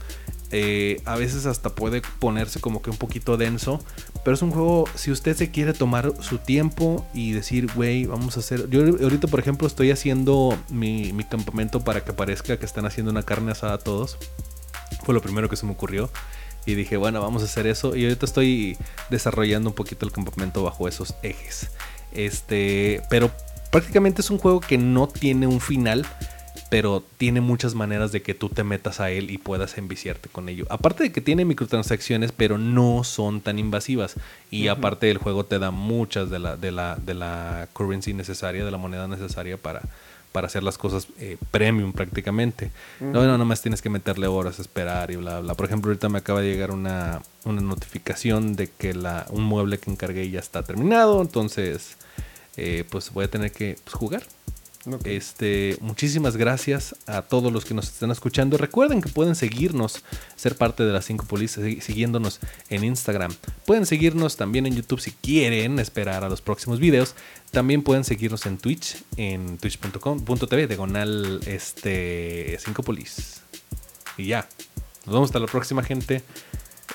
eh, 0.52 1.02
a 1.06 1.16
veces 1.16 1.46
hasta 1.46 1.76
puede 1.76 2.02
ponerse 2.20 2.60
como 2.60 2.82
que 2.82 2.90
un 2.90 2.98
poquito 2.98 3.38
denso. 3.38 3.80
Pero 4.24 4.36
es 4.36 4.42
un 4.42 4.52
juego, 4.52 4.86
si 4.96 5.12
usted 5.12 5.36
se 5.36 5.52
quiere 5.52 5.74
tomar 5.74 6.14
su 6.22 6.40
tiempo 6.40 7.06
y 7.14 7.32
decir, 7.32 7.72
güey, 7.74 8.06
vamos 8.06 8.36
a 8.38 8.40
hacer... 8.40 8.70
Yo 8.70 8.82
ahorita, 8.82 9.28
por 9.28 9.40
ejemplo, 9.40 9.68
estoy 9.68 9.92
haciendo 9.92 10.58
mi, 10.70 11.14
mi 11.14 11.24
campamento 11.24 11.82
para 11.82 12.04
que 12.04 12.14
parezca 12.14 12.58
que 12.58 12.66
están 12.66 12.86
haciendo 12.86 13.12
una 13.12 13.24
carne 13.24 13.52
asada 13.52 13.78
todos. 13.78 14.18
Fue 15.04 15.14
lo 15.14 15.22
primero 15.22 15.50
que 15.50 15.56
se 15.56 15.66
me 15.66 15.72
ocurrió. 15.72 16.10
Y 16.66 16.76
dije, 16.76 16.98
bueno, 16.98 17.22
vamos 17.22 17.42
a 17.44 17.46
hacer 17.46 17.68
eso. 17.68 17.96
Y 17.96 18.04
ahorita 18.04 18.26
estoy 18.26 18.78
desarrollando 19.10 19.70
un 19.70 19.76
poquito 19.76 20.06
el 20.06 20.12
campamento 20.12 20.64
bajo 20.64 20.88
esos 20.88 21.16
ejes. 21.24 21.70
Este, 22.14 23.02
pero 23.10 23.32
prácticamente 23.72 24.22
es 24.22 24.30
un 24.30 24.38
juego 24.38 24.60
que 24.60 24.78
no 24.78 25.08
tiene 25.08 25.48
un 25.48 25.62
final, 25.62 26.06
pero 26.70 27.04
tiene 27.18 27.42
muchas 27.42 27.74
maneras 27.76 28.12
de 28.12 28.22
que 28.22 28.34
tú 28.34 28.50
te 28.50 28.64
metas 28.64 29.00
a 29.00 29.10
él 29.10 29.32
y 29.32 29.38
puedas 29.38 29.78
enviciarte 29.78 30.30
con 30.30 30.50
ello. 30.50 30.66
Aparte 30.70 31.04
de 31.04 31.12
que 31.12 31.22
tiene 31.22 31.46
microtransacciones, 31.46 32.32
pero 32.32 32.58
no 32.58 33.04
son 33.04 33.42
tan 33.42 33.58
invasivas. 33.58 34.16
Y 34.52 34.68
aparte 34.68 35.10
el 35.10 35.18
juego 35.18 35.46
te 35.46 35.60
da 35.60 35.72
muchas 35.72 36.30
de 36.30 36.40
la, 36.40 36.58
de 36.58 36.72
la, 36.72 36.96
de 36.96 37.16
la 37.16 37.68
currency 37.74 38.14
necesaria, 38.14 38.64
de 38.64 38.72
la 38.72 38.78
moneda 38.78 39.08
necesaria 39.08 39.58
para, 39.58 39.82
para 40.32 40.48
hacer 40.48 40.64
las 40.64 40.78
cosas 40.78 41.08
eh, 41.20 41.38
premium 41.52 41.94
prácticamente. 41.94 42.72
No, 43.00 43.26
no, 43.26 43.38
nomás 43.38 43.62
tienes 43.62 43.82
que 43.82 43.90
meterle 43.90 44.28
horas, 44.28 44.60
esperar 44.60 45.12
y 45.12 45.16
bla, 45.16 45.40
bla. 45.40 45.56
Por 45.56 45.66
ejemplo, 45.66 45.90
ahorita 45.90 46.10
me 46.10 46.20
acaba 46.20 46.42
de 46.42 46.52
llegar 46.52 46.72
una, 46.72 47.22
una 47.46 47.62
notificación 47.62 48.56
de 48.56 48.68
que 48.68 48.94
la, 48.94 49.26
un 49.30 49.44
mueble 49.44 49.78
que 49.78 49.92
encargué 49.92 50.30
ya 50.30 50.40
está 50.40 50.64
terminado. 50.64 51.22
Entonces, 51.22 51.98
eh, 52.58 52.84
pues 52.90 53.12
voy 53.12 53.26
a 53.26 53.30
tener 53.30 53.52
que 53.52 53.78
pues, 53.84 53.96
jugar. 53.96 54.24
Este, 55.04 55.78
muchísimas 55.82 56.38
gracias 56.38 56.96
a 57.06 57.22
todos 57.22 57.52
los 57.52 57.66
que 57.66 57.74
nos 57.74 57.90
están 57.90 58.12
escuchando. 58.12 58.58
Recuerden 58.58 59.02
que 59.02 59.10
pueden 59.10 59.36
seguirnos, 59.36 60.04
ser 60.36 60.56
parte 60.56 60.84
de 60.84 60.94
las 60.94 61.06
5 61.06 61.26
polis, 61.26 61.60
siguiéndonos 61.82 62.40
en 62.70 62.84
Instagram. 62.84 63.34
Pueden 63.66 63.86
seguirnos 63.86 64.38
también 64.38 64.66
en 64.66 64.76
YouTube 64.76 65.02
si 65.02 65.12
quieren 65.12 65.80
esperar 65.80 66.24
a 66.24 66.30
los 66.30 66.42
próximos 66.42 66.80
videos. 66.80 67.16
También 67.52 67.82
pueden 67.82 68.04
seguirnos 68.04 68.46
en 68.46 68.58
Twitch, 68.58 69.04
en 69.18 69.58
twitch.com.tv, 69.58 70.68
diagonal 70.68 71.40
este, 71.48 72.58
5 72.64 72.84
polis. 72.84 73.42
Y 74.18 74.28
ya. 74.28 74.48
Nos 75.06 75.14
vemos 75.16 75.30
hasta 75.30 75.40
la 75.40 75.48
próxima, 75.48 75.82
gente. 75.84 76.22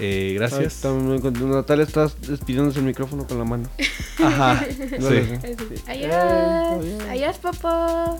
Eh, 0.00 0.28
Ay, 0.30 0.34
gracias. 0.34 0.80
también 0.80 1.50
Natalia 1.50 1.84
está 1.84 2.08
despidiéndose 2.26 2.80
el 2.80 2.84
micrófono 2.84 3.26
con 3.26 3.38
la 3.38 3.44
mano. 3.44 3.68
Ajá. 4.22 4.66
No 4.98 5.08
sí. 5.08 5.82
Adiós. 5.86 7.02
adiós. 7.08 7.38
Papá. 7.38 8.16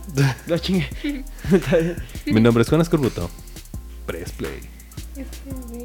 La 0.47 0.59
chingue. 0.61 0.89
Mi 2.27 2.41
nombre 2.41 2.63
es 2.63 2.69
Juan 2.69 2.81
Escorbuto. 2.81 3.31
Press 4.07 4.33
play. 4.33 4.61
Es 5.17 5.27
que, 5.29 5.51
güey. 5.69 5.85